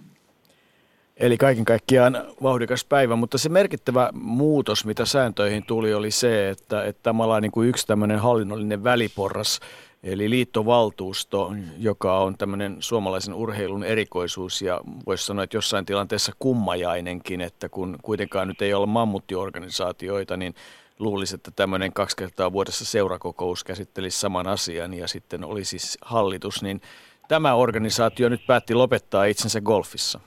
Eli 1.17 1.37
kaiken 1.37 1.65
kaikkiaan 1.65 2.23
vauhdikas 2.43 2.85
päivä, 2.85 3.15
mutta 3.15 3.37
se 3.37 3.49
merkittävä 3.49 4.09
muutos, 4.13 4.85
mitä 4.85 5.05
sääntöihin 5.05 5.63
tuli, 5.65 5.93
oli 5.93 6.11
se, 6.11 6.49
että, 6.49 6.83
että 6.83 7.03
tämä 7.03 7.23
on 7.23 7.41
niin 7.41 7.51
kuin 7.51 7.69
yksi 7.69 7.87
tämmöinen 7.87 8.19
hallinnollinen 8.19 8.83
väliporras, 8.83 9.59
eli 10.03 10.29
liittovaltuusto, 10.29 11.53
joka 11.77 12.19
on 12.19 12.37
tämmöinen 12.37 12.77
suomalaisen 12.79 13.33
urheilun 13.33 13.83
erikoisuus 13.83 14.61
ja 14.61 14.81
voisi 15.05 15.25
sanoa, 15.25 15.43
että 15.43 15.57
jossain 15.57 15.85
tilanteessa 15.85 16.31
kummajainenkin, 16.39 17.41
että 17.41 17.69
kun 17.69 17.97
kuitenkaan 18.01 18.47
nyt 18.47 18.61
ei 18.61 18.73
ole 18.73 18.85
mammuttiorganisaatioita, 18.85 20.37
niin 20.37 20.55
luulisi, 20.99 21.35
että 21.35 21.51
tämmöinen 21.51 21.93
kaksi 21.93 22.17
kertaa 22.17 22.51
vuodessa 22.51 22.85
seurakokous 22.85 23.63
käsittelisi 23.63 24.19
saman 24.19 24.47
asian 24.47 24.93
ja 24.93 25.07
sitten 25.07 25.43
oli 25.43 25.65
siis 25.65 25.97
hallitus, 26.01 26.63
niin 26.63 26.81
tämä 27.27 27.53
organisaatio 27.53 28.29
nyt 28.29 28.47
päätti 28.47 28.73
lopettaa 28.73 29.25
itsensä 29.25 29.61
golfissa. 29.61 30.19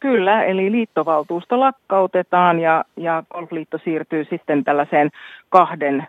Kyllä, 0.00 0.44
eli 0.44 0.72
liittovaltuusto 0.72 1.60
lakkautetaan 1.60 2.60
ja, 2.60 2.84
ja 2.96 3.22
golfliitto 3.34 3.78
siirtyy 3.84 4.26
sitten 4.30 4.64
tällaiseen 4.64 5.10
kahden 5.48 6.06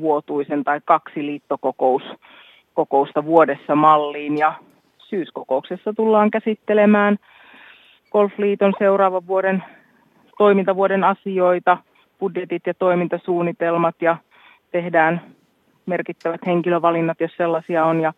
vuotuisen 0.00 0.64
tai 0.64 0.80
kaksi 0.84 1.26
liittokokousta 1.26 3.24
vuodessa 3.24 3.74
malliin 3.74 4.38
ja 4.38 4.54
syyskokouksessa 4.98 5.92
tullaan 5.92 6.30
käsittelemään 6.30 7.16
Golfliiton 8.12 8.74
seuraavan 8.78 9.26
vuoden 9.26 9.64
toimintavuoden 10.38 11.04
asioita, 11.04 11.78
budjetit 12.18 12.66
ja 12.66 12.74
toimintasuunnitelmat 12.74 13.94
ja 14.00 14.16
tehdään 14.70 15.20
merkittävät 15.86 16.40
henkilövalinnat, 16.46 17.20
jos 17.20 17.36
sellaisia 17.36 17.84
on. 17.84 18.00
Ja 18.00 18.12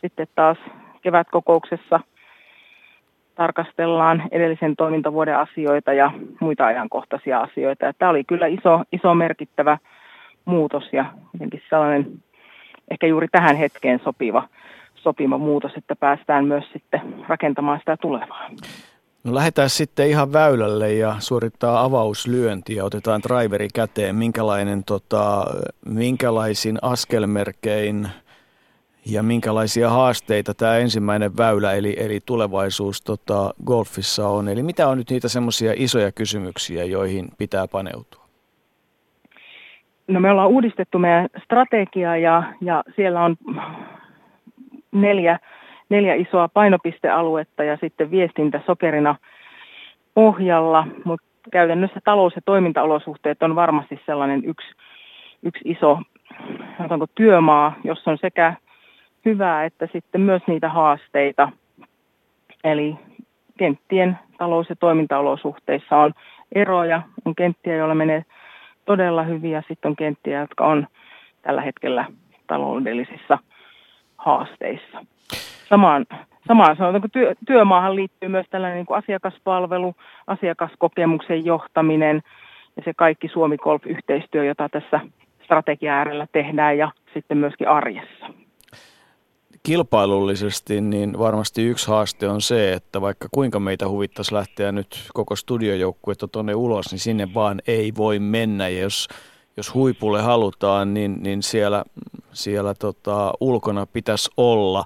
sitten 0.00 0.26
taas 0.34 0.58
kevätkokouksessa 1.02 2.00
tarkastellaan 3.36 4.22
edellisen 4.30 4.76
toimintavuoden 4.76 5.38
asioita 5.38 5.92
ja 5.92 6.10
muita 6.40 6.66
ajankohtaisia 6.66 7.40
asioita. 7.40 7.84
Ja 7.84 7.92
tämä 7.98 8.10
oli 8.10 8.24
kyllä 8.24 8.46
iso, 8.46 8.82
iso 8.92 9.14
merkittävä 9.14 9.78
muutos 10.44 10.84
ja 10.92 11.04
jotenkin 11.32 11.62
sellainen 11.70 12.22
ehkä 12.90 13.06
juuri 13.06 13.28
tähän 13.28 13.56
hetkeen 13.56 14.00
sopiva, 14.04 14.48
sopiva 14.94 15.38
muutos, 15.38 15.72
että 15.76 15.96
päästään 15.96 16.44
myös 16.44 16.64
sitten 16.72 17.00
rakentamaan 17.28 17.78
sitä 17.78 17.96
tulevaa. 17.96 18.50
No 19.24 19.34
lähdetään 19.34 19.70
sitten 19.70 20.08
ihan 20.08 20.32
väylälle 20.32 20.92
ja 20.92 21.16
suorittaa 21.18 21.84
avauslyönti 21.84 22.74
ja 22.74 22.84
otetaan 22.84 23.20
driveri 23.22 23.68
käteen. 23.74 24.16
Minkälainen, 24.16 24.84
tota, 24.84 25.44
minkälaisin 25.86 26.78
askelmerkein 26.82 28.08
ja 29.12 29.22
minkälaisia 29.22 29.90
haasteita 29.90 30.54
tämä 30.54 30.76
ensimmäinen 30.76 31.36
väylä 31.36 31.72
eli, 31.72 31.96
eli 31.98 32.20
tulevaisuus 32.26 33.02
tota, 33.02 33.54
golfissa 33.66 34.28
on? 34.28 34.48
Eli 34.48 34.62
mitä 34.62 34.88
on 34.88 34.98
nyt 34.98 35.10
niitä 35.10 35.28
semmoisia 35.28 35.72
isoja 35.76 36.12
kysymyksiä, 36.12 36.84
joihin 36.84 37.28
pitää 37.38 37.66
paneutua? 37.72 38.26
No 40.08 40.20
me 40.20 40.30
ollaan 40.30 40.48
uudistettu 40.48 40.98
meidän 40.98 41.28
strategiaa 41.44 42.16
ja, 42.16 42.42
ja 42.60 42.84
siellä 42.96 43.24
on 43.24 43.36
neljä, 44.92 45.38
neljä 45.88 46.14
isoa 46.14 46.48
painopistealuetta 46.48 47.64
ja 47.64 47.78
sitten 47.80 48.10
viestintä 48.10 48.60
sokerina 48.66 49.16
pohjalla, 50.14 50.86
mutta 51.04 51.26
käytännössä 51.52 52.00
talous- 52.04 52.36
ja 52.36 52.42
toimintaolosuhteet 52.44 53.42
on 53.42 53.54
varmasti 53.54 54.00
sellainen 54.06 54.44
yksi, 54.44 54.68
yksi 55.42 55.60
iso 55.64 55.98
työmaa, 57.14 57.76
jossa 57.84 58.10
on 58.10 58.18
sekä 58.20 58.54
hyvää 59.26 59.64
että 59.64 59.88
sitten 59.92 60.20
myös 60.20 60.42
niitä 60.46 60.68
haasteita. 60.68 61.48
Eli 62.64 62.96
kenttien 63.58 64.18
talous- 64.38 64.68
ja 64.68 64.76
toimintaolosuhteissa 64.76 65.96
on 65.96 66.12
eroja, 66.54 67.02
on 67.24 67.34
kenttiä, 67.34 67.76
joilla 67.76 67.94
menee 67.94 68.24
todella 68.84 69.22
hyviä. 69.22 69.62
Sitten 69.68 69.88
on 69.88 69.96
kenttiä, 69.96 70.40
jotka 70.40 70.66
on 70.66 70.86
tällä 71.42 71.60
hetkellä 71.60 72.04
taloudellisissa 72.46 73.38
haasteissa. 74.18 75.04
Samaan, 75.68 76.06
samaan 76.48 76.76
sanotaanko 76.76 77.08
työ, 77.12 77.34
työmaahan 77.46 77.96
liittyy 77.96 78.28
myös 78.28 78.46
tällainen 78.50 78.76
niin 78.76 78.86
kuin 78.86 78.98
asiakaspalvelu, 78.98 79.94
asiakaskokemuksen 80.26 81.44
johtaminen 81.44 82.22
ja 82.76 82.82
se 82.84 82.92
kaikki 82.96 83.28
Suomi 83.28 83.56
Golf-yhteistyö, 83.56 84.44
jota 84.44 84.68
tässä 84.68 85.00
strategia 85.44 85.94
äärellä 85.94 86.26
tehdään 86.32 86.78
ja 86.78 86.90
sitten 87.14 87.38
myöskin 87.38 87.68
arjessa 87.68 88.45
kilpailullisesti, 89.66 90.80
niin 90.80 91.18
varmasti 91.18 91.64
yksi 91.64 91.88
haaste 91.88 92.28
on 92.28 92.40
se, 92.40 92.72
että 92.72 93.00
vaikka 93.00 93.28
kuinka 93.30 93.60
meitä 93.60 93.88
huvittaisi 93.88 94.34
lähteä 94.34 94.72
nyt 94.72 95.08
koko 95.14 95.36
studiojoukkuetta 95.36 96.28
tuonne 96.28 96.54
ulos, 96.54 96.90
niin 96.90 96.98
sinne 96.98 97.34
vaan 97.34 97.60
ei 97.66 97.92
voi 97.96 98.18
mennä. 98.18 98.68
Ja 98.68 98.80
jos, 98.80 99.08
jos 99.56 99.74
huipulle 99.74 100.22
halutaan, 100.22 100.94
niin, 100.94 101.22
niin 101.22 101.42
siellä, 101.42 101.84
siellä 102.32 102.74
tota, 102.74 103.32
ulkona 103.40 103.86
pitäisi 103.86 104.30
olla. 104.36 104.84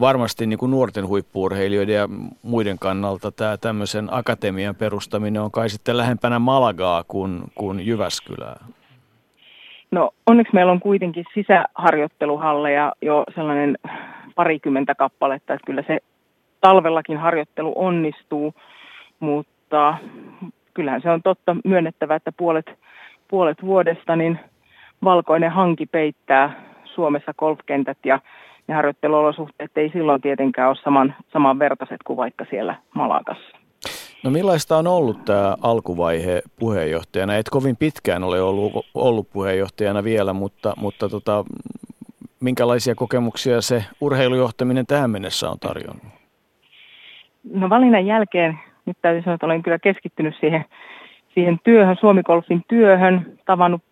Varmasti 0.00 0.46
niin 0.46 0.58
kuin 0.58 0.70
nuorten 0.70 1.08
huippuurheilijoiden 1.08 1.94
ja 1.94 2.08
muiden 2.42 2.78
kannalta 2.78 3.32
tämä 3.32 3.56
tämmöisen 3.56 4.08
akatemian 4.10 4.74
perustaminen 4.74 5.42
on 5.42 5.50
kai 5.50 5.68
sitten 5.68 5.96
lähempänä 5.96 6.38
Malagaa 6.38 7.04
kuin, 7.08 7.42
kuin 7.54 7.86
Jyväskylää. 7.86 8.64
No 9.90 10.10
onneksi 10.26 10.54
meillä 10.54 10.72
on 10.72 10.80
kuitenkin 10.80 11.24
sisäharjoitteluhalleja 11.34 12.92
jo 13.02 13.24
sellainen 13.34 13.78
parikymmentä 14.36 14.94
kappaletta, 14.94 15.54
että 15.54 15.66
kyllä 15.66 15.82
se 15.86 15.98
talvellakin 16.60 17.18
harjoittelu 17.18 17.72
onnistuu, 17.76 18.54
mutta 19.20 19.94
kyllähän 20.74 21.02
se 21.02 21.10
on 21.10 21.22
totta 21.22 21.56
myönnettävä, 21.64 22.14
että 22.14 22.32
puolet, 22.32 22.66
puolet 23.28 23.62
vuodesta 23.62 24.16
niin 24.16 24.38
valkoinen 25.04 25.50
hanki 25.50 25.86
peittää 25.86 26.62
Suomessa 26.84 27.34
golfkentät 27.38 27.98
ja 28.04 28.20
ne 28.66 28.74
harjoitteluolosuhteet 28.74 29.70
ei 29.76 29.90
silloin 29.92 30.20
tietenkään 30.20 30.68
ole 30.68 30.76
saman, 30.84 31.14
samanvertaiset 31.32 32.02
kuin 32.04 32.16
vaikka 32.16 32.46
siellä 32.50 32.74
Malakassa. 32.94 33.56
No 34.24 34.30
millaista 34.30 34.76
on 34.76 34.86
ollut 34.86 35.24
tämä 35.24 35.56
alkuvaihe 35.62 36.42
puheenjohtajana? 36.60 37.36
Et 37.36 37.48
kovin 37.50 37.76
pitkään 37.76 38.24
ole 38.24 38.42
ollut, 38.42 38.72
ollut 38.94 39.30
puheenjohtajana 39.32 40.04
vielä, 40.04 40.32
mutta, 40.32 40.74
mutta 40.76 41.08
tota, 41.08 41.44
minkälaisia 42.40 42.94
kokemuksia 42.94 43.60
se 43.60 43.84
urheilujohtaminen 44.00 44.86
tähän 44.86 45.10
mennessä 45.10 45.50
on 45.50 45.58
tarjonnut? 45.58 46.12
No 47.52 47.70
valinnan 47.70 48.06
jälkeen 48.06 48.58
nyt 48.86 48.96
täytyy 49.02 49.22
sanoa, 49.22 49.34
että 49.34 49.46
olen 49.46 49.62
kyllä 49.62 49.78
keskittynyt 49.78 50.34
siihen, 50.40 50.64
siihen 51.34 51.58
työhön, 51.64 51.96
Suomi-golfin 52.00 52.62
työhön, 52.68 53.38
tavannut 53.44 53.82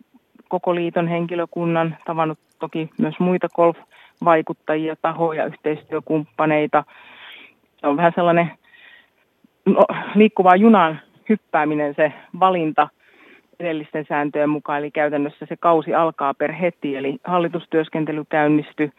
koko 0.48 0.74
liiton 0.74 1.08
henkilökunnan, 1.08 1.96
tavannut 2.06 2.38
toki 2.58 2.90
myös 2.98 3.14
muita 3.18 3.48
golf-vaikuttajia, 3.54 4.96
tahoja, 5.02 5.46
yhteistyökumppaneita. 5.46 6.84
Se 7.80 7.86
on 7.86 7.96
vähän 7.96 8.12
sellainen 8.14 8.50
no, 9.66 9.84
liikkuvaa 10.14 10.56
junan 10.56 11.00
hyppääminen 11.28 11.94
se 11.94 12.12
valinta 12.40 12.88
edellisten 13.60 14.04
sääntöjen 14.08 14.50
mukaan, 14.50 14.78
eli 14.78 14.90
käytännössä 14.90 15.46
se 15.46 15.56
kausi 15.56 15.94
alkaa 15.94 16.34
per 16.34 16.52
heti, 16.52 16.96
eli 16.96 17.16
hallitustyöskentely 17.24 18.24
käynnistyi 18.28 18.90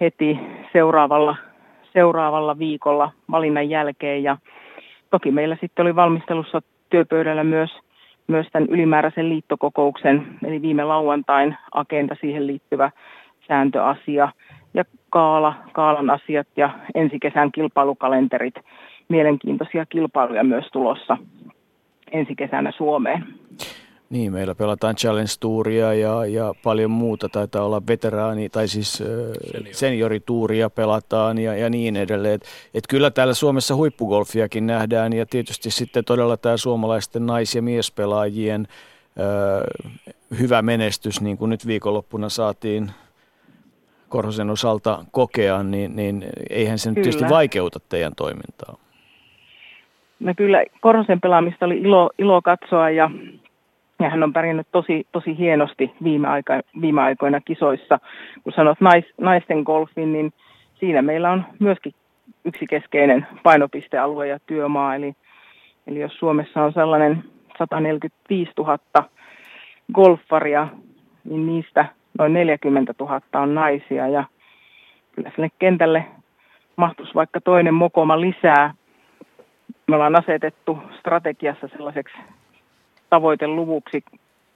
heti 0.00 0.38
seuraavalla, 0.72 1.36
seuraavalla 1.92 2.58
viikolla 2.58 3.12
valinnan 3.30 3.70
jälkeen, 3.70 4.22
ja 4.22 4.36
toki 5.10 5.30
meillä 5.30 5.56
sitten 5.60 5.82
oli 5.82 5.96
valmistelussa 5.96 6.62
työpöydällä 6.90 7.44
myös, 7.44 7.70
myös 8.26 8.46
tämän 8.52 8.68
ylimääräisen 8.68 9.28
liittokokouksen, 9.28 10.26
eli 10.46 10.62
viime 10.62 10.84
lauantain 10.84 11.56
agenda 11.74 12.16
siihen 12.20 12.46
liittyvä 12.46 12.90
sääntöasia 13.48 14.28
ja 14.74 14.84
kaala, 15.10 15.54
kaalan 15.72 16.10
asiat 16.10 16.46
ja 16.56 16.70
ensi 16.94 17.18
kesän 17.18 17.52
kilpailukalenterit. 17.52 18.54
Mielenkiintoisia 19.08 19.86
kilpailuja 19.86 20.44
myös 20.44 20.64
tulossa 20.72 21.16
ensi 22.14 22.34
kesänä 22.34 22.72
Suomeen. 22.76 23.24
Niin, 24.10 24.32
meillä 24.32 24.54
pelataan 24.54 24.96
Challenge 24.96 25.30
Touria 25.40 25.94
ja, 25.94 26.26
ja 26.26 26.54
paljon 26.62 26.90
muuta. 26.90 27.28
Taitaa 27.28 27.64
olla 27.64 27.82
veteraani, 27.88 28.48
tai 28.48 28.68
siis 28.68 28.92
Senior. 28.92 29.74
seniorituuria 29.74 30.70
pelataan 30.70 31.38
ja, 31.38 31.56
ja 31.56 31.70
niin 31.70 31.96
edelleen. 31.96 32.34
Et, 32.34 32.44
et 32.74 32.84
kyllä 32.88 33.10
täällä 33.10 33.34
Suomessa 33.34 33.76
huippugolfiakin 33.76 34.66
nähdään 34.66 35.12
ja 35.12 35.26
tietysti 35.26 35.70
sitten 35.70 36.04
todella 36.04 36.36
tämä 36.36 36.56
suomalaisten 36.56 37.26
nais- 37.26 37.54
ja 37.54 37.62
miespelaajien 37.62 38.68
ö, 39.18 39.64
hyvä 40.38 40.62
menestys, 40.62 41.20
niin 41.20 41.38
kuin 41.38 41.50
nyt 41.50 41.66
viikonloppuna 41.66 42.28
saatiin 42.28 42.90
Korhosen 44.08 44.50
osalta 44.50 45.04
kokea, 45.10 45.62
niin, 45.62 45.96
niin 45.96 46.26
eihän 46.50 46.78
se 46.78 46.90
nyt 46.90 46.94
tietysti 46.94 47.28
vaikeuta 47.28 47.80
teidän 47.88 48.12
toimintaa. 48.16 48.83
No 50.24 50.32
kyllä 50.36 50.64
Korhosen 50.80 51.20
pelaamista 51.20 51.66
oli 51.66 51.78
ilo, 51.78 52.10
ilo 52.18 52.42
katsoa 52.42 52.90
ja 52.90 53.10
ja 54.00 54.10
hän 54.10 54.22
on 54.22 54.32
pärjännyt 54.32 54.66
tosi, 54.72 55.06
tosi 55.12 55.38
hienosti 55.38 55.92
viime, 56.04 56.28
aika, 56.28 56.60
viime 56.80 57.02
aikoina 57.02 57.40
kisoissa. 57.40 57.98
Kun 58.44 58.52
sanot 58.52 58.80
nais, 58.80 59.04
naisten 59.20 59.62
golfin, 59.62 60.12
niin 60.12 60.32
siinä 60.74 61.02
meillä 61.02 61.30
on 61.30 61.44
myöskin 61.58 61.94
yksi 62.44 62.66
keskeinen 62.66 63.26
painopistealue 63.42 64.28
ja 64.28 64.38
työmaa. 64.46 64.94
Eli, 64.94 65.14
eli 65.86 66.00
jos 66.00 66.18
Suomessa 66.18 66.62
on 66.62 66.72
sellainen 66.72 67.24
145 67.58 68.52
000 68.58 68.78
golfaria, 69.94 70.68
niin 71.24 71.46
niistä 71.46 71.86
noin 72.18 72.32
40 72.32 72.94
000 73.00 73.20
on 73.34 73.54
naisia. 73.54 74.08
Ja 74.08 74.24
kyllä 75.12 75.30
sille 75.34 75.48
kentälle 75.58 76.04
mahtuisi 76.76 77.14
vaikka 77.14 77.40
toinen 77.40 77.74
mokoma 77.74 78.20
lisää. 78.20 78.74
Me 79.86 79.94
ollaan 79.94 80.16
asetettu 80.16 80.78
strategiassa 80.98 81.68
sellaiseksi 81.68 82.16
tavoiteluvuksi 83.10 84.04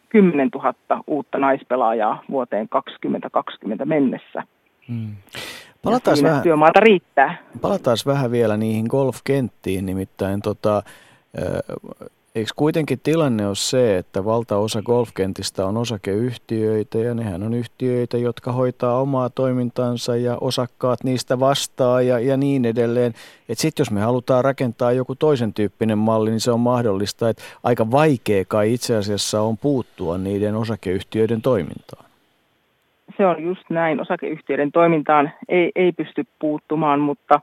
10 0.09 0.49
000 0.55 0.75
uutta 1.07 1.39
naispelaajaa 1.39 2.23
vuoteen 2.31 2.69
2020 2.69 3.85
mennessä. 3.85 4.43
Hmm. 4.89 5.17
Palataan 5.83 6.19
vähän, 6.23 6.43
työmaata 6.43 6.81
riittää. 6.81 7.39
Palataan 7.61 7.97
vähän 8.07 8.31
vielä 8.31 8.57
niihin 8.57 8.87
golfkenttiin, 8.89 9.87
nimittäin 9.87 10.43
tota, 10.43 10.83
Eikö 12.35 12.51
kuitenkin 12.57 13.01
tilanne 13.03 13.47
ole 13.47 13.55
se, 13.55 13.99
että 13.99 14.25
valtaosa 14.25 14.83
golfkentistä 14.83 15.67
on 15.67 15.77
osakeyhtiöitä 15.77 16.99
ja 16.99 17.15
nehän 17.15 17.43
on 17.43 17.55
yhtiöitä, 17.55 18.19
jotka 18.19 18.53
hoitaa 18.53 19.01
omaa 19.01 19.31
toimintansa 19.31 20.17
ja 20.17 20.39
osakkaat 20.41 21.05
niistä 21.05 21.41
vastaa 21.41 22.03
ja, 22.03 22.19
ja 22.21 22.37
niin 22.37 22.65
edelleen. 22.65 23.13
Sitten 23.53 23.81
jos 23.81 23.91
me 23.91 24.01
halutaan 24.01 24.45
rakentaa 24.45 24.93
joku 24.93 25.15
toisen 25.15 25.55
tyyppinen 25.55 25.99
malli, 25.99 26.31
niin 26.31 26.41
se 26.41 26.53
on 26.53 26.61
mahdollista, 26.61 27.29
että 27.29 27.43
aika 27.65 27.91
vaikea 27.91 28.45
kai 28.49 28.73
itse 28.75 28.97
asiassa 28.97 29.41
on 29.41 29.59
puuttua 29.59 30.19
niiden 30.19 30.55
osakeyhtiöiden 30.55 31.43
toimintaan. 31.43 32.05
Se 33.17 33.27
on 33.27 33.43
just 33.43 33.71
näin. 33.71 34.01
Osakeyhtiöiden 34.01 34.73
toimintaan 34.73 35.31
ei, 35.49 35.73
ei 35.77 35.93
pysty 35.93 36.25
puuttumaan, 36.39 37.01
mutta 37.01 37.41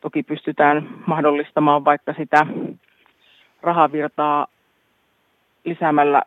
toki 0.00 0.22
pystytään 0.22 0.88
mahdollistamaan 1.06 1.84
vaikka 1.84 2.14
sitä 2.18 2.46
rahavirtaa 3.64 4.46
lisäämällä 5.64 6.22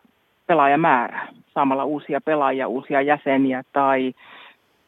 pelaajamäärää, 0.47 1.27
saamalla 1.53 1.85
uusia 1.85 2.21
pelaajia, 2.21 2.67
uusia 2.67 3.01
jäseniä 3.01 3.63
tai, 3.73 4.13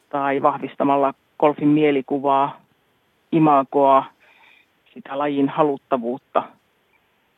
tai 0.09 0.41
vahvistamalla 0.41 1.13
golfin 1.39 1.67
mielikuvaa, 1.67 2.61
imagoa, 3.31 4.05
sitä 4.93 5.17
lajin 5.17 5.49
haluttavuutta 5.49 6.43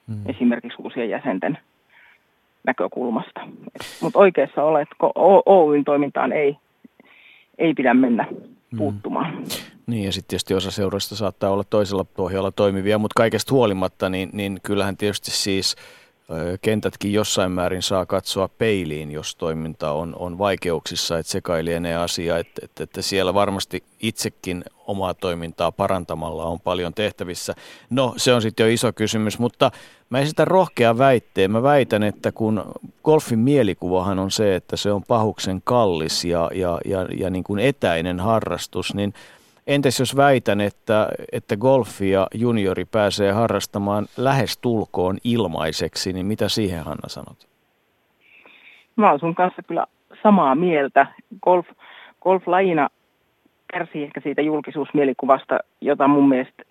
mm. 0.08 0.30
esimerkiksi 0.30 0.82
uusien 0.82 1.10
jäsenten 1.10 1.58
näkökulmasta. 2.64 3.42
Mutta 4.02 4.20
oikeassa 4.20 4.64
olet, 4.64 4.88
kun 4.98 5.12
Oyn 5.46 5.84
toimintaan 5.84 6.32
ei, 6.32 6.58
ei 7.58 7.74
pidä 7.74 7.94
mennä 7.94 8.26
mm. 8.32 8.78
puuttumaan. 8.78 9.34
Mm. 9.34 9.44
Niin 9.92 10.04
ja 10.04 10.12
sitten 10.12 10.28
tietysti 10.28 10.54
osa 10.54 10.72
seuroista 10.72 11.16
saattaa 11.16 11.50
olla 11.50 11.64
toisella 11.64 12.04
pohjalla 12.04 12.52
toimivia, 12.52 12.98
mutta 12.98 13.14
kaikesta 13.18 13.54
huolimatta, 13.54 14.10
niin, 14.10 14.30
niin 14.34 14.60
kyllähän 14.64 14.98
tietysti 14.98 15.32
siis 15.32 15.76
kentätkin 16.62 17.14
jossain 17.14 17.52
määrin 17.52 17.82
saa 17.82 18.06
katsoa 18.06 18.48
peiliin, 18.48 19.12
jos 19.12 19.36
toiminta 19.36 19.92
on, 19.92 20.16
on 20.20 20.38
vaikeuksissa, 20.38 21.18
että 21.18 21.32
se 21.32 21.42
lienee 21.62 21.96
asia, 21.96 22.38
että, 22.38 22.62
että, 22.64 22.84
että 22.84 23.02
siellä 23.02 23.34
varmasti 23.34 23.84
itsekin 24.00 24.64
omaa 24.88 25.14
toimintaa 25.14 25.72
parantamalla 25.72 26.46
on 26.46 26.60
paljon 26.60 26.94
tehtävissä. 26.94 27.54
No 27.90 28.14
se 28.18 28.34
on 28.34 28.42
sitten 28.42 28.64
jo 28.64 28.74
iso 28.74 28.94
kysymys, 28.94 29.40
mutta 29.40 29.72
mä 30.10 30.20
esitän 30.20 30.48
rohkea 30.48 30.98
väitteen. 30.98 31.52
Mä 31.52 31.64
väitän, 31.64 32.04
että 32.04 32.32
kun 32.32 32.64
golfin 33.04 33.40
mielikuvahan 33.40 34.20
on 34.20 34.32
se, 34.32 34.56
että 34.56 34.78
se 34.78 34.92
on 34.92 35.04
pahuksen 35.08 35.62
kallis 35.64 36.26
ja, 36.26 36.50
ja, 36.54 36.80
ja, 36.86 37.08
ja 37.18 37.30
niin 37.30 37.44
kuin 37.44 37.60
etäinen 37.60 38.20
harrastus, 38.20 38.94
niin– 38.94 39.14
Entäs 39.72 40.00
jos 40.00 40.18
väitän, 40.18 40.62
että, 40.62 41.08
että 41.32 41.58
golfia 41.58 42.28
juniori 42.34 42.86
pääsee 42.86 43.32
harrastamaan 43.32 44.06
lähes 44.18 44.58
tulkoon 44.58 45.18
ilmaiseksi, 45.24 46.14
niin 46.14 46.26
mitä 46.26 46.50
siihen 46.50 46.84
Hanna 46.84 47.08
sanot? 47.08 47.48
Mä 48.96 49.10
olen 49.10 49.20
sun 49.20 49.36
kanssa 49.36 49.62
kyllä 49.64 49.86
samaa 50.24 50.56
mieltä. 50.56 51.08
Golf, 51.42 51.68
golf-lajina 52.22 52.90
kärsii 53.74 54.04
ehkä 54.04 54.22
siitä 54.24 54.42
julkisuusmielikuvasta, 54.42 55.60
jota 55.82 56.08
mun 56.08 56.30
mielestä 56.30 56.64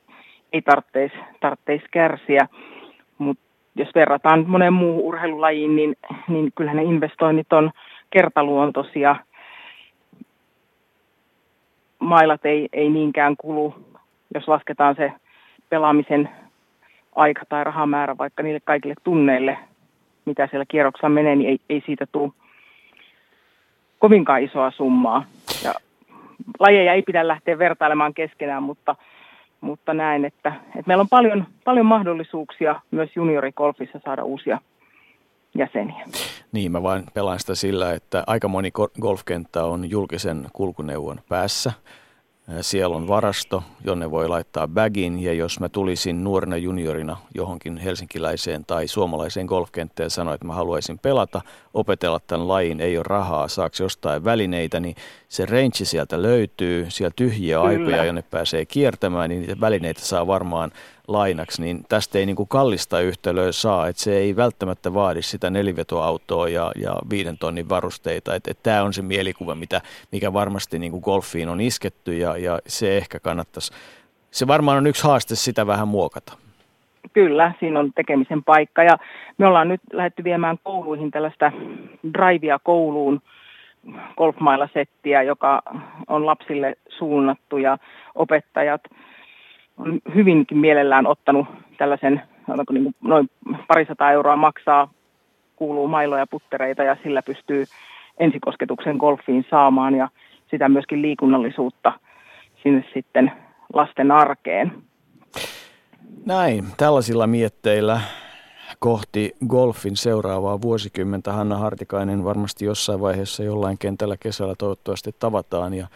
ei 0.52 0.62
tarvitsisi 0.62 1.24
tartteis 1.40 1.82
kärsiä. 1.90 2.48
Mutta 3.18 3.44
jos 3.74 3.88
verrataan 3.94 4.44
moneen 4.48 4.72
muuhun 4.72 5.04
urheilulajiin, 5.04 5.76
niin, 5.76 5.96
niin 6.28 6.52
kyllähän 6.54 6.76
ne 6.76 6.82
investoinnit 6.82 7.52
on 7.52 7.70
kertaluontoisia– 8.10 9.16
mailat 12.00 12.46
ei, 12.46 12.68
ei 12.72 12.90
niinkään 12.90 13.36
kulu, 13.36 13.74
jos 14.34 14.48
lasketaan 14.48 14.94
se 14.96 15.12
pelaamisen 15.68 16.28
aika 17.16 17.42
tai 17.48 17.64
rahamäärä 17.64 18.18
vaikka 18.18 18.42
niille 18.42 18.60
kaikille 18.64 18.94
tunneille, 19.04 19.58
mitä 20.24 20.46
siellä 20.46 20.64
kierroksella 20.68 21.08
menee, 21.08 21.36
niin 21.36 21.50
ei, 21.50 21.58
ei 21.68 21.82
siitä 21.86 22.06
tule 22.12 22.32
kovinkaan 23.98 24.42
isoa 24.42 24.70
summaa. 24.70 25.24
Ja 25.64 25.74
lajeja 26.58 26.92
ei 26.92 27.02
pidä 27.02 27.28
lähteä 27.28 27.58
vertailemaan 27.58 28.14
keskenään, 28.14 28.62
mutta, 28.62 28.96
mutta 29.60 29.94
näen, 29.94 30.24
että, 30.24 30.52
että 30.66 30.82
meillä 30.86 31.02
on 31.02 31.08
paljon, 31.08 31.46
paljon 31.64 31.86
mahdollisuuksia 31.86 32.80
myös 32.90 33.10
juniorikolfissa 33.16 34.00
saada 34.04 34.24
uusia 34.24 34.58
jäseniä. 35.58 36.06
Niin, 36.52 36.72
mä 36.72 36.82
vain 36.82 37.04
pelaan 37.14 37.40
sitä 37.40 37.54
sillä, 37.54 37.92
että 37.92 38.24
aika 38.26 38.48
moni 38.48 38.70
golfkenttä 39.00 39.64
on 39.64 39.90
julkisen 39.90 40.48
kulkuneuvon 40.52 41.20
päässä. 41.28 41.72
Siellä 42.60 42.96
on 42.96 43.08
varasto, 43.08 43.62
jonne 43.84 44.10
voi 44.10 44.28
laittaa 44.28 44.68
bagin 44.68 45.22
ja 45.22 45.32
jos 45.32 45.60
mä 45.60 45.68
tulisin 45.68 46.24
nuorena 46.24 46.56
juniorina 46.56 47.16
johonkin 47.34 47.76
helsinkiläiseen 47.76 48.64
tai 48.64 48.88
suomalaiseen 48.88 49.46
golfkenttään 49.46 50.04
ja 50.04 50.10
sanoin, 50.10 50.34
että 50.34 50.46
mä 50.46 50.54
haluaisin 50.54 50.98
pelata, 50.98 51.40
opetella 51.74 52.20
tämän 52.26 52.48
lajin, 52.48 52.80
ei 52.80 52.96
ole 52.96 53.04
rahaa, 53.08 53.48
saako 53.48 53.76
jostain 53.80 54.24
välineitä, 54.24 54.80
niin 54.80 54.94
se 55.30 55.46
range 55.46 55.84
sieltä 55.84 56.22
löytyy, 56.22 56.86
siellä 56.88 57.12
tyhjiä 57.16 57.56
Kyllä. 57.56 57.68
aikoja, 57.68 58.04
jonne 58.04 58.24
pääsee 58.30 58.64
kiertämään, 58.64 59.30
niin 59.30 59.40
niitä 59.40 59.60
välineitä 59.60 60.00
saa 60.00 60.26
varmaan 60.26 60.70
lainaksi, 61.08 61.62
niin 61.62 61.84
tästä 61.88 62.18
ei 62.18 62.26
niin 62.26 62.36
kuin 62.36 62.48
kallista 62.48 63.00
yhtälöä 63.00 63.52
saa, 63.52 63.88
että 63.88 64.02
se 64.02 64.16
ei 64.16 64.36
välttämättä 64.36 64.94
vaadi 64.94 65.22
sitä 65.22 65.50
nelivetoautoa 65.50 66.48
ja, 66.48 66.72
ja 66.76 66.94
viiden 67.10 67.38
tonnin 67.38 67.68
varusteita, 67.68 68.34
että, 68.34 68.50
että 68.50 68.62
tämä 68.62 68.82
on 68.82 68.92
se 68.92 69.02
mielikuva, 69.02 69.54
mitä, 69.54 69.80
mikä 70.12 70.32
varmasti 70.32 70.78
niin 70.78 70.92
kuin 70.92 71.02
golfiin 71.04 71.48
on 71.48 71.60
isketty 71.60 72.16
ja, 72.16 72.36
ja 72.36 72.58
se 72.66 72.96
ehkä 72.96 73.20
kannattaisi, 73.20 73.72
se 74.30 74.46
varmaan 74.46 74.78
on 74.78 74.86
yksi 74.86 75.04
haaste 75.04 75.34
sitä 75.34 75.66
vähän 75.66 75.88
muokata. 75.88 76.32
Kyllä, 77.12 77.52
siinä 77.60 77.80
on 77.80 77.92
tekemisen 77.94 78.44
paikka 78.44 78.82
ja 78.82 78.98
me 79.38 79.46
ollaan 79.46 79.68
nyt 79.68 79.80
lähdetty 79.92 80.24
viemään 80.24 80.58
kouluihin 80.62 81.10
tällaista 81.10 81.52
drivea 82.14 82.58
kouluun, 82.58 83.20
golfmailasettiä, 84.16 85.22
joka 85.22 85.62
on 86.08 86.26
lapsille 86.26 86.74
suunnattu 86.88 87.58
ja 87.58 87.78
opettajat– 88.14 88.80
on 89.80 90.00
hyvinkin 90.14 90.58
mielellään 90.58 91.06
ottanut 91.06 91.46
tällaisen, 91.78 92.22
niin 92.56 92.66
kuin 92.66 92.94
noin 93.00 93.30
parisataa 93.68 94.12
euroa 94.12 94.36
maksaa, 94.36 94.90
kuuluu 95.56 95.88
mailoja 95.88 96.26
puttereita 96.26 96.82
ja 96.82 96.96
sillä 97.02 97.22
pystyy 97.22 97.64
ensikosketuksen 98.18 98.96
golfiin 98.96 99.46
saamaan 99.50 99.94
ja 99.94 100.08
sitä 100.50 100.68
myöskin 100.68 101.02
liikunnallisuutta 101.02 101.92
sinne 102.62 102.84
sitten 102.94 103.32
lasten 103.74 104.12
arkeen. 104.12 104.72
Näin, 106.26 106.64
tällaisilla 106.76 107.26
mietteillä 107.26 108.00
kohti 108.78 109.36
golfin 109.48 109.96
seuraavaa 109.96 110.62
vuosikymmentä. 110.62 111.32
Hanna 111.32 111.58
Hartikainen 111.58 112.24
varmasti 112.24 112.64
jossain 112.64 113.00
vaiheessa 113.00 113.42
jollain 113.42 113.78
kentällä 113.78 114.16
kesällä 114.16 114.54
toivottavasti 114.58 115.14
tavataan 115.18 115.74
ja, 115.74 115.86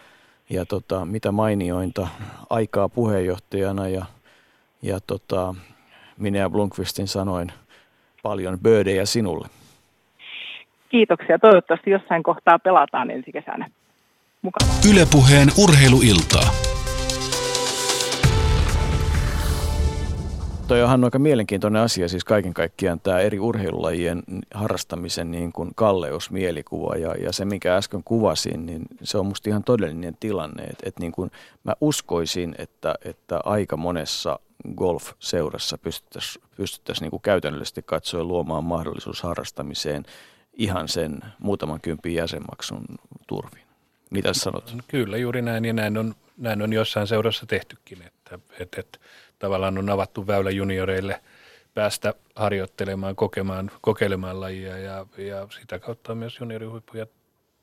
ja 0.50 0.66
tota, 0.66 1.04
mitä 1.04 1.32
mainiointa 1.32 2.08
aikaa 2.50 2.88
puheenjohtajana 2.88 3.88
ja, 3.88 4.04
ja 4.82 5.00
tota, 5.06 5.54
minä 6.18 6.38
ja 6.38 6.50
Blunkvistin 6.50 7.08
sanoin 7.08 7.52
paljon 8.22 8.58
böödejä 8.58 9.04
sinulle. 9.04 9.48
Kiitoksia. 10.88 11.38
Toivottavasti 11.38 11.90
jossain 11.90 12.22
kohtaa 12.22 12.58
pelataan 12.58 13.10
ensi 13.10 13.32
kesänä. 13.32 13.70
Ylepuheen 14.90 15.48
urheiluiltaa. 15.58 16.73
Toi 20.68 20.82
on 20.82 21.04
aika 21.04 21.18
mielenkiintoinen 21.18 21.82
asia, 21.82 22.08
siis 22.08 22.24
kaiken 22.24 22.54
kaikkiaan 22.54 23.00
tämä 23.00 23.18
eri 23.18 23.38
urheilulajien 23.38 24.22
harrastamisen 24.54 25.30
niin 25.30 25.52
kuin 25.52 25.74
kalleus, 25.74 26.30
mielikuva 26.30 26.96
ja, 26.96 27.14
ja 27.14 27.32
se, 27.32 27.44
mikä 27.44 27.76
äsken 27.76 28.04
kuvasin, 28.04 28.66
niin 28.66 28.82
se 29.02 29.18
on 29.18 29.26
musta 29.26 29.50
ihan 29.50 29.64
todellinen 29.64 30.16
tilanne. 30.20 30.62
Että 30.62 30.88
et 30.88 30.98
niin 30.98 31.12
mä 31.64 31.72
uskoisin, 31.80 32.54
että, 32.58 32.94
että 33.04 33.40
aika 33.44 33.76
monessa 33.76 34.38
golf-seurassa 34.76 35.78
pystyttäisiin 35.78 36.44
pystyttäisi 36.56 37.02
niin 37.02 37.10
kuin 37.10 37.22
käytännöllisesti 37.22 37.82
katsoen 37.82 38.28
luomaan 38.28 38.64
mahdollisuus 38.64 39.22
harrastamiseen 39.22 40.04
ihan 40.52 40.88
sen 40.88 41.18
muutaman 41.38 41.80
kympin 41.80 42.14
jäsenmaksun 42.14 42.84
turvin. 43.26 43.62
Mitä 44.10 44.32
sanot? 44.32 44.76
Kyllä, 44.88 45.16
juuri 45.16 45.42
näin 45.42 45.64
ja 45.64 45.72
näin 45.72 45.98
on, 45.98 46.14
näin 46.36 46.62
on 46.62 46.72
jossain 46.72 47.06
seurassa 47.06 47.46
tehtykin, 47.46 48.02
että, 48.02 48.38
että, 48.60 48.80
että 48.80 48.98
tavallaan 49.38 49.78
on 49.78 49.90
avattu 49.90 50.26
väylä 50.26 50.50
junioreille 50.50 51.20
päästä 51.74 52.14
harjoittelemaan, 52.36 53.16
kokemaan, 53.16 53.70
kokeilemaan 53.80 54.40
lajia 54.40 54.78
ja, 54.78 55.06
ja 55.18 55.48
sitä 55.60 55.78
kautta 55.78 56.12
on 56.12 56.18
myös 56.18 56.40
juniorihuippuja 56.40 57.06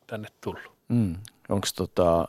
tänne 0.07 0.27
tullut. 0.41 0.71
Mm. 0.87 1.15
Onko 1.49 1.67
tota, 1.75 2.27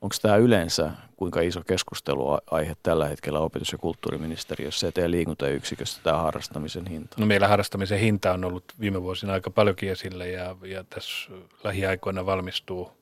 Onko 0.00 0.16
tämä 0.22 0.36
yleensä 0.36 0.90
kuinka 1.16 1.40
iso 1.40 1.60
keskusteluaihe 1.66 2.76
tällä 2.82 3.08
hetkellä 3.08 3.40
opetus- 3.40 3.72
ja 3.72 3.78
kulttuuriministeriössä 3.78 4.86
ja 4.86 4.92
teidän 4.92 5.10
liikuntayksikössä 5.10 6.00
tämä 6.02 6.16
harrastamisen 6.16 6.86
hinta? 6.86 7.16
No 7.20 7.26
meillä 7.26 7.48
harrastamisen 7.48 7.98
hinta 7.98 8.32
on 8.32 8.44
ollut 8.44 8.64
viime 8.80 9.02
vuosina 9.02 9.32
aika 9.32 9.50
paljonkin 9.50 9.90
esillä 9.90 10.26
ja, 10.26 10.56
ja 10.62 10.84
tässä 10.84 11.32
lähiaikoina 11.64 12.26
valmistuu 12.26 12.92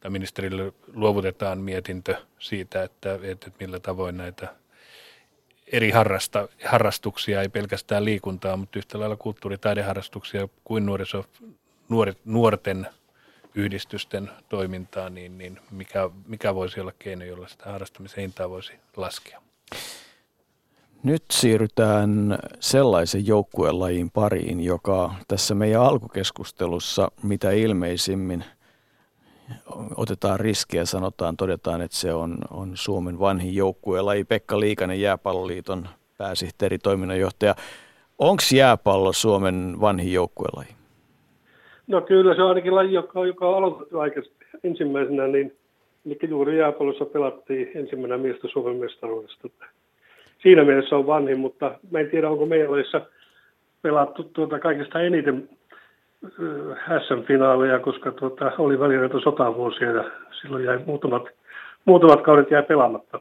tai 0.00 0.10
ministerille 0.10 0.72
luovutetaan 0.94 1.58
mietintö 1.58 2.16
siitä, 2.38 2.82
että, 2.82 3.18
että 3.22 3.50
millä 3.60 3.80
tavoin 3.80 4.16
näitä 4.16 4.54
eri 5.72 5.90
harrasta, 5.90 6.48
harrastuksia, 6.66 7.42
ei 7.42 7.48
pelkästään 7.48 8.04
liikuntaa, 8.04 8.56
mutta 8.56 8.78
yhtä 8.78 9.00
lailla 9.00 9.16
kulttuuri- 9.16 9.58
taideharrastuksia 9.58 10.48
kuin 10.64 10.86
nuoriso, 10.86 11.24
nuori, 11.88 12.12
nuorten 12.24 12.86
yhdistysten 13.54 14.30
toimintaa, 14.48 15.10
niin, 15.10 15.38
niin 15.38 15.60
mikä, 15.70 16.10
mikä 16.26 16.54
voisi 16.54 16.80
olla 16.80 16.92
keino, 16.98 17.24
jolla 17.24 17.48
sitä 17.48 17.64
harrastamisen 17.64 18.20
hintaa 18.20 18.50
voisi 18.50 18.72
laskea? 18.96 19.42
Nyt 21.02 21.24
siirrytään 21.30 22.38
sellaisen 22.60 23.26
joukkuelajin 23.26 24.10
pariin, 24.10 24.60
joka 24.60 25.14
tässä 25.28 25.54
meidän 25.54 25.82
alkukeskustelussa 25.82 27.10
mitä 27.22 27.50
ilmeisimmin– 27.50 28.44
otetaan 29.96 30.40
riskiä, 30.40 30.84
sanotaan, 30.84 31.36
todetaan, 31.36 31.82
että 31.82 31.96
se 31.96 32.14
on, 32.14 32.38
on 32.50 32.70
Suomen 32.74 33.18
vanhin 33.18 33.54
joukkuelaji. 33.54 34.24
Pekka 34.24 34.60
Liikanen, 34.60 35.00
Jääpalloliiton 35.00 35.88
pääsihteeri, 36.18 36.78
toiminnanjohtaja. 36.78 37.54
Onko 38.18 38.42
jääpallo 38.54 39.12
Suomen 39.12 39.76
vanhin 39.80 40.12
joukkuelaji? 40.12 40.68
No 41.86 42.00
kyllä 42.00 42.34
se 42.34 42.42
on 42.42 42.48
ainakin 42.48 42.74
laji, 42.74 42.92
joka, 42.92 43.26
joka 43.26 43.48
on 43.48 43.56
aloitettu 43.56 44.30
ensimmäisenä, 44.64 45.26
niin 45.26 45.52
eli 46.06 46.18
juuri 46.28 46.58
jääpallossa 46.58 47.04
pelattiin 47.04 47.70
ensimmäinen 47.74 48.20
miestä 48.20 48.48
Suomen 48.48 48.76
mestaruudesta. 48.76 49.48
Siinä 50.42 50.64
mielessä 50.64 50.96
on 50.96 51.06
vanhin, 51.06 51.38
mutta 51.38 51.78
mä 51.90 52.00
en 52.00 52.10
tiedä, 52.10 52.30
onko 52.30 52.46
meillä 52.46 53.06
pelattu 53.82 54.24
tuota 54.24 54.58
kaikista 54.58 55.00
eniten 55.00 55.48
SM-finaaleja, 57.06 57.78
koska 57.78 58.12
tuota, 58.12 58.52
oli 58.58 58.78
välillä 58.78 59.20
sotavuosia 59.22 59.90
ja 59.90 60.04
silloin 60.42 60.64
jäi 60.64 60.78
muutamat, 60.86 61.22
muutamat 61.84 62.22
kaudet 62.22 62.50
jäi 62.50 62.62
pelaamatta. 62.62 63.20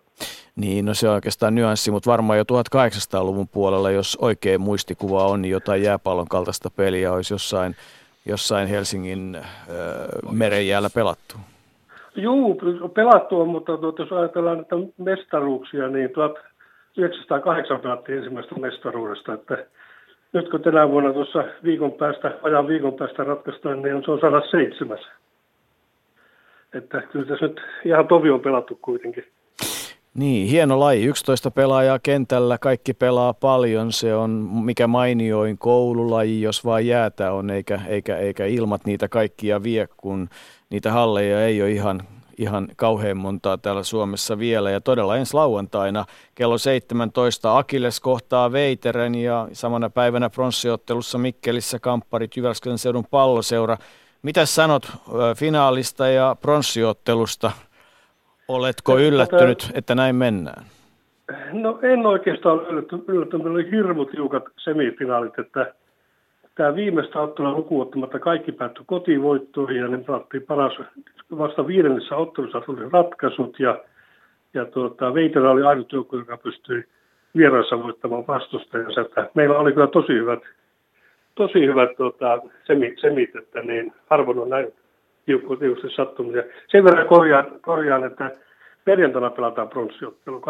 Niin, 0.56 0.86
no 0.86 0.94
se 0.94 1.10
on 1.10 1.16
oikeastaan 1.16 1.56
nyanssi, 1.56 1.92
mutta 1.92 2.12
varmaan 2.12 2.38
jo 2.38 2.44
1800-luvun 2.44 3.48
puolella, 3.48 3.92
jos 3.92 4.18
oikein 4.22 4.62
muistikuva 4.62 5.26
on, 5.26 5.42
niin 5.42 5.52
jotain 5.52 5.84
jääpallon 5.84 6.28
kaltaista 6.28 6.70
peliä 6.70 7.14
olisi 7.14 7.34
jossain, 7.34 7.76
jossain 8.26 8.68
Helsingin 8.68 9.36
äh, 9.36 9.44
merenjäällä 10.32 10.90
pelattu. 10.96 11.36
Joo, 12.16 12.56
pelattu 12.94 13.42
on, 13.42 13.48
mutta 13.48 13.78
tuota, 13.78 14.02
jos 14.02 14.12
ajatellaan 14.12 14.58
näitä 14.58 14.76
mestaruuksia, 14.98 15.88
niin 15.88 16.10
1908 16.10 17.80
pelattiin 17.80 18.18
ensimmäistä 18.18 18.56
mestaruudesta, 18.56 19.34
että 19.34 19.58
nyt 20.34 20.50
kun 20.50 20.62
tänä 20.62 20.90
vuonna 20.90 21.14
tuossa 21.14 21.44
viikon 21.64 21.92
päästä, 21.92 22.38
ajan 22.44 22.68
viikon 22.68 22.94
päästä 22.94 23.24
ratkaistaan, 23.24 23.82
niin 23.82 24.04
se 24.06 24.12
on 24.12 24.20
107. 24.20 24.98
Että 26.74 27.02
kyllä 27.02 27.26
tässä 27.26 27.48
nyt 27.48 27.62
ihan 27.86 28.08
tovi 28.08 28.30
on 28.30 28.40
pelattu 28.40 28.80
kuitenkin. 28.82 29.26
Niin, 30.14 30.48
hieno 30.48 30.80
laji. 30.80 31.06
11 31.06 31.52
pelaajaa 31.52 32.00
kentällä, 32.00 32.58
kaikki 32.58 32.94
pelaa 32.94 33.34
paljon. 33.34 33.92
Se 33.92 34.16
on 34.16 34.30
mikä 34.64 34.88
mainioin 34.88 35.58
koululaji, 35.58 36.42
jos 36.42 36.66
vaan 36.66 36.88
jäätä 36.88 37.32
on, 37.32 37.50
eikä, 37.50 37.80
eikä, 37.88 38.18
eikä 38.18 38.46
ilmat 38.46 38.86
niitä 38.86 39.08
kaikkia 39.08 39.64
vie, 39.64 39.88
kun 39.98 40.30
niitä 40.70 40.92
halleja 40.92 41.46
ei 41.46 41.62
ole 41.62 41.72
ihan 41.72 42.02
ihan 42.40 42.68
kauhean 42.76 43.18
montaa 43.18 43.58
täällä 43.58 43.84
Suomessa 43.84 44.40
vielä. 44.40 44.72
Ja 44.72 44.82
todella 44.82 45.18
ensi 45.18 45.34
lauantaina 45.34 46.06
kello 46.36 46.58
17 46.58 47.58
Akilles 47.58 48.00
kohtaa 48.00 48.52
Veiteren 48.52 49.16
ja 49.16 49.48
samana 49.54 49.90
päivänä 49.90 50.30
pronssiottelussa 50.30 51.18
Mikkelissä 51.18 51.80
kampparit 51.80 52.38
Jyväskylän 52.38 52.78
seudun 52.78 53.06
palloseura. 53.12 53.78
Mitä 54.22 54.46
sanot 54.46 54.84
finaalista 55.36 56.08
ja 56.08 56.36
pronssiottelusta? 56.42 57.52
Oletko 58.48 59.00
yllättynyt, 59.00 59.72
että 59.74 59.96
näin 59.96 60.16
mennään? 60.16 60.64
No 61.54 61.80
en 61.82 62.06
oikeastaan 62.06 62.60
yllättynyt. 62.60 63.10
yllättynyt. 63.10 63.44
Meillä 63.44 63.58
oli 63.58 63.72
hirmu 63.72 64.06
tiukat 64.06 64.44
semifinaalit, 64.58 65.40
että 65.40 65.74
tämä 66.60 66.76
viimeistä 66.76 67.20
ottelua 67.20 67.52
lukuottamatta 67.52 68.20
kaikki 68.20 68.52
päättyi 68.52 68.84
kotivoittoihin 68.88 69.78
ja 69.78 69.88
ne 69.88 69.98
pelattiin 69.98 70.44
paras. 70.44 70.74
Vasta 71.38 71.68
viidennessä 71.68 72.16
ottelussa 72.16 72.62
tuli 72.62 72.90
ratkaisut 72.92 73.60
ja, 73.60 73.84
ja 74.54 74.66
tuota, 74.66 75.14
Veitellä 75.14 75.52
oli 75.52 75.64
ainut 75.64 75.92
joukko, 75.92 76.18
joka 76.18 76.38
pystyi 76.38 76.84
vieraissa 77.38 77.84
voittamaan 77.84 78.28
vastustajansa. 78.28 79.02
Että 79.02 79.30
meillä 79.34 79.58
oli 79.58 79.74
kyllä 79.74 79.88
tosi 79.88 80.14
hyvät, 80.14 80.40
tosi 81.36 81.66
hyvät 81.68 81.90
tuota, 81.98 82.42
semit, 82.64 83.00
semit, 83.00 83.36
että 83.36 83.62
niin 83.62 83.94
harvoin 84.10 84.40
on 84.40 84.50
näin 84.50 84.74
tiukasti 85.26 85.90
sattumisia. 85.96 86.44
Sen 86.68 86.84
verran 86.84 87.08
korjaan, 87.08 87.46
korjaan 87.62 88.04
että 88.04 88.32
perjantaina 88.86 89.30
pelataan 89.30 89.70
pronssiottelu 89.70 90.42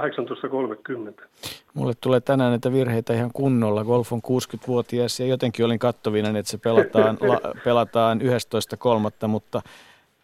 18.30. 1.18 1.26
Mulle 1.74 1.94
tulee 2.02 2.20
tänään 2.20 2.52
näitä 2.52 2.74
virheitä 2.74 3.14
ihan 3.14 3.32
kunnolla. 3.34 3.84
Golf 3.84 4.14
on 4.14 4.22
60-vuotias 4.28 5.20
ja 5.20 5.26
jotenkin 5.26 5.66
olin 5.66 5.80
kattovinen, 5.80 6.36
että 6.36 6.52
se 6.52 6.58
pelataan, 6.58 7.18
la, 7.22 7.40
pelataan 7.66 8.22
11.3. 8.22 9.28
Mutta 9.28 9.62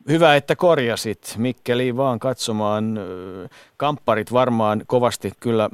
hyvä, 0.09 0.35
että 0.35 0.55
korjasit. 0.55 1.35
Mikkeli 1.37 1.97
vaan 1.97 2.19
katsomaan. 2.19 2.99
Kampparit 3.77 4.33
varmaan 4.33 4.81
kovasti 4.87 5.31
kyllä 5.39 5.69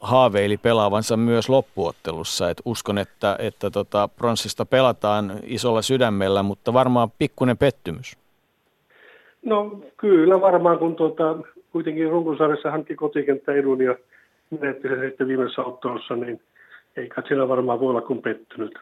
haaveili 0.00 0.56
pelaavansa 0.56 1.16
myös 1.16 1.48
loppuottelussa. 1.48 2.50
Et 2.50 2.62
uskon, 2.64 2.98
että, 2.98 3.36
että 3.38 3.70
tota, 3.70 4.08
pronssista 4.08 4.64
pelataan 4.64 5.32
isolla 5.42 5.82
sydämellä, 5.82 6.42
mutta 6.42 6.72
varmaan 6.72 7.10
pikkuinen 7.18 7.58
pettymys. 7.58 8.16
No 9.44 9.80
kyllä 9.96 10.40
varmaan, 10.40 10.78
kun 10.78 10.96
tuota, 10.96 11.36
kuitenkin 11.72 12.10
runkosarjassa 12.10 12.70
hankki 12.70 12.94
kotikenttä 12.94 13.52
edun 13.52 13.82
ja 13.82 13.96
menetti 14.60 14.88
sen 14.88 15.00
sitten 15.00 15.28
viimeisessä 15.28 15.62
ottelussa, 15.62 16.16
niin 16.16 16.40
eikä 16.96 17.22
siellä 17.28 17.48
varmaan 17.48 17.80
voi 17.80 17.90
olla 17.90 18.00
kuin 18.00 18.22
pettynyt. 18.22 18.78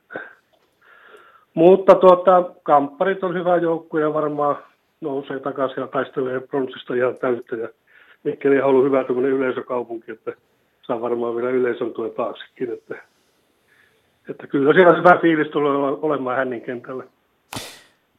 Mutta 1.54 1.94
tuota, 1.94 2.44
kampparit 2.62 3.24
on 3.24 3.34
hyvä 3.34 3.56
joukkue 3.56 4.00
ja 4.00 4.14
varmaan 4.14 4.56
nousee 5.00 5.38
takaisin 5.38 5.80
ja 5.80 5.86
taistelee 5.86 6.40
pronssista 6.40 6.94
ihan 6.94 7.16
täyttä. 7.16 7.56
Ja 7.56 7.68
Mikkeli 8.24 8.60
on 8.60 8.64
ollut 8.64 8.84
hyvä 8.84 9.04
tämmöinen 9.04 9.32
yleisökaupunki, 9.32 10.12
että 10.12 10.32
saa 10.82 11.00
varmaan 11.00 11.36
vielä 11.36 11.50
yleisön 11.50 11.92
tuen 11.92 12.10
taaksekin. 12.10 12.72
Että, 12.72 12.94
että 14.30 14.46
kyllä 14.46 14.74
siellä 14.74 14.96
hyvä 14.98 15.18
fiilis 15.20 15.48
tulee 15.48 15.72
olemaan 16.02 16.36
Hännin 16.36 16.62
kentällä. 16.62 17.04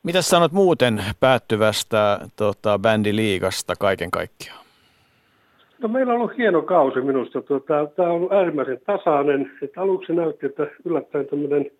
Mitä 0.03 0.22
sanot 0.22 0.52
muuten 0.52 1.03
päättyvästä 1.19 2.19
tota, 2.35 2.80
bändiliigasta 2.80 3.73
kaiken 3.80 4.11
kaikkiaan? 4.11 4.60
No 5.81 5.87
meillä 5.87 6.13
on 6.13 6.19
ollut 6.19 6.37
hieno 6.37 6.61
kausi 6.61 7.01
minusta. 7.01 7.41
Tuota, 7.41 7.87
tämä 7.95 8.09
on 8.09 8.27
äärimmäisen 8.31 8.79
tasainen. 8.85 9.51
Että 9.61 9.81
aluksi 9.81 10.13
näytti, 10.13 10.45
että 10.45 10.67
yllättäen 10.85 11.27
tämmöinen 11.27 11.71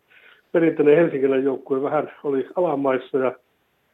perinteinen 0.52 0.98
helsinkiläinen 0.98 1.46
joukkue 1.46 1.82
vähän 1.82 2.12
oli 2.24 2.48
alamaissa 2.56 3.18
ja 3.18 3.36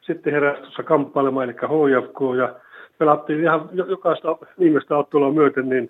sitten 0.02 0.34
heräsi 0.34 0.62
tuossa 0.62 0.84
kamppailemaan, 0.84 1.50
eli 1.50 1.54
HJFK, 1.54 2.20
ja 2.38 2.56
pelattiin 2.98 3.42
ihan 3.42 3.70
jokaista 3.74 4.38
viimeistä 4.60 4.98
ottelua 4.98 5.32
myöten 5.32 5.70
niin 5.70 5.90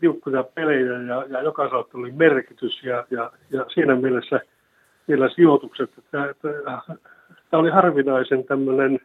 tiukkoja 0.00 0.42
pelejä 0.42 0.92
ja, 0.92 1.24
ja 1.28 1.42
jokaisella 1.42 1.88
oli 1.94 2.12
merkitys 2.12 2.84
ja, 2.84 3.06
ja, 3.10 3.32
ja 3.50 3.66
siinä 3.74 3.96
mielessä 3.96 4.40
vielä 5.08 5.28
sijoitukset. 5.28 5.90
Että, 5.98 6.30
että, 6.30 6.48
tämä 7.50 7.60
oli 7.60 7.70
harvinaisen 7.70 8.44
tämmöinen 8.44 9.00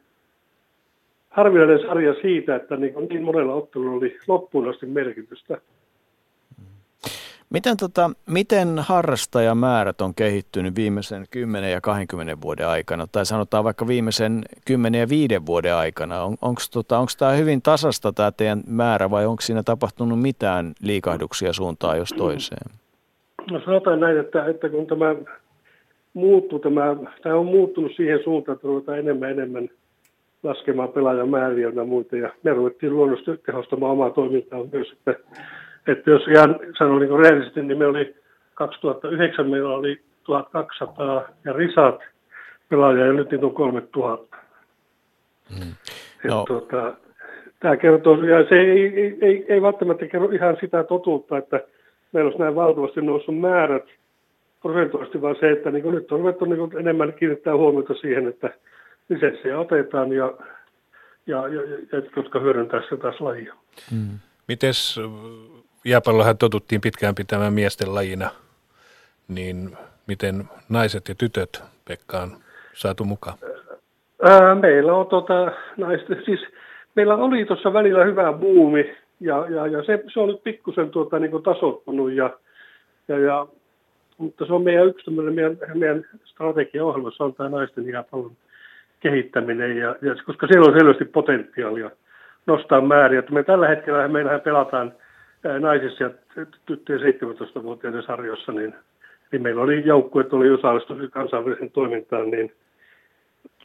harvinainen 1.31 1.81
sarja 1.81 2.13
siitä, 2.21 2.55
että 2.55 2.77
niin, 2.77 2.93
niin 3.09 3.23
monella 3.23 3.53
ottelulla 3.53 3.91
oli 3.91 4.17
loppuun 4.27 4.69
asti 4.69 4.85
merkitystä. 4.85 5.61
Miten, 7.49 7.77
tota, 7.77 8.11
miten 8.29 8.67
harrastajamäärät 8.79 10.01
on 10.01 10.13
kehittynyt 10.15 10.75
viimeisen 10.75 11.25
10 11.31 11.71
ja 11.71 11.81
20 11.81 12.41
vuoden 12.41 12.67
aikana, 12.67 13.07
tai 13.11 13.25
sanotaan 13.25 13.63
vaikka 13.63 13.87
viimeisen 13.87 14.41
10 14.65 14.99
ja 14.99 15.09
5 15.09 15.45
vuoden 15.45 15.75
aikana? 15.75 16.23
On, 16.23 16.35
Onko 16.41 16.61
tota, 16.73 17.05
tämä 17.19 17.31
hyvin 17.31 17.61
tasasta 17.61 18.13
tämä 18.13 18.31
teidän 18.31 18.61
määrä, 18.67 19.09
vai 19.09 19.25
onko 19.25 19.41
siinä 19.41 19.63
tapahtunut 19.63 20.21
mitään 20.21 20.73
liikahduksia 20.83 21.53
suuntaan 21.53 21.97
jos 21.97 22.09
toiseen? 22.17 22.71
No 23.51 23.61
sanotaan 23.65 23.99
näin, 23.99 24.19
että, 24.19 24.45
että 24.45 24.69
kun 24.69 24.87
tämä 24.87 25.15
muuttuu, 26.13 26.59
tämä, 26.59 26.95
tämä 27.23 27.35
on 27.35 27.45
muuttunut 27.45 27.91
siihen 27.95 28.19
suuntaan, 28.23 28.55
että 28.55 28.67
ruvetaan 28.67 28.99
enemmän 28.99 29.31
enemmän 29.31 29.69
laskemaan 30.43 30.89
pelaajamääriä 30.89 31.71
ja 31.75 31.83
muita, 31.83 32.15
ja 32.15 32.29
me 32.43 32.53
ruvettiin 32.53 32.95
luonnollisesti 32.95 33.45
tehostamaan 33.45 33.91
omaa 33.91 34.09
toimintaa 34.09 34.59
myös, 34.71 34.91
että 34.91 35.15
että 35.87 36.09
jos 36.09 36.27
ihan 36.27 36.59
sanon 36.77 37.01
niin 37.01 37.19
rehellisesti, 37.19 37.61
niin 37.61 37.77
me 37.77 37.85
oli 37.85 38.15
2009 38.53 39.49
meillä 39.49 39.75
oli 39.75 40.01
1200 40.23 41.23
ja 41.45 41.53
risat 41.53 41.99
pelaajia 42.69 43.05
ja 43.05 43.13
nyt 43.13 43.31
niitä 43.31 43.45
on 43.45 43.53
3000. 43.53 44.37
Mm. 45.49 45.73
No. 46.23 46.45
Tuota, 46.47 46.93
tämä 47.59 47.77
kertoo, 47.77 48.15
ja 48.15 48.49
se 48.49 48.55
ei, 48.55 49.01
ei, 49.01 49.17
ei, 49.21 49.45
ei 49.49 49.61
välttämättä 49.61 50.07
kerro 50.07 50.29
ihan 50.29 50.57
sitä 50.61 50.83
totuutta, 50.83 51.37
että 51.37 51.59
meillä 52.11 52.27
olisi 52.27 52.39
näin 52.39 52.55
valtavasti 52.55 53.01
noussut 53.01 53.39
määrät 53.39 53.85
prosentuaalisesti, 54.61 55.21
vaan 55.21 55.35
se, 55.39 55.51
että 55.51 55.71
niin 55.71 55.91
nyt 55.91 56.11
on 56.11 56.19
ruvettu 56.19 56.45
niin 56.45 56.79
enemmän 56.79 57.13
kiinnittää 57.13 57.57
huomiota 57.57 57.93
siihen, 57.93 58.27
että 58.27 58.53
lisenssejä 59.11 59.59
otetaan 59.59 60.11
ja, 60.11 60.33
ja, 61.27 61.47
ja, 61.47 61.61
ja 61.91 62.01
jotka 62.15 62.39
hyödyntää 62.39 62.81
sitä 62.81 62.97
taas 62.97 63.21
lajia. 63.21 63.53
Hmm. 63.91 64.19
Mites 64.47 64.99
jääpallohan 65.85 66.37
totuttiin 66.37 66.81
pitkään 66.81 67.15
pitämään 67.15 67.53
miesten 67.53 67.95
lajina, 67.95 68.29
niin 69.27 69.77
miten 70.07 70.43
naiset 70.69 71.09
ja 71.09 71.15
tytöt, 71.15 71.63
Pekka, 71.87 72.21
on 72.21 72.31
saatu 72.73 73.03
mukaan? 73.05 73.37
Ää, 74.23 74.55
meillä 74.55 74.93
on 74.93 75.07
tota, 75.07 75.51
naiset, 75.77 76.07
siis 76.25 76.39
meillä 76.95 77.15
oli 77.15 77.45
tuossa 77.45 77.73
välillä 77.73 78.05
hyvä 78.05 78.33
buumi, 78.33 78.95
ja, 79.19 79.47
ja, 79.49 79.67
ja 79.67 79.83
se, 79.83 80.03
se 80.13 80.19
on 80.19 80.29
nyt 80.29 80.43
pikkusen 80.43 80.89
tuota, 80.89 81.19
niin 81.19 81.43
tasottunut, 81.43 82.11
ja, 82.11 82.37
ja, 83.07 83.19
ja, 83.19 83.47
mutta 84.17 84.45
se 84.45 84.53
on 84.53 84.63
meidän 84.63 84.87
yksi 84.87 85.11
meidän, 85.11 85.57
meidän 85.73 86.05
strategiaohjelmassa 86.25 87.23
on 87.23 87.33
tämä 87.33 87.49
naisten 87.49 87.87
jääpallon 87.87 88.31
kehittäminen, 89.01 89.77
ja, 89.77 89.95
ja, 90.01 90.15
koska 90.25 90.47
siellä 90.47 90.65
on 90.65 90.79
selvästi 90.79 91.05
potentiaalia 91.05 91.91
nostaa 92.45 92.81
määriä. 92.81 93.19
Että 93.19 93.33
me 93.33 93.43
tällä 93.43 93.67
hetkellä 93.67 94.07
meillähän 94.07 94.41
pelataan– 94.41 94.93
naisissa 95.59 96.03
ja 96.03 96.09
tyttöjen 96.65 97.01
17-vuotiaiden 97.01 98.03
sarjossa, 98.03 98.51
niin, 98.51 98.75
niin 99.31 99.41
meillä 99.41 99.61
oli 99.61 99.85
joukkueet, 99.85 100.33
oli 100.33 100.49
osallistunut 100.49 101.11
kansainväliseen 101.11 101.71
toimintaan, 101.71 102.31
niin 102.31 102.51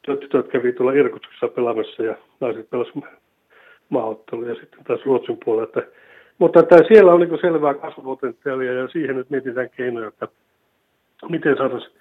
tytöt 0.02 0.48
kävi 0.48 0.72
tuolla 0.72 0.92
Irkutuksessa 0.92 1.48
pelaamassa 1.48 2.02
ja 2.02 2.16
naiset 2.40 2.70
pelasivat 2.70 3.04
maaotteluja 3.88 4.54
sitten 4.54 4.84
taas 4.84 5.04
Ruotsin 5.04 5.38
puolella. 5.44 5.64
Että, 5.68 5.82
mutta 6.38 6.60
että 6.60 6.76
siellä 6.88 7.12
on 7.12 7.20
niin 7.20 7.40
selvää 7.40 7.74
kasvupotentiaalia 7.74 8.72
ja 8.72 8.88
siihen 8.88 9.16
nyt 9.16 9.30
mietitään 9.30 9.70
keinoja, 9.70 10.08
että 10.08 10.28
miten 11.28 11.56
saataisiin 11.56 11.96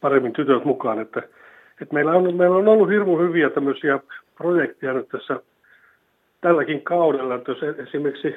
paremmin 0.00 0.32
tytöt 0.32 0.64
mukaan. 0.64 1.00
Että, 1.00 1.22
että 1.80 1.94
meillä, 1.94 2.12
on, 2.12 2.36
meillä 2.36 2.56
on 2.56 2.68
ollut 2.68 2.90
hirmu 2.90 3.18
hyviä 3.18 3.50
tämmöisiä 3.50 4.00
projekteja 4.36 4.92
nyt 4.92 5.08
tässä 5.08 5.40
tälläkin 6.40 6.82
kaudella, 6.82 7.34
että 7.34 7.50
jos 7.52 7.76
esimerkiksi 7.88 8.34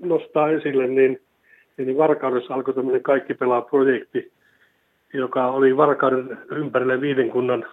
nostaa 0.00 0.50
esille, 0.50 0.86
niin, 0.86 1.20
niin 1.76 1.98
Varkaudessa 1.98 2.54
alkoi 2.54 2.74
tämmöinen 2.74 3.02
Kaikki 3.02 3.34
pelaa 3.34 3.62
projekti, 3.62 4.32
joka 5.12 5.46
oli 5.46 5.76
Varkauden 5.76 6.38
ympärille 6.50 7.00
viiden 7.00 7.30
kunnan 7.30 7.66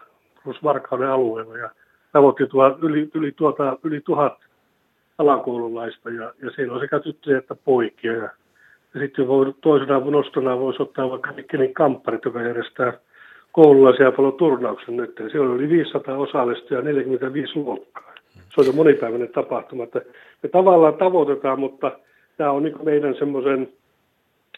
plus 0.43 0.63
Varkauden 0.63 1.09
alueella 1.09 1.57
ja 1.57 1.69
tavoitti 2.11 2.47
tuo, 2.47 2.77
yli, 2.81 3.09
yli, 3.13 3.31
tuota, 3.31 3.77
yli 3.83 4.01
tuhat 4.01 4.33
alakoululaista 5.17 6.09
ja, 6.09 6.33
ja 6.43 6.51
siinä 6.55 6.73
on 6.73 6.79
sekä 6.79 6.99
tyttöjä 6.99 7.37
että 7.37 7.55
poikia. 7.55 8.13
Ja, 8.13 8.29
ja 8.93 8.99
sitten 8.99 9.27
voi, 9.27 9.53
toisena 9.61 9.99
nostona 9.99 10.59
voisi 10.59 10.81
ottaa 10.81 11.09
vaikka 11.09 11.33
Mikkelin 11.33 11.73
kampparit, 11.73 12.25
joka 12.25 12.41
järjestää 12.41 12.93
koululaisia 13.55 14.11
paljon 14.11 14.33
turnauksen 14.33 14.97
nyt. 14.97 15.21
Siellä 15.31 15.53
oli 15.53 15.69
500 15.69 16.17
osallistujaa 16.17 16.81
ja 16.81 16.85
45 16.85 17.55
luokkaa 17.55 18.15
se 18.55 18.61
on 18.61 18.67
jo 18.67 18.73
monipäiväinen 18.73 19.29
tapahtuma. 19.29 19.83
Että 19.83 20.01
me 20.43 20.49
tavallaan 20.49 20.93
tavoitetaan, 20.93 21.59
mutta 21.59 21.91
tämä 22.37 22.51
on 22.51 22.63
niin 22.63 22.85
meidän 22.85 23.15
semmoisen 23.15 23.69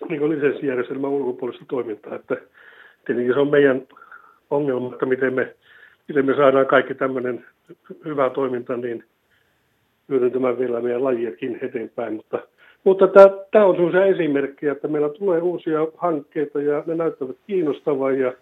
niin 0.10 0.30
lisenssijärjestelmän 0.30 1.10
ulkopuolista 1.10 1.66
toimintaa. 1.68 2.16
Että 2.16 2.38
tietenkin 3.06 3.34
se 3.34 3.40
on 3.40 3.52
meidän 3.52 3.88
ongelma, 4.50 4.94
että 4.94 5.06
miten 5.06 5.34
me, 5.34 5.56
miten 6.08 6.26
me 6.26 6.36
saadaan 6.36 6.66
kaikki 6.66 6.94
tämmöinen 6.94 7.46
hyvä 8.06 8.30
toiminta 8.30 8.78
niin 8.78 9.04
hyödyntämään 10.10 10.60
vielä 10.60 10.82
meidän 10.82 11.04
lajiakin 11.04 11.60
eteenpäin. 11.62 12.14
Mutta, 12.14 12.40
mutta 12.84 13.08
tämä, 13.08 13.30
tämä 13.52 13.66
on 13.66 13.76
sellaisia 13.76 14.06
esimerkkejä, 14.06 14.72
että 14.72 14.88
meillä 14.88 15.10
tulee 15.10 15.42
uusia 15.42 15.88
hankkeita 15.98 16.62
ja 16.62 16.84
ne 16.86 16.96
näyttävät 16.96 17.36
kiinnostavaa 17.48 18.12
ja, 18.12 18.34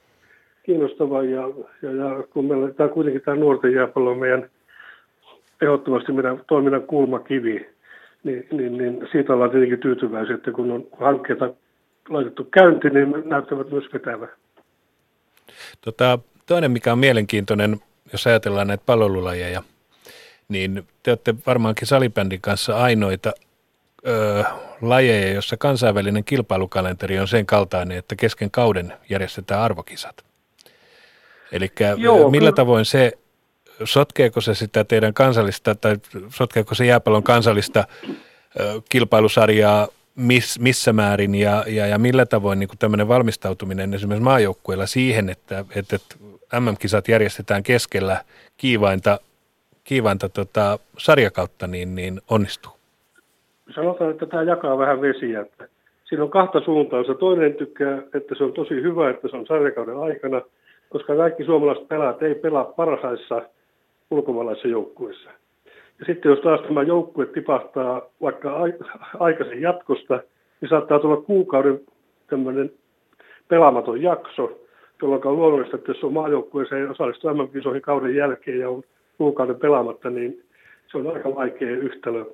kiinnostavaa 0.65 1.23
ja, 1.23 1.41
ja, 1.81 1.91
ja 1.91 2.23
kun 2.33 2.45
meillä 2.45 2.73
tämä 2.73 2.89
kuitenkin 2.89 3.21
tämä 3.21 3.37
nuorten 3.37 3.73
jääpallo 3.73 4.11
on 4.11 4.19
meidän 4.19 4.49
ehdottomasti 5.61 6.11
meidän 6.11 6.41
toiminnan 6.47 6.83
kulmakivi, 6.83 7.69
niin, 8.23 8.47
niin, 8.51 8.77
niin 8.77 9.07
siitä 9.11 9.33
ollaan 9.33 9.51
tietenkin 9.51 9.79
tyytyväisiä, 9.79 10.35
että 10.35 10.51
kun 10.51 10.71
on 10.71 10.87
hankkeita 10.99 11.53
laitettu 12.09 12.43
käyntiin, 12.43 12.93
niin 12.93 13.13
näyttävät 13.25 13.71
myös 13.71 13.93
vetävä. 13.93 14.27
Tota, 15.81 16.19
toinen, 16.45 16.71
mikä 16.71 16.91
on 16.91 16.99
mielenkiintoinen, 16.99 17.77
jos 18.11 18.27
ajatellaan 18.27 18.67
näitä 18.67 18.83
palvelulajeja, 18.85 19.61
niin 20.49 20.83
te 21.03 21.11
olette 21.11 21.35
varmaankin 21.47 21.87
salibändin 21.87 22.41
kanssa 22.41 22.77
ainoita 22.77 23.31
ö, 24.07 24.43
lajeja, 24.81 25.33
jossa 25.33 25.57
kansainvälinen 25.57 26.23
kilpailukalenteri 26.23 27.19
on 27.19 27.27
sen 27.27 27.45
kaltainen, 27.45 27.97
että 27.97 28.15
kesken 28.15 28.51
kauden 28.51 28.93
järjestetään 29.09 29.61
arvokisat. 29.61 30.34
Eli 31.51 31.71
millä 32.31 32.51
tavoin 32.51 32.85
se 32.85 33.11
sotkeeko 33.83 34.41
se 34.41 34.55
sitä 34.55 34.83
teidän 34.83 35.13
kansallista, 35.13 35.75
tai 35.75 35.97
sotkeeko 36.29 36.75
se 36.75 36.85
jääpallon 36.85 37.23
kansallista 37.23 37.83
kilpailusarjaa 38.89 39.87
miss, 40.15 40.59
missä 40.59 40.93
määrin 40.93 41.35
ja, 41.35 41.63
ja, 41.67 41.87
ja 41.87 41.99
millä 41.99 42.25
tavoin 42.25 42.59
niin 42.59 42.69
tämmöinen 42.79 43.07
valmistautuminen 43.07 43.93
esimerkiksi 43.93 44.23
maajoukkueella 44.23 44.85
siihen, 44.85 45.29
että, 45.29 45.65
että, 45.75 45.95
että 45.95 46.15
MM-kisat 46.59 47.07
järjestetään 47.07 47.63
keskellä 47.63 48.17
kiivainta, 48.57 49.19
kiivainta 49.83 50.29
tota, 50.29 50.79
sarjakautta, 50.97 51.67
niin, 51.67 51.95
niin 51.95 52.21
onnistuu? 52.29 52.71
Sanotaan, 53.75 54.11
että 54.11 54.25
tämä 54.25 54.43
jakaa 54.43 54.77
vähän 54.77 55.01
vesiä. 55.01 55.41
Että 55.41 55.67
siinä 56.09 56.23
on 56.23 56.29
kahta 56.29 56.61
suuntaa. 56.61 57.03
Se 57.03 57.13
toinen 57.13 57.53
tykkää, 57.53 57.97
että 58.13 58.35
se 58.37 58.43
on 58.43 58.53
tosi 58.53 58.73
hyvä, 58.73 59.09
että 59.09 59.27
se 59.27 59.37
on 59.37 59.45
sarjakauden 59.45 59.97
aikana, 59.97 60.41
koska 60.89 61.15
kaikki 61.15 61.45
suomalaiset 61.45 61.87
pelaat 61.87 62.23
ei 62.23 62.35
pelaa 62.35 62.63
parhaissa 62.63 63.41
ulkomaalaisissa 64.11 64.67
joukkueissa. 64.67 65.29
Ja 65.99 66.05
sitten 66.05 66.29
jos 66.29 66.39
taas 66.39 66.61
tämä 66.61 66.83
joukkue 66.83 67.25
tipahtaa 67.25 68.01
vaikka 68.21 68.57
aikaisin 69.19 69.61
jatkosta, 69.61 70.19
niin 70.61 70.69
saattaa 70.69 70.99
tulla 70.99 71.17
kuukauden 71.17 71.79
tämmöinen 72.27 72.71
pelaamaton 73.47 74.01
jakso, 74.01 74.59
jolloin 75.01 75.27
on 75.27 75.35
luonnollista, 75.35 75.75
että 75.75 75.91
jos 75.91 76.03
on 76.03 76.13
maajoukkueeseen 76.13 76.91
osallistuu 76.91 77.33
MM-kisoihin 77.33 77.81
kauden 77.81 78.15
jälkeen 78.15 78.59
ja 78.59 78.69
on 78.69 78.83
kuukauden 79.17 79.55
pelaamatta, 79.55 80.09
niin 80.09 80.43
se 80.91 80.97
on 80.97 81.13
aika 81.13 81.35
vaikea 81.35 81.71
yhtälö. 81.71 82.25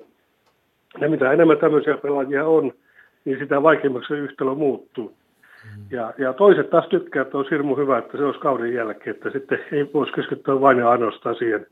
Ja 1.00 1.08
mitä 1.08 1.32
enemmän 1.32 1.58
tämmöisiä 1.58 1.96
pelaajia 1.96 2.46
on, 2.46 2.72
niin 3.24 3.38
sitä 3.38 3.62
vaikeammaksi 3.62 4.08
se 4.08 4.20
yhtälö 4.20 4.54
muuttuu. 4.54 5.12
Ja, 5.90 6.12
ja 6.18 6.32
toiset 6.32 6.70
taas 6.70 6.86
tykkää, 6.88 7.22
että 7.22 7.36
olisi 7.36 7.50
hirmu 7.50 7.76
hyvä, 7.76 7.98
että 7.98 8.18
se 8.18 8.24
olisi 8.24 8.40
kauden 8.40 8.74
jälkeen, 8.74 9.16
että 9.16 9.30
sitten 9.30 9.58
ei 9.72 9.90
voisi 9.94 10.12
keskittyä 10.12 10.60
vain 10.60 10.78
ja 10.78 10.90
ainoastaan 10.90 11.36
siihen, 11.36 11.66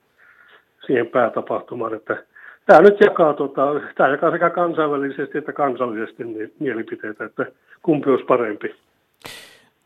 siihen 0.86 1.06
päätapahtumaan. 1.06 1.94
Että 1.94 2.24
tämä 2.66 2.80
nyt 2.80 3.00
jakaa, 3.00 3.34
tota, 3.34 3.66
tämä 3.96 4.08
jakaa 4.08 4.30
sekä 4.30 4.50
kansainvälisesti 4.50 5.38
että 5.38 5.52
kansallisesti 5.52 6.24
niin 6.24 6.52
mielipiteitä, 6.58 7.24
että 7.24 7.46
kumpi 7.82 8.10
olisi 8.10 8.24
parempi. 8.24 8.74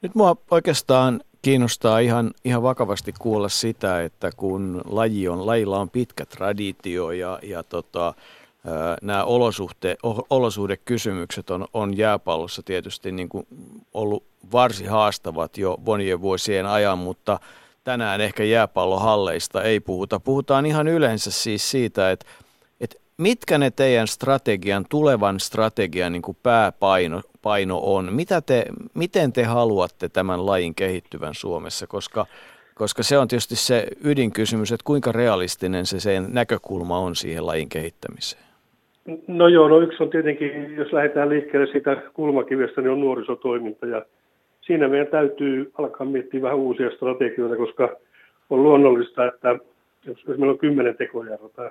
Nyt 0.03 0.15
mua 0.15 0.37
oikeastaan 0.51 1.21
kiinnostaa 1.43 1.99
ihan, 1.99 2.31
ihan 2.45 2.63
vakavasti 2.63 3.13
kuulla 3.19 3.49
sitä, 3.49 4.03
että 4.03 4.31
kun 4.37 4.81
laji 4.91 5.29
on, 5.29 5.47
lajilla 5.47 5.79
on 5.79 5.91
pitkä 5.91 6.25
traditio 6.27 7.11
ja, 7.11 7.39
ja 7.43 7.63
tota, 7.63 8.15
nämä 9.03 9.24
olosuhte, 9.24 9.97
olosuhdekysymykset 10.31 11.51
on, 11.51 11.66
on 11.73 11.97
jääpallossa 11.97 12.62
tietysti 12.62 13.12
niin 13.12 13.28
kuin 13.28 13.47
ollut 13.95 14.24
varsin 14.53 14.89
haastavat 14.89 15.59
jo 15.59 15.77
monien 15.86 16.20
vuosien 16.20 16.66
ajan, 16.66 16.99
mutta 16.99 17.41
tänään 17.85 18.20
ehkä 18.20 18.45
jääpallohalleista 18.45 19.62
ei 19.62 19.81
puhuta. 19.81 20.20
Puhutaan 20.20 20.66
ihan 20.66 20.89
yleensä 20.89 21.31
siis 21.31 21.70
siitä, 21.70 22.11
että, 22.11 22.27
että 22.81 22.97
mitkä 23.16 23.59
ne 23.59 23.70
teidän 23.70 24.09
strategian, 24.09 24.86
tulevan 24.89 25.41
strategian 25.41 26.12
niin 26.12 26.23
kuin 26.23 26.36
pääpaino 26.43 27.23
paino 27.45 27.81
on. 27.82 28.12
Mitä 28.12 28.41
te, 28.41 28.65
miten 28.95 29.32
te 29.32 29.45
haluatte 29.45 30.09
tämän 30.09 30.47
lajin 30.47 30.74
kehittyvän 30.74 31.35
Suomessa, 31.35 31.86
koska, 31.86 32.27
koska 32.74 33.03
se 33.03 33.19
on 33.19 33.28
tietysti 33.28 33.57
se 33.57 33.86
ydinkysymys, 34.05 34.73
että 34.73 34.85
kuinka 34.85 35.12
realistinen 35.12 35.86
se 35.86 36.01
sen 36.01 36.27
näkökulma 36.28 36.99
on 36.99 37.16
siihen 37.16 37.47
lajin 37.47 37.69
kehittämiseen. 37.69 38.44
No 39.27 39.49
joo, 39.49 39.69
no 39.69 39.81
yksi 39.81 40.03
on 40.03 40.11
tietenkin, 40.11 40.77
jos 40.77 40.93
lähdetään 40.93 41.29
liikkeelle 41.29 41.67
siitä 41.67 42.03
kulmakivestä, 42.15 42.81
niin 42.81 42.91
on 42.91 43.01
nuorisotoiminta. 43.01 43.87
Ja 43.87 44.05
siinä 44.61 44.89
meidän 44.89 45.07
täytyy 45.07 45.71
alkaa 45.79 46.07
miettiä 46.07 46.43
vähän 46.43 46.59
uusia 46.59 46.91
strategioita, 46.91 47.57
koska 47.57 47.97
on 48.51 48.63
luonnollista, 48.63 49.27
että 49.27 49.49
jos, 50.07 50.25
jos 50.29 50.39
meillä 50.39 50.53
on 50.53 50.59
kymmenen 50.59 50.97
tekojärjota 50.97 51.63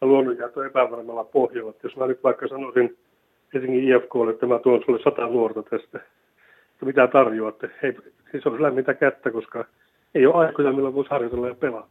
ja 0.00 0.06
luonnonjäät 0.06 0.56
on 0.56 0.66
epävarmalla 0.66 1.24
pohjalla, 1.24 1.74
jos 1.82 1.96
mä 1.96 2.06
nyt 2.06 2.24
vaikka 2.24 2.48
sanoisin 2.48 2.96
Helsingin 3.54 3.88
IFKlle, 3.88 4.30
että 4.30 4.46
mä 4.46 4.58
tuon 4.58 4.82
sulle 4.86 5.02
sata 5.02 5.26
nuorta 5.26 5.62
tästä, 5.62 5.98
että 6.72 6.86
mitä 6.86 7.06
tarjoatte, 7.06 7.70
hei, 7.82 7.96
siis 8.30 8.46
on 8.46 8.62
lämmintä 8.62 8.94
kättä, 8.94 9.30
koska 9.30 9.64
ei 10.14 10.26
ole 10.26 10.46
aikoja, 10.46 10.72
milloin 10.72 10.94
voisi 10.94 11.10
harjoitella 11.10 11.48
ja 11.48 11.54
pelata. 11.54 11.88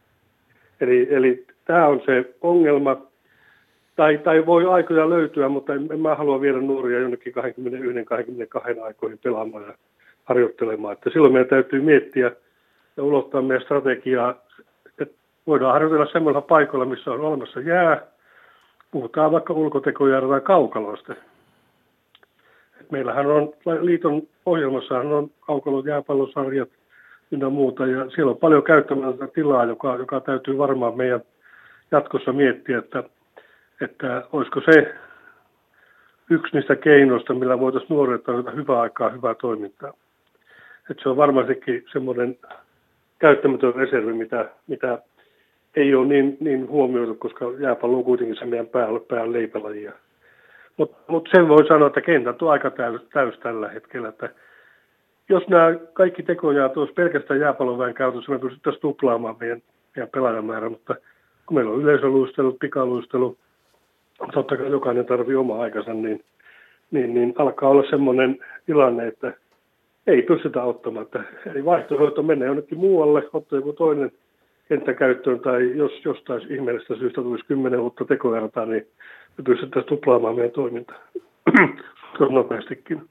Eli, 0.80 1.08
eli 1.10 1.46
tämä 1.64 1.86
on 1.86 2.02
se 2.06 2.34
ongelma, 2.40 3.09
tai, 4.00 4.18
tai 4.18 4.46
voi 4.46 4.66
aikoja 4.66 5.10
löytyä, 5.10 5.48
mutta 5.48 5.74
en, 5.74 5.88
en 5.92 6.00
mä 6.00 6.14
halua 6.14 6.40
viedä 6.40 6.58
nuoria 6.58 7.00
jonnekin 7.00 7.32
21-22 7.36 8.82
aikoihin 8.82 9.18
pelaamaan 9.24 9.64
ja 9.64 9.74
harjoittelemaan. 10.24 10.92
Että 10.92 11.10
silloin 11.10 11.32
meidän 11.32 11.48
täytyy 11.48 11.80
miettiä 11.82 12.32
ja 12.96 13.02
ulottaa 13.02 13.42
meidän 13.42 13.64
strategiaa, 13.64 14.34
että 14.86 15.06
voidaan 15.46 15.72
harjoitella 15.72 16.12
semmoilla 16.12 16.40
paikoilla, 16.40 16.84
missä 16.84 17.10
on 17.10 17.20
olemassa 17.20 17.60
jää. 17.60 18.02
Puhutaan 18.90 19.32
vaikka 19.32 19.52
ulkotekoja 19.52 20.20
tai 20.20 20.40
kaukaloista. 20.40 21.12
Et 22.80 22.90
meillähän 22.90 23.26
on, 23.26 23.52
liiton 23.80 24.22
ohjelmassahan 24.46 25.12
on 25.12 25.30
kaukalot, 25.40 25.86
jääpallosarjat 25.86 26.68
ynnä 27.30 27.48
muuta, 27.48 27.86
ja 27.86 28.10
siellä 28.10 28.30
on 28.30 28.38
paljon 28.38 28.62
käyttämätöntä 28.62 29.26
tilaa, 29.26 29.64
joka, 29.64 29.96
joka 29.96 30.20
täytyy 30.20 30.58
varmaan 30.58 30.96
meidän 30.96 31.20
jatkossa 31.90 32.32
miettiä, 32.32 32.78
että 32.78 33.02
että 33.80 34.22
olisiko 34.32 34.60
se 34.60 34.94
yksi 36.30 36.56
niistä 36.56 36.76
keinoista, 36.76 37.34
millä 37.34 37.60
voitaisiin 37.60 37.94
nuoret 37.94 38.22
tarjota 38.22 38.50
hyvää 38.50 38.80
aikaa, 38.80 39.10
hyvää 39.10 39.34
toimintaa. 39.34 39.92
Että 40.90 41.02
se 41.02 41.08
on 41.08 41.16
varmastikin 41.16 41.84
semmoinen 41.92 42.38
käyttämätön 43.18 43.74
reservi, 43.74 44.12
mitä, 44.12 44.48
mitä 44.66 44.98
ei 45.76 45.94
ole 45.94 46.06
niin, 46.06 46.36
niin 46.40 46.68
huomioitu, 46.68 47.14
koska 47.14 47.44
jääpallo 47.58 47.96
on 47.96 48.04
kuitenkin 48.04 48.36
se 48.36 48.44
meidän 48.44 48.66
pää, 48.66 48.88
pään 49.08 49.32
leipälajia. 49.32 49.92
Mutta 50.76 50.96
mut 51.06 51.28
sen 51.34 51.48
voi 51.48 51.66
sanoa, 51.66 51.86
että 51.86 52.00
kentät 52.00 52.42
on 52.42 52.50
aika 52.50 52.70
täys, 52.70 53.00
täys 53.12 53.38
tällä 53.38 53.68
hetkellä. 53.68 54.08
Että 54.08 54.28
jos 55.28 55.48
nämä 55.48 55.74
kaikki 55.92 56.22
tekojäät 56.22 56.76
olisi 56.76 56.92
pelkästään 56.92 57.40
jääpallon 57.40 57.94
käytössä, 57.94 58.32
me 58.32 58.38
pystyttäisiin 58.38 58.80
tuplaamaan 58.80 59.36
meidän, 59.40 59.62
meidän 59.96 60.10
pelaajamäärä, 60.10 60.68
mutta 60.68 60.94
kun 61.46 61.54
meillä 61.54 61.72
on 61.72 61.82
yleisöluistelu, 61.82 62.52
pikaluistelu, 62.52 63.36
totta 64.32 64.56
kai 64.56 64.70
jokainen 64.70 65.06
tarvii 65.06 65.36
oma 65.36 65.62
aikansa, 65.62 65.94
niin, 65.94 66.24
niin, 66.90 67.14
niin 67.14 67.34
alkaa 67.38 67.70
olla 67.70 67.90
semmoinen 67.90 68.38
tilanne, 68.66 69.06
että 69.06 69.32
ei 70.06 70.22
pystytä 70.22 70.62
ottamaan. 70.62 71.06
Että, 71.06 71.22
eli 71.50 71.64
vaihtoehto 71.64 72.22
menee 72.22 72.48
jonnekin 72.48 72.78
muualle, 72.78 73.28
ottaa 73.32 73.58
joku 73.58 73.72
toinen 73.72 74.12
kenttäkäyttöön, 74.68 75.40
tai 75.40 75.76
jos 75.76 76.04
jostain 76.04 76.52
ihmeellisestä 76.52 76.94
syystä 76.94 77.22
tulisi 77.22 77.46
kymmenen 77.46 77.80
uutta 77.80 78.04
tekoertaa, 78.04 78.66
niin 78.66 78.86
me 79.38 79.44
pystyttäisiin 79.44 79.88
tuplaamaan 79.88 80.34
meidän 80.34 80.50
toimintaa 80.50 80.98
nopeastikin. 82.30 83.02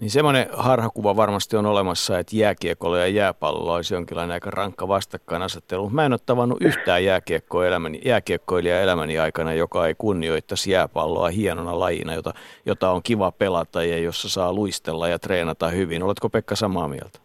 Niin 0.00 0.10
semmoinen 0.10 0.46
harhakuva 0.52 1.16
varmasti 1.16 1.56
on 1.56 1.66
olemassa, 1.66 2.18
että 2.18 2.36
jääkiekolla 2.36 2.98
ja 2.98 3.06
jääpallolla 3.06 3.74
olisi 3.74 3.94
jonkinlainen 3.94 4.34
aika 4.34 4.50
rankka 4.50 4.88
vastakkainasettelu. 4.88 5.90
Mä 5.90 6.06
en 6.06 6.12
ole 6.12 6.20
tavannut 6.26 6.62
yhtään 6.62 7.04
jääkiekkoa 7.04 7.66
elämäni, 7.66 8.00
jääkiekkoilijaa 8.04 8.80
elämäni 8.80 9.18
aikana, 9.18 9.54
joka 9.54 9.86
ei 9.86 9.94
kunnioittaisi 9.98 10.70
jääpalloa 10.70 11.28
hienona 11.28 11.78
lajina, 11.78 12.14
jota, 12.14 12.32
jota 12.66 12.90
on 12.90 13.00
kiva 13.02 13.32
pelata 13.32 13.84
ja 13.84 13.98
jossa 13.98 14.28
saa 14.28 14.52
luistella 14.52 15.08
ja 15.08 15.18
treenata 15.18 15.68
hyvin. 15.68 16.02
Oletko 16.02 16.28
Pekka 16.28 16.56
samaa 16.56 16.88
mieltä? 16.88 17.18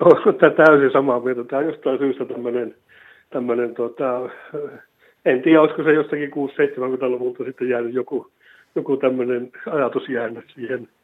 Olen 0.00 0.54
täysin 0.56 0.92
samaa 0.92 1.20
mieltä. 1.20 1.44
Tämä 1.44 1.60
on 1.60 1.66
jostain 1.66 1.98
syystä 1.98 2.24
tämmöinen, 2.24 2.74
tämmöinen 3.30 3.74
tota, 3.74 4.20
en 5.24 5.42
tiedä, 5.42 5.60
olisiko 5.60 5.82
se 5.82 5.92
jostakin 5.92 6.30
6-70-luvulta 6.30 7.44
sitten 7.44 7.68
jäänyt 7.68 7.94
joku, 7.94 8.30
joku 8.74 8.96
tämmöinen 8.96 9.52
ajatus 9.66 10.08
jäänyt 10.08 10.44
siihen– 10.54 10.88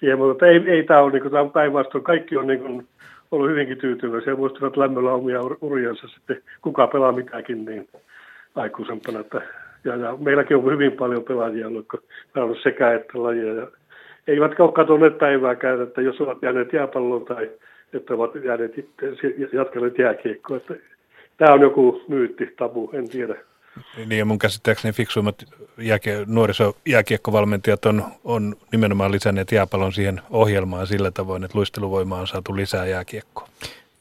siihen, 0.00 0.18
mutta 0.18 0.46
ei, 0.46 0.62
ei 0.66 0.82
tämä 0.82 1.00
ole, 1.00 1.12
niin 1.12 1.30
tämä 1.30 1.50
päinvastoin. 1.52 2.04
Kaikki 2.04 2.36
on 2.36 2.46
niin 2.46 2.60
kuin, 2.60 2.86
ollut 3.30 3.50
hyvinkin 3.50 3.78
tyytyväisiä. 3.78 4.36
Muistavat 4.36 4.76
lämmöllä 4.76 5.12
omia 5.12 5.40
uriansa 5.60 6.08
sitten, 6.08 6.42
kuka 6.62 6.86
pelaa 6.86 7.12
mitäkin 7.12 7.64
niin 7.64 7.88
aikuisempana. 8.54 9.20
Että, 9.20 9.40
ja, 9.84 9.96
ja, 9.96 10.16
meilläkin 10.16 10.56
on 10.56 10.72
hyvin 10.72 10.92
paljon 10.92 11.24
pelaajia 11.24 11.70
jotka 11.70 11.98
on 12.36 12.56
sekä 12.62 12.92
että 12.92 13.22
lajia. 13.22 13.54
Ja 13.54 13.66
eivätkä 14.26 14.62
ole 14.62 14.72
katsoneet 14.72 15.18
päivääkään, 15.18 15.82
että 15.82 16.00
jos 16.00 16.20
ovat 16.20 16.42
jääneet 16.42 16.72
jääpalloon 16.72 17.24
tai 17.24 17.50
että 17.92 18.14
ovat 18.14 18.34
jääneet 18.44 18.74
jatkaneet 19.52 19.98
jääkiekkoa. 19.98 20.60
Tämä 21.36 21.54
on 21.54 21.60
joku 21.60 22.02
myytti, 22.08 22.54
tabu, 22.56 22.90
en 22.92 23.08
tiedä. 23.08 23.49
Niin 23.96 24.18
ja 24.18 24.24
mun 24.24 24.38
käsittääkseni 24.38 24.92
fiksuimmat 24.92 25.44
jääkie, 25.78 26.24
nuorisojääkiekkovalmentajat 26.26 27.86
on, 27.86 28.04
on 28.24 28.56
nimenomaan 28.72 29.12
lisänneet 29.12 29.52
jääpalon 29.52 29.92
siihen 29.92 30.20
ohjelmaan 30.30 30.86
sillä 30.86 31.10
tavoin, 31.10 31.44
että 31.44 31.58
luisteluvoimaa 31.58 32.20
on 32.20 32.26
saatu 32.26 32.56
lisää 32.56 32.86
jääkiekkoa. 32.86 33.48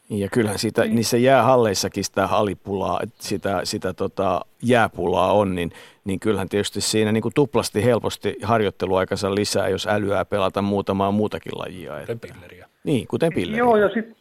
Ja 0.10 0.28
kyllähän 0.32 0.60
siitä, 0.60 0.86
niissä 0.86 1.18
jäähalleissakin 1.18 2.04
sitä 2.04 2.28
halipulaa, 2.28 3.02
sitä, 3.20 3.62
sitä 3.64 3.94
tota 3.94 4.42
jääpulaa 4.64 5.34
on, 5.34 5.56
niin, 5.56 5.72
niin 6.06 6.20
kyllähän 6.20 6.50
tietysti 6.50 6.82
siinä 6.82 7.12
niin 7.12 7.22
kuin 7.22 7.34
tuplasti 7.36 7.84
helposti 7.84 8.36
harjoitteluaikansa 8.44 9.36
lisää, 9.36 9.70
jos 9.70 9.88
älyää 9.88 10.26
pelata 10.26 10.62
muutamaa 10.62 11.12
muutakin 11.12 11.52
lajia. 11.56 12.00
Kuten 12.00 12.20
pilleriä. 12.20 12.68
Niin, 12.84 13.08
kuten 13.08 13.34
pilleriä. 13.34 13.58
Joo, 13.58 13.78
ja 13.78 13.90
sitten 13.90 14.16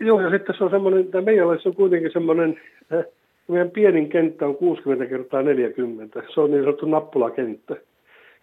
joo, 0.00 0.20
ja 0.20 0.30
sitten 0.30 0.54
se 0.58 0.64
on 0.64 0.70
semmoinen, 0.70 1.06
tämä 1.06 1.24
meidän 1.24 1.48
on 1.48 1.74
kuitenkin 1.76 2.12
semmoinen, 2.12 2.60
eh, 2.90 3.04
meidän 3.50 3.70
pienin 3.70 4.08
kenttä 4.08 4.46
on 4.46 4.56
60 4.56 5.06
kertaa 5.06 5.42
40. 5.42 6.22
Se 6.34 6.40
on 6.40 6.50
niin 6.50 6.62
sanottu 6.62 6.86
nappulakenttä. 6.86 7.76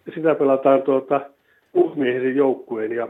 Ja 0.06 0.12
sitä 0.14 0.34
pelataan 0.34 0.82
tuota 0.82 1.20
uhmiehisen 1.74 2.36
joukkueen. 2.36 2.92
Ja, 2.92 3.08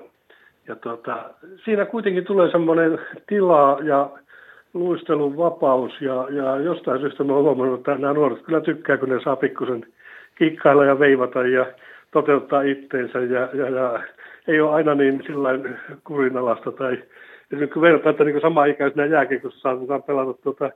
ja 0.68 0.76
tuota, 0.76 1.30
siinä 1.64 1.84
kuitenkin 1.84 2.24
tulee 2.24 2.50
semmoinen 2.50 2.98
tila 3.26 3.78
ja 3.82 4.10
luistelun 4.74 5.36
vapaus. 5.36 6.00
Ja, 6.00 6.26
ja 6.30 6.56
jostain 6.56 7.00
syystä 7.00 7.24
mä 7.24 7.32
huomannut, 7.32 7.80
että 7.80 7.94
nämä 7.94 8.12
nuoret 8.12 8.42
kyllä 8.42 8.60
tykkää, 8.60 8.96
kun 8.96 9.08
ne 9.08 9.20
saa 9.24 9.36
pikkusen 9.36 9.86
kikkailla 10.38 10.84
ja 10.84 10.98
veivata 10.98 11.46
ja 11.46 11.66
toteuttaa 12.12 12.62
itteensä. 12.62 13.18
Ja, 13.18 13.48
ja, 13.54 13.68
ja 13.68 14.02
ei 14.48 14.60
ole 14.60 14.74
aina 14.74 14.94
niin 14.94 15.22
sillä 15.26 15.50
kurinalasta. 16.04 16.72
Tai, 16.72 17.02
nyt 17.50 17.72
kun 17.72 17.82
vertaa, 17.82 18.10
että 18.10 18.24
niin 18.24 18.40
sama 18.40 18.64
ikäisenä 18.64 19.06
jääkiekossa 19.06 19.60
saatetaan 19.60 20.02
pelata 20.02 20.34
tuota, 20.42 20.70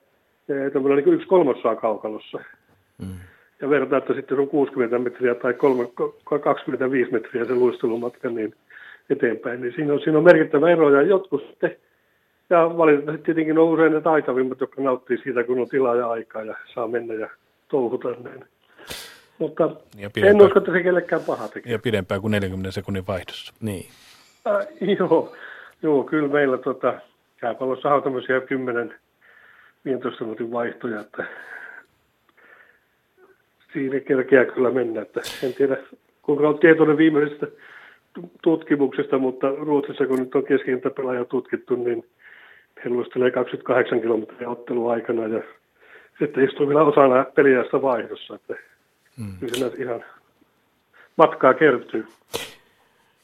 tämmöinen 0.47 1.05
niin 1.05 1.15
yksi 1.15 1.27
kolmasosa 1.27 1.77
kaukalossa. 1.77 2.39
Mm. 2.99 3.15
Ja 3.61 3.71
vertaa, 3.71 3.99
että 3.99 4.15
sitten 4.15 4.39
on 4.39 4.49
60 4.49 4.99
metriä 4.99 5.35
tai 5.35 5.55
3, 5.55 5.89
25 6.43 7.13
metriä 7.13 7.45
se 7.45 7.55
luistelumatka 7.55 8.29
niin 8.29 8.55
eteenpäin, 9.11 9.61
niin 9.61 9.73
siinä 9.75 9.93
on, 9.93 10.01
siinä 10.01 10.19
on 10.19 10.25
merkittävä 10.25 10.71
ero. 10.71 10.91
Ja 10.91 11.03
jotkut 11.03 11.47
sitten, 11.47 11.77
ja 12.51 12.79
valitettavasti 12.79 13.25
tietenkin 13.25 13.59
on 13.59 13.69
usein 13.69 13.93
ne 13.93 14.01
taitavimmat, 14.01 14.61
jotka 14.61 14.83
nauttii 14.83 15.19
siitä, 15.19 15.45
kun 15.45 15.59
on 15.59 15.69
tilaa 15.69 15.95
ja 15.95 16.11
aikaa 16.11 16.43
ja 16.43 16.55
saa 16.75 16.89
mennä 16.89 17.15
ja 17.15 17.31
touhuta 17.69 18.09
näin. 18.09 18.45
Mutta 19.39 19.71
ja 19.97 20.11
en 20.23 20.43
usko, 20.43 20.59
että 20.59 20.73
se 20.73 20.83
kellekään 20.83 21.23
paha 21.27 21.49
tekee. 21.49 21.73
Ja 21.73 21.79
pidempään 21.79 22.21
kuin 22.21 22.31
40 22.31 22.71
sekunnin 22.71 23.07
vaihdossa. 23.07 23.55
Niin. 23.61 23.87
Äh, 24.47 24.67
joo, 24.99 25.33
joo, 25.83 26.05
kyllä 26.05 26.29
meillä 26.29 26.59
tota, 26.59 26.95
jääpallossa 27.43 27.95
on 27.95 28.03
tämmöisiä 28.03 28.41
10 28.41 28.95
15 29.85 30.25
minuutin 30.25 30.53
vaihtoja, 30.53 31.01
että 31.01 31.25
siinä 33.73 34.01
kerkeää 34.01 34.45
kyllä 34.45 34.71
mennä. 34.71 35.03
Että 35.03 35.21
en 35.43 35.55
tiedä, 35.55 35.77
kuinka 36.23 36.49
on 36.49 36.59
tietoinen 36.59 36.97
viimeisestä 36.97 37.47
tutkimuksesta, 38.43 39.19
mutta 39.19 39.51
Ruotsissa 39.51 40.07
kun 40.07 40.19
nyt 40.19 40.35
on 40.35 40.45
keskikenttäpelaaja 40.45 41.25
tutkittu, 41.25 41.77
niin 41.77 42.05
he 42.85 42.91
luistelee 42.91 43.31
28 43.31 44.01
kilometriä 44.01 44.49
otteluaikana 44.49 45.27
ja 45.27 45.43
sitten 46.19 46.45
istuu 46.45 46.69
vielä 46.69 46.83
osana 46.83 47.25
peliästä 47.25 47.83
vaihdossa. 47.83 48.35
Että 48.35 48.55
hmm. 49.19 49.35
kyllä 49.41 49.71
ihan 49.79 50.05
matkaa 51.17 51.55
kertyy. 51.55 52.07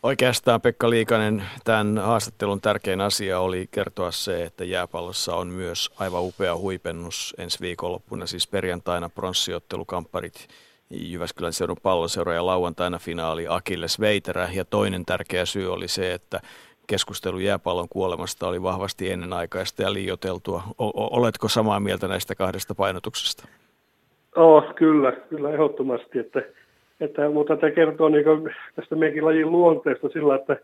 Oikeastaan 0.02 0.60
Pekka 0.60 0.90
Liikanen, 0.90 1.42
tämän 1.64 1.98
haastattelun 1.98 2.60
tärkein 2.60 3.00
asia 3.00 3.40
oli 3.40 3.68
kertoa 3.70 4.10
se, 4.10 4.44
että 4.44 4.64
jääpallossa 4.64 5.36
on 5.36 5.46
myös 5.46 5.90
aivan 5.98 6.22
upea 6.22 6.56
huipennus 6.56 7.34
ensi 7.38 7.60
viikonloppuna, 7.60 8.26
siis 8.26 8.46
perjantaina 8.46 9.08
pronssiottelukampparit 9.08 10.48
Jyväskylän 10.90 11.52
seudun 11.52 11.76
palloseura 11.82 12.34
ja 12.34 12.46
lauantaina 12.46 12.98
finaali 12.98 13.46
Akilles 13.48 14.00
Veiterä. 14.00 14.48
Ja 14.52 14.64
toinen 14.64 15.04
tärkeä 15.04 15.46
syy 15.46 15.72
oli 15.72 15.88
se, 15.88 16.14
että 16.14 16.40
keskustelu 16.86 17.38
jääpallon 17.38 17.88
kuolemasta 17.88 18.48
oli 18.48 18.62
vahvasti 18.62 19.10
ennenaikaista 19.10 19.82
ja 19.82 19.92
liioteltua. 19.92 20.62
O- 20.78 21.16
oletko 21.16 21.48
samaa 21.48 21.80
mieltä 21.80 22.08
näistä 22.08 22.34
kahdesta 22.34 22.74
painotuksesta? 22.74 23.48
Oh, 24.36 24.74
kyllä, 24.74 25.12
kyllä 25.12 25.50
ehdottomasti. 25.50 26.18
Että, 26.18 26.42
että, 27.00 27.30
mutta 27.30 27.56
tämä 27.56 27.70
kertoo 27.70 28.08
niin 28.08 28.24
tästä 28.76 28.96
meidänkin 28.96 29.24
lajin 29.24 29.52
luonteesta 29.52 30.08
sillä, 30.08 30.34
että 30.34 30.56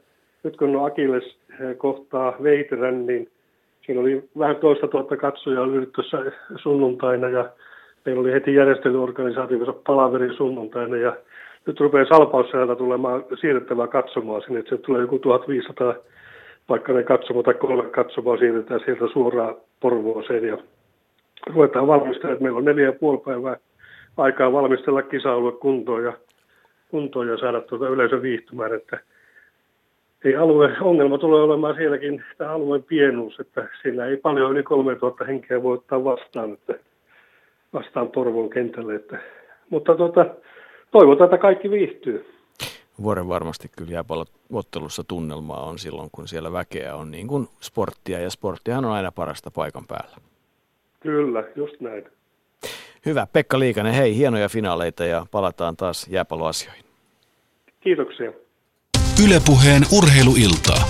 nyt 0.42 0.56
kun 0.56 0.86
Akilles 0.86 1.36
eh, 1.60 1.76
kohtaa 1.76 2.36
Veiterän, 2.42 3.06
niin 3.06 3.28
siinä 3.86 4.00
oli 4.00 4.24
vähän 4.38 4.56
toista 4.56 4.88
tuhatta 4.88 5.16
katsojaa 5.16 5.66
tuossa 5.94 6.18
sunnuntaina 6.56 7.28
ja 7.28 7.50
meillä 8.04 8.20
oli 8.20 8.32
heti 8.32 8.54
järjestelyorganisaatiossa 8.54 9.74
palaveri 9.86 10.36
sunnuntaina 10.36 10.96
ja 10.96 11.16
nyt 11.66 11.80
rupeaa 11.80 12.06
salpaussäännöltä 12.08 12.78
tulemaan 12.78 13.24
siirrettävää 13.40 13.86
katsomaan 13.86 14.42
sinne, 14.42 14.58
että 14.58 14.76
se 14.76 14.82
tulee 14.82 15.00
joku 15.00 15.18
1500, 15.18 15.94
vaikka 16.68 16.92
ne 16.92 17.02
katsomo 17.02 17.42
tai 17.42 17.54
kolme 17.54 17.90
katsomaa 17.90 18.36
siirretään 18.36 18.80
sieltä 18.84 19.04
suoraan 19.12 19.54
Porvooseen 19.80 20.44
ja 20.44 20.58
ruvetaan 21.46 21.86
valmistelemaan, 21.86 22.32
että 22.32 22.42
meillä 22.42 22.58
on 22.58 22.64
neljä 22.64 22.86
ja 22.86 22.92
puoli 22.92 23.18
päivää 23.18 23.56
aikaa 24.16 24.52
valmistella 24.52 25.02
kisa-alue 25.02 25.52
kuntoon 25.52 26.04
ja, 26.04 26.12
kuntoon 26.94 27.28
ja 27.28 27.38
saada 27.38 27.60
tuota 27.60 27.88
yleisön 27.88 28.22
viihtymään, 28.22 28.74
että 28.74 28.98
ei 30.24 30.36
alue, 30.36 30.76
ongelma 30.80 31.18
tulee 31.18 31.42
olemaan 31.42 31.74
sielläkin 31.74 32.24
tämä 32.38 32.50
alueen 32.50 32.82
pienuus, 32.82 33.40
että 33.40 33.68
siinä 33.82 34.06
ei 34.06 34.16
paljon 34.16 34.52
yli 34.52 34.62
3000 34.62 35.24
henkeä 35.24 35.62
voi 35.62 35.74
ottaa 35.74 36.04
vastaan, 36.04 36.52
että 36.52 36.74
vastaan 37.72 38.08
Porvoon 38.08 38.50
kentälle. 38.50 38.94
Että, 38.94 39.18
mutta 39.70 39.94
tuota, 39.94 40.26
toivotaan, 40.90 41.26
että 41.26 41.38
kaikki 41.38 41.70
viihtyy. 41.70 42.26
Vuoren 43.02 43.28
varmasti 43.28 43.68
kyllä 43.78 43.92
jääpallottelussa 43.92 45.04
tunnelmaa 45.08 45.64
on 45.64 45.78
silloin, 45.78 46.08
kun 46.12 46.28
siellä 46.28 46.52
väkeä 46.52 46.94
on 46.94 47.10
niin 47.10 47.28
kuin 47.28 47.48
sporttia, 47.60 48.20
ja 48.20 48.30
sporttihan 48.30 48.84
on 48.84 48.92
aina 48.92 49.12
parasta 49.12 49.50
paikan 49.50 49.86
päällä. 49.86 50.16
Kyllä, 51.00 51.44
just 51.56 51.80
näin. 51.80 52.04
Hyvä. 53.06 53.26
Pekka 53.32 53.58
Liikanen, 53.58 53.94
hei, 53.94 54.16
hienoja 54.16 54.48
finaaleita 54.48 55.04
ja 55.04 55.26
palataan 55.30 55.76
taas 55.76 56.08
jääpalloasioihin. 56.08 56.83
Kiitoksia. 57.84 58.32
Ylepuheen 59.24 59.82
urheiluiltaa. 59.92 60.84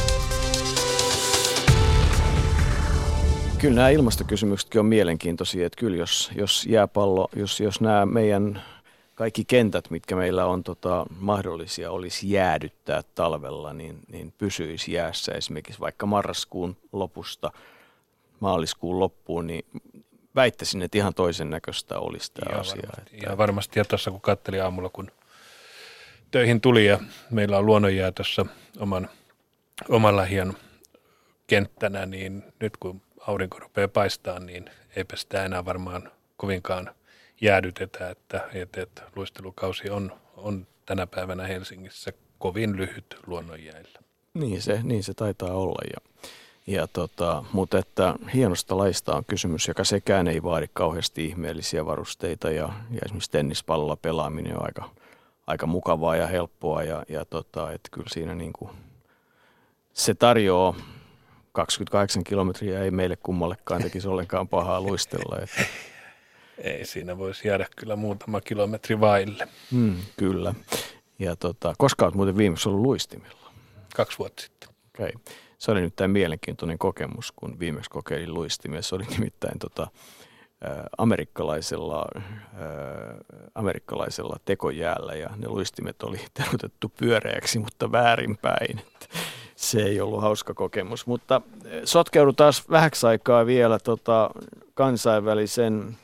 Kyllä 3.58 3.74
nämä 3.74 3.88
ilmastokysymyksetkin 3.88 4.78
on 4.78 4.86
mielenkiintoisia, 4.86 5.66
että 5.66 5.80
kyllä 5.80 5.96
jos, 5.96 6.30
jos 6.36 6.66
jääpallo, 6.66 7.28
jos, 7.36 7.60
jos 7.60 7.80
nämä 7.80 8.06
meidän 8.06 8.62
kaikki 9.14 9.44
kentät, 9.44 9.90
mitkä 9.90 10.16
meillä 10.16 10.46
on 10.46 10.62
tota, 10.62 11.06
mahdollisia, 11.20 11.90
olisi 11.90 12.30
jäädyttää 12.30 13.02
talvella, 13.14 13.72
niin, 13.72 13.98
niin 14.08 14.32
pysyisi 14.38 14.92
jäässä 14.92 15.32
esimerkiksi 15.32 15.80
vaikka 15.80 16.06
marraskuun 16.06 16.76
lopusta 16.92 17.50
maaliskuun 18.40 19.00
loppuun, 19.00 19.46
niin 19.46 19.64
väittäisin, 20.34 20.82
että 20.82 20.98
ihan 20.98 21.14
toisen 21.14 21.50
näköistä 21.50 21.98
olisi 21.98 22.32
tämä 22.32 22.50
ihan 22.50 22.60
asia. 22.60 22.82
Varmasti, 22.82 23.02
että... 23.14 23.26
Ihan 23.26 23.38
varmasti, 23.38 23.78
ja 23.80 23.84
tuossa 23.84 24.10
kun 24.10 24.20
katselin 24.20 24.62
aamulla, 24.62 24.88
kun 24.88 25.10
töihin 26.34 26.60
tuli 26.60 26.86
ja 26.86 26.98
meillä 27.30 27.58
on 27.58 27.66
luonnonjää 27.66 28.12
tuossa 28.12 28.46
oman, 28.78 29.08
oman 29.88 30.16
lähiön 30.16 30.52
kenttänä, 31.46 32.06
niin 32.06 32.42
nyt 32.60 32.76
kun 32.76 33.02
aurinko 33.26 33.58
rupeaa 33.58 33.88
paistaa, 33.88 34.40
niin 34.40 34.70
eipä 34.96 35.16
sitä 35.16 35.44
enää 35.44 35.64
varmaan 35.64 36.10
kovinkaan 36.36 36.90
jäädytetä, 37.40 38.10
että, 38.10 38.48
että, 38.54 38.82
että 38.82 39.02
luistelukausi 39.16 39.90
on, 39.90 40.12
on 40.36 40.66
tänä 40.86 41.06
päivänä 41.06 41.46
Helsingissä 41.46 42.12
kovin 42.38 42.76
lyhyt 42.76 43.16
luonnonjäillä. 43.26 43.98
Niin 44.34 44.62
se, 44.62 44.80
niin 44.82 45.02
se 45.02 45.14
taitaa 45.14 45.52
olla. 45.52 45.82
Ja, 45.94 46.24
ja 46.66 46.86
tota, 46.86 47.44
mutta 47.52 47.78
että 47.78 48.14
hienosta 48.34 48.76
laista 48.76 49.16
on 49.16 49.24
kysymys, 49.24 49.68
joka 49.68 49.84
sekään 49.84 50.28
ei 50.28 50.42
vaadi 50.42 50.66
kauheasti 50.72 51.26
ihmeellisiä 51.26 51.86
varusteita 51.86 52.50
ja, 52.50 52.68
ja 52.90 53.00
esimerkiksi 53.04 53.30
tennispallolla 53.30 53.96
pelaaminen 53.96 54.56
on 54.56 54.66
aika, 54.66 54.90
aika 55.46 55.66
mukavaa 55.66 56.16
ja 56.16 56.26
helppoa 56.26 56.82
ja, 56.82 57.04
ja 57.08 57.24
tota, 57.24 57.72
että 57.72 57.88
kyllä 57.92 58.08
siinä 58.10 58.34
niin 58.34 58.52
kuin, 58.52 58.70
se 59.92 60.14
tarjoaa 60.14 60.74
28 61.52 62.24
kilometriä 62.24 62.82
ei 62.82 62.90
meille 62.90 63.16
kummallekaan 63.16 63.82
tekisi 63.82 64.08
ollenkaan 64.08 64.48
pahaa 64.48 64.80
luistella. 64.80 65.38
Että. 65.42 65.64
Ei 66.58 66.84
siinä 66.84 67.18
voisi 67.18 67.48
jäädä 67.48 67.66
kyllä 67.76 67.96
muutama 67.96 68.40
kilometri 68.40 69.00
vaille. 69.00 69.48
Mm, 69.70 69.96
kyllä. 70.16 70.54
Ja 71.18 71.36
tota, 71.36 71.74
koska 71.78 72.04
olet 72.04 72.14
muuten 72.14 72.36
viimeksi 72.36 72.68
ollut 72.68 72.82
luistimilla? 72.82 73.52
Kaksi 73.96 74.18
vuotta 74.18 74.42
sitten. 74.42 74.68
Okay. 74.94 75.12
Se 75.58 75.70
oli 75.70 75.80
nyt 75.80 75.96
tämä 75.96 76.08
mielenkiintoinen 76.08 76.78
kokemus, 76.78 77.32
kun 77.32 77.58
viimeksi 77.58 77.90
kokeilin 77.90 78.34
luistimia. 78.34 78.82
Se 78.82 78.94
oli 78.94 79.04
nimittäin 79.10 79.58
tota, 79.58 79.88
amerikkalaisella, 80.98 82.06
amerikkalaisella 83.54 84.36
tekojäällä 84.44 85.14
ja 85.14 85.30
ne 85.36 85.48
luistimet 85.48 86.02
oli 86.02 86.18
terotettu 86.42 86.92
pyöreäksi, 86.98 87.58
mutta 87.58 87.92
väärinpäin. 87.92 88.80
Se 89.56 89.82
ei 89.82 90.00
ollut 90.00 90.22
hauska 90.22 90.54
kokemus, 90.54 91.06
mutta 91.06 91.40
eh, 91.64 91.80
sotkeudutaan 91.84 92.52
vähäksi 92.70 93.06
aikaa 93.06 93.46
vielä 93.46 93.78
tota 93.78 94.30
kansainvälisen 94.74 95.96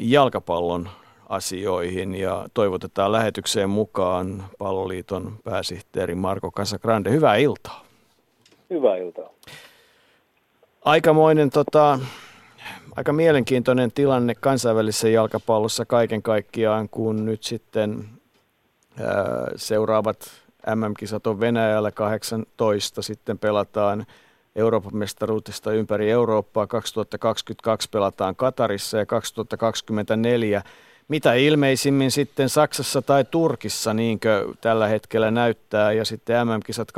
jalkapallon 0.00 0.88
asioihin 1.28 2.14
ja 2.14 2.46
toivotetaan 2.54 3.12
lähetykseen 3.12 3.70
mukaan 3.70 4.44
palloliiton 4.58 5.38
pääsihteeri 5.44 6.14
Marko 6.14 6.50
Casagrande. 6.50 7.10
Hyvää 7.10 7.36
iltaa. 7.36 7.84
Hyvää 8.70 8.96
iltaa. 8.96 9.28
Aikamoinen, 10.84 11.50
tota, 11.50 11.98
aika 13.00 13.12
mielenkiintoinen 13.12 13.92
tilanne 13.92 14.34
kansainvälisessä 14.34 15.08
jalkapallossa 15.08 15.84
kaiken 15.84 16.22
kaikkiaan, 16.22 16.88
kun 16.88 17.24
nyt 17.24 17.42
sitten 17.42 18.04
ää, 19.00 19.14
seuraavat 19.56 20.30
MM-kisat 20.74 21.26
on 21.26 21.40
Venäjällä 21.40 21.90
18, 21.90 23.02
sitten 23.02 23.38
pelataan 23.38 24.06
Euroopan 24.56 24.96
mestaruutista 24.96 25.72
ympäri 25.72 26.10
Eurooppaa, 26.10 26.66
2022 26.66 27.88
pelataan 27.90 28.36
Katarissa 28.36 28.98
ja 28.98 29.06
2024 29.06 30.62
mitä 31.08 31.34
ilmeisimmin 31.34 32.10
sitten 32.10 32.48
Saksassa 32.48 33.02
tai 33.02 33.24
Turkissa 33.24 33.94
niinkö 33.94 34.54
tällä 34.60 34.86
hetkellä 34.86 35.30
näyttää 35.30 35.92
ja 35.92 36.04
sitten 36.04 36.46
MM-kisat 36.46 36.92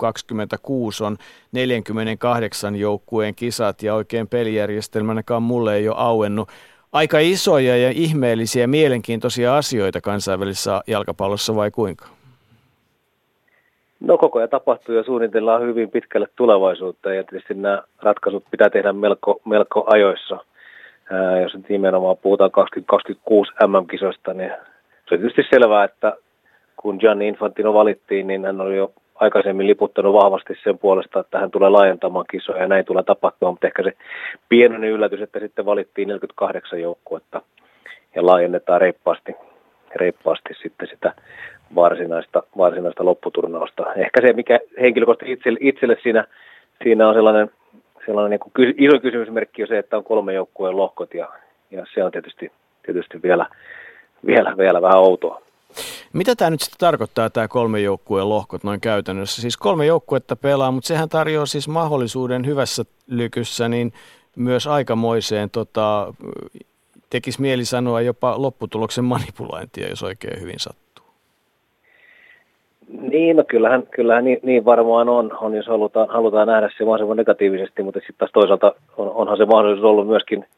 2026 0.00 1.04
on 1.04 1.16
48 1.52 2.76
joukkueen 2.76 3.34
kisat 3.34 3.82
ja 3.82 3.94
oikein 3.94 4.28
pelijärjestelmänäkaan 4.28 5.42
mulle 5.42 5.74
ei 5.74 5.88
ole 5.88 5.96
auennut. 5.98 6.48
Aika 6.92 7.18
isoja 7.18 7.76
ja 7.76 7.90
ihmeellisiä 7.90 8.66
mielenkiintoisia 8.66 9.56
asioita 9.56 10.00
kansainvälisessä 10.00 10.80
jalkapallossa 10.86 11.56
vai 11.56 11.70
kuinka? 11.70 12.06
No 14.00 14.18
koko 14.18 14.38
ajan 14.38 14.48
tapahtuu 14.48 14.94
ja 14.94 15.02
suunnitellaan 15.02 15.62
hyvin 15.62 15.90
pitkälle 15.90 16.26
tulevaisuutta 16.36 17.14
ja 17.14 17.24
tietysti 17.24 17.54
nämä 17.54 17.82
ratkaisut 18.02 18.44
pitää 18.50 18.70
tehdä 18.70 18.92
melko, 18.92 19.40
melko 19.44 19.84
ajoissa. 19.86 20.38
Ää, 21.10 21.40
jos 21.40 21.54
nyt 21.54 21.68
nimenomaan 21.68 22.16
puhutaan 22.16 22.50
2026 22.50 23.52
MM-kisoista, 23.66 24.34
niin 24.34 24.52
se 25.08 25.14
on 25.14 25.20
tietysti 25.20 25.42
selvää, 25.50 25.84
että 25.84 26.12
kun 26.76 26.96
Gianni 27.00 27.28
Infantino 27.28 27.74
valittiin, 27.74 28.26
niin 28.26 28.44
hän 28.44 28.60
oli 28.60 28.76
jo 28.76 28.92
aikaisemmin 29.20 29.66
liputtanut 29.66 30.14
vahvasti 30.14 30.54
sen 30.64 30.78
puolesta, 30.78 31.20
että 31.20 31.38
hän 31.38 31.50
tulee 31.50 31.68
laajentamaan 31.68 32.24
kisoja 32.30 32.60
ja 32.60 32.68
näin 32.68 32.84
tulee 32.84 33.02
tapahtumaan, 33.02 33.52
mutta 33.52 33.66
ehkä 33.66 33.82
se 33.82 33.92
pienoinen 34.48 34.90
yllätys, 34.90 35.20
että 35.20 35.40
sitten 35.40 35.66
valittiin 35.66 36.08
48 36.08 36.80
joukkuetta 36.80 37.42
ja 38.14 38.26
laajennetaan 38.26 38.80
reippaasti, 38.80 39.34
reippaasti 39.96 40.54
sitten 40.62 40.88
sitä 40.88 41.12
varsinaista, 41.74 42.42
varsinaista 42.56 43.04
lopputurnausta. 43.04 43.94
Ehkä 43.94 44.20
se, 44.20 44.32
mikä 44.32 44.60
henkilökohtaisesti 44.80 45.32
itselle, 45.32 45.58
itselle 45.62 45.96
siinä, 46.02 46.24
siinä 46.82 47.08
on 47.08 47.14
sellainen, 47.14 47.50
sellainen 48.06 48.30
niin 48.30 48.40
kuin 48.40 48.74
iso 48.78 49.00
kysymysmerkki 49.00 49.62
on 49.62 49.68
se, 49.68 49.78
että 49.78 49.96
on 49.96 50.04
kolme 50.04 50.32
joukkueen 50.32 50.76
lohkot 50.76 51.14
ja, 51.14 51.28
ja 51.70 51.86
se 51.94 52.04
on 52.04 52.12
tietysti, 52.12 52.52
tietysti 52.82 53.22
vielä, 53.22 53.46
vielä, 54.26 54.54
vielä 54.58 54.82
vähän 54.82 54.98
outoa. 54.98 55.42
Mitä 56.12 56.36
tämä 56.36 56.50
nyt 56.50 56.60
sitten 56.60 56.78
tarkoittaa, 56.78 57.30
tämä 57.30 57.48
kolme 57.48 57.80
joukkueen 57.80 58.28
lohkot 58.28 58.64
noin 58.64 58.80
käytännössä? 58.80 59.42
Siis 59.42 59.56
kolme 59.56 59.86
joukkuetta 59.86 60.36
pelaa, 60.36 60.70
mutta 60.70 60.88
sehän 60.88 61.08
tarjoaa 61.08 61.46
siis 61.46 61.68
mahdollisuuden 61.68 62.46
hyvässä 62.46 62.84
lykyssä 63.06 63.68
niin 63.68 63.92
myös 64.36 64.66
aikamoiseen, 64.66 65.50
tota, 65.50 66.14
tekisi 67.10 67.40
mieli 67.40 67.64
sanoa 67.64 68.00
jopa 68.00 68.34
lopputuloksen 68.42 69.04
manipulointia, 69.04 69.88
jos 69.88 70.02
oikein 70.02 70.40
hyvin 70.40 70.58
sattuu. 70.58 71.04
Niin, 73.00 73.36
no 73.36 73.44
kyllähän, 73.48 73.82
kyllähän 73.86 74.24
niin, 74.24 74.38
niin 74.42 74.64
varmaan 74.64 75.08
on, 75.08 75.38
on, 75.40 75.54
jos 75.54 75.66
halutaan, 75.66 76.08
halutaan 76.08 76.48
nähdä 76.48 76.70
se 76.78 76.84
mahdollisimman 76.84 77.16
negatiivisesti, 77.16 77.82
mutta 77.82 78.00
sitten 78.00 78.16
taas 78.18 78.30
toisaalta 78.32 78.74
on, 78.96 79.10
onhan 79.10 79.36
se 79.36 79.44
mahdollisuus 79.44 79.84
ollut 79.84 80.08
myöskin– 80.08 80.44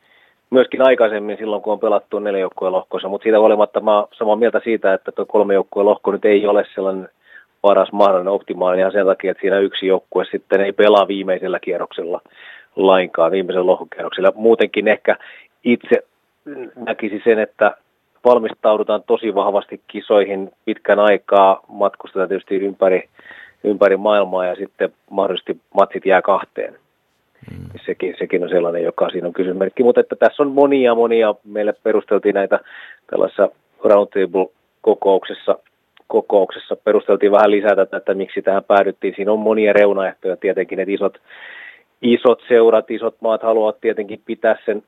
myöskin 0.52 0.82
aikaisemmin 0.82 1.36
silloin, 1.36 1.62
kun 1.62 1.72
on 1.72 1.80
pelattu 1.80 2.18
neljä 2.18 2.40
joukkueen 2.40 2.74
mutta 3.08 3.22
siitä 3.22 3.38
huolimatta 3.38 3.80
mä 3.80 3.98
olen 3.98 4.08
samaa 4.12 4.36
mieltä 4.36 4.60
siitä, 4.64 4.94
että 4.94 5.12
tuo 5.12 5.26
kolme 5.26 5.54
joukkueen 5.54 5.86
lohko 5.86 6.12
nyt 6.12 6.24
ei 6.24 6.46
ole 6.46 6.64
sellainen 6.74 7.08
paras 7.60 7.92
mahdollinen 7.92 8.32
optimaalinen 8.32 8.80
ihan 8.80 8.92
sen 8.92 9.06
takia, 9.06 9.30
että 9.30 9.40
siinä 9.40 9.58
yksi 9.58 9.86
joukkue 9.86 10.24
sitten 10.24 10.60
ei 10.60 10.72
pelaa 10.72 11.08
viimeisellä 11.08 11.60
kierroksella 11.60 12.20
lainkaan, 12.76 13.32
viimeisellä 13.32 13.66
lohkokierroksella. 13.66 14.32
Muutenkin 14.34 14.88
ehkä 14.88 15.16
itse 15.64 16.02
näkisi 16.76 17.20
sen, 17.24 17.38
että 17.38 17.76
valmistaudutaan 18.24 19.02
tosi 19.06 19.34
vahvasti 19.34 19.80
kisoihin 19.86 20.50
pitkän 20.64 20.98
aikaa, 20.98 21.60
matkustetaan 21.68 22.28
tietysti 22.28 22.56
ympäri, 22.56 23.08
ympäri 23.64 23.96
maailmaa 23.96 24.46
ja 24.46 24.54
sitten 24.54 24.92
mahdollisesti 25.10 25.60
matsit 25.74 26.06
jää 26.06 26.22
kahteen. 26.22 26.81
Mm. 27.50 27.80
Sekin, 27.86 28.14
sekin 28.18 28.42
on 28.42 28.48
sellainen, 28.48 28.82
joka 28.82 29.10
siinä 29.10 29.26
on 29.26 29.32
kysymysmerkki. 29.32 29.82
Mutta 29.82 30.00
että 30.00 30.16
tässä 30.16 30.42
on 30.42 30.50
monia, 30.50 30.94
monia. 30.94 31.34
Meille 31.44 31.74
perusteltiin 31.82 32.34
näitä 32.34 32.60
tällaisessa 33.10 33.48
roundtable-kokouksessa 33.84 35.58
kokouksessa 36.12 36.76
perusteltiin 36.76 37.32
vähän 37.32 37.50
lisätä, 37.50 37.82
että, 37.82 37.96
että 37.96 38.14
miksi 38.14 38.42
tähän 38.42 38.64
päädyttiin. 38.64 39.14
Siinä 39.16 39.32
on 39.32 39.38
monia 39.38 39.72
reunaehtoja 39.72 40.36
tietenkin, 40.36 40.80
että 40.80 40.92
isot, 40.92 41.18
isot 42.02 42.42
seurat, 42.48 42.90
isot 42.90 43.16
maat 43.20 43.42
haluavat 43.42 43.80
tietenkin 43.80 44.22
pitää 44.26 44.56
sen 44.64 44.82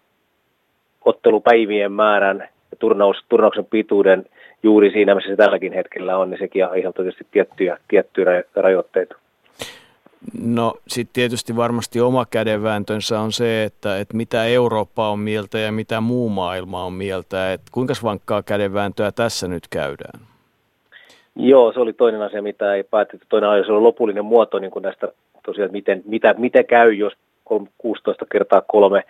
ottelupäivien 1.05 1.93
määrän 1.93 2.49
ja 2.71 2.77
turnaus, 2.79 3.17
turnauksen 3.29 3.65
pituuden 3.65 4.25
juuri 4.63 4.91
siinä, 4.91 5.15
missä 5.15 5.31
se 5.31 5.37
tälläkin 5.37 5.73
hetkellä 5.73 6.19
on, 6.19 6.31
niin 6.31 6.39
sekin 6.39 6.67
aiheuttaa 6.67 7.03
tietysti 7.03 7.27
tiettyjä, 7.31 7.79
tiettyjä 7.89 8.43
rajoitteita. 8.57 9.17
No 10.43 10.75
sitten 10.89 11.15
tietysti 11.15 11.57
varmasti 11.57 12.01
oma 12.01 12.27
kädenvääntönsä 12.31 13.21
on 13.21 13.33
se, 13.33 13.65
että, 13.65 13.99
että 13.99 14.17
mitä 14.17 14.45
Eurooppa 14.45 15.11
on 15.11 15.19
mieltä 15.19 15.59
ja 15.59 15.73
mitä 15.73 16.01
muu 16.01 16.29
maailma 16.29 16.85
on 16.85 16.93
mieltä. 16.93 17.53
Että 17.53 17.67
kuinka 17.73 17.95
vankkaa 18.03 18.43
kädenvääntöä 18.43 19.13
tässä 19.13 19.49
nyt 19.49 19.69
käydään? 19.71 20.21
Joo, 21.37 21.73
se 21.73 21.81
oli 21.81 21.93
toinen 21.93 22.23
asia, 22.23 22.43
mitä 22.43 22.75
ei 22.75 22.83
päätetty. 22.83 23.27
Toinen 23.29 23.51
asia, 23.51 23.65
se 23.65 23.73
oli 23.73 23.83
lopullinen 23.83 24.25
muoto 24.25 24.59
niin 24.59 24.71
kuin 24.71 24.83
näistä 24.83 25.09
tosiaan, 25.47 25.73
miten, 25.73 26.03
mitä, 26.07 26.35
mitä 26.39 26.63
käy, 26.63 26.93
jos 26.93 27.13
16 27.79 28.27
kertaa 28.33 28.63
kolme 28.69 29.03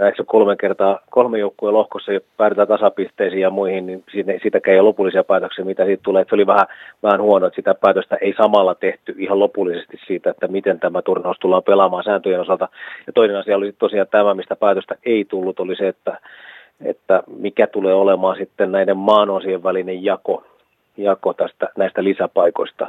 näissä 0.00 0.22
kolme 0.26 0.56
kertaa, 0.56 1.00
kolme 1.10 1.38
joukkueen 1.38 1.74
lohkossa 1.74 2.12
jo 2.12 2.20
päädytään 2.36 2.68
tasapisteisiin 2.68 3.42
ja 3.42 3.50
muihin, 3.50 3.86
niin 3.86 4.04
siitä, 4.12 4.32
siitäkään 4.42 4.72
ei 4.72 4.80
ole 4.80 4.86
lopullisia 4.86 5.24
päätöksiä, 5.24 5.64
mitä 5.64 5.84
siitä 5.84 6.02
tulee. 6.02 6.22
Että 6.22 6.30
se 6.30 6.34
oli 6.34 6.46
vähän, 6.46 6.66
vähän 7.02 7.22
huono, 7.22 7.46
että 7.46 7.56
sitä 7.56 7.74
päätöstä 7.74 8.16
ei 8.20 8.34
samalla 8.36 8.74
tehty 8.74 9.14
ihan 9.18 9.38
lopullisesti 9.38 9.96
siitä, 10.06 10.30
että 10.30 10.48
miten 10.48 10.80
tämä 10.80 11.02
turnaus 11.02 11.36
tullaan 11.40 11.62
pelaamaan 11.62 12.04
sääntöjen 12.04 12.40
osalta. 12.40 12.68
Ja 13.06 13.12
toinen 13.12 13.36
asia 13.36 13.56
oli 13.56 13.72
tosiaan 13.78 14.08
tämä, 14.10 14.34
mistä 14.34 14.56
päätöstä 14.56 14.94
ei 15.04 15.24
tullut, 15.24 15.60
oli 15.60 15.76
se, 15.76 15.88
että, 15.88 16.18
että 16.84 17.22
mikä 17.36 17.66
tulee 17.66 17.94
olemaan 17.94 18.36
sitten 18.36 18.72
näiden 18.72 18.96
maanosien 18.96 19.62
välinen 19.62 20.04
jako, 20.04 20.44
jako 20.96 21.32
tästä, 21.32 21.68
näistä 21.76 22.04
lisäpaikoista. 22.04 22.86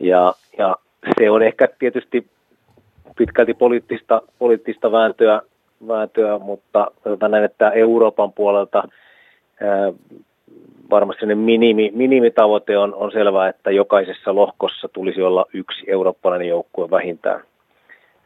Ja, 0.00 0.34
ja 0.58 0.76
se 1.18 1.30
on 1.30 1.42
ehkä 1.42 1.68
tietysti 1.78 2.26
pitkälti 3.18 3.54
poliittista, 3.54 4.22
poliittista 4.38 4.92
vääntöä, 4.92 5.42
vääntöä, 5.88 6.38
mutta 6.38 6.90
näin, 7.28 7.44
että 7.44 7.70
Euroopan 7.70 8.32
puolelta 8.32 8.88
ää, 9.60 9.92
varmasti 10.90 11.26
se 11.26 11.34
minimi, 11.34 11.90
minimitavoite 11.94 12.78
on, 12.78 12.94
on 12.94 13.12
selvää, 13.12 13.48
että 13.48 13.70
jokaisessa 13.70 14.34
lohkossa 14.34 14.88
tulisi 14.88 15.22
olla 15.22 15.46
yksi 15.54 15.84
eurooppalainen 15.86 16.48
joukkue 16.48 16.90
vähintään. 16.90 17.40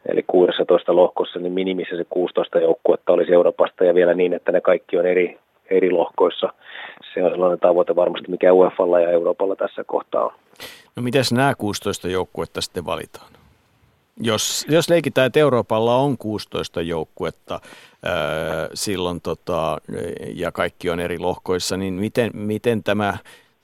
Eli 0.05 0.23
16 0.27 0.95
lohkossa, 0.95 1.39
niin 1.39 1.53
minimissä 1.53 1.97
se 1.97 2.05
16 2.09 2.59
joukkuetta 2.59 3.13
olisi 3.13 3.33
Euroopasta 3.33 3.83
ja 3.83 3.95
vielä 3.95 4.13
niin, 4.13 4.33
että 4.33 4.51
ne 4.51 4.61
kaikki 4.61 4.97
on 4.97 5.05
eri, 5.05 5.39
eri 5.69 5.91
lohkoissa. 5.91 6.53
Se 7.13 7.23
on 7.23 7.31
sellainen 7.31 7.59
tavoite 7.59 7.95
varmasti, 7.95 8.31
mikä 8.31 8.53
UEFalla 8.53 8.99
ja 8.99 9.09
Euroopalla 9.09 9.55
tässä 9.55 9.83
kohtaa 9.83 10.23
on. 10.23 10.31
No 10.95 11.03
miten 11.03 11.23
nämä 11.33 11.53
16 11.57 12.07
joukkuetta 12.07 12.61
sitten 12.61 12.85
valitaan? 12.85 13.44
Jos, 14.21 14.65
jos 14.69 14.89
leikitään, 14.89 15.27
että 15.27 15.39
Euroopalla 15.39 15.95
on 15.95 16.17
16 16.17 16.81
joukkuetta 16.81 17.59
ää, 18.03 18.13
silloin 18.73 19.21
tota, 19.21 19.77
ja 20.33 20.51
kaikki 20.51 20.89
on 20.89 20.99
eri 20.99 21.19
lohkoissa, 21.19 21.77
niin 21.77 21.93
miten, 21.93 22.31
miten 22.33 22.83
tämä, 22.83 23.17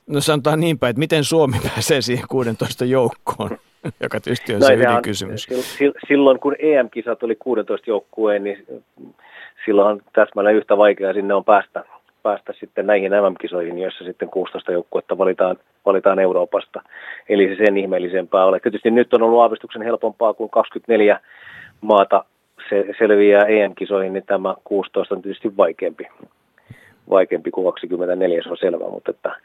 no 0.06 0.20
sanotaan 0.20 0.60
niin 0.60 0.78
päin, 0.78 0.90
että 0.90 0.98
miten 0.98 1.24
Suomi 1.24 1.56
pääsee 1.74 2.00
siihen 2.00 2.28
16 2.28 2.84
joukkoon? 2.84 3.58
joka 4.02 4.20
tietysti 4.20 4.54
on 4.54 4.60
no, 4.60 4.66
se 4.66 4.74
ydinkysymys. 4.74 5.48
Silloin 6.08 6.40
kun 6.40 6.56
EM-kisat 6.58 7.22
oli 7.22 7.36
16 7.36 7.90
joukkueen, 7.90 8.44
niin 8.44 8.66
silloin 9.64 9.88
on 9.88 10.00
täsmälleen 10.12 10.56
yhtä 10.56 10.76
vaikeaa 10.76 11.12
sinne 11.12 11.34
on 11.34 11.44
päästä 11.44 11.84
päästä 12.22 12.52
sitten 12.60 12.86
näihin 12.86 13.12
MM-kisoihin, 13.12 13.78
joissa 13.78 14.04
sitten 14.04 14.28
16 14.28 14.72
joukkuetta 14.72 15.18
valitaan, 15.18 15.56
valitaan 15.86 16.18
Euroopasta. 16.18 16.82
Eli 17.28 17.48
se 17.48 17.64
sen 17.64 17.76
ihmeellisempää 17.76 18.44
ole. 18.44 18.60
Tietysti 18.60 18.90
nyt 18.90 19.14
on 19.14 19.22
ollut 19.22 19.40
aavistuksen 19.40 19.82
helpompaa, 19.82 20.34
kuin 20.34 20.50
24 20.50 21.20
maata 21.80 22.24
se 22.68 22.86
selviää 22.98 23.44
EM-kisoihin, 23.44 24.12
niin 24.12 24.26
tämä 24.26 24.54
16 24.64 25.14
on 25.14 25.22
tietysti 25.22 25.56
vaikeampi, 25.56 26.04
vaikeampi 27.10 27.50
kuin 27.50 27.64
24, 27.64 28.42
se 28.42 28.48
on 28.48 28.56
selvä, 28.56 28.84
mutta 28.90 29.10
että 29.10 29.36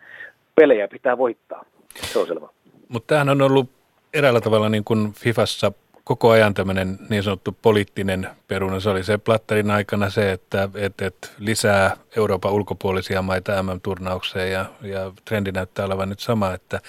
pelejä 0.56 0.88
pitää 0.88 1.18
voittaa, 1.18 1.66
se 1.96 2.20
on 2.20 2.28
selvä. 2.28 2.48
Mutta 2.90 3.08
tämähän 3.08 3.30
on 3.30 3.42
ollut 3.42 3.70
eräällä 4.14 4.42
tavalla 4.42 4.70
niin 4.70 4.84
kuin 4.84 5.14
Fifassa 5.14 5.72
koko 6.08 6.30
ajan 6.30 6.54
tämmöinen 6.54 6.88
niin 7.10 7.24
sanottu 7.24 7.58
poliittinen 7.62 8.28
peruna. 8.48 8.80
Se 8.80 8.90
oli 8.90 9.04
se 9.04 9.18
Platterin 9.18 9.72
aikana 9.72 10.10
se, 10.10 10.32
että 10.32 10.70
et, 10.76 11.02
et 11.02 11.34
lisää 11.40 11.92
Euroopan 12.18 12.54
ulkopuolisia 12.54 13.22
maita 13.22 13.64
MM-turnaukseen 13.64 14.52
ja, 14.52 14.66
ja 14.82 15.12
trendi 15.26 15.52
näyttää 15.52 15.86
olevan 15.86 16.10
nyt 16.10 16.20
sama, 16.20 16.54
että 16.54 16.80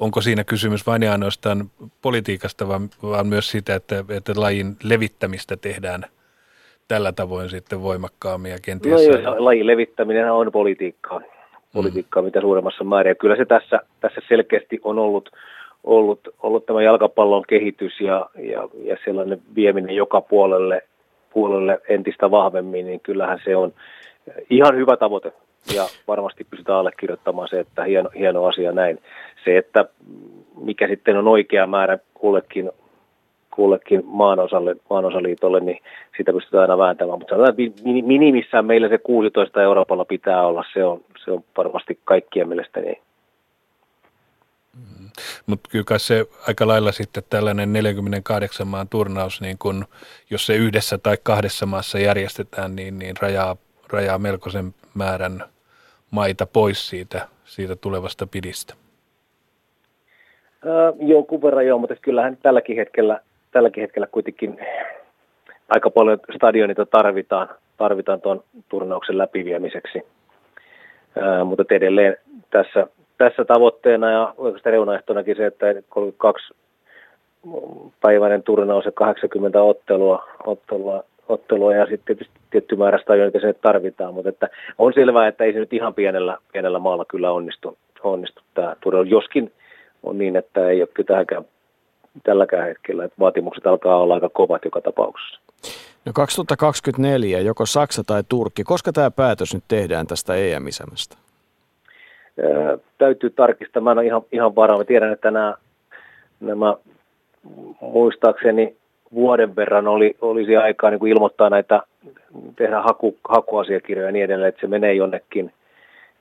onko 0.00 0.20
siinä 0.20 0.44
kysymys 0.44 0.86
vain 0.86 1.02
ja 1.02 1.12
ainoastaan 1.12 1.70
politiikasta, 2.02 2.68
vaan, 2.68 2.88
vaan 3.02 3.26
myös 3.26 3.50
siitä, 3.50 3.74
että, 3.74 4.04
että 4.08 4.32
lajin 4.36 4.76
levittämistä 4.82 5.56
tehdään 5.56 6.04
tällä 6.88 7.12
tavoin 7.12 7.50
sitten 7.50 7.82
voimakkaammin 7.82 8.52
ja 8.52 8.58
kenties... 8.62 8.94
No 8.94 9.00
joo, 9.00 9.44
lajin 9.44 9.66
levittäminen 9.66 10.32
on 10.32 10.52
politiikkaa, 10.52 11.20
politiikkaa 11.72 12.22
mm. 12.22 12.26
mitä 12.26 12.40
suuremmassa 12.40 12.84
määrin. 12.84 13.10
Ja 13.10 13.14
kyllä 13.14 13.36
se 13.36 13.44
tässä, 13.44 13.80
tässä 14.00 14.20
selkeästi 14.28 14.80
on 14.84 14.98
ollut 14.98 15.30
ollut, 15.84 16.20
ollut 16.42 16.66
tämä 16.66 16.82
jalkapallon 16.82 17.44
kehitys 17.48 18.00
ja, 18.00 18.26
ja, 18.38 18.68
ja 18.84 18.96
sellainen 19.04 19.40
vieminen 19.54 19.96
joka 19.96 20.20
puolelle, 20.20 20.82
puolelle 21.32 21.80
entistä 21.88 22.30
vahvemmin, 22.30 22.86
niin 22.86 23.00
kyllähän 23.00 23.40
se 23.44 23.56
on 23.56 23.72
ihan 24.50 24.76
hyvä 24.76 24.96
tavoite. 24.96 25.32
Ja 25.74 25.82
varmasti 26.08 26.44
pystytään 26.44 26.78
allekirjoittamaan 26.78 27.48
se, 27.48 27.60
että 27.60 27.84
hieno, 27.84 28.10
hieno 28.18 28.44
asia 28.44 28.72
näin. 28.72 28.98
Se, 29.44 29.58
että 29.58 29.84
mikä 30.60 30.88
sitten 30.88 31.16
on 31.16 31.28
oikea 31.28 31.66
määrä 31.66 31.98
kullekin, 32.14 32.70
kullekin 33.54 34.02
maanosalle, 34.04 34.76
maanosaliitolle, 34.90 35.60
niin 35.60 35.78
sitä 36.16 36.32
pystytään 36.32 36.62
aina 36.62 36.78
vääntämään. 36.78 37.18
Mutta 37.18 37.34
sanotaan, 37.34 37.54
että 37.58 37.82
minimissään 37.84 38.66
meillä 38.66 38.88
se 38.88 38.98
16 38.98 39.62
Euroopalla 39.62 40.04
pitää 40.04 40.46
olla, 40.46 40.64
se 40.72 40.84
on, 40.84 41.00
se 41.24 41.30
on 41.30 41.44
varmasti 41.56 41.98
kaikkien 42.04 42.48
mielestä 42.48 42.80
niin 42.80 42.98
mutta 45.46 45.70
kyllä 45.70 45.98
se 45.98 46.26
aika 46.48 46.66
lailla 46.66 46.92
sitten 46.92 47.22
tällainen 47.30 47.72
48 47.72 48.66
maan 48.66 48.88
turnaus, 48.88 49.40
niin 49.40 49.58
kun, 49.58 49.84
jos 50.30 50.46
se 50.46 50.56
yhdessä 50.56 50.98
tai 50.98 51.16
kahdessa 51.22 51.66
maassa 51.66 51.98
järjestetään, 51.98 52.76
niin, 52.76 52.98
niin 52.98 53.14
rajaa, 53.20 53.56
rajaa 53.92 54.18
melkoisen 54.18 54.74
määrän 54.94 55.44
maita 56.10 56.46
pois 56.46 56.88
siitä, 56.88 57.28
siitä 57.44 57.76
tulevasta 57.76 58.26
pidistä. 58.26 58.74
Öö, 60.66 60.92
jonkun 60.98 61.42
verran 61.42 61.66
joo, 61.66 61.78
mutta 61.78 61.96
kyllähän 61.96 62.36
tälläkin 62.36 62.76
hetkellä, 62.76 63.20
tälläkin 63.50 63.80
hetkellä 63.80 64.06
kuitenkin 64.06 64.58
aika 65.68 65.90
paljon 65.90 66.18
stadionita 66.36 66.86
tarvitaan, 66.86 67.48
tarvitaan 67.76 68.20
tuon 68.20 68.44
turnauksen 68.68 69.18
läpiviemiseksi. 69.18 70.02
Öö, 71.16 71.44
mutta 71.44 71.74
edelleen 71.74 72.16
tässä 72.50 72.86
tässä 73.20 73.44
tavoitteena 73.44 74.10
ja 74.10 74.34
oikeastaan 74.38 74.72
reunaehtonakin 74.72 75.36
se, 75.36 75.46
että 75.46 75.66
32 75.88 76.54
päiväinen 78.00 78.42
turnaus 78.42 78.84
ja 78.84 78.92
80 78.92 79.62
ottelua, 79.62 80.28
ottelua, 80.46 81.04
ottelua 81.28 81.74
ja 81.74 81.86
sitten 81.86 82.06
tietysti 82.06 82.40
tietty 82.50 82.76
määrä 82.76 82.98
stadionita 82.98 83.40
se 83.40 83.52
tarvitaan, 83.52 84.14
mutta 84.14 84.28
että 84.28 84.48
on 84.78 84.92
selvää, 84.92 85.28
että 85.28 85.44
ei 85.44 85.52
se 85.52 85.58
nyt 85.58 85.72
ihan 85.72 85.94
pienellä, 85.94 86.38
pienellä 86.52 86.78
maalla 86.78 87.04
kyllä 87.04 87.32
onnistu, 87.32 87.78
onnistu 88.02 88.42
tämä 88.54 88.76
turvelu. 88.80 89.04
Joskin 89.04 89.52
on 90.02 90.18
niin, 90.18 90.36
että 90.36 90.68
ei 90.68 90.82
ole 90.82 90.88
kyllä 90.94 91.06
tähänkään 91.06 91.44
tälläkään 92.22 92.68
hetkellä, 92.68 93.04
että 93.04 93.16
vaatimukset 93.20 93.66
alkaa 93.66 93.96
olla 93.96 94.14
aika 94.14 94.28
kovat 94.28 94.64
joka 94.64 94.80
tapauksessa. 94.80 95.40
No 96.04 96.12
2024, 96.14 97.40
joko 97.40 97.66
Saksa 97.66 98.02
tai 98.06 98.22
Turkki, 98.28 98.64
koska 98.64 98.92
tämä 98.92 99.10
päätös 99.10 99.54
nyt 99.54 99.64
tehdään 99.68 100.06
tästä 100.06 100.34
EM-isämästä? 100.34 101.29
Täytyy 102.98 103.30
tarkistaa, 103.30 103.82
mä 103.82 103.92
en 103.92 103.98
ole 103.98 104.06
ihan, 104.06 104.22
ihan 104.32 104.56
varaa. 104.56 104.78
Mä 104.78 104.84
tiedän, 104.84 105.12
että 105.12 105.30
nämä, 105.30 105.54
nämä 106.40 106.74
muistaakseni 107.80 108.76
vuoden 109.14 109.56
verran 109.56 109.88
oli, 109.88 110.16
olisi 110.20 110.56
aikaa 110.56 110.90
niin 110.90 110.98
kuin 111.00 111.12
ilmoittaa 111.12 111.50
näitä, 111.50 111.82
tehdä 112.56 112.80
haku, 112.82 113.16
hakuasiakirjoja 113.28 114.08
ja 114.08 114.12
niin 114.12 114.24
edelleen, 114.24 114.48
että 114.48 114.60
se 114.60 114.66
menee 114.66 114.94
jonnekin, 114.94 115.52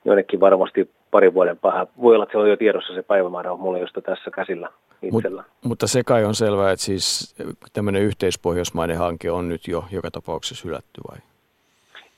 jonnekin 0.06 0.40
varmasti 0.40 0.90
parin 1.11 1.34
vuoden 1.34 1.57
päähän. 1.57 1.88
Voi 2.02 2.15
olla, 2.15 2.23
että 2.23 2.34
se 2.34 2.38
on 2.38 2.49
jo 2.49 2.57
tiedossa 2.57 2.94
se 2.94 3.02
päivämäärä 3.02 3.52
on 3.52 3.60
mulle 3.60 3.80
josta 3.80 4.02
tässä 4.02 4.31
käsillä 4.31 4.69
itsellä. 5.02 5.41
Mut, 5.41 5.69
mutta 5.69 5.88
se 5.88 6.03
kai 6.03 6.26
on 6.26 6.36
selvää, 6.36 6.72
että 6.72 6.86
siis 6.86 7.36
tämmöinen 7.73 8.02
yhteispohjoismainen 8.02 8.98
hanke 8.98 9.31
on 9.31 9.49
nyt 9.49 9.68
jo 9.68 9.86
joka 9.91 10.11
tapauksessa 10.11 10.68
hylätty 10.68 11.02
vai? 11.11 11.18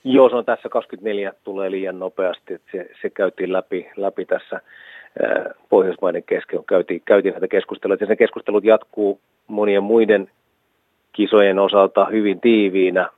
Joo, 0.03 0.29
se 0.29 0.35
on 0.35 0.45
tässä 0.45 0.69
24 0.69 1.33
tulee 1.43 1.71
liian 1.71 1.99
nopeasti, 1.99 2.53
että 2.53 2.71
se, 2.71 2.89
se 3.01 3.09
käytiin 3.09 3.53
läpi, 3.53 3.89
läpi 3.95 4.25
tässä 4.25 4.61
Pohjoismaiden 5.69 6.23
kesken, 6.23 6.59
käytiin, 6.69 7.01
käytiin 7.05 7.31
näitä 7.31 7.47
keskusteluja, 7.47 7.97
ja 8.01 8.07
sen 8.07 8.17
keskustelut 8.17 8.63
jatkuu 8.63 9.19
monien 9.47 9.83
muiden 9.83 10.29
kisojen 11.11 11.59
osalta 11.59 12.05
hyvin 12.05 12.39
tiiviinä, 12.39 13.09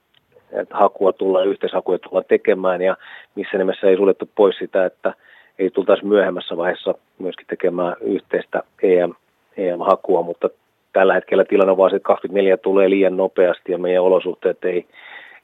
että 0.52 0.78
hakua 0.78 1.14
tullaan, 1.14 1.48
yhteishakuja 1.48 2.00
tullaan 2.00 2.26
tekemään, 2.28 2.82
ja 2.82 2.98
missä 3.36 3.58
nimessä 3.58 3.88
ei 3.88 3.98
suljettu 3.98 4.30
pois 4.36 4.58
sitä, 4.58 4.86
että 4.86 5.14
ei 5.60 5.70
tultaisi 5.70 6.06
myöhemmässä 6.06 6.58
vaiheessa 6.58 6.96
myöskin 7.20 7.48
tekemään 7.48 7.96
yhteistä 8.02 8.64
EM, 8.84 9.14
EM-hakua, 9.58 10.22
mutta 10.22 10.50
tällä 10.94 11.14
hetkellä 11.14 11.46
tilanne 11.46 11.72
on 11.72 11.78
vaan 11.78 11.90
se, 11.90 11.96
että 11.96 12.08
24 12.08 12.58
tulee 12.58 12.90
liian 12.90 13.18
nopeasti 13.18 13.72
ja 13.72 13.78
meidän 13.78 14.04
olosuhteet 14.04 14.66
ei, 14.66 14.86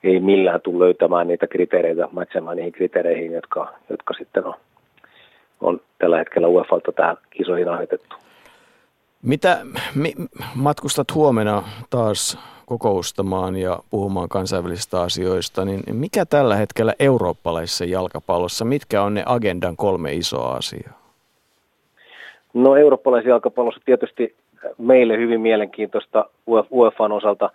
ei 0.03 0.19
millään 0.19 0.61
tule 0.61 0.85
löytämään 0.85 1.27
niitä 1.27 1.47
kriteereitä, 1.47 2.07
matsemaan 2.11 2.57
niihin 2.57 2.73
kriteereihin, 2.73 3.31
jotka, 3.31 3.73
jotka 3.89 4.13
sitten 4.13 4.45
on, 4.45 4.53
on 5.61 5.81
tällä 5.97 6.17
hetkellä 6.17 6.47
UEFalta 6.47 6.91
tähän 6.91 7.17
kisoihin 7.29 7.69
asetettu. 7.69 8.15
Mitä 9.21 9.57
mi, 9.95 10.13
matkustat 10.55 11.15
huomenna 11.15 11.63
taas 11.89 12.37
kokoustamaan 12.65 13.55
ja 13.55 13.79
puhumaan 13.89 14.29
kansainvälisistä 14.29 15.01
asioista, 15.01 15.65
niin 15.65 15.83
mikä 15.91 16.25
tällä 16.25 16.55
hetkellä 16.55 16.93
eurooppalaisessa 16.99 17.85
jalkapallossa, 17.85 18.65
mitkä 18.65 19.01
on 19.01 19.13
ne 19.13 19.23
agendan 19.25 19.75
kolme 19.75 20.13
isoa 20.13 20.53
asiaa? 20.53 20.99
No 22.53 22.75
eurooppalaisessa 22.75 23.29
jalkapallossa 23.29 23.81
tietysti 23.85 24.35
meille 24.77 25.17
hyvin 25.17 25.41
mielenkiintoista 25.41 26.25
UEFAn 26.71 27.11
osalta, 27.11 27.49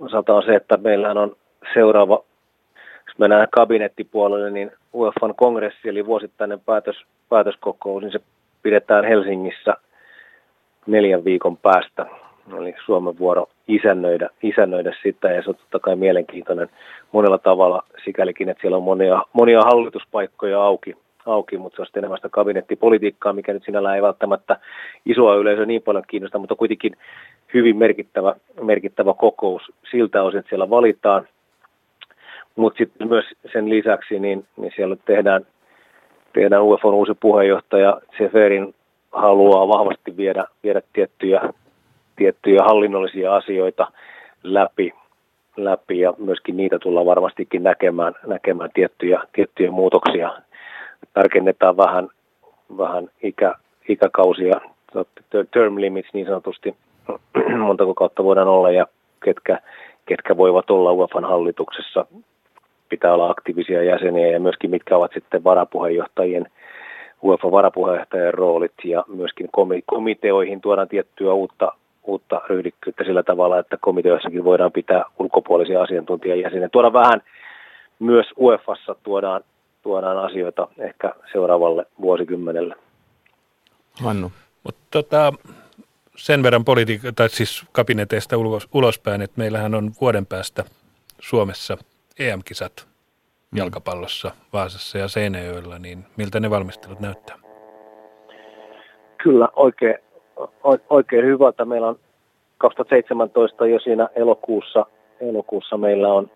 osalta 0.00 0.34
on 0.34 0.42
se, 0.42 0.54
että 0.54 0.76
meillähän 0.76 1.18
on 1.18 1.36
seuraava, 1.74 2.24
jos 3.06 3.18
mennään 3.18 3.48
kabinettipuolelle, 3.50 4.50
niin 4.50 4.72
UEFan 4.94 5.34
kongressi, 5.34 5.88
eli 5.88 6.06
vuosittainen 6.06 6.60
päätös, 6.60 6.96
päätöskokous, 7.28 8.02
niin 8.02 8.12
se 8.12 8.20
pidetään 8.62 9.04
Helsingissä 9.04 9.74
neljän 10.86 11.24
viikon 11.24 11.56
päästä. 11.56 12.06
Eli 12.58 12.74
Suomen 12.84 13.18
vuoro 13.18 13.48
isännöidä, 13.68 14.30
isännöidä 14.42 14.94
sitä, 15.02 15.32
ja 15.32 15.42
se 15.42 15.50
on 15.50 15.56
totta 15.56 15.78
kai 15.78 15.96
mielenkiintoinen 15.96 16.68
monella 17.12 17.38
tavalla 17.38 17.82
sikälikin, 18.04 18.48
että 18.48 18.60
siellä 18.60 18.76
on 18.76 18.82
monia, 18.82 19.22
monia 19.32 19.60
hallituspaikkoja 19.60 20.62
auki, 20.62 20.96
auki, 21.26 21.58
mutta 21.58 21.76
se 21.76 21.82
on 21.82 21.86
sitten 21.86 22.00
enemmän 22.00 22.18
sitä 22.18 22.28
kabinettipolitiikkaa, 22.28 23.32
mikä 23.32 23.52
nyt 23.52 23.64
sinällään 23.64 23.96
ei 23.96 24.02
välttämättä 24.02 24.56
isoa 25.06 25.36
yleisöä 25.36 25.66
niin 25.66 25.82
paljon 25.82 26.04
kiinnosta, 26.08 26.38
mutta 26.38 26.54
kuitenkin 26.54 26.96
hyvin 27.54 27.76
merkittävä, 27.76 28.34
merkittävä 28.62 29.14
kokous 29.14 29.62
siltä 29.90 30.22
osin, 30.22 30.38
että 30.38 30.48
siellä 30.48 30.70
valitaan 30.70 31.28
mutta 32.56 32.78
sitten 32.78 33.08
myös 33.08 33.24
sen 33.52 33.70
lisäksi 33.70 34.18
niin, 34.18 34.46
niin 34.56 34.72
siellä 34.76 34.96
tehdään, 35.04 35.46
tehdään 36.32 36.62
UEFOn 36.62 36.94
uusi 36.94 37.12
puheenjohtaja 37.20 38.00
Seferin 38.18 38.74
haluaa 39.12 39.68
vahvasti 39.68 40.16
viedä, 40.16 40.44
viedä 40.62 40.82
tiettyjä, 40.92 41.40
tiettyjä 42.16 42.62
hallinnollisia 42.62 43.36
asioita 43.36 43.92
läpi, 44.42 44.92
läpi 45.56 46.00
ja 46.00 46.14
myöskin 46.18 46.56
niitä 46.56 46.78
tullaan 46.78 47.06
varmastikin 47.06 47.62
näkemään, 47.62 48.14
näkemään 48.26 48.70
tiettyjä, 48.74 49.20
tiettyjä 49.32 49.70
muutoksia. 49.70 50.30
Tarkennetaan 51.14 51.76
vähän, 51.76 52.08
vähän 52.78 53.08
ikä, 53.22 53.54
ikäkausia, 53.88 54.60
term 55.50 55.80
limits 55.80 56.08
niin 56.12 56.26
sanotusti, 56.26 56.74
montako 57.66 57.94
kautta 57.94 58.24
voidaan 58.24 58.48
olla 58.48 58.70
ja 58.70 58.86
ketkä, 59.24 59.58
ketkä 60.06 60.36
voivat 60.36 60.70
olla 60.70 60.92
UEFan 60.92 61.24
hallituksessa 61.24 62.06
pitää 62.88 63.14
olla 63.14 63.30
aktiivisia 63.30 63.82
jäseniä 63.82 64.28
ja 64.28 64.40
myöskin 64.40 64.70
mitkä 64.70 64.96
ovat 64.96 65.10
sitten 65.14 65.44
varapuheenjohtajien, 65.44 66.46
UEFA 67.22 67.50
varapuheenjohtajan 67.50 68.34
roolit 68.34 68.72
ja 68.84 69.04
myöskin 69.08 69.48
komiteoihin 69.86 70.60
tuodaan 70.60 70.88
tiettyä 70.88 71.32
uutta, 71.32 71.72
uutta 72.02 72.40
ryhdikkyyttä 72.48 73.04
sillä 73.04 73.22
tavalla, 73.22 73.58
että 73.58 73.76
komiteoissakin 73.80 74.44
voidaan 74.44 74.72
pitää 74.72 75.04
ulkopuolisia 75.18 75.82
asiantuntijajäseniä. 75.82 76.68
Tuoda 76.68 76.92
vähän 76.92 77.22
myös 77.98 78.26
UEFassa 78.38 78.96
tuodaan, 79.02 79.42
tuodaan 79.82 80.18
asioita 80.18 80.68
ehkä 80.78 81.12
seuraavalle 81.32 81.86
vuosikymmenelle. 82.00 82.74
Hannu. 84.02 84.32
Mutta 84.64 84.80
tota, 84.90 85.32
sen 86.16 86.42
verran 86.42 86.64
politiikka, 86.64 87.12
tai 87.12 87.28
siis 87.28 87.64
kabineteista 87.72 88.36
ulos, 88.36 88.68
ulospäin, 88.74 89.22
että 89.22 89.38
meillähän 89.38 89.74
on 89.74 89.92
vuoden 90.00 90.26
päästä 90.26 90.64
Suomessa– 91.20 91.76
EM-kisat 92.18 92.86
mm. 92.86 93.58
jalkapallossa 93.58 94.30
Vaasassa 94.52 94.98
ja 94.98 95.08
Seinäjoella, 95.08 95.78
niin 95.78 96.04
miltä 96.16 96.40
ne 96.40 96.50
valmistelut 96.50 97.00
näyttää? 97.00 97.36
Kyllä, 99.22 99.48
oikein, 99.56 99.98
oikein 100.90 101.24
hyvältä. 101.24 101.64
Meillä 101.64 101.88
on 101.88 101.98
2017 102.58 103.66
jo 103.66 103.80
siinä 103.80 104.08
elokuussa, 104.14 104.86
elokuussa 105.20 105.76
meillä 105.76 106.08
on 106.12 106.30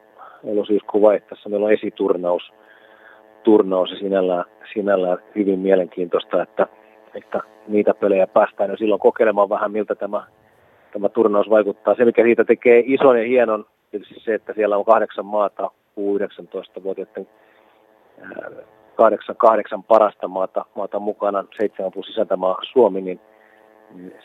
elosyyskuun 0.44 1.02
vaihteessa, 1.02 1.48
meillä 1.48 1.66
on 1.66 1.72
esiturnaus 1.72 2.42
turnaus 3.42 3.90
ja 3.90 3.98
sinällään, 3.98 4.44
sinällään 4.72 5.18
hyvin 5.34 5.58
mielenkiintoista, 5.58 6.42
että, 6.42 6.66
että 7.14 7.40
niitä 7.68 7.94
pelejä 7.94 8.26
päästään 8.26 8.70
jo 8.70 8.76
silloin 8.76 9.00
kokeilemaan 9.00 9.48
vähän, 9.48 9.72
miltä 9.72 9.94
tämä, 9.94 10.26
tämä 10.92 11.08
turnaus 11.08 11.50
vaikuttaa. 11.50 11.94
Se, 11.94 12.04
mikä 12.04 12.22
siitä 12.22 12.44
tekee 12.44 12.82
ison 12.86 13.18
ja 13.18 13.28
hienon 13.28 13.66
tietysti 13.90 14.20
se, 14.20 14.34
että 14.34 14.52
siellä 14.52 14.76
on 14.76 14.84
kahdeksan 14.84 15.26
maata 15.26 15.70
U19-vuotiaiden 15.98 17.28
kahdeksan, 18.96 19.36
kahdeksan 19.36 19.82
parasta 19.82 20.28
maata, 20.28 20.64
maata 20.74 20.98
mukana, 20.98 21.44
seitsemän 21.58 21.92
plus 21.92 22.08
isäntämaa 22.08 22.56
Suomi, 22.72 23.00
niin 23.00 23.20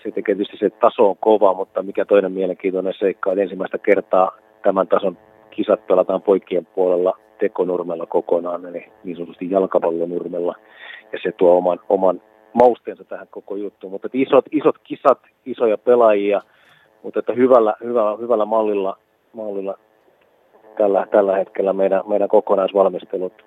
se 0.04 0.12
tekee 0.12 0.36
tietysti 0.36 0.58
se 0.58 0.70
taso 0.70 1.10
on 1.10 1.18
kova, 1.18 1.54
mutta 1.54 1.84
mikä 1.84 2.06
toinen 2.06 2.32
mielenkiintoinen 2.32 2.94
seikka, 3.00 3.32
että 3.32 3.42
ensimmäistä 3.42 3.78
kertaa 3.78 4.38
tämän 4.64 4.88
tason 4.88 5.18
kisat 5.52 5.88
pelataan 5.88 6.22
poikien 6.22 6.66
puolella 6.66 7.18
tekonurmella 7.40 8.06
kokonaan, 8.06 8.66
eli 8.66 8.92
niin 9.04 9.16
sanotusti 9.16 9.52
jalkapallonurmella, 9.52 10.56
ja 11.12 11.20
se 11.24 11.32
tuo 11.32 11.58
oman, 11.58 11.80
oman 11.90 12.22
mausteensa 12.54 13.04
tähän 13.04 13.28
koko 13.32 13.56
juttuun. 13.56 13.92
Mutta 13.92 14.08
isot, 14.14 14.46
isot 14.52 14.76
kisat, 14.84 15.20
isoja 15.46 15.78
pelaajia, 15.78 16.42
mutta 17.04 17.20
että 17.20 17.34
hyvällä, 17.34 17.76
hyvällä, 17.84 18.18
hyvällä 18.18 18.46
mallilla 18.46 18.98
mallilla 19.34 19.78
tällä, 20.78 21.08
tällä 21.12 21.36
hetkellä 21.38 21.74
meidän, 21.74 22.02
meidän 22.08 22.30
kokonaisvalmistelut. 22.30 23.46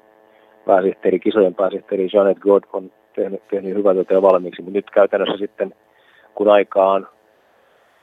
Pääsihteeri, 0.67 1.19
kisojen 1.19 1.55
pääsihteeri 1.55 2.09
Janet 2.13 2.39
God 2.39 2.65
on 2.73 2.93
tehnyt, 3.17 3.49
tehnyt 3.49 3.75
hyvää 3.75 3.95
työtä 3.95 4.15
jo 4.15 4.23
valmiiksi, 4.23 4.63
mutta 4.63 4.79
nyt 4.79 4.91
käytännössä 4.91 5.37
sitten, 5.39 5.75
kun 6.35 6.49
aikaa 6.49 6.93
on 6.93 7.09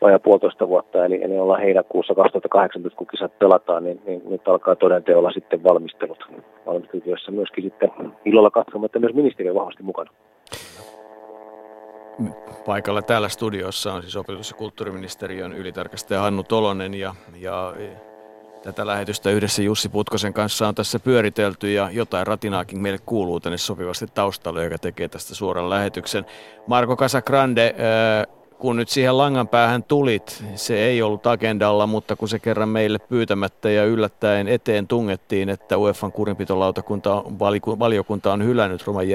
vajaa 0.02 0.20
puolitoista 0.20 0.68
vuotta, 0.68 1.06
eli, 1.06 1.24
eli 1.24 1.40
ollaan 1.40 1.62
heinäkuussa 1.62 2.16
2018, 2.16 2.98
kun 2.98 3.08
kisat 3.08 3.40
pelataan, 3.40 3.84
niin, 3.84 4.02
niin 4.06 4.22
nyt 4.30 4.48
alkaa 4.48 4.76
todenteolla 4.76 5.32
sitten 5.32 5.64
valmistelut. 5.64 6.26
Valmistelut, 6.66 7.06
joissa 7.06 7.32
myöskin 7.32 7.64
sitten 7.64 7.92
ilolla 8.26 8.52
katsomme, 8.52 8.86
että 8.86 9.00
myös 9.00 9.14
ministeri 9.14 9.50
on 9.50 9.56
vahvasti 9.56 9.84
mukana. 9.84 10.12
Paikalla 12.66 13.02
täällä 13.02 13.30
studiossa 13.30 13.94
on 13.94 14.02
siis 14.02 14.16
opetus- 14.16 14.50
ja 14.50 14.58
kulttuuriministeriön 14.58 15.54
ylitarkastaja 15.54 16.22
Hannu 16.22 16.44
Tolonen 16.44 16.94
ja, 16.94 17.16
ja 17.36 17.74
tätä 18.64 18.88
lähetystä 18.88 19.30
yhdessä 19.30 19.62
Jussi 19.62 19.90
Putkosen 19.90 20.34
kanssa 20.34 20.68
on 20.68 20.76
tässä 20.76 21.00
pyöritelty 21.00 21.72
ja 21.72 21.90
jotain 21.92 22.28
ratinaakin 22.28 22.82
meille 22.82 23.00
kuuluu 23.06 23.40
tänne 23.40 23.58
sopivasti 23.58 24.08
taustalle, 24.08 24.64
joka 24.64 24.78
tekee 24.78 25.08
tästä 25.08 25.36
suoran 25.36 25.70
lähetyksen. 25.70 26.26
Marko 26.68 26.96
Casagrande, 26.96 27.76
kun 28.64 28.76
nyt 28.76 28.90
siihen 28.90 29.18
langan 29.18 29.48
päähän 29.48 29.84
tulit, 29.84 30.44
se 30.56 30.80
ei 30.86 31.02
ollut 31.02 31.28
agendalla, 31.28 31.88
mutta 31.88 32.16
kun 32.16 32.30
se 32.30 32.40
kerran 32.40 32.70
meille 32.70 33.00
pyytämättä 33.00 33.70
ja 33.70 33.86
yllättäen 33.86 34.48
eteen 34.48 34.88
tungettiin, 34.88 35.50
että 35.50 35.78
UEFan 35.78 36.12
kurinpitolautakunta 36.12 37.24
valiokunta 37.80 38.34
on 38.34 38.46
hylännyt 38.46 38.88
Roman 38.88 39.06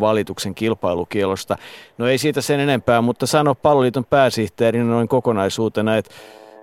valituksen 0.00 0.54
kilpailukielosta. 0.54 1.56
No 1.98 2.06
ei 2.06 2.18
siitä 2.18 2.40
sen 2.40 2.60
enempää, 2.60 3.00
mutta 3.00 3.26
sano 3.26 3.54
palloliiton 3.54 4.04
pääsihteerin 4.04 4.90
noin 4.90 5.08
kokonaisuutena, 5.08 5.96
että 5.96 6.10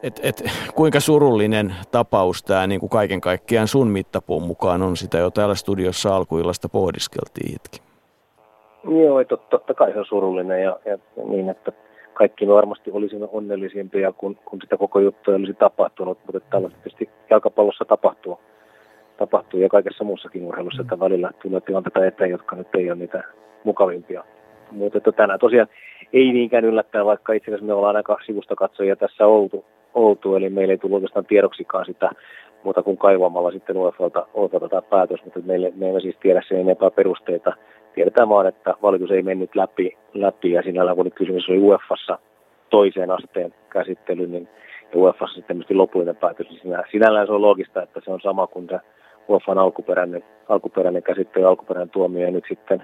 et, 0.03 0.20
et, 0.24 0.44
kuinka 0.76 0.99
surullinen 0.99 1.76
tapaus 1.91 2.44
tämä 2.44 2.68
niin 2.68 2.80
kuin 2.80 2.90
kaiken 2.90 3.22
kaikkiaan 3.22 3.68
sun 3.68 3.88
mittapuun 3.88 4.44
mukaan 4.44 4.82
on, 4.82 4.98
sitä 4.98 5.18
jo 5.18 5.32
täällä 5.32 5.56
studiossa 5.56 6.16
alkuillasta 6.16 6.70
pohdiskeltiin 6.70 7.52
hetki. 7.52 7.82
Joo, 8.84 9.24
totta, 9.24 9.48
totta 9.48 9.74
kai 9.74 9.91
se 9.91 9.99
on 9.99 10.06
surullinen 10.06 10.64
ja, 10.64 10.80
ja 10.86 10.98
niin, 11.26 11.49
että 11.49 11.72
kaikki 12.19 12.45
me 12.45 12.53
varmasti 12.53 12.91
olisimme 12.91 13.27
onnellisimpia, 13.31 14.11
kun, 14.11 14.35
kun 14.45 14.61
sitä 14.61 14.77
koko 14.77 14.99
juttu 14.99 15.31
olisi 15.31 15.53
tapahtunut, 15.53 16.17
mutta 16.25 16.39
tällaista 16.39 16.79
tietysti 16.79 17.09
jalkapallossa 17.29 17.85
tapahtuu, 17.85 18.39
tapahtuu 19.17 19.59
ja 19.59 19.69
kaikessa 19.69 20.03
muussakin 20.03 20.45
urheilussa, 20.45 20.81
että 20.81 20.99
välillä 20.99 21.31
tulee 21.41 21.61
tilanteita 21.61 22.05
eteen, 22.05 22.29
jotka 22.29 22.55
nyt 22.55 22.67
ei 22.77 22.91
ole 22.91 22.99
niitä 22.99 23.23
mukavimpia. 23.63 24.23
Mutta 24.71 24.97
että 24.97 25.11
tänään 25.11 25.39
tosiaan 25.39 25.67
ei 26.13 26.33
niinkään 26.33 26.65
yllättää, 26.65 27.05
vaikka 27.05 27.33
itse 27.33 27.51
asiassa 27.51 27.65
me 27.65 27.73
ollaan 27.73 27.95
aika 27.95 28.17
sivusta 28.25 28.55
katsojia 28.55 28.95
tässä 28.95 29.27
oltu, 29.27 29.65
oltu, 29.93 30.35
eli 30.35 30.49
meillä 30.49 30.71
ei 30.71 30.77
tullut 30.77 30.95
oikeastaan 30.95 31.25
tiedoksikaan 31.25 31.85
sitä 31.85 32.09
muuta 32.63 32.83
kuin 32.83 32.97
kaivamalla 32.97 33.51
sitten 33.51 33.77
UEFalta, 33.77 34.27
UEFalta 34.35 34.69
tämä 34.69 34.81
päätös, 34.81 35.25
mutta 35.25 35.39
meille, 35.39 35.71
me 35.75 35.87
emme 35.87 36.01
siis 36.01 36.17
tiedä 36.21 36.41
sen 36.47 36.59
enempää 36.59 36.91
perusteita. 36.91 37.53
Tiedetään 37.95 38.30
vaan, 38.30 38.48
että 38.48 38.74
valitus 38.82 39.11
ei 39.11 39.22
mennyt 39.24 39.56
läpi, 39.56 39.98
läpi 40.14 40.52
ja 40.52 40.61
sinällään 40.61 40.98
kun 40.98 41.11
kysymys 41.11 41.49
oli 41.49 41.60
UEFassa 41.60 42.20
toiseen 42.70 43.11
asteen 43.11 43.53
käsittely, 43.70 44.28
niin 44.28 44.49
UEFassa 44.95 45.36
sitten 45.36 45.66
lopullinen 45.70 46.16
päätös, 46.16 46.49
niin 46.49 46.61
sinä, 46.61 46.84
sinällään 46.91 47.28
se 47.28 47.34
on 47.34 47.41
logista, 47.41 47.84
että 47.84 48.02
se 48.06 48.11
on 48.11 48.22
sama 48.22 48.48
kuin 48.48 48.68
se 48.70 48.80
UEFan 49.30 49.57
alkuperäinen, 49.57 50.24
alkuperäinen 50.49 51.03
käsittely, 51.03 51.45
alkuperäinen 51.45 51.90
tuomio, 51.90 52.26
ja 52.26 52.32
nyt 52.32 52.45
sitten 52.49 52.84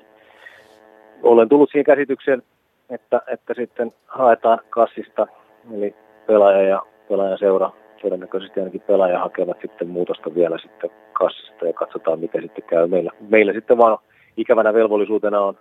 olen 1.23 1.49
tullut 1.49 1.69
siihen 1.71 1.85
käsitykseen, 1.85 2.43
että, 2.89 3.21
että 3.27 3.53
sitten 3.53 3.93
haetaan 4.07 4.59
kassista, 4.69 5.27
eli 5.73 5.95
pelaaja 6.27 6.61
ja 6.61 6.81
pelaajan 7.09 7.37
seura, 7.37 7.71
todennäköisesti 8.01 8.59
ainakin 8.59 8.81
pelaaja 8.81 9.19
hakevat 9.19 9.57
sitten 9.61 9.87
muutosta 9.87 10.35
vielä 10.35 10.57
sitten 10.57 10.89
kassista 11.13 11.65
ja 11.65 11.73
katsotaan 11.73 12.19
miten 12.19 12.41
sitten 12.41 12.63
käy. 12.63 12.87
Meillä, 12.87 13.11
meillä 13.29 13.53
sitten 13.53 13.77
vaan 13.77 13.97
ikävänä 14.37 14.73
velvollisuutena 14.73 15.41
on 15.41 15.57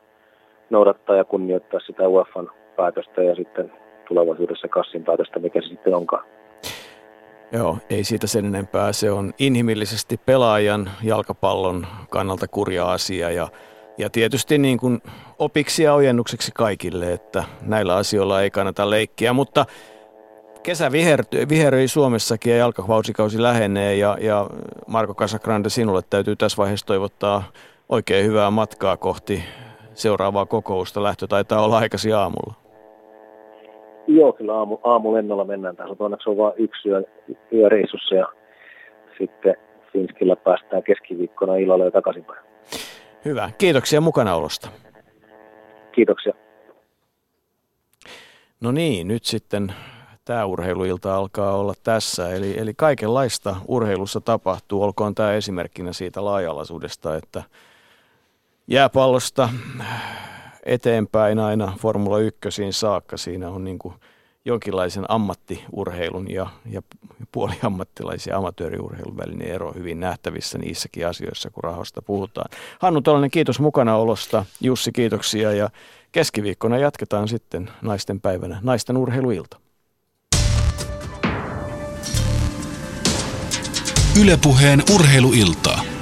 noudattaa 0.70 1.16
ja 1.16 1.24
kunnioittaa 1.24 1.80
sitä 1.80 2.08
UEFan 2.08 2.50
päätöstä 2.76 3.22
ja 3.22 3.34
sitten 3.34 3.72
tulevaisuudessa 4.08 4.68
kassin 4.68 5.04
päätöstä, 5.04 5.38
mikä 5.38 5.60
se 5.60 5.68
sitten 5.68 5.94
onkaan. 5.94 6.24
Joo, 7.52 7.78
ei 7.90 8.04
siitä 8.04 8.26
sen 8.26 8.44
enempää. 8.44 8.92
Se 8.92 9.10
on 9.10 9.32
inhimillisesti 9.38 10.20
pelaajan 10.26 10.90
jalkapallon 11.02 11.86
kannalta 12.10 12.48
kurja 12.48 12.92
asia 12.92 13.30
ja, 13.30 13.48
ja 13.98 14.10
tietysti 14.10 14.58
niin 14.58 14.78
kuin 14.78 15.02
opiksi 15.38 15.82
ja 15.82 15.94
ojennukseksi 15.94 16.52
kaikille, 16.54 17.12
että 17.12 17.44
näillä 17.62 17.96
asioilla 17.96 18.42
ei 18.42 18.50
kannata 18.50 18.90
leikkiä, 18.90 19.32
mutta 19.32 19.66
kesä 20.62 20.92
vihertyi, 20.92 21.48
viheröi 21.48 21.88
Suomessakin 21.88 22.50
ja 22.50 22.56
jalkakausikausi 22.56 23.42
lähenee 23.42 23.96
ja, 23.96 24.16
ja 24.20 24.46
Marko 24.86 25.14
Casagrande 25.14 25.68
sinulle 25.68 26.02
täytyy 26.10 26.36
tässä 26.36 26.56
vaiheessa 26.56 26.86
toivottaa 26.86 27.42
oikein 27.88 28.26
hyvää 28.26 28.50
matkaa 28.50 28.96
kohti 28.96 29.44
seuraavaa 29.94 30.46
kokousta. 30.46 31.02
Lähtö 31.02 31.26
taitaa 31.26 31.64
olla 31.64 31.78
aikaisin 31.78 32.16
aamulla. 32.16 32.54
Joo, 34.06 34.32
kyllä 34.32 34.54
aamu, 34.54 34.78
aamulennolla 34.84 35.44
mennään. 35.44 35.76
Tässä 35.76 35.94
onneksi 35.98 36.30
on 36.30 36.36
vain 36.36 36.54
yksi 36.56 36.88
yö, 36.88 37.02
yö 37.52 37.68
reissussa 37.68 38.14
ja 38.14 38.28
sitten 39.18 39.56
Finskillä 39.92 40.36
päästään 40.36 40.82
keskiviikkona 40.82 41.56
illalla 41.56 41.84
ja 41.84 41.90
takaisinpäin. 41.90 42.44
Hyvä. 43.24 43.50
Kiitoksia 43.58 44.00
mukanaolosta. 44.00 44.68
Kiitoksia. 45.92 46.32
No 48.60 48.72
niin, 48.72 49.08
nyt 49.08 49.24
sitten 49.24 49.72
tämä 50.24 50.44
urheiluilta 50.44 51.16
alkaa 51.16 51.56
olla 51.56 51.74
tässä. 51.84 52.34
Eli, 52.34 52.58
eli 52.58 52.74
kaikenlaista 52.76 53.56
urheilussa 53.68 54.20
tapahtuu, 54.20 54.82
olkoon 54.82 55.14
tämä 55.14 55.32
esimerkkinä 55.32 55.92
siitä 55.92 56.24
laajalaisuudesta, 56.24 57.16
että 57.16 57.42
jääpallosta 58.66 59.48
eteenpäin 60.66 61.38
aina 61.38 61.72
Formula 61.80 62.18
1 62.18 62.38
saakka. 62.70 63.16
Siinä 63.16 63.48
on 63.48 63.64
niin 63.64 63.78
kuin 63.78 63.94
jonkinlaisen 64.44 65.04
ammattiurheilun 65.08 66.30
ja, 66.30 66.46
ja 66.70 66.82
puoliammattilaisen 67.32 68.34
amatööriurheilun 68.34 69.16
välinen 69.16 69.48
ero 69.48 69.72
hyvin 69.72 70.00
nähtävissä 70.00 70.58
niissäkin 70.58 71.06
asioissa, 71.06 71.50
kun 71.50 71.64
rahoista 71.64 72.02
puhutaan. 72.02 72.50
Hannu 72.78 73.00
Tolonen, 73.00 73.30
kiitos 73.30 73.60
mukanaolosta. 73.60 74.44
Jussi, 74.60 74.92
kiitoksia 74.92 75.52
ja 75.52 75.70
keskiviikkona 76.12 76.78
jatketaan 76.78 77.28
sitten 77.28 77.70
naisten 77.82 78.20
päivänä 78.20 78.58
naisten 78.62 78.96
urheiluilta. 78.96 79.56
Ylepuheen 84.20 84.82
urheiluiltaa. 84.94 85.93